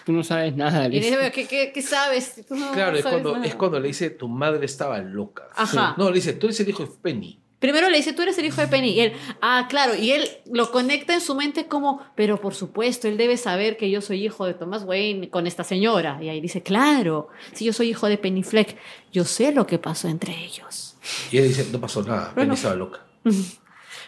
[0.07, 2.45] Tú no sabes nada, Y dice, ¿qué, qué, qué sabes?
[2.49, 3.45] Tú no Claro, es sabes cuando, nada".
[3.47, 5.49] es cuando le dice tu madre estaba loca.
[5.57, 5.95] Ajá.
[5.99, 7.41] No, le dice, tú eres el hijo de Penny.
[7.59, 8.91] Primero le dice, tú eres el hijo de Penny.
[8.91, 9.13] Y él,
[9.43, 9.97] ah, claro.
[9.97, 13.91] Y él lo conecta en su mente como, pero por supuesto, él debe saber que
[13.91, 16.19] yo soy hijo de Thomas Wayne con esta señora.
[16.23, 18.77] Y ahí dice, claro, si yo soy hijo de Penny Fleck,
[19.11, 20.97] yo sé lo que pasó entre ellos.
[21.33, 23.01] Y él dice, no pasó nada, Penny estaba loca.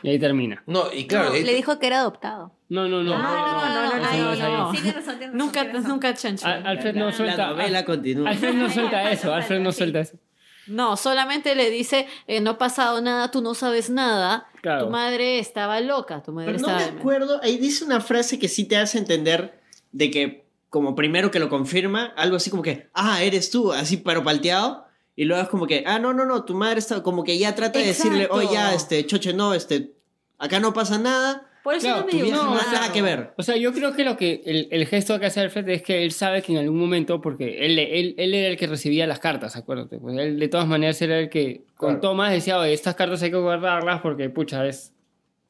[0.01, 0.63] Y ahí termina.
[0.65, 2.53] No, y claro, No, él- le dijo que era adoptado.
[2.69, 3.15] No, no, no.
[3.15, 4.93] Ah, no, no, no, no, no.
[4.93, 6.47] Razón, Nunca, nunca chancho.
[6.47, 7.49] Al- Alfred no suelta.
[7.49, 9.33] Alfred no suelta eso.
[9.33, 10.19] Alfred no suelta eso.
[10.67, 14.49] No, solamente le dice, eh, no ha pasado nada, tú no sabes nada.
[14.61, 14.85] Claro.
[14.85, 18.49] Tu madre estaba loca, tu madre Pero no me acuerdo, ahí dice una frase que
[18.49, 19.59] sí te hace entender
[19.93, 23.97] de que, como primero que lo confirma, algo así como que, ah, eres tú, así
[23.97, 24.85] pero palteado,
[25.17, 27.55] y luego es como que, ah, no, no, no, tu madre está, como que ya
[27.55, 28.37] trata de decirle, Exacto.
[28.37, 29.93] oye, ya, este, choche, no, este,
[30.39, 33.03] acá no pasa nada, Por eso Claro, no me digo no, no, tiene nada que
[33.03, 33.33] ver.
[33.37, 36.03] O sea, yo creo que lo que el, el gesto que hace Alfred es que
[36.05, 39.19] él sabe que en algún momento, porque él, él, él era el que recibía las
[39.19, 39.99] cartas, acuérdate.
[39.99, 42.01] Pues él de todas maneras era el que con Claro.
[42.01, 44.95] Thomas decía, oye, estas cartas hay que guardarlas porque, pucha, es,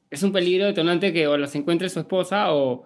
[0.09, 2.85] es un peligro detonante que o las encuentre su esposa o,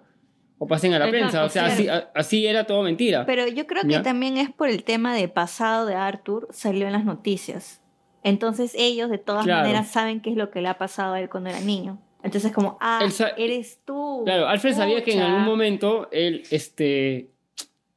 [0.58, 1.44] o pasen a la Exacto, prensa.
[1.44, 3.24] O sea, así, a- así era todo mentira.
[3.26, 4.02] Pero yo creo que ¿Ya?
[4.02, 7.80] también es por el tema de pasado de Arthur, salió en las noticias.
[8.22, 9.62] Entonces ellos de todas Claro.
[9.62, 11.98] maneras saben qué es lo que le ha pasado a él cuando era niño.
[12.24, 13.06] Entonces como, ah,
[13.36, 14.22] eres tú.
[14.24, 17.28] Claro, Alfred sabía que en algún momento él, este,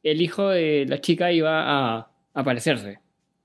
[0.04, 1.64] el hijo de la chica iba
[1.98, 3.00] a aparecerse.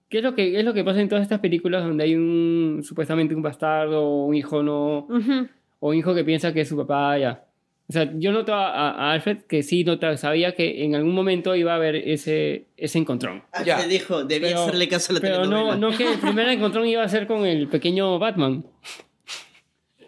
[0.08, 2.80] ¿Qué es lo que, es lo que pasa en todas estas películas donde hay un
[2.82, 5.48] supuestamente un bastardo o un hijo no Ujú.
[5.80, 7.44] o un hijo que piensa que es su papá ya?
[7.88, 11.54] O sea, yo noto a, a Alfred que sí nota, sabía que en algún momento
[11.56, 13.42] iba a haber ese, ese encontrón.
[13.64, 13.76] Ya.
[13.76, 16.86] Alfred dijo, debía Pero- hacerle caso a la Pero no, no que el primer encontrón
[16.86, 18.64] iba a ser con el pequeño Batman.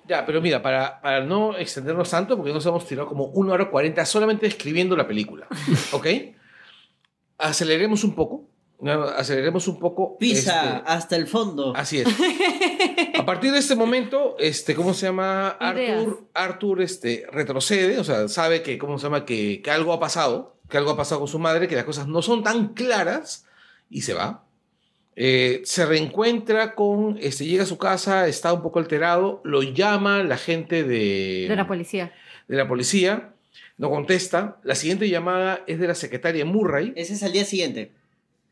[0.07, 3.71] Ya, pero mira, para, para no extendernos tanto, porque nos hemos tirado como una hora
[3.71, 5.47] cuarenta solamente escribiendo la película,
[5.93, 6.07] ¿ok?
[7.39, 8.47] Aceleremos un poco,
[9.17, 10.19] aceleremos un poco.
[10.19, 11.75] Pisa este, hasta el fondo.
[11.75, 12.09] Así es.
[13.19, 15.49] A partir de este momento, este, ¿cómo se llama?
[15.49, 19.25] Arthur, Arthur este, retrocede, o sea, sabe que, ¿cómo se llama?
[19.25, 22.07] Que, que algo ha pasado, que algo ha pasado con su madre, que las cosas
[22.07, 23.47] no son tan claras,
[23.89, 24.45] y se va.
[25.17, 30.23] Eh, se reencuentra con, este, llega a su casa, está un poco alterado, lo llama
[30.23, 32.13] la gente de, De la policía.
[32.49, 33.31] de la policía,
[33.79, 34.57] no contesta.
[34.65, 36.93] La siguiente llamada es de la secretaria Murray.
[36.97, 37.91] Ese es al día siguiente.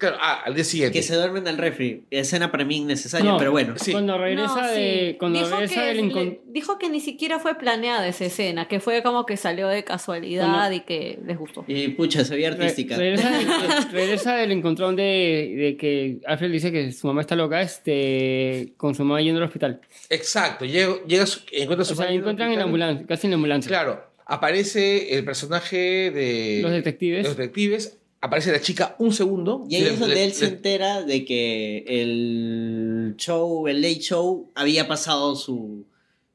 [0.02, 0.98] Claro, ah, al día siguiente.
[0.98, 2.02] Que se duermen al refri.
[2.10, 3.38] Escena para mí innecesaria, No.
[3.38, 3.74] pero bueno.
[3.76, 3.92] Sí.
[3.92, 4.74] Cuando regresa No, sí.
[4.80, 5.16] de.
[5.18, 9.02] Cuando dijo, regresa que, del dijo que ni siquiera fue planeada esa escena, que fue
[9.02, 11.64] como que salió de casualidad Cuando- y que les gustó.
[11.68, 12.96] Y pucha, se veía Re- artística.
[12.96, 13.46] regresa, del,
[13.92, 18.94] regresa del encontrón de, de que Alfred dice que su mamá está loca, este, con
[18.94, 19.80] su mamá yendo al hospital.
[20.10, 23.26] Exacto, llega, llega su- encuentra a su O sea, madre encuentran en la ambulancia, casi
[23.26, 23.68] en la ambulancia.
[23.68, 27.24] Claro, aparece el personaje de Los detectives.
[27.26, 29.66] los detectives, aparece la chica un segundo.
[29.68, 33.98] Y ahí es donde le- él se le- entera de que el show, el late
[34.00, 35.84] show, había pasado su,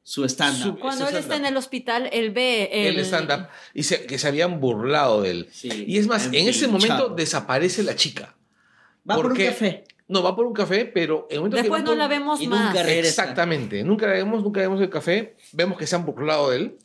[0.04, 0.74] su stand-up.
[0.74, 4.18] Su- Cuando él está en el hospital, él ve el, el stand-up y se- que
[4.18, 5.48] se habían burlado de él.
[5.50, 8.36] Sí, Y es más, en ese momento desaparece la chica.
[9.10, 9.84] Va por un café.
[10.08, 12.40] No, va por un café, pero en el momento Después que no por- la vemos
[12.40, 12.74] y más.
[12.74, 12.90] nunca.
[12.92, 13.82] Exactamente.
[13.84, 15.36] Nunca la vemos, nunca vemos el café.
[15.52, 16.78] Vemos que se han burlado de él.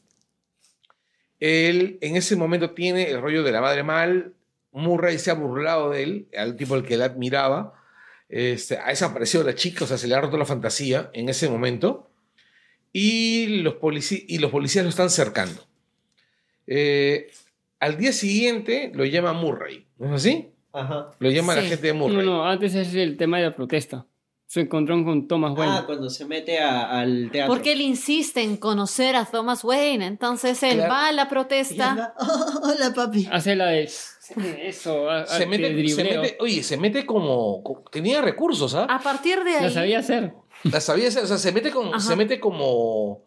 [1.39, 4.33] Él en ese momento tiene el rollo de la madre mal.
[4.73, 7.73] Murray se ha burlado de él, al tipo al que él admiraba.
[8.29, 11.47] Este, ha desaparecido la chica, o sea, se le ha roto la fantasía en ese
[11.49, 12.09] momento.
[12.91, 15.61] Y los, polici- y los policías lo están cercando.
[16.67, 17.31] Eh,
[17.79, 20.49] al día siguiente lo llama Murray, ¿no es así?
[20.71, 21.11] Ajá.
[21.19, 22.25] Lo llama la gente de No, Murray.
[22.25, 24.05] no, antes es el tema de la protesta.
[24.47, 25.73] Su encontrón con Thomas Wayne.
[25.79, 27.53] Ah, cuando se mete a- al teatro.
[27.53, 30.05] Porque él insiste en conocer a Thomas Wayne.
[30.05, 30.91] Entonces él Claro.
[30.93, 32.13] va a la protesta.
[32.19, 33.27] "Oh, hola, papi.
[33.31, 33.89] Hace la de...
[34.61, 38.85] Eso, a- se mete, se mete- oye, se mete como, co- tenía recursos, ¿ah?
[38.89, 39.63] A partir de ahí.
[39.63, 40.33] La sabía hacer.
[40.63, 41.99] La sabía hacer, o sea, se mete con, Ajá.
[41.99, 43.23] se mete como,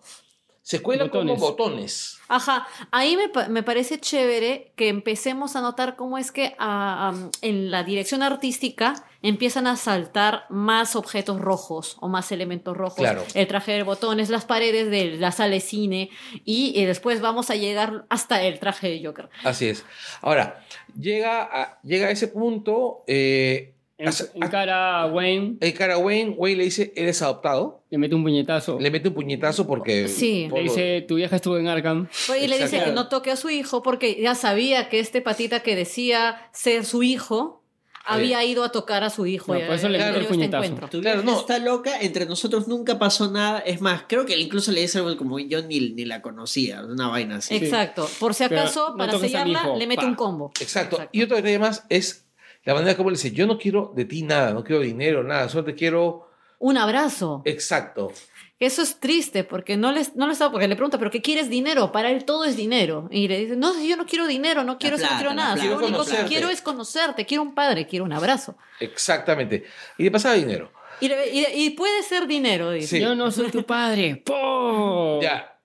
[0.63, 1.35] se cuela Botones.
[1.35, 2.16] como botones.
[2.29, 7.71] Ajá, ahí me, me parece chévere que empecemos a notar cómo es que ah, en
[7.71, 12.99] la dirección artística empiezan a saltar más objetos rojos o más elementos rojos.
[12.99, 13.25] Claro.
[13.35, 16.11] El traje de botones, las paredes de la sala de cine
[16.45, 19.29] y, después vamos a llegar hasta el traje de Joker.
[19.45, 19.85] Así es.
[20.21, 20.65] Ahora,
[20.99, 25.95] llega a, llega a ese punto, eh, En, hace- en cara a Wayne, el cara
[25.95, 28.79] a Wayne, Wayne le dice, eres adoptado, le mete un puñetazo.
[28.79, 30.07] le mete un puñetazo porque...
[30.09, 30.49] Sí.
[30.51, 32.07] por Le dice, tu vieja estuvo en Arkham.
[32.39, 32.85] Y le dice Exacto.
[32.87, 36.85] que no toque a su hijo porque ya sabía que este patita que decía ser
[36.85, 37.63] su hijo
[38.09, 39.53] había ido a tocar a su hijo.
[39.55, 41.01] No, por eso le mete el este puñetazo.
[41.01, 41.41] Claro, no.
[41.41, 43.59] está loca, entre nosotros nunca pasó nada.
[43.61, 47.09] Es más, creo que incluso le dice algo como yo ni, ni la conocía, una
[47.09, 47.57] vaina así.
[47.57, 48.09] Exacto.
[48.21, 50.07] Por si acaso, no para mi sellarla, le mete Pa.
[50.09, 50.53] un combo.
[50.61, 50.99] Exacto.
[51.13, 52.26] Y otro detalle más es
[52.67, 55.49] la manera como le dice, yo no quiero de ti nada, no quiero dinero, nada,
[55.49, 56.29] solo te quiero...
[56.59, 57.43] Un abrazo.
[57.47, 58.13] Exacto.
[58.59, 61.93] Eso es triste porque no les, no les porque le pregunta, ¿pero qué quieres dinero?
[61.93, 63.09] Para él todo es dinero.
[63.11, 65.55] Y le dice, no, yo no quiero dinero, no quiero eso, no plata, quiero nada.
[65.55, 65.69] plata.
[65.69, 68.57] Lo único que quiero es conocerte, quiero un padre, quiero un abrazo.
[68.81, 69.65] Exactamente.
[69.99, 70.73] Y le pasaba dinero.
[71.01, 72.97] Y, le- y- y puede ser dinero, dice.
[72.97, 73.01] Sí.
[73.03, 74.23] Yo no soy tu padre.
[74.25, 75.21] ¡Po!
[75.23, 75.56] Ya,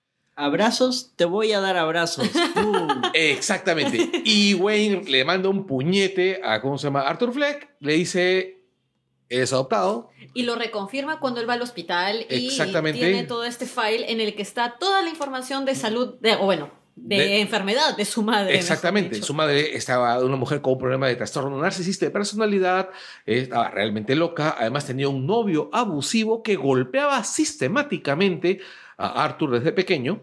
[0.45, 2.27] Abrazos, te voy a dar abrazos.
[2.53, 2.87] Pum.
[3.13, 4.09] Exactamente.
[4.25, 7.01] Y Wayne le manda un puñete a, ¿cómo se llama?
[7.01, 7.69] Arthur Fleck.
[7.79, 8.63] Le dice,
[9.29, 10.09] eres adoptado.
[10.33, 12.99] Y lo reconfirma cuando él va al hospital y Exactamente.
[12.99, 16.45] tiene todo este file en el que está toda la información de salud, de, o
[16.45, 18.55] bueno, de, De- enfermedad de su madre.
[18.57, 19.21] Exactamente.
[19.21, 22.89] Su madre estaba una mujer con un problema de trastorno narcisista de personalidad.
[23.25, 24.55] Estaba realmente loca.
[24.59, 28.59] Además tenía un novio abusivo que golpeaba sistemáticamente
[28.97, 30.21] a Arthur desde pequeño.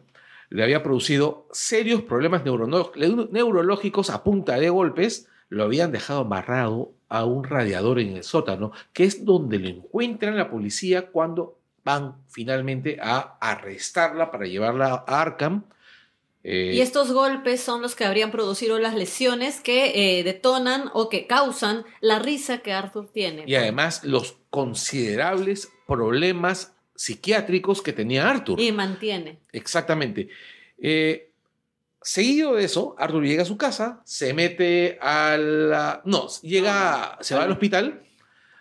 [0.50, 5.28] Le había producido serios problemas neurológicos a punta de golpes.
[5.48, 10.36] Lo habían dejado amarrado a un radiador en el sótano, que es donde lo encuentran
[10.36, 15.64] la policía cuando van finalmente a arrestarla para llevarla a Arkham.
[16.44, 21.08] Eh, Y estos golpes son los que habrían producido las lesiones que eh, detonan o
[21.08, 23.44] que causan la risa que Arthur tiene.
[23.46, 28.60] y además los considerables problemas psiquiátricos que tenía Arthur.
[28.60, 29.38] Y mantiene.
[29.52, 30.28] Exactamente.
[30.78, 31.30] Eh,
[32.02, 36.02] seguido de eso, Arthur llega a su casa, se mete a la...
[36.04, 38.02] No, llega, se va al hospital,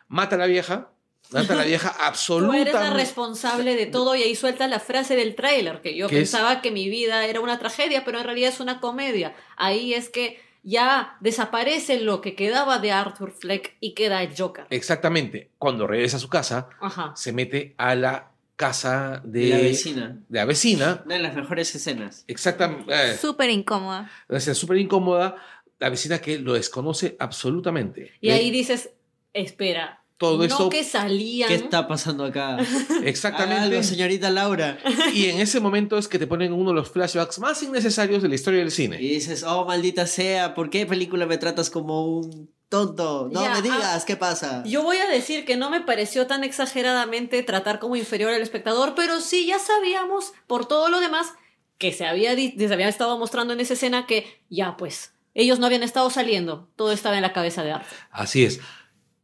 [0.07, 0.91] mata a la vieja,
[1.31, 2.93] mata a la vieja Tú eres la absolutamente...
[2.93, 6.89] responsable de todo y ahí suelta la frase del tráiler, que yo pensaba que mi
[6.89, 9.35] vida era una tragedia, pero en realidad es una comedia.
[9.55, 14.65] Ahí es que ya desaparece lo que quedaba de Arthur Fleck y queda el Joker.
[14.69, 15.49] Exactamente.
[15.57, 17.13] Cuando regresa a su casa, Ajá.
[17.15, 20.19] se mete a la casa de, De la vecina.
[20.27, 21.03] de la vecina.
[21.05, 22.25] Una de las mejores escenas.
[22.27, 22.91] Exactamente.
[22.93, 24.11] eh, Súper incómoda.
[24.53, 25.35] súper incómoda.
[25.79, 28.11] La vecina que lo desconoce absolutamente.
[28.19, 28.89] Y ahí dices,
[29.33, 30.69] espera, todo no esto.
[30.69, 31.47] que salían...
[31.47, 32.57] ¿Qué está pasando acá?
[33.03, 33.63] Exactamente.
[33.63, 34.79] Algo, señorita Laura.
[35.13, 38.29] Y en ese momento es que te ponen uno de los flashbacks más innecesarios de
[38.29, 39.01] la historia del cine.
[39.01, 43.29] Y dices, oh, maldita sea, ¿por qué película me tratas como un tonto?
[43.31, 44.63] No Ya, me digas, ah, ¿qué pasa?
[44.65, 48.93] Yo voy a decir que no me pareció tan exageradamente tratar como inferior al espectador,
[48.95, 51.33] pero sí ya sabíamos por todo lo demás
[51.77, 55.67] que se había, se había estado mostrando en esa escena que ya pues ellos no
[55.67, 57.97] habían estado saliendo, todo estaba en la cabeza de Arthur.
[58.09, 58.59] Así es.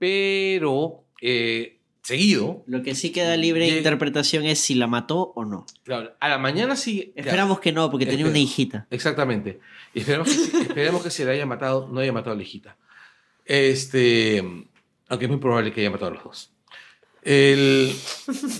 [0.03, 5.45] Pero, eh, seguido, Lo que sí queda libre de interpretación es si la mató o
[5.45, 5.65] no.
[5.83, 7.13] claro, a la mañana sí.
[7.15, 8.85] Esperamos que no, porque tenía una hijita.
[8.89, 9.61] Exactamente.
[9.93, 12.75] Y esperemos que, esperemos que se le haya matado, no haya matado a la hijita.
[13.45, 14.39] Este,
[15.07, 16.53] aunque es muy probable que haya matado a los dos.
[17.21, 17.93] El,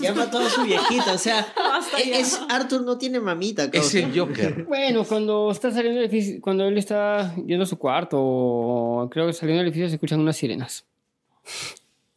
[0.00, 1.46] Ya mató a su viejita, o sea,
[2.02, 3.98] es, Arthur no tiene mamita, es causa.
[3.98, 4.64] el Joker.
[4.66, 9.26] Bueno, cuando está saliendo del edificio, cuando él está yendo a su cuarto, o creo
[9.26, 10.86] que saliendo del edificio se escuchan unas sirenas.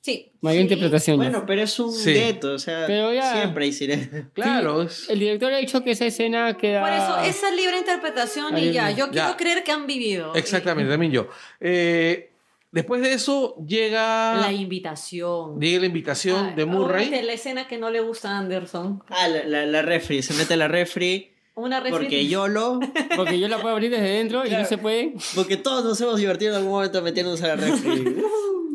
[0.01, 0.31] Sí.
[0.39, 1.17] Mayor interpretación.
[1.17, 2.14] Bueno, pero es un Sí.
[2.14, 4.30] gueto, o sea, Pero ya- siempre hay sirena.
[4.33, 6.80] Claro, es- El director ha dicho que esa escena queda.
[6.81, 8.89] Por eso, esa libre interpretación Ahí y ya.
[8.91, 9.23] Yo Ya.
[9.25, 10.33] quiero creer que han vivido.
[10.33, 11.27] exactamente, también yo.
[11.59, 12.30] Eh,
[12.72, 15.59] después de eso llega, La invitación.
[15.59, 17.07] llega la invitación Ah, de Murray.
[17.07, 19.03] obviamente La escena que no le gusta a Anderson.
[19.09, 22.80] Ah, la, la, la refri, se mete la refri Una refri- porque YOLO,
[23.17, 25.15] Porque yo la puedo abrir desde dentro y no se puede.
[25.35, 28.15] porque todos nos hemos divertido en algún momento metiéndonos a la refri.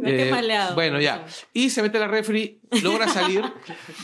[0.16, 0.74] Qué Eh, maleado.
[0.74, 1.24] bueno, ya.
[1.52, 3.42] Y se mete a la refri, logra salir.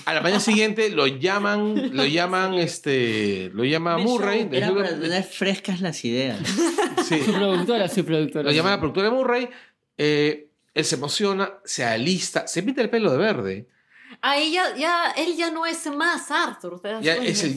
[0.05, 4.49] A la mañana siguiente lo llaman, lo llaman, este, lo llama Murray.
[4.53, 6.39] Era para tener frescas las ideas.
[7.09, 7.21] sí.
[7.25, 8.45] Su productora, su productora.
[8.45, 9.49] Lo llama la productora de Murray.
[9.97, 10.45] eh,
[10.75, 13.69] él se emociona, se alista, se pinta el pelo de verde.
[14.21, 16.81] Ahí ya, ya, él ya no es más Arthur.
[16.81, 17.57] ¿te das Ya es el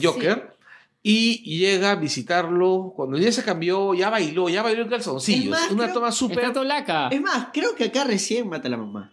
[1.02, 2.92] Y llega a visitarlo.
[2.94, 5.44] Cuando ya se cambió, ya bailó, ya bailó en calzoncillos.
[5.44, 6.38] Es más, Una creo- toma súper.
[7.10, 9.12] Es más, creo que acá recién mata a la mamá.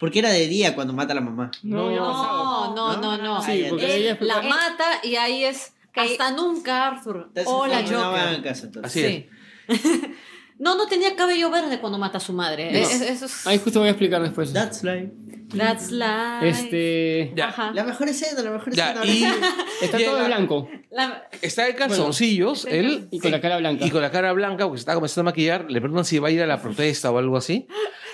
[0.00, 1.50] Porque era de día cuando mata a la mamá.
[1.62, 1.90] No.
[1.90, 3.42] No, no, no, no.
[3.42, 7.30] Sí, Él porque ella es- la mata y ahí es hasta nunca Arthur.
[7.46, 8.70] Hola, entonces.
[8.82, 9.24] Así es.
[10.58, 12.72] no, no tenía cabello verde cuando mata a su madre.
[12.72, 12.78] No.
[12.78, 14.52] Es- eso es- Ahí justo voy a explicar después.
[14.52, 15.10] That's life.
[15.56, 16.46] That's life.
[16.46, 17.32] Este.
[17.34, 17.48] Ya.
[17.48, 17.70] Ajá.
[17.72, 19.06] La mejor escena, la mejor Ya, escena.
[19.06, 19.24] y
[19.82, 23.08] Está todo de blanco La- Está en calzoncillos, Bueno, él.
[23.10, 23.86] y con la cara blanca.
[23.86, 25.64] Y con la cara blanca, porque se está comenzando a maquillar.
[25.70, 27.66] Le preguntan si va a ir a la protesta o algo así.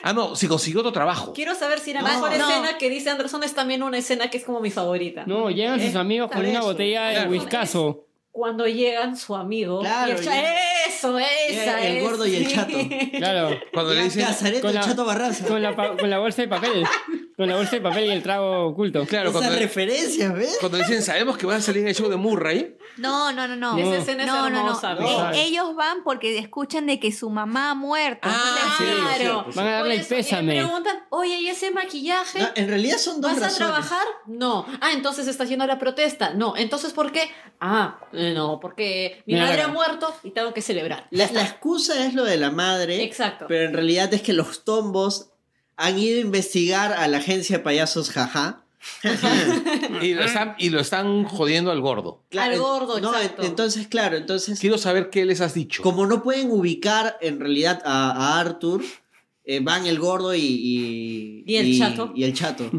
[0.04, 1.32] Ah, no, si consiguió otro trabajo.
[1.32, 2.08] Quiero saber si la No.
[2.08, 2.48] mejor No.
[2.48, 5.24] escena que dice Anderson es también una escena que es como mi favorita.
[5.26, 6.62] No, llegan sus Eh, amigos con una eso.
[6.62, 7.30] botella de Claro.
[7.30, 8.03] whiskazo.
[8.34, 9.78] Cuando llegan su amigo.
[9.78, 10.54] Claro, y el cha- llega-
[10.88, 12.52] eso, esa el es, gordo y el sí.
[12.56, 12.72] chato.
[13.16, 13.60] Claro.
[13.72, 14.24] Cuando le dicen.
[14.24, 15.46] Cazareto, con el la- chato Barraza.
[15.46, 16.84] Con la, pa- con la bolsa de papel.
[17.36, 19.04] Con la bolsa de papel y el trago oculto.
[19.06, 20.56] Claro, Esas cuando, referencias, ¿ves?
[20.60, 22.76] cuando dicen, sabemos que van a salir en el show de Murray.
[22.96, 23.76] No, no, no, no.
[23.76, 24.58] Esa escena es no, no, no.
[24.80, 28.20] hermosa, Eh, ellos van porque escuchan de que su mamá ha muerto.
[28.30, 29.16] Ah, Entonces, sí, Claro.
[29.42, 30.54] cierto, Van a darle el eso, y pésame.
[30.54, 32.38] le preguntan, oye, ¿y ese maquillaje?
[32.38, 34.06] No, en realidad son dos ¿Vas a trabajar?
[34.26, 34.64] No.
[34.80, 36.34] Ah, entonces estás yendo a la protesta.
[36.34, 36.56] No.
[36.56, 37.28] Entonces, ¿por qué?
[37.60, 41.08] Ah, eh, no, porque mi Mira, madre ha muerto y tengo que celebrar.
[41.10, 43.02] La, la excusa es lo de la madre.
[43.02, 43.46] Exacto.
[43.48, 45.30] Pero en realidad es que los tombos
[45.76, 48.60] han ido a investigar a la agencia de payasos jaja.
[50.02, 52.22] Y lo están, y lo están jodiendo al gordo.
[52.38, 53.42] Al gordo, no, exacto.
[53.42, 55.82] Entonces, claro, entonces, Quiero saber qué les has dicho.
[55.82, 58.82] como no pueden ubicar en realidad a, a Arthur,
[59.44, 62.12] eh, van el gordo y, y, Y el chato.
[62.14, 62.70] Y el chato.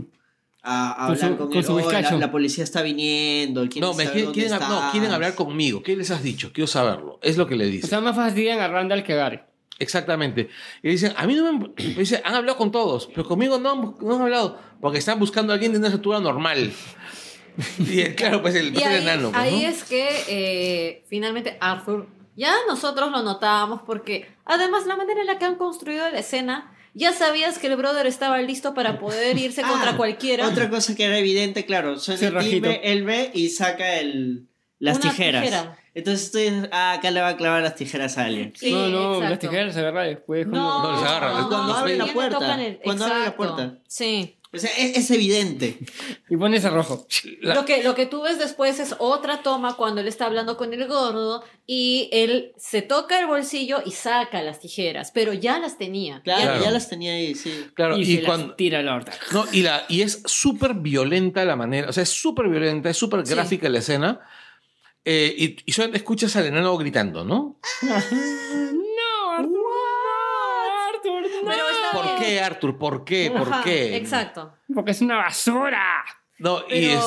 [0.61, 1.63] A, a Con su- hablar con, con él.
[1.63, 2.17] su "Oh, la, bizcacho".
[2.19, 3.63] la policía está viniendo.
[3.63, 4.91] No, quieren me quieren, quieren- no, estás".
[4.91, 5.83] quieren hablar conmigo.
[5.83, 6.51] ¿Qué les has dicho?
[6.53, 7.19] Quiero saberlo.
[7.21, 7.89] Es lo que le O dicen.
[7.89, 9.39] sea, más fastidian a Randall que a Gary.
[9.79, 10.49] Exactamente.
[10.81, 11.67] Y dicen, a mí no me...
[11.77, 15.19] me dicen, han hablado con todos, pero conmigo no han, no han hablado, porque están
[15.19, 16.71] buscando a alguien de una estatura normal.
[17.79, 19.31] Y el- claro, pues el, Y pues, el ahí, enano.
[19.31, 19.67] pues, ahí ¿no?
[19.69, 25.39] es que eh, finalmente Arthur, ya nosotros lo notábamos porque además la manera en la
[25.39, 29.61] que han construido la escena, ya sabías que el brother estaba listo para poder irse
[29.65, 30.45] Ah, contra cualquiera.
[30.49, 34.47] Otra cosa que era evidente, claro, suena Sí, el timbre, él ve y saca el,
[34.85, 35.41] las Una tijeras.
[35.43, 35.77] tijera.
[35.93, 38.53] Entonces dices, ah, acá le va a clavar las tijeras a alguien.
[38.55, 39.29] Sí, no, no, exacto.
[39.29, 40.45] las tijeras se agarra después.
[40.45, 43.77] cuando- No, No, les agarra, les- Cuando abre la puerta, el- cuando abre la puerta.
[43.87, 44.37] Sí.
[44.53, 45.79] O sea, es, es evidente.
[46.29, 47.05] Y pones a rojo.
[47.41, 50.57] La- Lo, que, lo que tú ves después es otra toma cuando él está hablando
[50.57, 55.59] con el gordo y él se toca el bolsillo y saca las tijeras, pero ya
[55.59, 56.21] las tenía.
[56.23, 56.63] Claro, Claro.
[56.63, 57.67] ya las tenía ahí, sí.
[57.73, 58.55] Claro, y, y, se las cuando...
[58.55, 59.13] tira a la horta.
[59.33, 62.97] No, y, la, y es súper violenta la manera, o sea, es súper violenta, es
[62.97, 63.33] súper Sí.
[63.33, 64.19] gráfica la escena.
[65.05, 67.59] Eh, y, y solamente escuchas al enano gritando, ¿no?
[67.81, 69.51] No, Arthur.
[69.51, 71.49] No, Arthur, no.
[71.51, 72.17] Pero está ¿Por bien.
[72.19, 72.77] qué, Arthur?
[72.77, 73.31] ¿Por qué?
[73.31, 73.95] ¿Por Ajá, qué?
[73.97, 74.53] Exacto.
[74.73, 76.03] Porque es una basura.
[76.37, 76.99] No, y, Pero-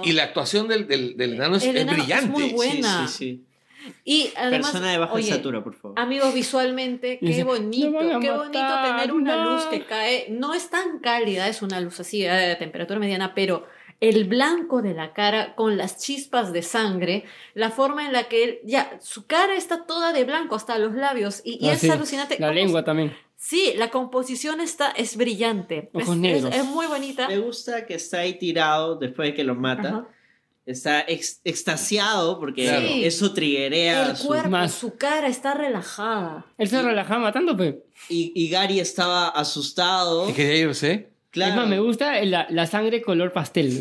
[0.00, 2.28] este, y la actuación del, del, del enano es, El es enano es brillante.
[2.30, 3.06] muy buena.
[3.06, 4.32] Sí, sí, Y sí.
[4.36, 5.98] además, Persona de baja oye, estatura, por favor.
[6.00, 9.52] Amigos, visualmente, Y qué dice, bonito, "Me van a qué bonito matar, tener una no".
[9.52, 10.26] luz que cae.
[10.30, 13.66] No es tan cálida, es una luz así eh, de temperatura mediana, pero
[14.02, 17.24] el blanco de la cara con las chispas de sangre,
[17.54, 20.92] la forma en la que él, ya, su cara está toda de blanco hasta los
[20.94, 21.88] labios y, y Ah, es sí.
[21.88, 22.36] alucinante.
[22.38, 23.16] La lengua también.
[23.36, 25.88] Sí, la composición está, es brillante.
[25.94, 26.52] Ojos es, negros.
[26.54, 27.28] Es, es muy bonita.
[27.28, 29.88] Me gusta que está ahí tirado después de que lo mata.
[29.88, 30.08] Ajá.
[30.64, 32.68] Está ex- extasiado porque.
[32.68, 33.04] Sí.
[33.04, 34.72] eso triguea El su- cuerpo, Más.
[34.72, 36.46] su cara está relajada.
[36.56, 37.82] Él se relajaba matando, pe.
[38.08, 40.28] Y, y Gary estaba asustado.
[40.30, 41.10] Y quería irse.
[41.32, 41.50] Claro.
[41.52, 43.80] Es más, me gusta la, la sangre color pastel.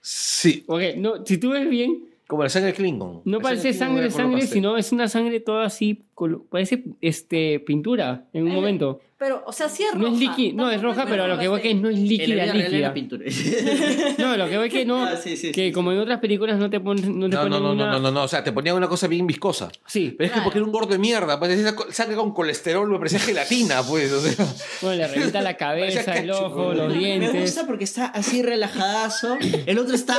[0.00, 0.64] Sí.
[0.66, 3.20] Ok, no, si tú ves bien, Como la sangre Klingon.
[3.24, 4.54] No La parece sangre, sangre, pastel.
[4.54, 6.02] sino es una sangre toda así,
[6.50, 9.00] parece este, pintura en un Eh, momento.
[9.24, 10.12] Pero, o sea, sí es No roja.
[10.12, 13.24] es líquida, no es roja, pero lo que voy que no es líquida, pintura.
[14.18, 16.58] No, lo que voy que no, Ah, sí, sí, que sí, como en otras películas
[16.58, 17.92] no te ponen, no te No, ponen no, no, una...
[17.92, 19.70] no, no, no, o sea, te ponían una cosa bien viscosa.
[19.86, 22.86] Sí, Pero es que porque era un gordo de mierda, pues esa sangre con colesterol
[22.90, 24.46] me parecía gelatina, pues, o sea.
[24.82, 27.40] bueno, le revienta la cabeza, el ojo, los Me dientes.
[27.40, 29.38] gusta porque está así relajadazo.
[29.64, 30.18] El otro está.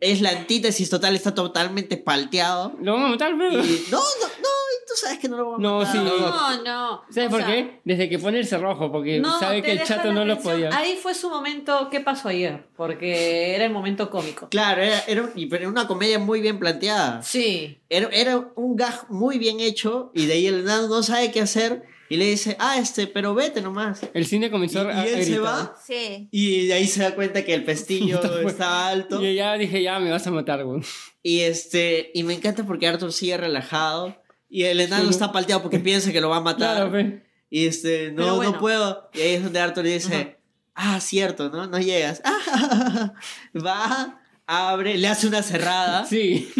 [0.00, 2.74] Es la antítesis total, está totalmente palteado.
[2.82, 4.48] Lo vamos a matar, Y, no, no, no,
[4.86, 5.92] tú sabes que no lo vamos a No, matar.
[5.92, 5.98] sí.
[5.98, 7.02] No, no.
[7.10, 7.80] ¿Sabes O por sea, qué?
[7.84, 10.70] Desde que pone el cerrojo, porque No, sabe que el chato no lo podía.
[10.76, 12.64] Ahí fue su momento, ¿qué pasó ayer?
[12.76, 14.48] Porque era el momento cómico.
[14.48, 17.22] Claro, era, era, y- pero era una comedia muy bien planteada.
[17.22, 17.78] Sí.
[17.88, 21.40] Era, era un gag muy bien hecho y de ahí el enano no sabe qué
[21.40, 24.00] hacer y le dice, ah, este, pero vete nomás.
[24.12, 25.42] El cine comenzó Y, a, y él a se gritar.
[25.42, 26.28] va Sí.
[26.30, 29.24] y de ahí se da cuenta que el pestillo está alto.
[29.24, 30.82] Y ya dije, ya me vas a matar, güey.
[31.22, 34.16] Y este, y me encanta porque Arthur sigue relajado
[34.54, 35.10] y el enano Sí.
[35.10, 36.76] está palteado porque piensa que lo va a matar.
[36.76, 37.24] Claro, fe.
[37.50, 38.52] Y este, no, bueno.
[38.52, 39.10] no puedo.
[39.14, 40.38] Y ahí es donde Arthur dice,
[40.74, 41.66] ah, cierto, ¿no?
[41.66, 42.22] No llegas.
[43.56, 46.04] Va, abre, le hace una cerrada.
[46.06, 46.50] Sí.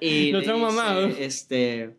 [0.00, 1.06] Y Lo le trauma dice, amado.
[1.18, 1.96] Este.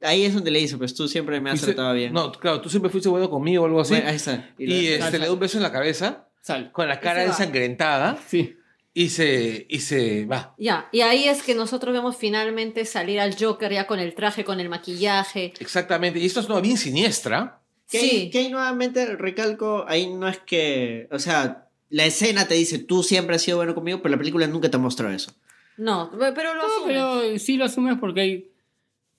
[0.00, 2.12] Ahí es donde le dice, pues tú siempre me has Fuiste- tratado bien.
[2.12, 3.94] No, claro, tú siempre fuiste bueno conmigo o algo así.
[3.94, 4.50] Bueno, ahí está.
[4.58, 6.70] y le- este, le da un beso en la cabeza, Sal.
[6.72, 8.54] con la cara se ensangrentada, Sí.
[8.96, 10.54] Y se, y se va.
[10.56, 14.44] Ya, y ahí es que nosotros vemos finalmente salir al Joker ya con el traje,
[14.44, 15.52] con el maquillaje.
[15.58, 16.20] Exactamente.
[16.20, 17.60] Y esto es una bien siniestra.
[17.90, 18.10] que, Sí.
[18.10, 21.08] ahí, que ahí nuevamente recalco, ahí no es que.
[21.10, 24.46] O sea, la escena te dice, tú siempre has sido bueno conmigo, pero la película
[24.46, 25.32] nunca te mostró eso.
[25.76, 26.86] No, pero lo No, asume.
[26.86, 28.50] pero sí lo asumes porque hay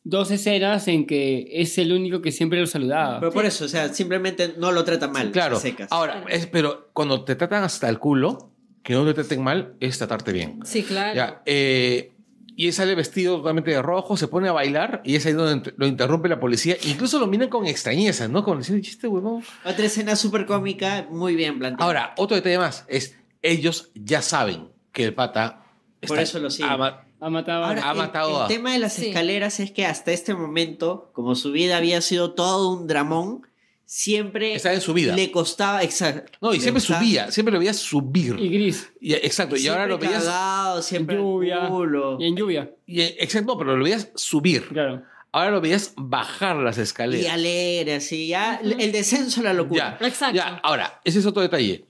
[0.06, 3.20] dos escenas en que es el único que siempre lo saludaba.
[3.20, 5.32] Pero por eso, o sea, simplemente no lo trata mal.
[5.32, 5.60] Claro.
[5.60, 5.90] secas.
[5.92, 8.52] Ahora, es, pero cuando te tratan hasta el culo,
[8.86, 10.60] que no te traten mal, es tratarte bien.
[10.64, 11.16] Sí, claro.
[11.16, 12.12] Ya, eh,
[12.56, 15.74] y él sale vestido totalmente de rojo, se pone a bailar y es ahí donde
[15.76, 16.78] lo interrumpe la policía.
[16.86, 18.44] Incluso lo miran con extrañeza, ¿no?
[18.46, 19.44] Como diciendo, chiste, huevón.
[19.66, 21.84] Otra escena súper cómica, muy bien planteada.
[21.86, 25.66] Ahora, otro detalle más es, ellos ya saben que el pata
[26.08, 26.72] Por eso lo siguen.
[26.72, 27.68] Ha matado a...
[27.70, 29.08] Ahora, ha el- matado el, tema de las Sí.
[29.08, 33.42] escaleras es que hasta este momento, como su vida había sido todo un dramón,
[33.86, 35.16] siempre está en su vida.
[35.16, 36.32] le costaba, exacto.
[36.42, 38.36] No, y siempre costaba- subía, siempre lo veías subir.
[38.40, 38.92] Y gris.
[39.00, 40.24] Y- exacto, y ahora lo veías...
[40.24, 41.68] cagado, siempre al lluvia.
[41.70, 42.18] culo.
[42.20, 42.72] Y en lluvia.
[42.88, 44.68] y- exacto, no, pero lo veías subir.
[44.70, 45.04] Claro.
[45.32, 47.34] Ahora lo veías bajar las Y escaleras.
[47.34, 49.98] alegre, así, ya, el descenso a la locura.
[50.00, 50.36] Ya, Exacto.
[50.38, 51.84] ya, ahora, ese es otro detalle.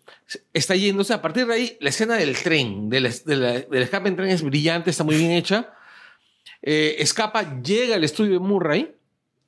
[0.52, 4.42] Está yéndose, a partir de ahí, la escena del tren, del escape en tren es
[4.42, 5.72] brillante, está muy bien hecha.
[6.64, 8.96] Eh, escapa, llega al estudio de Murray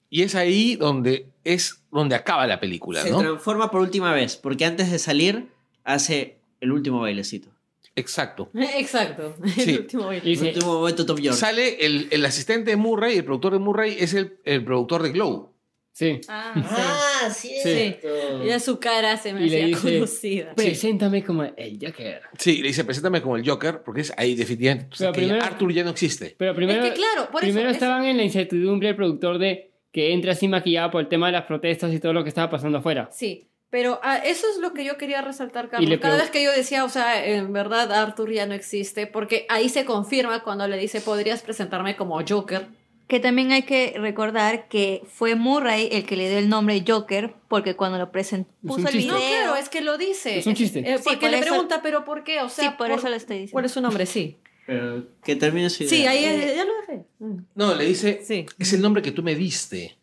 [0.09, 3.19] y es ahí donde es donde acaba la película, Se ¿no?
[3.19, 5.47] transforma por última vez, porque antes de salir
[5.83, 7.49] hace el último bailecito.
[7.95, 8.49] Exacto.
[8.77, 9.35] Exacto.
[9.55, 9.71] Sí.
[9.71, 10.29] El último baile.
[10.29, 11.35] Y El último momento Top York.
[11.35, 15.09] Sale el, el asistente de Murray, el productor de Murray es el, el productor de
[15.11, 15.51] Glow.
[15.93, 16.21] sí.
[16.27, 18.07] Ah, Ah, cierto.
[18.43, 18.47] sí.
[18.47, 20.53] Ya su cara se me Y le hacía dice- conocida.
[20.55, 22.21] Preséntame como el Joker.
[22.37, 24.89] Sí, le dice, preséntame como el Joker, porque es ahí definitivamente.
[24.93, 26.35] o sea, primero- Arthur ya no existe.
[26.37, 27.69] Pero primero, es que claro, por primero eso.
[27.71, 29.66] es- estaban en la incertidumbre el productor de
[29.97, 32.51] que entra así maquillado por el tema de las protestas y todo lo que estaba
[32.51, 33.09] pasando afuera.
[33.11, 35.99] Sí, pero ah, eso es lo que yo quería resaltar, Carlos.
[35.99, 39.69] Cada vez que yo decía, o sea, en verdad Arthur ya no existe, porque ahí
[39.69, 42.67] se confirma cuando le dice, podrías presentarme como Joker.
[43.07, 47.33] Que también hay que recordar que fue Murray el que le dio el nombre Joker,
[47.47, 49.11] porque cuando lo presentó, un puso el chiste.
[49.15, 49.17] video.
[49.17, 50.37] No, claro, es que lo dice.
[50.37, 50.81] Es un chiste.
[50.81, 52.41] Eh, Sí, porque por le eso- pregunta, pero ¿por qué?
[52.41, 53.53] O sea, sí, por, eso lo estoy diciendo.
[53.53, 54.05] ¿Cuál es su nombre?
[54.05, 54.37] Sí.
[54.67, 55.89] Pero que termine su idea.
[55.89, 57.05] Sí, ahí ya, ya lo dejé.
[57.19, 57.37] Mm.
[57.55, 58.45] No, le dice, Sí.
[58.59, 59.97] es el nombre que tú me diste.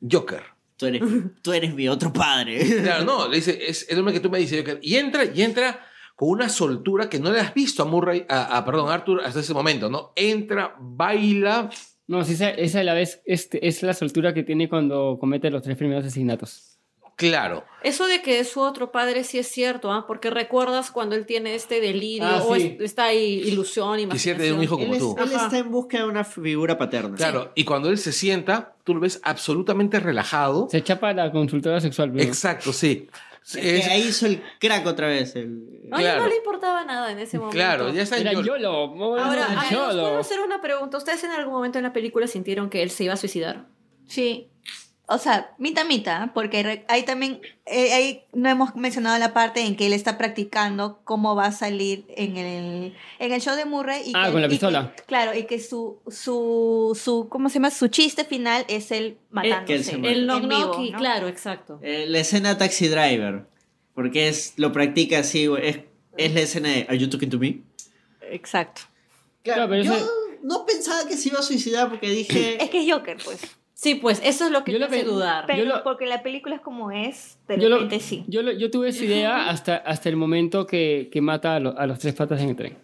[0.00, 0.42] Joker.
[0.76, 1.02] Tú eres,
[1.42, 2.60] tú eres mi otro padre.
[2.82, 4.58] Claro, no, le dice, es el nombre que tú me dices.
[4.60, 4.78] Joker.
[4.80, 8.56] Y entra, y entra con una soltura que no le has visto a Murray, a,
[8.56, 10.12] a, perdón, a Arthur hasta ese momento, ¿no?
[10.16, 11.68] Entra, baila.
[12.06, 15.50] No, sí, esa, esa a la vez este, es la soltura que tiene cuando comete
[15.50, 16.77] los tres primeros asesinatos.
[17.18, 17.64] Claro.
[17.82, 20.06] Eso de que es su otro padre sí es cierto, ¿ah?
[20.06, 22.76] porque recuerdas cuando él tiene este delirio Ah, o sí.
[22.78, 25.14] es- esta ilusión, Quisiera tener un hijo imaginación.
[25.16, 25.32] como él, es- tú.
[25.32, 25.46] él Ajá.
[25.46, 27.16] está en busca de una figura paterna.
[27.16, 30.68] Claro, y cuando él se sienta, tú lo ves absolutamente relajado.
[30.70, 32.12] Se chapa la consultora sexual.
[32.12, 33.08] pero- Exacto, sí.
[33.44, 35.34] Es que ahí hizo el crack otra vez.
[35.34, 36.22] el- A él Claro.
[36.22, 37.56] no le importaba nada en ese momento.
[37.56, 38.46] claro, ya está Era Yolo.
[38.46, 38.70] YOLO.
[39.18, 40.02] Ahora, hacer a ver, ¿os YOLO.
[40.02, 40.98] puedo hacer una pregunta?
[40.98, 43.66] ¿Ustedes en algún momento en la película sintieron que él se iba a suicidar?
[44.06, 44.50] Sí.
[45.10, 49.74] O sea, mitad mitad, porque ahí también, eh, ahí no hemos mencionado la parte en
[49.74, 54.02] que él está practicando cómo va a salir en el, en el show de Murray.
[54.04, 54.94] Y Ah, que- con la y que- pistola.
[55.06, 57.70] claro, y que su, su, su, ¿cómo se llama?
[57.70, 59.64] Su chiste final es él matándose.
[59.64, 60.14] que él se muere.
[60.14, 60.98] El knock en knock vivo, y ¿no?
[60.98, 61.78] claro, exacto.
[61.82, 63.46] Eh, la escena Taxi Driver.
[63.94, 65.80] Porque es, lo practica así, es,
[66.18, 67.62] es la escena de Are you talking to me?
[68.30, 68.82] Exacto.
[69.42, 70.10] Claro, pero yo eso-
[70.42, 72.62] no pensaba que se iba a suicidar porque dije.
[72.62, 73.40] Es que es Joker, pues.
[73.80, 75.44] Sí, pues eso es lo que Yo te lo hace dudar.
[75.46, 78.24] Pero lo- porque la película es como es, de Yo, lo- repente sí.
[78.26, 81.78] yo, lo- yo tuve esa idea hasta, hasta el momento que, que mata a, lo-
[81.78, 82.76] a los tres patas en el tren.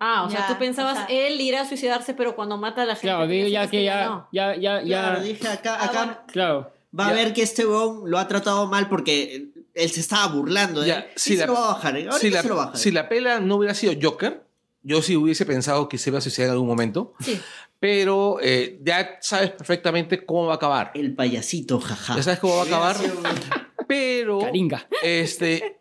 [0.00, 2.82] Ah, o sea, Ya, tú pensabas o sea- él irá a suicidarse, pero cuando mata
[2.82, 3.08] a la gente.
[3.08, 4.28] Claro, digo ya que ya, no.
[4.32, 6.18] ya, ya, ya, Claro, dije acá, Ah, acá bueno.
[6.32, 6.72] claro.
[6.98, 7.14] va a Ya.
[7.16, 11.04] ver que este weón lo ha tratado mal porque él se estaba burlando Ya, él.
[11.16, 11.96] si la- se lo va a bajar.
[11.96, 12.08] ¿eh?
[12.08, 12.76] Ahorita Si la, se lo baja.
[12.76, 14.42] si la pela no hubiera sido Joker,
[14.82, 17.14] yo sí hubiese pensado que se iba a suicidar en algún momento.
[17.20, 17.40] Sí.
[17.80, 20.90] Pero eh, ya sabes perfectamente cómo va a acabar.
[20.94, 22.16] El payasito, jaja.
[22.16, 22.96] Ya sabes cómo va a acabar.
[23.86, 24.40] Pero.
[24.40, 24.86] Caringa.
[25.02, 25.80] Este.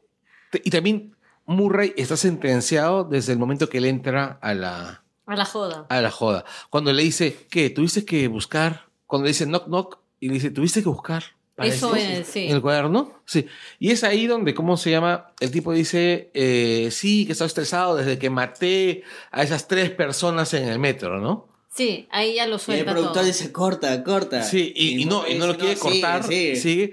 [0.51, 5.35] te- y también Murray está sentenciado desde el momento que él entra a la, A
[5.35, 5.85] la joda.
[5.90, 6.45] a la joda.
[6.69, 7.69] Cuando le dice, ¿qué?
[7.69, 8.85] ¿Tuviste que buscar?
[9.08, 11.24] Cuando le dice knock knock y le dice, ¿tuviste que buscar?
[11.56, 12.45] para Eso es, sí.
[12.48, 13.48] En el cuaderno, sí.
[13.80, 15.32] Y es ahí donde, ¿cómo se llama?
[15.40, 20.53] El tipo dice, eh, sí, que estaba estresado desde que maté a esas tres personas
[20.53, 21.48] en el metro, ¿no?
[21.78, 23.26] Sí, ahí ya lo Y el suelta productor todo.
[23.26, 24.42] dice, corta, corta.
[24.42, 26.86] Sí, y, y no, y no lo quiere cortar, sigue, sigue.
[26.88, 26.92] sigue.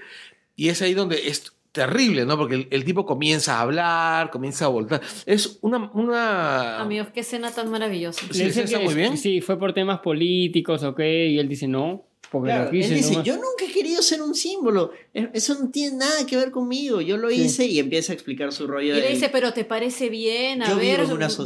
[0.56, 2.36] Y es ahí donde es terrible, ¿no?
[2.36, 5.00] Porque el, el tipo comienza a hablar, comienza a voltar.
[5.26, 5.90] Es una...
[5.94, 6.80] una...
[6.80, 8.20] Amigos, qué escena tan maravillosa.
[8.30, 9.16] Sí, Le dicen que muy bien.
[9.16, 12.04] Sí, fue por temas políticos, ok, y él dice no,
[12.40, 13.24] porque Claro, lo él quise dice, nomás.
[13.26, 14.92] yo nunca he querido ser un símbolo.
[15.14, 17.00] E- Eso no tiene nada que ver conmigo.
[17.00, 17.42] Yo lo Sí.
[17.42, 18.96] hice y empieza a explicar su rollo.
[18.96, 21.00] Y le dice, pero ¿te parece bien haber,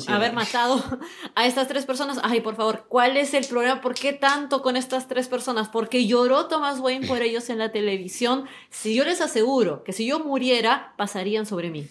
[0.09, 0.83] haber matado
[1.35, 2.19] a estas tres personas?
[2.23, 3.81] Ay, por favor, ¿cuál es el problema?
[3.81, 5.69] ¿Por qué tanto con estas tres personas?
[5.69, 8.45] Porque lloró Thomas Wayne por ellos en la televisión.
[8.71, 11.87] Si yo les aseguro que si yo muriera, pasarían sobre mí.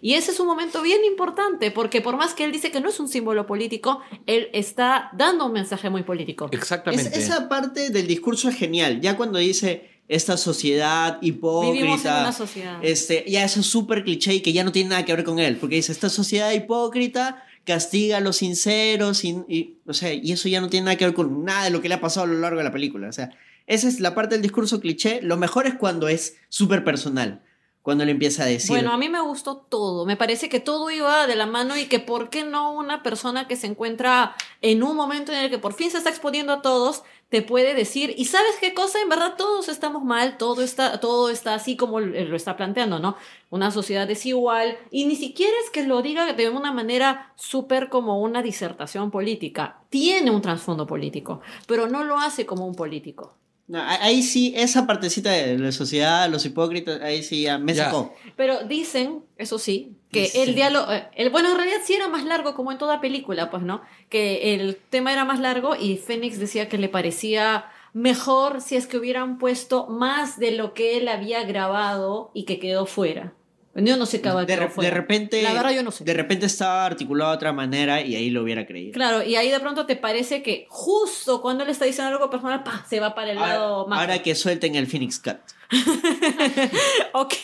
[0.00, 2.88] Y ese es un momento bien importante, porque por más que él dice que no
[2.88, 6.48] es un símbolo político, él está dando un mensaje muy político.
[6.52, 7.08] Exactamente.
[7.18, 9.00] Es- esa parte del discurso es genial.
[9.00, 11.72] Ya cuando dice esta sociedad hipócrita.
[11.74, 12.78] Vivimos en una sociedad.
[12.82, 15.38] Este, ya eso es súper cliché y que ya no tiene nada que ver con
[15.38, 15.56] él.
[15.56, 20.48] Porque dice, esta sociedad hipócrita castiga a los sinceros y, y, o sea, y eso
[20.48, 22.28] ya no tiene nada que ver con nada de lo que le ha pasado a
[22.28, 23.08] lo largo de la película.
[23.08, 23.30] O sea,
[23.66, 25.20] esa es la parte del discurso cliché.
[25.22, 27.42] Lo mejor es cuando es súper personal.
[27.82, 28.70] Cuando le empieza a decir...
[28.70, 30.04] Bueno, a mí me gustó todo.
[30.04, 33.48] Me parece que todo iba de la mano y que por qué no una persona
[33.48, 36.62] que se encuentra en un momento en el que por fin se está exponiendo a
[36.62, 40.98] todos te puede decir, y sabes qué cosa, en verdad todos estamos mal, todo está,
[40.98, 43.16] todo está así como él lo está planteando, ¿no?
[43.50, 48.20] Una sociedad desigual, y ni siquiera es que lo diga de una manera súper como
[48.20, 49.78] una disertación política.
[49.90, 53.36] Tiene un trasfondo político, pero no lo hace como un político.
[53.70, 58.12] No, ahí sí, esa partecita de la sociedad, los hipócritas, ahí sí ya me sacó.
[58.34, 60.48] Pero dicen, eso sí, que Dicen.
[60.48, 63.48] el diálogo, eh, el, bueno, en realidad sí era más largo, como en toda película,
[63.48, 63.80] pues, ¿no?
[64.08, 68.88] Que el tema era más largo y Fénix decía que le parecía mejor si es
[68.88, 73.34] que hubieran puesto más de lo que él había grabado y que quedó fuera.
[73.74, 76.02] Yo no sé qué De, de repente, La verdad yo no sé.
[76.02, 78.92] de repente estaba articulado de otra manera y ahí lo hubiera creído.
[78.92, 82.64] Claro, y ahí de pronto te parece que justo cuando él está diciendo algo personal,
[82.64, 82.84] ¡pah!
[82.88, 84.00] se va para el lado Ahora, más.
[84.00, 85.36] ahora que suelten el Phoenix Cut.
[87.12, 87.34] Ok.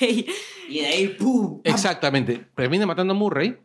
[0.69, 1.61] Y de ahí, ¡pum!
[1.65, 2.47] Exactamente.
[2.57, 3.57] Termina matando a Murray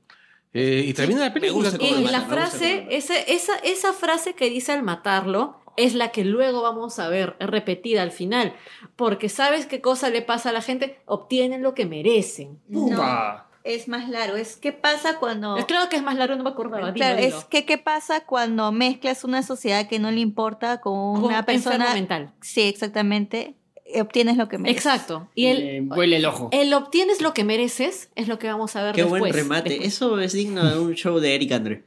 [0.54, 1.72] eh, y termina la película.
[1.80, 6.62] Y la frase, ese, esa, esa frase que dice al matarlo es la que luego
[6.62, 8.54] vamos a ver repetida al final.
[8.96, 11.00] Porque ¿sabes qué cosa le pasa a la gente?
[11.06, 12.60] Obtienen lo que merecen.
[12.68, 13.50] No, Pa.
[13.64, 14.36] es más largo.
[14.38, 15.56] Es qué pasa cuando...
[15.68, 16.94] Creo que es más largo, no me acordaba.
[16.94, 17.38] Claro, dilo.
[17.38, 21.40] es que qué pasa cuando mezclas una sociedad que no le importa con Con una
[21.40, 21.94] enfermo persona.
[21.94, 22.34] mental.
[22.42, 23.56] Sí, exactamente.
[24.00, 24.86] Obtienes lo que mereces.
[24.86, 25.28] Exacto.
[25.36, 26.48] Y el, Le huele el ojo.
[26.54, 29.20] el obtienes lo que mereces es lo que vamos a ver Qué después.
[29.20, 29.70] buen remate.
[29.70, 29.88] después.
[29.94, 31.84] Eso es digno de un show de Eric Andre.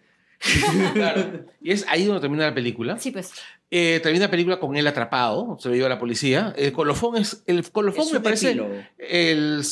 [0.92, 1.46] Claro.
[1.62, 2.98] Y es ahí donde termina la película.
[2.98, 3.32] Sí, pues.
[3.76, 6.54] Eh, termina la película con él atrapado, se lo lleva a la policía.
[6.56, 7.42] El colofón es.
[7.46, 8.50] El colofón Es me parece.
[8.50, 8.70] epílogo.
[8.98, 9.62] El.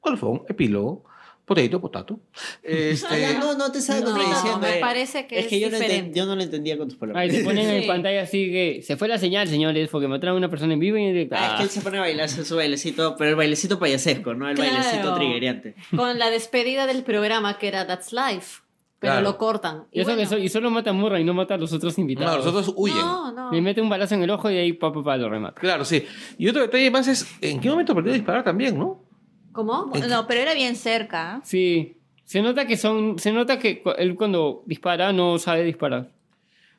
[0.00, 1.04] Colofón, epílogo.
[1.44, 2.20] Potato, potato.
[2.62, 4.58] Este, Ah, ya, no, no te estás No, contradiciendo.
[4.60, 4.80] me eh.
[4.80, 5.78] parece que es, que yo no,
[6.14, 7.20] yo no lo entendía con tus palabras.
[7.20, 7.88] Ahí te ponen en Sí.
[7.88, 10.96] pantalla así que se fue la señal, señores, porque mataron a una persona en vivo
[10.98, 11.34] y en directo.
[11.36, 14.48] Ah, es que él se pone a bailar su bailecito, pero el bailecito payasesco, ¿no?
[14.48, 14.70] El Claro.
[14.72, 15.74] bailecito triggereante.
[15.94, 18.62] Con la despedida del programa que era That's Life.
[19.02, 19.22] Pero Claro.
[19.30, 19.84] lo cortan.
[19.90, 21.72] Y, eso bueno, que so- y solo mata a Murray y no mata a los
[21.72, 22.36] otros no, invitados.
[22.36, 22.98] los otros huyen.
[23.00, 23.50] No, no.
[23.52, 25.60] Le mete un balazo en el ojo y ahí pa, pa, pa, lo remata.
[25.60, 26.04] Claro, sí.
[26.38, 29.02] Y otro detalle más es: ¿en qué momento aprendió a disparar también, no?
[29.50, 29.90] ¿Cómo?
[30.08, 31.40] No, pero era bien cerca.
[31.44, 31.98] Sí.
[32.24, 33.18] Se nota que son.
[33.18, 36.12] Se nota que él cuando dispara no sabe disparar.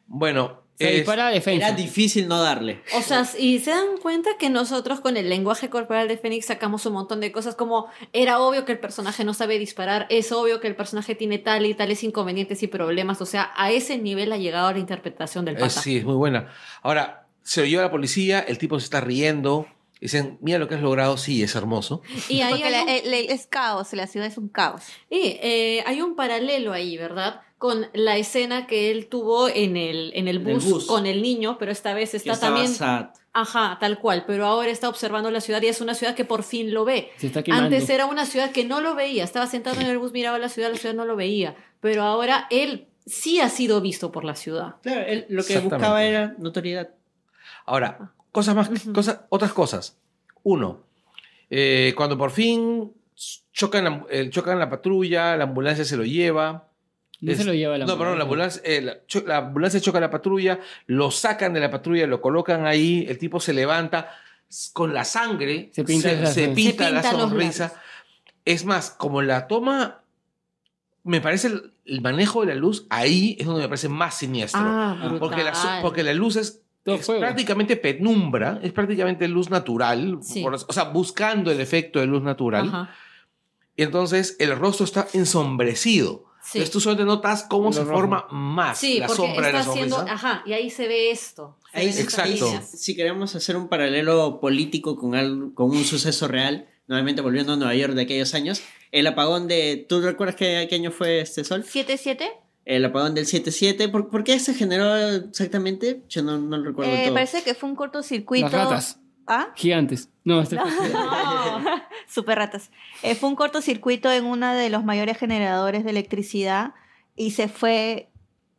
[0.07, 1.67] Bueno, Se es- dispara a defensa.
[1.67, 2.81] Era difícil no darle.
[2.97, 6.85] O sea, y se dan cuenta que nosotros con el lenguaje corporal de Fénix sacamos
[6.85, 10.59] un montón de cosas como era obvio que el personaje no sabe disparar, es obvio
[10.59, 14.31] que el personaje tiene tal y tales inconvenientes y problemas, o sea, a ese nivel
[14.33, 15.81] ha llegado la interpretación del Eh, pata.
[15.81, 16.51] sí, es muy buena.
[16.81, 19.67] Ahora, se lo lleva a la policía, el tipo se está riendo,
[20.01, 22.01] Dicen, mira lo que has logrado, sí, es hermoso.
[22.27, 24.83] Y ahí Porque hay la- un- el- el- es caos, la ciudad es un caos.
[25.09, 27.39] Y eh, hay un paralelo ahí, ¿verdad?
[27.63, 31.21] Con la escena que él tuvo en el, en el En el bus, con el
[31.21, 32.67] niño, pero esta vez está también...
[32.67, 33.11] sad.
[33.31, 36.43] Ajá, tal cual, pero ahora está observando la ciudad y es una ciudad que por
[36.43, 37.11] fin lo ve.
[37.15, 37.67] Se está quemando.
[37.67, 40.49] Antes era una ciudad que no lo veía, estaba sentado en el bus, miraba la
[40.49, 44.35] ciudad, la ciudad no lo veía, pero ahora él sí ha sido visto por la
[44.35, 44.75] ciudad.
[44.83, 46.89] Claro, él lo que buscaba era notoriedad.
[47.65, 49.97] Ahora, cosas más, cosas, otras cosas.
[50.43, 50.83] Uno,
[51.49, 52.91] eh, cuando por fin
[53.53, 56.67] chocan la, eh, chocan la patrulla, la ambulancia se lo lleva.
[57.23, 59.79] No Es- se lo lleva la No, perdón, la ambulancia, eh, la, cho- la ambulancia
[59.79, 64.09] choca la patrulla, lo sacan de la patrulla, lo colocan ahí, el tipo se levanta
[64.73, 67.73] con la sangre, Se pinta se, las- se se pinta la sonrisa.
[68.45, 70.01] Es más, como la toma,
[71.03, 74.61] me parece el, el manejo de la luz, ahí es donde me parece más siniestro.
[74.63, 76.61] Ah, porque, la, porque la luz es
[77.21, 80.41] prácticamente penumbra, es prácticamente luz natural, Sí.
[80.43, 82.67] por- o sea, buscando el efecto de luz natural.
[82.67, 82.95] Ajá,
[83.77, 86.25] Y entonces el rostro está ensombrecido.
[86.43, 86.57] Sí.
[86.59, 87.93] Entonces tú solamente notas cómo Lo se rojo.
[87.93, 91.09] forma más Sí, la porque sombra de está la haciendo, ajá, y ahí se ve
[91.11, 91.57] esto.
[91.71, 92.61] se Ahí Exacto.
[92.73, 97.55] Si queremos hacer un paralelo político con, al- con un suceso real, nuevamente volviendo a
[97.55, 99.85] Nueva York de aquellos años, el apagón de...
[99.89, 101.63] ¿Tú recuerdas qué, qué año fue este sol?
[101.63, 102.19] ¿7-7?
[102.65, 103.89] El apagón del 7-7.
[103.91, 106.03] ¿Por, por qué se generó exactamente?
[106.09, 107.13] Yo no, no lo recuerdo Eh, todo.
[107.15, 108.45] parece que fue un cortocircuito.
[108.49, 108.99] Las ratas.
[109.27, 109.49] ¿Ah?
[109.55, 110.09] Gigantes.
[110.23, 110.63] No, este No.
[112.07, 112.69] Super ratas.
[113.01, 116.73] Eh, fue un cortocircuito en uno de los mayores generadores de electricidad
[117.15, 118.09] y se fue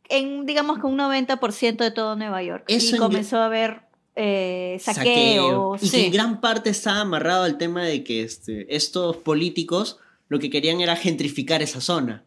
[0.09, 2.63] en, digamos que un 90% de todo Nueva York.
[2.67, 3.81] Eso y en- comenzó a haber
[4.15, 5.75] eh, Saqueo.
[5.77, 5.83] saqueos.
[5.83, 10.39] Y que en gran parte estaba amarrado al tema de que este, estos políticos lo
[10.39, 12.23] que querían era gentrificar esa zona.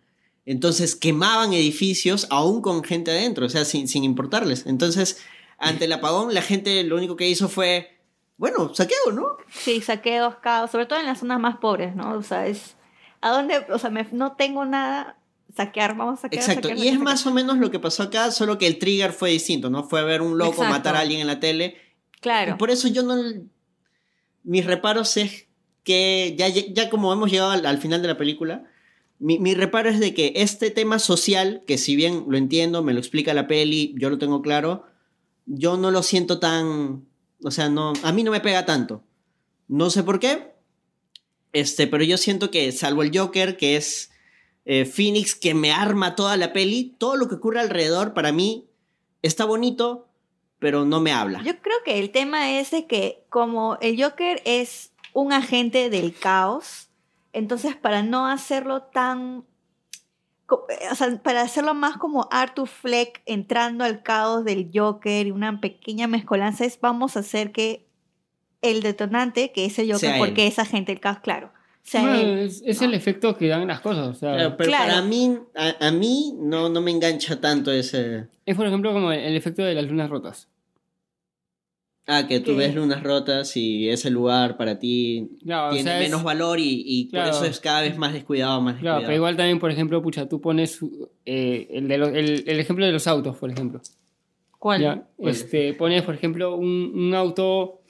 [0.47, 4.67] Entonces quemaban edificios aún con gente adentro, o sea, sin, sin importarles.
[4.67, 5.20] Entonces,
[5.58, 7.98] ante el apagón, la gente lo único que hizo fue,
[8.39, 9.36] bueno, saqueo, ¿no?
[9.50, 12.15] Sí, saqueos, caos, sobre todo en las zonas más pobres, ¿no?
[12.17, 12.76] O sea, es...
[13.20, 13.67] ¿A dónde?
[13.70, 15.18] O sea, me- no tengo nada,
[15.55, 16.42] saquear, vamos a saquear.
[16.44, 16.68] Exacto.
[16.68, 19.12] saquear, Y es saquear, más o menos lo que pasó acá, solo que el trigger
[19.12, 19.83] fue distinto, ¿no?
[19.84, 20.73] Fue ver un loco Exacto.
[20.73, 21.76] matar a alguien en la tele.
[22.20, 22.52] Claro.
[22.52, 23.17] Y por eso yo no.
[24.44, 25.47] Mis reparos es
[25.84, 28.65] que ya, ya como hemos llegado al, al final de la película,
[29.18, 32.92] mi, mi reparo es de que este tema social, que si bien lo entiendo, me
[32.92, 34.84] lo explica la peli, yo lo tengo claro,
[35.47, 37.05] yo no lo siento tan.
[37.42, 39.02] O sea, no, a mí no me pega tanto.
[39.68, 40.52] No sé por qué.
[41.52, 44.10] Este, pero yo siento que, salvo el Joker, que es
[44.65, 48.68] eh, Phoenix, que me arma toda la peli, todo lo que ocurre alrededor para mí
[49.23, 50.08] está bonito,
[50.58, 51.42] pero no me habla.
[51.42, 56.89] Yo creo que el tema es que como el Joker es un agente del caos,
[57.33, 59.44] entonces para no hacerlo tan...
[60.49, 65.31] co- O sea, para hacerlo más como Arthur Fleck entrando al caos del Joker y
[65.31, 67.86] una pequeña mezcolanza es vamos a hacer que
[68.62, 70.25] el detonante, que es el Joker, Sea él.
[70.27, 71.52] porque es agente del caos, claro.
[71.85, 72.39] sea Bueno, él.
[72.41, 74.09] es, es el efecto que dan las cosas.
[74.09, 74.85] O sea, Claro, pero Claro.
[74.89, 78.27] para mí, a, a mí no, no me engancha tanto ese...
[78.44, 80.49] es por ejemplo como el, el efecto de las lunas rotas.
[82.11, 82.57] Ah, que tú ¿Qué?
[82.59, 86.83] ves lunas rotas y ese lugar para ti Claro, o tiene es- menos valor y,
[86.87, 87.27] y Claro.
[87.31, 90.27] por eso es cada vez más descuidado, más Claro, pero igual también, por ejemplo, pucha,
[90.27, 90.81] tú pones
[91.27, 93.83] eh, el, de lo- el, el ejemplo de los autos, por ejemplo.
[94.59, 94.81] ¿Cuál?
[94.81, 95.31] Ya, ¿Cuál?
[95.35, 97.83] este, pones, por ejemplo, un, un auto,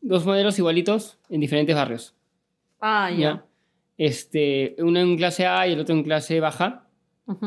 [0.00, 2.14] dos modelos igualitos en diferentes barrios.
[2.80, 3.18] Ah, ya.
[3.18, 3.44] ¿ya?
[3.98, 6.86] Este, uno en clase A y el otro en clase baja,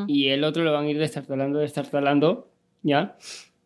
[0.07, 2.51] y el otro lo van a ir destartalando, destartalando,
[2.83, 3.15] ¿ya?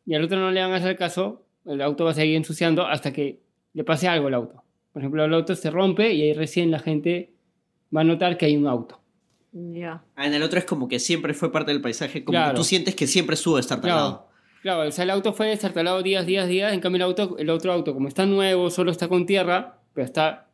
[0.05, 2.85] Y al otro no le van a hacer caso, el auto va a seguir ensuciando
[2.85, 3.39] hasta que
[3.73, 4.63] le pase algo al auto.
[4.91, 7.31] Por ejemplo, el auto se rompe y ahí recién la gente
[7.95, 8.99] va a notar que hay un auto.
[9.51, 10.03] Ya.
[10.15, 12.51] Ah, en el otro es como que siempre fue parte del paisaje, como Claro.
[12.53, 14.27] que tú sientes que siempre estuvo estar talado.
[14.61, 16.73] Claro, o sea, el auto fue destartalado días, días, días.
[16.73, 20.05] En cambio, el, auto, el otro auto, como está nuevo, solo está con tierra, pero
[20.05, 20.47] está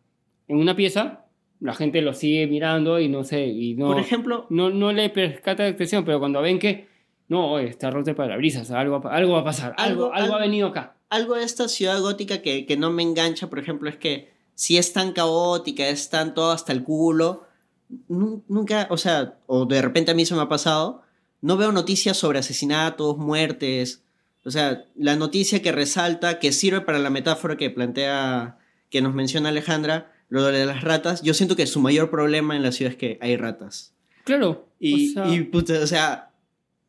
[0.47, 1.25] en una pieza,
[1.59, 5.09] la gente lo sigue mirando y no sé, y no, Por ejemplo, no, no le
[5.09, 6.88] percata de atención, pero cuando ven que
[7.27, 10.39] no, está roto el parabrisas, algo, va- algo va a pasar, algo, Algo- algo, ha
[10.39, 10.95] venido acá.
[11.09, 14.77] Algo de esta ciudad gótica que, que no me engancha, por ejemplo, es que si
[14.77, 17.45] es tan caótica, es tan todo hasta el culo,
[18.07, 21.01] nu- nunca, o sea, o de repente a mí se me ha pasado,
[21.41, 24.01] no veo noticias sobre asesinatos, muertes,
[24.45, 28.57] o sea, la noticia que resalta, que sirve para la metáfora que plantea,
[28.89, 32.63] que nos menciona Alejandra, lo de las ratas, yo siento que su mayor problema en
[32.63, 33.93] la ciudad es que hay ratas.
[34.25, 34.67] Claro.
[34.79, 36.28] Y, o sea, y, puta, o sea,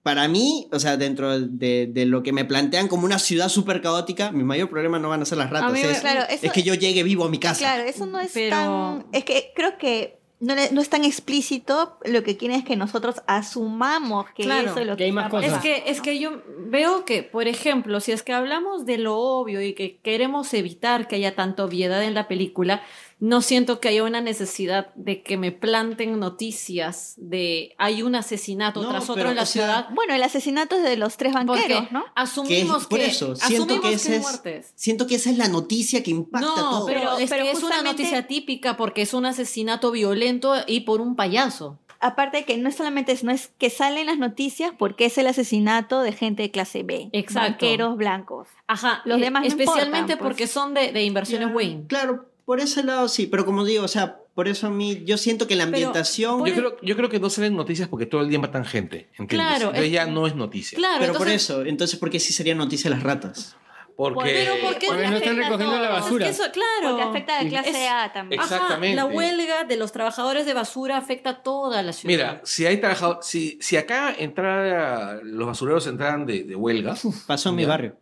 [0.02, 3.82] para mí, o sea, dentro de, de lo que me plantean como una ciudad súper
[3.82, 5.72] caótica, mi mayor problema no van a ser las ratas.
[5.72, 7.58] mí es, Claro, eso- es que yo llegue vivo a mi casa.
[7.58, 9.06] Claro, eso no es Pero- tan...
[9.12, 12.74] Es que creo que no, le- no es tan explícito, lo que quieren es que
[12.76, 15.52] nosotros asumamos que Claro, eso es lo que que, hay más cosas.
[15.52, 19.18] Es que, es que yo veo que, por ejemplo, si es que hablamos de lo
[19.18, 22.82] obvio y que queremos evitar que haya tanta obviedad en la película,
[23.20, 28.82] no siento que haya una necesidad de que me planten noticias de hay un asesinato
[28.82, 29.88] No, tras otro pero, en la o sea, ciudad.
[29.94, 32.04] Bueno, el asesinato es de los tres Porque banqueros, ¿no?
[32.14, 34.72] asumimos por que, eso, siento asumimos que ese es- muertes.
[34.74, 36.86] Siento que esa es la noticia que impacta No, todo.
[36.86, 40.80] pero, Pero- es, pero que es una noticia típica porque es un asesinato violento y
[40.80, 41.78] por un payaso.
[42.02, 45.18] Aparte de que no es solamente eso, no es que salen las noticias porque es
[45.18, 47.10] el asesinato de gente de clase B.
[47.12, 47.50] Exacto.
[47.66, 48.48] Banqueros blancos.
[48.66, 50.28] Ajá, Los demás no especialmente importan, pues.
[50.30, 51.84] porque son de, de inversiones Wayne.
[51.88, 55.18] Claro, por ese lado sí, pero como digo, o sea, por eso a mí, yo
[55.18, 56.38] siento que la ambientación...
[56.38, 58.64] por Yo el- creo, yo creo que no salen noticias porque todo el día matan
[58.64, 59.08] gente.
[59.18, 59.28] ¿entiendes?
[59.36, 60.76] Claro, Entonces es- ya no es noticia.
[60.76, 63.56] Claro, pero por entonces- eso, entonces, ¿por qué sí sería noticia las ratas?
[63.96, 64.30] Porque.
[64.32, 66.26] Pero ¿por qué Porque no están a recogiendo la basura.
[66.26, 66.96] Es que eso, claro.
[66.96, 68.40] Porque afecta de clase Es- A también.
[68.40, 68.96] Ajá, Exactamente.
[68.96, 72.10] la huelga de los trabajadores de basura afecta a toda la ciudad.
[72.16, 73.26] Mira, si hay trabajadores.
[73.26, 75.20] Si, si acá entrara.
[75.22, 76.96] Los basureros entraran de, de huelga.
[77.26, 77.96] Pasó en mi barrio.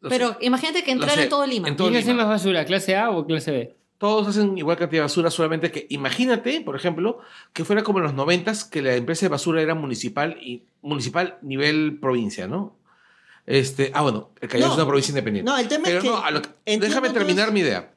[0.00, 1.68] Pero sé, imagínate que sé, en todo Lima.
[1.68, 2.24] en todo ¿Quién hace Lima.
[2.24, 3.74] más basura, clase A o clase B?
[3.98, 7.18] Todos hacen igual cantidad de basura, solamente que imagínate, por ejemplo,
[7.52, 11.38] que fuera como en los noventas, que la empresa de basura era municipal y municipal
[11.42, 12.76] nivel provincia, ¿no?
[13.44, 14.74] Este, ah, bueno, el Callao No.
[14.74, 15.50] es una provincia independiente.
[15.50, 16.10] No, el tema Pero es que...
[16.10, 17.92] no, a lo que- entiendo déjame terminar mi idea.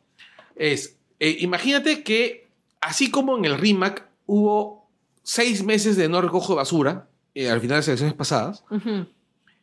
[0.55, 2.47] Es, eh, imagínate que
[2.80, 4.89] así como en el RIMAC hubo
[5.23, 8.63] seis meses de no recojo de basura, eh, al final de las elecciones pasadas,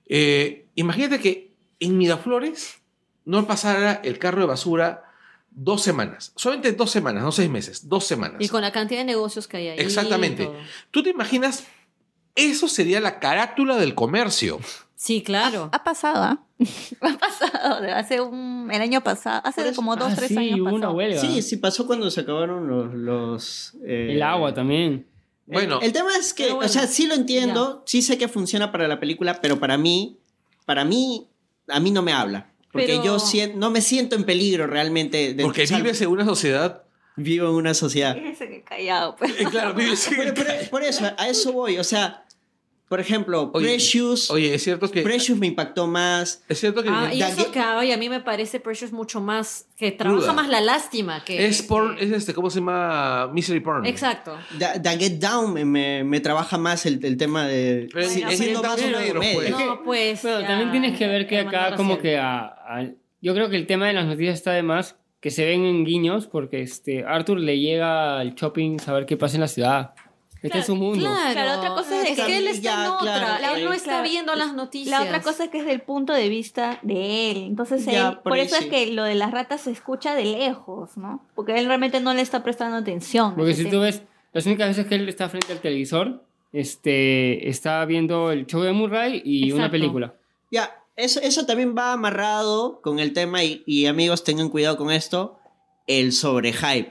[0.06, 1.47] eh, imagínate que
[1.80, 2.78] en Miraflores
[3.24, 5.04] no pasara el carro de basura
[5.50, 6.32] dos semanas.
[6.36, 8.36] Solamente dos semanas, no seis meses, dos semanas.
[8.40, 9.78] Y con la cantidad de negocios que hay ahí.
[9.78, 10.48] Exactamente.
[10.90, 11.64] ¿Tú te imaginas?
[12.34, 14.60] Eso sería la carátula del comercio.
[14.94, 15.68] Sí, claro.
[15.72, 16.42] Ha pasado, ¿ah?
[17.00, 17.80] ha pasado.
[17.80, 18.68] de Hace un.
[18.72, 19.40] El año pasado.
[19.44, 20.60] Hace eso- como dos, Ah, tres sí, años.
[20.60, 21.20] hubo una huelga.
[21.20, 22.94] Sí, sí pasó cuando se acabaron los...
[22.94, 25.06] los, eh, El agua también.
[25.46, 25.80] Bueno.
[25.80, 28.86] el, tema es que, bueno, o sea, sí lo entiendo, sí sé que funciona para
[28.86, 30.18] la película, pero para mí,
[30.66, 31.26] para mí,
[31.68, 32.50] a mí no me habla.
[32.72, 35.34] Porque Pero- yo sien- no me siento en peligro realmente.
[35.34, 36.82] de- Porque o sea, vives en una sociedad.
[37.16, 38.16] vivo en una sociedad.
[38.16, 39.32] Ese que callado, pues.
[39.40, 41.78] Eh, claro, vives en- Por, por- por eso, a eso voy.
[41.78, 42.24] O sea,
[42.88, 45.02] por ejemplo, Oye, Precious, Oye, es cierto que.
[45.02, 46.42] Precious me impactó más.
[46.48, 46.88] Es cierto que.
[46.90, 50.32] Ah, y eso que ay, a mí me parece Precious mucho más, que trabaja Cruda.
[50.32, 51.46] más la lástima que...
[51.46, 51.96] es por.
[51.96, 53.28] que- Es este, ¿cómo se llama?
[53.32, 53.84] Misery porn.
[53.86, 54.36] Exacto.
[54.58, 57.88] Da, Da Get Down me, me- me trabaja más el, el tema de.
[57.92, 59.34] Pero si- Bueno, siendo pero más también, comedia.
[59.34, 59.50] pues.
[59.58, 60.22] No, pues...
[60.22, 62.02] Bueno, ya, también tienes que ver que acá como racial.
[62.02, 65.30] que a, a- yo creo que el tema de las noticias está de más que
[65.30, 69.40] se ven en guiños porque este Arthur le llega al shopping saber qué pasa en
[69.40, 69.94] la ciudad.
[70.42, 71.00] Este es su mundo.
[71.00, 73.64] Claro, Claro, otra cosa es es que que él está ya, en otra, claro, él
[73.64, 74.02] no está claro.
[74.08, 74.90] viendo las noticias.
[75.00, 77.36] La otra cosa es que es del punto de vista de él.
[77.38, 78.64] Entonces, Ya, él- por por, eso sí.
[78.64, 81.24] es que lo de las ratas se escucha de lejos, ¿no?
[81.34, 83.34] Porque él realmente no le está prestando atención.
[83.34, 84.02] Porque si tú ves,
[84.32, 88.72] las únicas veces que él está frente al televisor, este, está viendo el show de
[88.72, 89.72] Murray y una Exacto.
[89.72, 90.14] película.
[90.50, 94.90] Ya, eso, eso también va amarrado con el tema, y, y amigos, tengan cuidado con
[94.90, 95.38] esto,
[95.86, 96.90] el sobrehype.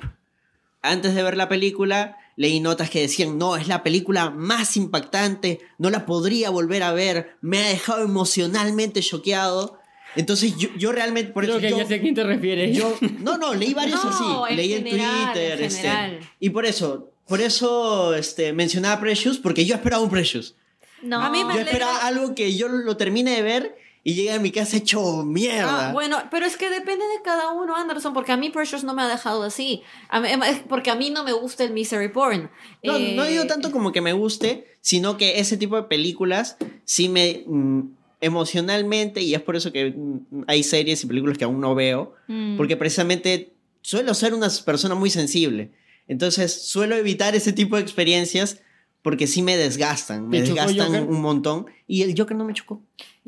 [0.82, 5.60] Antes de ver la película, leí notas que decían, no, es la película más impactante,
[5.78, 9.78] no la podría volver a ver, me ha dejado emocionalmente choqueado.
[10.16, 12.78] Entonces yo, yo realmente, por Creo eso que yo, ya sé a quién te refieres.
[12.78, 14.10] yo- no, no, leí varios No,
[14.46, 19.02] así, en leí en general, Twitter, en este, y por eso, por eso este, mencionaba
[19.02, 20.56] Precious, porque yo esperaba un Precious.
[21.02, 21.22] No.
[21.22, 23.78] A mí me Yo esperaba algo que yo lo termine de ver
[24.08, 25.90] y llegue a mi casa hecho mierda.
[25.90, 28.94] Ah, bueno, pero es que depende de cada uno, Anderson, porque a mí Precious no
[28.94, 29.82] me ha dejado así.
[30.08, 32.50] A mí- es porque a mí no me gusta el misery porn.
[32.84, 36.56] No, Eh, no digo tanto como que me guste, sino que ese tipo de películas
[36.86, 37.82] sí me mm,
[38.22, 42.14] emocionalmente, y es por eso que mm, hay series y películas que aún no veo,
[42.28, 42.56] Mm.
[42.58, 45.72] porque precisamente suelo ser una persona muy sensible.
[46.08, 48.62] Entonces suelo evitar ese tipo de experiencias
[49.02, 51.66] porque sí me desgastan, me ¿Te chocó desgastan un montón.
[51.88, 52.82] Y el Joker no me chocó.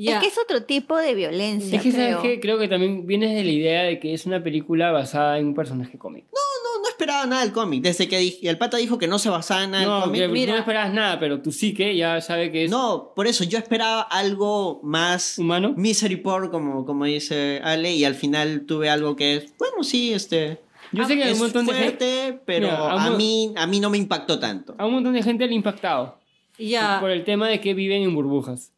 [0.06, 0.18] Ya.
[0.18, 1.78] Es que es otro tipo de violencia.
[1.78, 2.22] Es que, ¿sabes creo.
[2.22, 2.40] qué?
[2.40, 5.54] Creo que también vienes de la idea de que es una película basada en un
[5.56, 6.28] personaje cómico.
[6.32, 7.82] No, no esperaba nada del cómic.
[7.84, 10.22] Desde que dije- el pata dijo que no se basaba en nada del No, cómic.
[10.22, 10.54] que mira.
[10.54, 14.02] no esperabas nada, pero tu psique ya sabe que es No, por eso yo esperaba
[14.02, 15.74] algo más humano.
[15.76, 20.14] misery porn, como, como dice Ale, y al final tuve algo que es, bueno, sí,
[20.14, 20.60] este,
[20.92, 23.68] Yo sé que hay es un montón de gente, pero Mira, a, a mí, a
[23.68, 24.76] mí no me impactó tanto.
[24.78, 26.18] a un montón de gente le ha impactado
[26.58, 27.00] ya.
[27.02, 28.72] por el tema de que viven en burbujas.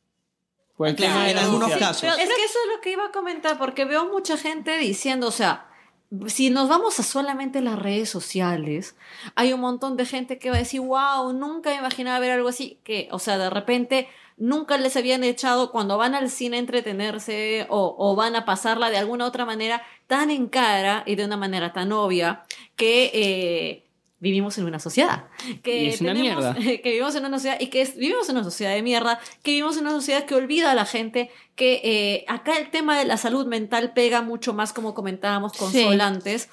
[0.79, 2.01] El Claro, en algunos casos.
[2.01, 5.27] Pero es que eso es lo que iba a comentar, porque veo mucha gente diciendo,
[5.27, 5.67] o sea,
[6.27, 8.95] si nos vamos a solamente las redes sociales,
[9.35, 12.49] hay un montón de gente que va a decir, wow, nunca me imaginaba ver algo
[12.49, 16.59] así, que, o sea, de repente nunca les habían echado cuando van al cine a
[16.59, 21.25] entretenerse o, o van a pasarla de alguna otra manera tan en cara y de
[21.25, 22.43] una manera tan obvia
[22.75, 23.11] que...
[23.13, 23.87] eh,
[24.21, 25.25] vivimos en una sociedad.
[25.63, 26.55] Que Y es una tenemos- mierda.
[26.81, 29.51] Que vivimos en una sociedad y que es- vivimos en una sociedad de mierda, que
[29.51, 33.03] vivimos en una sociedad que olvida a la gente, que eh, acá el tema de
[33.05, 35.83] la salud mental pega mucho más, como comentábamos con Sí.
[35.83, 36.49] Sol antes,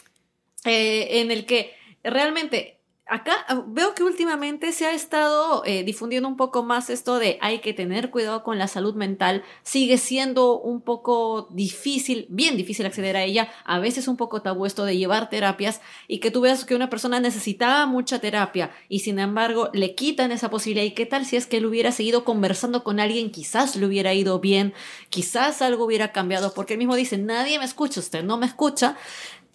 [0.64, 2.77] eh, en el que realmente
[3.08, 7.38] acá ah, veo que últimamente se ha estado eh, difundiendo un poco más esto de
[7.40, 9.42] hay que tener cuidado con la salud mental.
[9.62, 13.50] Sigue siendo un poco difícil, bien difícil acceder a ella.
[13.64, 16.90] A veces un poco tabú esto de llevar terapias y que tú veas que una
[16.90, 20.86] persona necesitaba mucha terapia y sin embargo le quitan esa posibilidad.
[20.86, 23.30] ¿Y qué tal si es que él hubiera seguido conversando con alguien?
[23.30, 24.74] Quizás le hubiera ido bien,
[25.08, 28.96] quizás algo hubiera cambiado, porque él mismo dice, nadie me escucha, usted no me escucha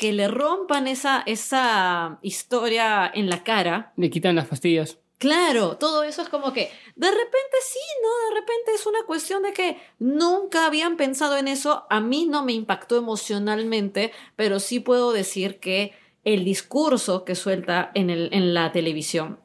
[0.03, 3.93] que le rompan esa, esa historia en la cara.
[3.95, 4.97] Le quitan las pastillas.
[5.17, 8.09] Claro, todo eso es como que de repente sí, ¿no?
[8.35, 11.85] De repente es una cuestión de que nunca habían pensado en eso.
[11.89, 15.93] A mí no me impactó emocionalmente, pero sí puedo decir que
[16.25, 19.39] el discurso que suelta en, el, en la televisión.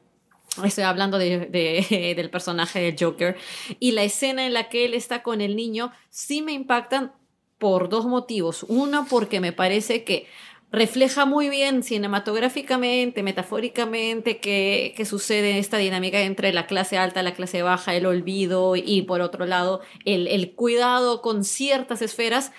[0.65, 3.37] Estoy hablando de, de- del personaje de Joker.
[3.79, 7.13] Y la escena en la que él está con el niño sí me impactan
[7.57, 8.65] por dos motivos.
[8.69, 10.27] Uno, porque me parece que
[10.71, 17.33] refleja muy bien cinematográficamente, metafóricamente, que, que sucede esta dinámica entre la clase alta, la
[17.33, 22.51] clase baja, el olvido y por otro lado el, el cuidado con ciertas esferas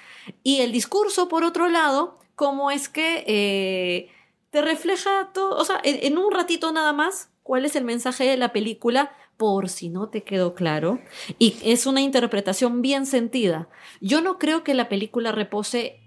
[0.42, 4.08] y el discurso por otro lado, como es que eh,
[4.50, 8.24] te refleja todo, o sea, en, en un ratito nada más, cuál es el mensaje
[8.24, 11.00] de la película, por si no te quedó claro,
[11.38, 13.68] y es una interpretación bien sentida.
[14.00, 15.99] Yo no creo que la película repose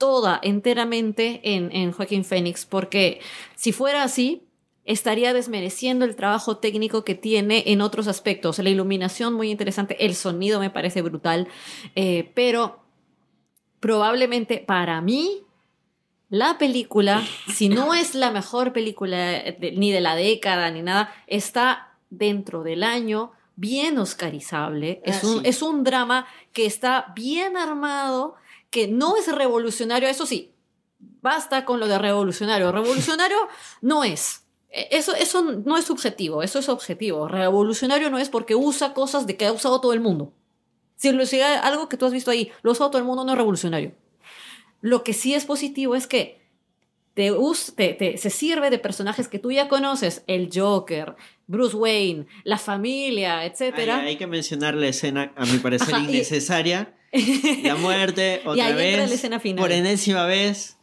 [0.00, 3.20] toda enteramente en, en Joaquín Phoenix, porque
[3.54, 4.42] si fuera así,
[4.86, 8.58] estaría desmereciendo el trabajo técnico que tiene en otros aspectos.
[8.58, 11.48] La iluminación muy interesante, el sonido me parece brutal,
[11.94, 12.80] eh, pero
[13.78, 15.42] probablemente para mí
[16.28, 17.22] la película,
[17.52, 22.62] si no es la mejor película de- ni de la década ni nada, está dentro
[22.62, 25.02] del año, bien oscarizable.
[25.04, 25.48] Ah, es, un, sí.
[25.48, 28.36] es un drama que está bien armado,
[28.70, 30.52] que no es revolucionario, eso sí,
[31.20, 32.70] basta con lo de revolucionario.
[32.72, 33.36] Revolucionario
[33.80, 34.44] no es.
[34.70, 37.26] Eh, Eso, eso no es subjetivo, eso es objetivo.
[37.28, 40.32] Revolucionario no es porque usa cosas de que ha usado todo el mundo.
[40.96, 43.24] Si, lo, si algo que tú has visto ahí, lo ha usado todo el mundo,
[43.24, 43.92] no es revolucionario.
[44.82, 46.40] Lo que sí es positivo es que
[47.14, 47.32] te,
[47.74, 51.16] te- te- se sirve de personajes que tú ya conoces, el Joker,
[51.46, 53.98] Bruce Wayne, la familia, Hay, etcétera.
[54.00, 56.94] hay que mencionar la escena, a mi parecer, Ajá, y- innecesaria.
[57.64, 59.08] La muerte, Y otra entra vez.
[59.08, 59.62] la escena final.
[59.62, 60.76] Por enésima vez.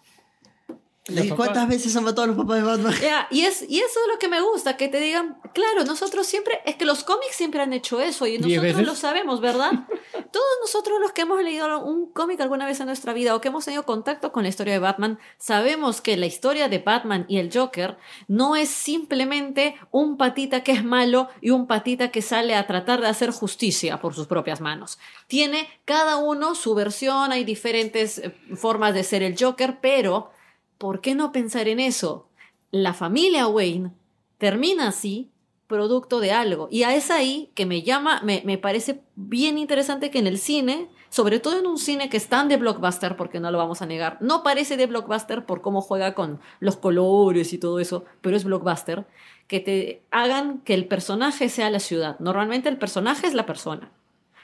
[1.35, 2.93] ¿Cuántas veces han matado a los papás de Batman?
[3.31, 6.59] Y, es, y eso es lo que me gusta, que te digan, claro, nosotros siempre,
[6.65, 9.71] es que los cómics siempre han hecho eso y ¿Diez nosotros lo sabemos, ¿verdad?
[10.31, 13.47] Todos nosotros los que hemos leído un cómic alguna vez en nuestra vida o que
[13.47, 17.37] hemos tenido contacto con la historia de Batman, sabemos que la historia de Batman y
[17.37, 22.55] el Joker no es simplemente un patita que es malo y un patita que sale
[22.55, 24.99] a tratar de hacer justicia por sus propias manos.
[25.27, 30.31] Tiene cada uno su versión, hay diferentes eh, formas de ser el Joker, pero
[30.77, 32.27] ¿por qué no pensar en eso?
[32.71, 33.91] La familia Wayne
[34.37, 35.31] termina así
[35.67, 36.67] producto de algo.
[36.71, 40.89] Y es ahí que me llama, me, me parece bien interesante que en el cine,
[41.09, 43.85] sobre todo en un cine que es tan de blockbuster, porque no lo vamos a
[43.85, 48.37] negar, no parece de blockbuster por cómo juega con los colores y todo eso, pero
[48.37, 49.05] es blockbuster,
[49.47, 52.17] que te hagan que el personaje sea la ciudad.
[52.19, 53.91] Normalmente el personaje es la persona,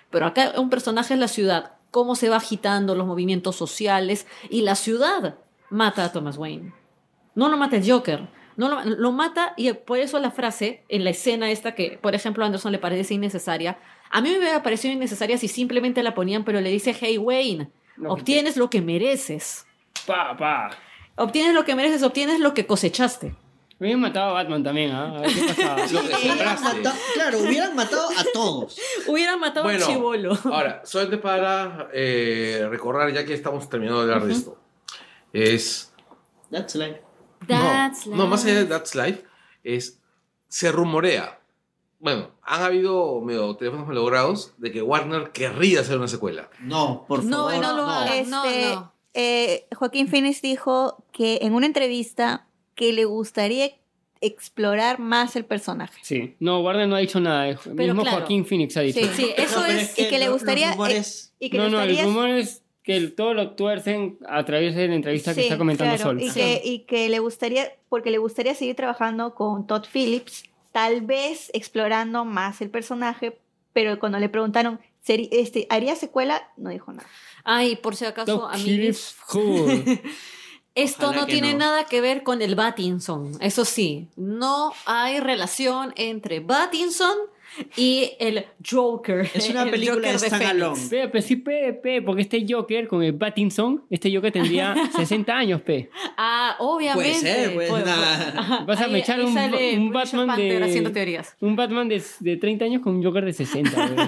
[0.09, 4.61] pero acá un personaje es la ciudad, cómo se va agitando los movimientos sociales y
[4.61, 5.35] la ciudad
[5.73, 6.71] mata a Thomas Wayne.
[7.35, 8.27] No lo mata el Joker.
[8.55, 12.13] No lo, lo mata y por eso la frase en la escena esta que, por
[12.13, 13.79] ejemplo, a Anderson le parece innecesaria.
[14.11, 17.69] A mí me hubiera parecido innecesaria si simplemente la ponían, pero le dice, hey Wayne,
[17.97, 19.65] Lo que obtienes lo que mereces.
[20.05, 20.69] Pa, pa.
[21.15, 23.33] Obtienes lo que mereces, obtienes lo que cosechaste.
[23.79, 25.17] Habían matado a Batman también, ¿ah?
[25.17, 25.75] A ver qué pasaba.
[25.91, 26.63] Lo que Hubieran sembraste.
[26.83, 28.79] matado- claro, hubieran matado a todos.
[29.07, 30.37] Hubieran matado Bueno, a Chivolo.
[30.45, 34.57] ahora, solamente para eh, recordar, ya que estamos terminando de hablar de esto,
[35.33, 35.91] es
[36.51, 37.01] That's life.
[37.47, 38.69] That's no, no, más allá de life.
[38.73, 39.23] That's Life,
[39.63, 39.99] es,
[40.47, 41.39] se rumorea,
[41.99, 46.49] bueno, han habido medio teléfonos logrados de que Warner querría hacer una secuela.
[46.61, 47.61] No, por No, favor.
[47.61, 48.27] no lo hagas.
[48.27, 48.93] no, Este, no.
[49.13, 53.71] eh, Joaquín Phoenix dijo que en una entrevista que le gustaría
[54.21, 55.99] explorar más el personaje.
[56.03, 56.35] Sí.
[56.39, 57.47] No, Warner no ha dicho nada.
[57.49, 58.17] El mismo claro.
[58.19, 58.99] Joaquín Phoenix ha dicho.
[58.99, 59.99] Sí, Sí, eso No, pero es...
[59.99, 62.29] y que le lo- gustaría- Los rumores, Y que no, le no, el gustaría- rumor
[62.29, 66.11] es que el- todo lo tuercen a través de la entrevista que está comentando claro,
[66.11, 66.21] Sol.
[66.21, 71.01] Y que, y que le gustaría, porque le gustaría seguir trabajando con Todd Phillips, tal
[71.01, 73.39] vez explorando más el personaje,
[73.73, 76.49] pero cuando le preguntaron, "Seri- este, ¿haría secuela?
[76.57, 77.07] No dijo nada.
[77.43, 78.63] Ay, por si acaso, Doc a mí...
[78.63, 79.65] Phillips, who?
[80.75, 81.59] Esto Ojalá no tiene no.
[81.59, 83.37] nada que ver con el Battinson.
[83.41, 87.15] Eso sí, no hay relación entre Battinson
[87.77, 89.29] y el Joker.
[89.33, 90.75] Es una el película de standalone.
[90.75, 90.89] Fénix.
[90.89, 95.35] Pe, pe, sí, pe, pe, porque este Joker con el Pattinson, este Joker tendría 60
[95.37, 95.89] años, pe.
[96.17, 97.09] Ah, obviamente.
[97.19, 100.89] Puede ser, pues, Puede- Vas a ahí- ahí un, sale un Batman Panther de...
[100.91, 101.35] teorías.
[101.41, 103.87] Un Batman de, de 30 años con un Joker de 60.
[103.89, 104.07] güey.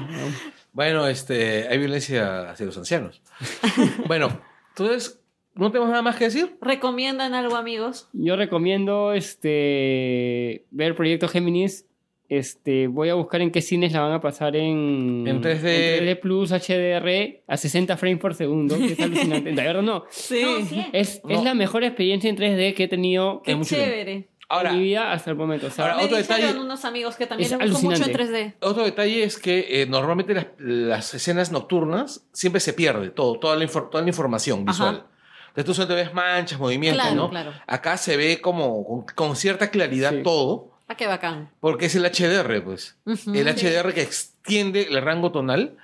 [0.74, 3.22] Bueno, este, hay violencia hacia los ancianos.
[4.08, 5.22] bueno, entonces,
[5.54, 6.58] ¿no tenemos nada más que decir?
[6.62, 8.10] ¿Recomiendan algo, amigos?
[8.12, 11.86] Yo recomiendo este ver Proyecto Géminis.
[12.28, 16.00] Este, voy a buscar en qué cines la van a pasar en, En 3D.
[16.00, 19.52] en 3D Plus HDR a 60 frames por segundo, que es alucinante.
[19.52, 20.06] De verdad no.
[20.10, 20.44] Sí.
[20.92, 21.30] Es, No.
[21.32, 23.66] es la mejor experiencia en 3D que he tenido Qué tiempo.
[23.68, 24.30] chévere.
[24.48, 25.68] Ahora, en mi vida hasta el momento.
[25.68, 27.98] O sea, Ahora, Me otro dijeron detalle- unos amigos que también Es les gustó mucho
[27.98, 28.54] en alucinante.
[28.62, 28.68] 3D.
[28.68, 33.56] otro detalle es que eh, normalmente las, las escenas nocturnas siempre se pierde todo, toda
[33.56, 34.72] la, toda la información Ajá.
[34.72, 35.06] visual.
[35.50, 37.30] Entonces tú solo te ves manchas, movimientos, Claro, ¿no?
[37.30, 37.54] claro.
[37.66, 40.22] Acá se ve como con, con cierta claridad Sí.
[40.24, 41.50] todo, Ah, qué bacán.
[41.60, 42.96] porque es el HDR, pues.
[43.06, 43.34] Ujú.
[43.34, 45.78] el HDR que extiende el rango tonal.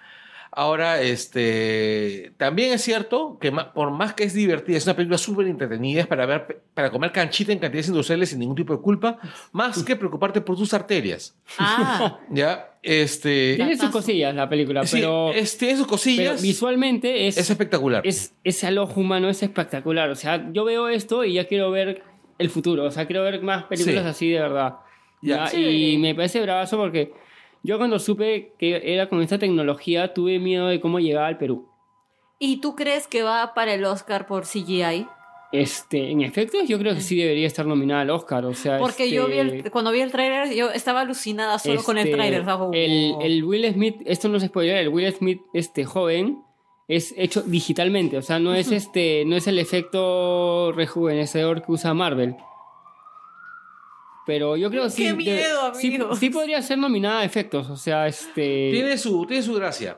[0.53, 5.47] Ahora, este, también es cierto que por más que es divertida, es una película súper
[5.47, 9.17] entretenida, es para ver, para comer canchita en cantidades industriales sin ningún tipo de culpa,
[9.53, 12.67] más que preocuparte por tus arterias, Ah, ¿ya?
[12.83, 17.38] Este, tiene sus cosillas la película, sí, pero, es- tiene sus pero cosillas, visualmente es,
[17.38, 18.05] es espectacular.
[18.05, 20.09] es, ese al ojo humano es espectacular.
[20.09, 22.03] O sea, yo veo esto y ya quiero ver
[22.39, 22.83] el futuro.
[22.85, 24.09] O sea, quiero ver más películas Sí.
[24.09, 24.75] así de verdad.
[25.22, 27.14] Y me parece bravazo porque
[27.64, 31.72] yo cuando supe que era con esta tecnología tuve miedo de cómo llegaba al Perú.
[32.41, 35.08] ¿y tú crees que va para el Oscar por CGI?
[35.51, 38.45] Este, en efectos, yo creo que sí debería estar nominada al Oscar.
[38.45, 41.83] O sea, Porque este, yo vi el, cuando vi el tráiler, yo estaba alucinada solo
[41.83, 42.43] con el este, tráiler.
[42.74, 46.41] El, el Will Smith, esto no se spoiler, el Will Smith este joven
[46.88, 51.93] es hecho digitalmente, o sea, no es este, no es el efecto rejuvenecedor que usa
[51.93, 52.35] Marvel.
[54.25, 55.03] Pero yo creo que sí.
[55.03, 58.69] ¡Qué de- miedo, sí, podría ser nominada a efectos, o sea, este.
[58.72, 59.98] Tiene su, tiene su gracia.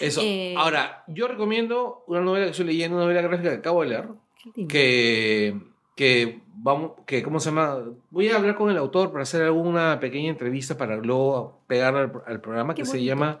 [0.00, 0.20] Eso.
[0.24, 0.54] Eh.
[0.56, 4.08] Ahora, yo recomiendo una novela que estoy leyendo, una novela gráfica que acabo de leer,
[4.42, 4.72] Qué lindo.
[4.72, 5.60] que,
[5.94, 7.78] que vamos, que, ¿cómo se llama?
[8.10, 12.12] Voy a hablar con el autor para hacer alguna pequeña entrevista para luego pegar al,
[12.26, 13.40] al programa Qué que se llama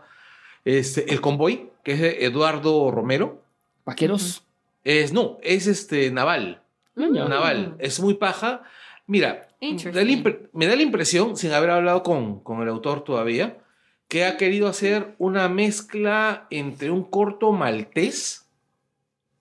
[0.64, 3.42] este, El Convoy, que es de Eduardo Romero.
[3.86, 4.44] Vaqueros.
[4.84, 6.62] Es, no, es este Naval.
[6.94, 7.76] Naval.
[7.78, 8.62] Es muy paja.
[9.10, 9.48] Mira,
[9.92, 10.04] da
[10.52, 13.58] me da la impresión, sin haber hablado con, con el autor todavía,
[14.06, 18.48] que ha querido hacer una mezcla entre un corto maltés,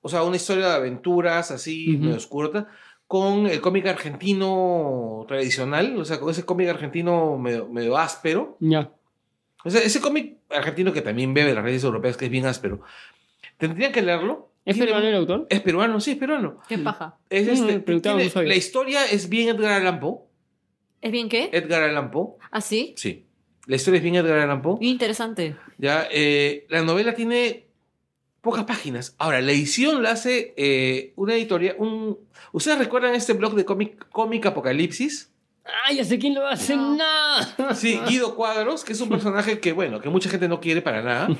[0.01, 2.03] o sea, una historia de aventuras así, Ujú.
[2.03, 2.67] medio oscura,
[3.05, 8.57] con el cómic argentino tradicional, o sea, con ese cómic argentino medio, medio áspero.
[8.59, 8.91] Ya.
[9.63, 12.81] O sea, ese cómic argentino que también bebe las redes europeas, que es bien áspero.
[13.57, 14.48] Tendrían que leerlo.
[14.69, 15.47] ¿Es peruano el autor?
[15.49, 16.59] Es peruano, sí, es peruano.
[16.67, 17.17] Qué paja.
[17.29, 18.49] Es Mm, este, tiene- usuario.
[18.49, 20.19] la historia es bien Edgar Allan Poe.
[21.01, 21.49] ¿Es bien qué?
[21.53, 22.93] Edgar Allan Poe, ¿Ah, sí?
[22.97, 23.25] sí.
[23.65, 24.77] La historia es bien Edgar Allan Poe.
[24.81, 25.55] Interesante.
[25.77, 27.67] Ya, eh, la novela tiene
[28.41, 29.15] pocas páginas.
[29.17, 31.75] Ahora, la edición la hace eh, una editorial.
[31.77, 32.17] Un...
[32.51, 35.31] ¿Ustedes recuerdan este blog de cómic, cómic Apocalipsis?
[35.65, 36.75] ¡Ah, ya sé quién lo hace!
[36.75, 36.97] No.
[36.97, 37.75] ¡No!
[37.75, 41.01] Sí, Guido Cuadros, que es un personaje que, bueno, que mucha gente no quiere para
[41.03, 41.27] nada.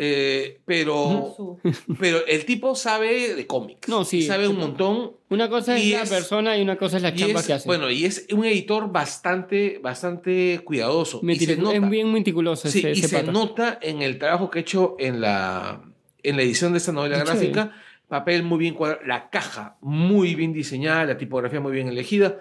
[0.00, 1.58] Eh, pero,
[1.98, 3.88] pero el tipo sabe de cómics.
[3.88, 4.22] No, sí.
[4.22, 5.12] Sabe un montón.
[5.28, 7.66] Una cosa es la es- persona y una cosa es la chamba es, que hace.
[7.68, 11.20] bueno, y es un editor bastante, bastante cuidadoso.
[11.22, 11.76] Y se nota.
[11.76, 13.32] es bien meticuloso Sí, ese, y ese se pata.
[13.32, 15.82] nota en el trabajo que he hecho en la,
[16.22, 17.72] en la edición de esta novela gráfica.
[18.06, 22.38] Papel muy bien cuadrado, la caja muy bien diseñada, la tipografía muy bien elegida.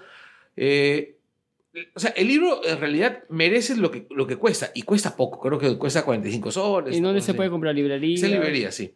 [0.56, 1.17] Eh,
[1.96, 5.40] o sea, el libro en realidad merece lo que, lo que cuesta, y cuesta poco,
[5.40, 6.96] creo que cuesta 45 soles.
[6.96, 7.34] ¿En dónde no se sé.
[7.34, 8.26] puede comprar librería?
[8.26, 8.94] En librería, sí.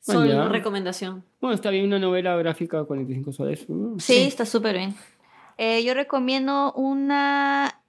[0.00, 0.48] Sol, ya.
[0.48, 1.24] recomendación.
[1.40, 3.64] Bueno, está bien una novela gráfica 45 soles.
[3.68, 3.98] Mm.
[3.98, 4.94] Sí, está súper bien.
[5.58, 7.08] Eh, yo recomiendo un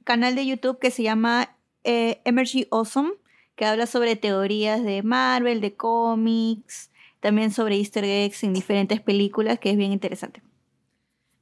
[0.03, 3.11] canal de YouTube que se llama eh, Emergy Awesome,
[3.55, 9.59] que habla sobre teorías de Marvel, de cómics, también sobre easter eggs en diferentes películas,
[9.59, 10.41] que es bien interesante.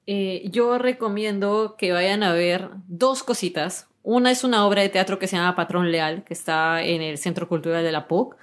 [0.08, 3.88] Eh, yo recomiendo que vayan a ver dos cositas.
[4.04, 7.18] Una es una obra de teatro que se llama Patrón Leal, que está en el
[7.18, 8.36] Centro Cultural de la PUC.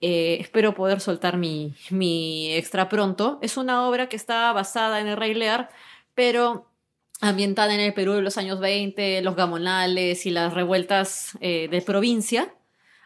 [0.00, 3.38] Eh, espero poder soltar mi, mi extra pronto.
[3.42, 5.70] Es una obra que está basada en el Rey Lear,
[6.14, 6.66] pero
[7.20, 11.82] ambientada en el Perú de los años 20, los gamonales y las revueltas eh, de
[11.82, 12.54] provincia.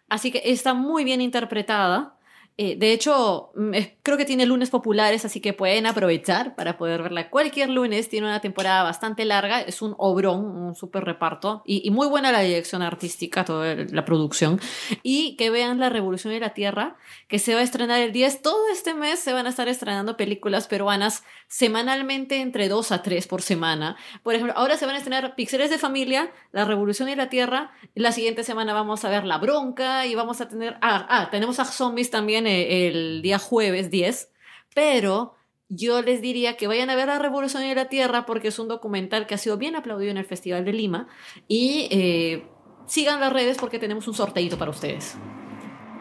[0.08, 2.15] Así que está muy bien interpretada
[2.58, 7.02] Eh, de hecho, mm, creo que tiene lunes populares, así que pueden aprovechar para poder
[7.02, 8.08] verla cualquier lunes.
[8.08, 12.40] Tiene una temporada bastante larga, es un obrón, un súper reparto y, muy buena la
[12.40, 14.58] dirección artística, toda la producción.
[15.02, 16.96] Y que vean La Revolución de la Tierra,
[17.28, 18.40] que se va a estrenar el 10.
[18.40, 23.26] Todo este mes se van a estar estrenando películas peruanas semanalmente entre dos a tres
[23.26, 23.96] por semana.
[24.22, 27.72] Por ejemplo, ahora se van a estrenar Pixeles de Familia, La Revolución de la Tierra.
[27.94, 30.78] La siguiente semana vamos a ver La Bronca y vamos a tener...
[30.80, 34.30] Ah, ah, tenemos a Zombies también eh, el día jueves 10.
[34.74, 35.34] Pero
[35.68, 38.68] yo les diría que vayan a ver La Revolución de la Tierra porque es un
[38.68, 41.08] documental que ha sido bien aplaudido en el Festival de Lima.
[41.48, 42.46] Y eh,
[42.86, 45.16] sigan las redes porque tenemos un sorteito para ustedes.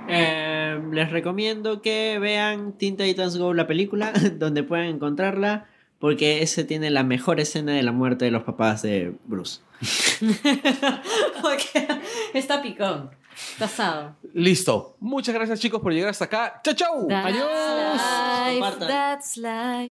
[0.07, 5.67] Eh, les recomiendo que vean Teen Titans Go, la película, donde pueden encontrarla,
[5.99, 9.61] porque ese tiene la mejor escena de la muerte de los papás de Bruce.
[11.41, 11.87] Porque
[12.33, 13.11] está picón.
[13.35, 14.15] Está asado.
[14.33, 14.95] Listo.
[14.99, 16.61] Muchas gracias chicos por llegar hasta acá.
[16.63, 17.07] ¡Chao, chao!
[17.09, 18.01] Adiós.
[18.01, 18.87] life, Compartan.
[18.87, 19.83] that's life.